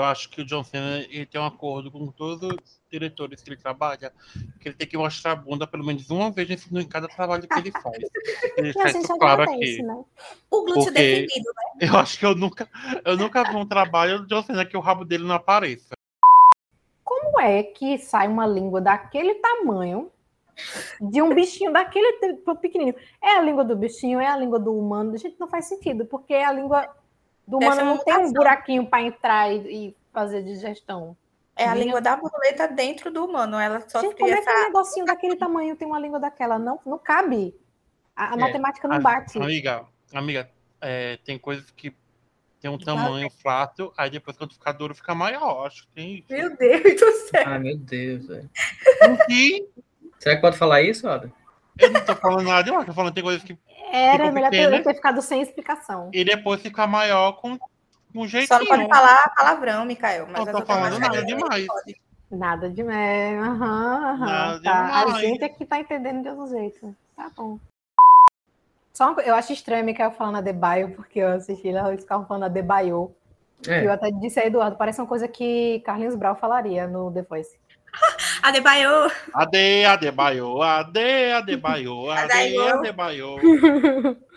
Eu 0.00 0.04
acho 0.04 0.30
que 0.30 0.40
o 0.40 0.44
John 0.44 0.64
Cena 0.64 0.98
ele 1.10 1.26
tem 1.26 1.40
um 1.40 1.44
acordo 1.44 1.90
com 1.90 2.06
todos 2.08 2.42
os 2.42 2.80
diretores 2.90 3.42
que 3.42 3.50
ele 3.50 3.56
trabalha, 3.56 4.12
que 4.58 4.68
ele 4.68 4.74
tem 4.74 4.88
que 4.88 4.96
mostrar 4.96 5.32
a 5.32 5.36
bunda 5.36 5.66
pelo 5.66 5.84
menos 5.84 6.08
uma 6.10 6.30
vez 6.30 6.48
em 6.72 6.88
cada 6.88 7.06
trabalho 7.06 7.46
que 7.46 7.58
ele 7.58 7.70
faz. 7.70 7.98
Ele 8.56 8.72
gente 8.72 8.98
isso 8.98 9.18
claro 9.18 9.42
aqui. 9.42 9.82
né? 9.82 10.04
O 10.50 10.64
glúteo 10.64 10.84
Porque- 10.84 11.00
definido, 11.00 11.50
né? 11.54 11.88
Eu 11.88 11.98
acho 11.98 12.18
que 12.18 12.24
eu 12.26 12.34
nunca, 12.34 12.68
eu 13.04 13.16
nunca 13.16 13.44
vi 13.44 13.56
um 13.56 13.66
trabalho 13.66 14.20
do 14.20 14.26
John 14.26 14.42
Cena 14.42 14.64
que 14.64 14.76
o 14.76 14.80
rabo 14.80 15.04
dele 15.04 15.24
não 15.24 15.34
apareça. 15.34 15.94
Como 17.04 17.40
é 17.40 17.62
que 17.62 17.98
sai 17.98 18.26
uma 18.26 18.46
língua 18.46 18.80
daquele 18.80 19.34
tamanho 19.34 20.10
de 21.00 21.22
um 21.22 21.34
bichinho 21.34 21.72
daquele 21.72 22.12
pequenininho? 22.60 22.96
É 23.22 23.36
a 23.36 23.42
língua 23.42 23.64
do 23.64 23.76
bichinho, 23.76 24.20
é 24.20 24.26
a 24.26 24.36
língua 24.36 24.58
do 24.58 24.76
humano? 24.76 25.16
Gente, 25.16 25.38
não 25.38 25.48
faz 25.48 25.66
sentido, 25.66 26.06
porque 26.06 26.34
a 26.34 26.52
língua 26.52 26.88
do 27.50 27.58
Deve 27.58 27.72
humano 27.72 27.90
não 27.96 27.98
tem 28.04 28.16
um 28.16 28.32
buraquinho 28.32 28.86
para 28.86 29.02
entrar 29.02 29.52
e, 29.52 29.88
e 29.88 29.96
fazer 30.12 30.42
digestão. 30.42 31.16
É 31.56 31.64
a 31.64 31.72
Minha- 31.72 31.84
língua 31.84 32.00
da 32.00 32.16
borboleta 32.16 32.66
dentro 32.68 33.10
do 33.10 33.24
humano. 33.24 33.58
Ela 33.58 33.82
só 33.86 34.00
Gente, 34.00 34.16
como 34.16 34.32
é 34.32 34.40
que 34.40 34.50
um 34.50 34.62
negocinho 34.64 35.04
daquele 35.04 35.36
tamanho 35.36 35.76
tem 35.76 35.86
uma 35.86 35.98
língua 35.98 36.18
daquela? 36.18 36.58
Não, 36.58 36.78
não 36.86 36.98
cabe. 36.98 37.54
A, 38.16 38.30
a 38.30 38.34
É. 38.34 38.36
matemática 38.36 38.88
não 38.88 38.96
A- 38.96 39.00
bate. 39.00 39.38
Amiga, 39.38 39.84
amiga, 40.14 40.50
é, 40.80 41.18
tem 41.24 41.38
coisas 41.38 41.70
que 41.72 41.94
tem 42.60 42.70
um 42.70 42.78
tamanho 42.78 43.28
flato, 43.30 43.92
aí 43.96 44.10
depois 44.10 44.36
quando 44.36 44.52
ficar 44.52 44.72
duro 44.72 44.94
fica 44.94 45.14
maior. 45.14 45.66
Acho 45.66 45.82
que 45.86 45.92
tem 45.94 46.14
isso. 46.18 46.26
Meu 46.30 46.56
Deus 46.56 46.82
do 47.00 47.12
céu. 47.28 47.42
Ai, 47.46 47.58
meu 47.58 47.76
Deus, 47.76 48.26
velho. 48.26 48.50
Será 50.18 50.36
que 50.36 50.42
pode 50.42 50.56
falar 50.58 50.82
isso, 50.82 51.08
Adam? 51.08 51.32
Eu 51.80 51.90
não 51.90 52.04
tô 52.04 52.14
falando 52.16 52.46
nada 52.46 52.62
demais, 52.62 52.86
tô 52.86 52.92
falando 52.92 53.10
que 53.10 53.14
tem 53.14 53.24
coisas 53.24 53.42
que. 53.42 53.58
Era 53.92 54.30
melhor 54.30 54.50
ter, 54.50 54.82
ter 54.82 54.94
ficado 54.94 55.20
sem 55.20 55.42
explicação. 55.42 56.10
E 56.12 56.24
depois 56.24 56.60
ficar 56.60 56.86
maior 56.86 57.32
com, 57.32 57.58
com 57.58 57.68
um 58.14 58.26
jeitinho. 58.26 58.48
Só 58.48 58.58
não 58.58 58.66
pode 58.66 58.88
falar 58.88 59.34
palavrão, 59.36 59.84
Mikael. 59.84 60.26
Mas 60.30 60.46
Não 60.46 60.52
tô 60.52 60.66
falando 60.66 60.98
nada 60.98 61.24
demais. 61.24 61.66
Nada 62.30 62.70
de. 62.70 62.82
É, 62.82 63.38
aham, 63.38 64.22
aham, 64.22 64.62
tá. 64.62 65.04
A 65.04 65.20
gente 65.20 65.42
é 65.42 65.48
que 65.48 65.66
tá 65.66 65.80
entendendo 65.80 66.22
de 66.22 66.28
outro 66.28 66.46
jeito. 66.46 66.94
Tá 67.16 67.30
bom. 67.36 67.58
Só 68.92 69.10
uma 69.12 69.22
eu 69.22 69.34
acho 69.34 69.52
estranho 69.52 69.84
Mikael 69.84 70.12
falando 70.12 70.36
a 70.36 70.40
Debaio, 70.40 70.94
porque 70.94 71.18
eu 71.18 71.28
assisti 71.28 71.68
eles 71.68 72.02
ficavam 72.02 72.26
falando 72.26 72.44
a 72.44 72.48
Debaio. 72.48 73.14
É. 73.66 73.82
E 73.82 73.84
eu 73.86 73.92
até 73.92 74.10
disse 74.10 74.38
a 74.40 74.46
Eduardo, 74.46 74.76
parece 74.76 75.00
uma 75.00 75.06
coisa 75.06 75.26
que 75.28 75.80
Carlinhos 75.80 76.14
Brau 76.14 76.36
falaria 76.36 76.86
no 76.86 77.12
The 77.12 77.22
Voice. 77.22 77.58
Adebayo. 78.42 79.10
Ade, 79.34 79.84
adebaio, 79.84 80.62
ade, 80.62 81.32
adebaio, 81.32 82.10
ade, 82.10 82.58
adebaio. 82.58 83.36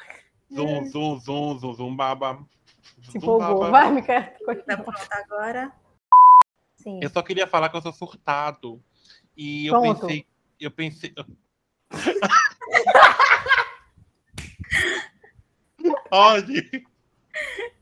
Zum, 0.54 0.86
zum, 0.92 1.20
zum, 1.20 1.60
zum, 1.60 1.74
zum, 1.74 1.96
baba. 1.96 2.46
Se 3.10 3.18
empolgou. 3.18 3.72
Vai, 3.72 3.92
Mikael. 3.92 4.36
Tá 4.68 4.78
pronto 4.78 5.08
agora. 5.12 5.72
Sim. 6.76 7.00
Eu 7.02 7.10
só 7.10 7.24
queria 7.24 7.48
falar 7.48 7.70
que 7.70 7.78
eu 7.78 7.82
sou 7.82 7.92
surtado. 7.92 8.80
E 9.36 9.66
eu 9.66 9.74
Pronto. 9.74 10.02
pensei. 10.02 10.28
Eu 10.60 10.70
pensei. 10.70 11.12
Pode. 16.10 16.86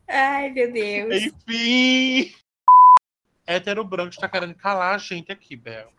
Ai, 0.07 0.49
meu 0.51 0.71
Deus. 0.71 1.23
Enfim. 1.23 2.33
Hétero 3.45 3.83
branco 3.83 4.09
está 4.11 4.27
querendo 4.29 4.55
calar 4.55 4.95
a 4.95 4.97
gente 4.97 5.31
aqui, 5.31 5.55
Bel. 5.55 5.89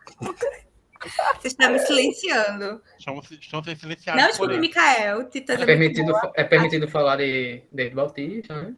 Você 1.39 1.47
está 1.47 1.69
me 1.69 1.79
silenciando. 1.79 2.81
Estão, 2.97 3.19
estão 3.39 3.63
sendo 3.63 3.77
silenciados. 3.79 4.21
Não 4.21 4.29
desculpe. 4.29 4.57
Mikael. 4.57 5.29
Tita 5.29 5.53
É 5.53 5.65
permitido, 5.65 6.13
é 6.35 6.43
permitido 6.45 6.87
falar 6.87 7.17
de 7.17 7.61
David 7.71 7.95
Bautista, 7.95 8.61
né? 8.61 8.73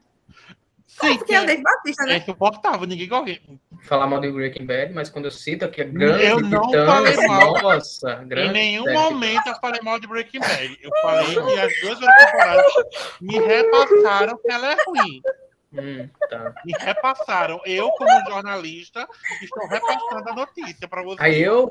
Sim, 0.88 1.18
Porque 1.18 1.34
é 1.36 1.42
o 1.42 1.46
Dave 1.46 1.62
Batista, 1.62 2.04
é 2.04 2.08
né? 2.08 2.18
insuportável, 2.20 2.88
ninguém 2.88 3.08
gosta. 3.08 3.38
Falar 3.84 4.08
mal 4.08 4.22
de 4.22 4.32
Breaking 4.32 4.66
Bad, 4.66 4.94
mas 4.94 5.10
quando 5.10 5.26
eu 5.26 5.32
cito 5.32 5.66
aqui 5.66 5.82
a 5.82 5.84
grande 5.84 6.24
Eu 6.24 6.40
não 6.40 6.62
Titãs, 6.68 6.86
falei 6.88 7.28
mal. 7.28 7.62
nossa, 7.62 8.22
Em 8.24 8.28
grande 8.28 8.54
nenhum 8.54 8.84
série. 8.86 8.96
momento 8.98 9.48
eu 9.48 9.56
falei 9.56 9.82
mal 9.84 10.00
de 10.00 10.08
Breaking 10.08 10.40
Bad. 10.40 10.80
Eu 10.82 10.90
falei 11.02 11.36
que 11.36 11.60
as 11.60 11.82
duas 11.82 12.00
temporadas 12.00 12.66
me 13.22 13.38
repassaram 13.40 14.38
que 14.38 14.50
ela 14.52 14.72
é 14.72 14.78
ruim. 14.88 15.22
Hum, 15.77 16.10
tá. 16.30 16.53
Me 16.65 16.73
repassaram. 16.80 17.60
Eu, 17.65 17.89
como 17.91 18.10
jornalista, 18.27 19.07
estou 19.41 19.68
repassando 19.68 20.30
a 20.30 20.34
notícia 20.34 20.88
para 20.88 21.03
você. 21.03 21.22
Aí 21.22 21.41
eu, 21.41 21.69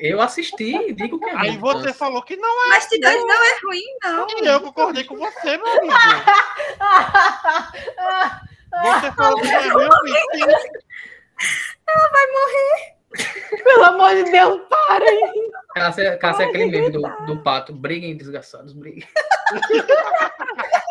eu 0.00 0.20
assisti, 0.20 0.92
digo 0.92 1.18
que 1.18 1.26
é 1.26 1.36
Aí 1.36 1.50
ruim, 1.50 1.58
você 1.58 1.92
falou 1.92 2.22
que 2.22 2.36
não 2.36 2.66
é. 2.66 2.68
Mas 2.68 2.88
Titãs 2.88 3.14
não 3.14 3.44
é 3.44 3.58
ruim, 3.64 3.82
não. 4.02 4.26
E 4.42 4.46
eu 4.46 4.60
concordei 4.60 5.04
com 5.04 5.16
você, 5.16 5.56
meu 5.56 5.66
amigo. 5.66 5.94
Você 8.82 9.10
falou 9.12 9.40
que 9.40 9.50
não 9.50 9.80
é 9.80 9.88
ruim. 9.88 10.12
Sim. 10.34 10.44
Pelo 13.64 13.84
amor 13.84 14.14
de 14.14 14.24
Deus, 14.30 14.60
para 14.68 15.04
aí. 15.04 15.50
Cássia, 15.74 16.18
Cássia 16.18 16.44
é 16.44 16.48
aquele 16.48 16.66
meme 16.66 16.90
do, 16.90 17.00
do 17.26 17.42
pato. 17.42 17.72
Briguem, 17.72 18.14
desgraçados, 18.16 18.74
briguem. 18.74 19.08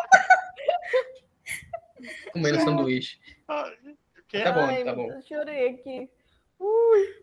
Comendo 2.38 2.60
sanduíche. 2.64 3.18
Tá 4.30 4.52
bom, 4.52 4.66
Ai, 4.66 4.84
tá 4.84 4.94
bom. 4.94 5.10
Eu 5.10 5.22
chorei 5.22 5.70
aqui. 5.70 6.10
Ui. 6.60 7.18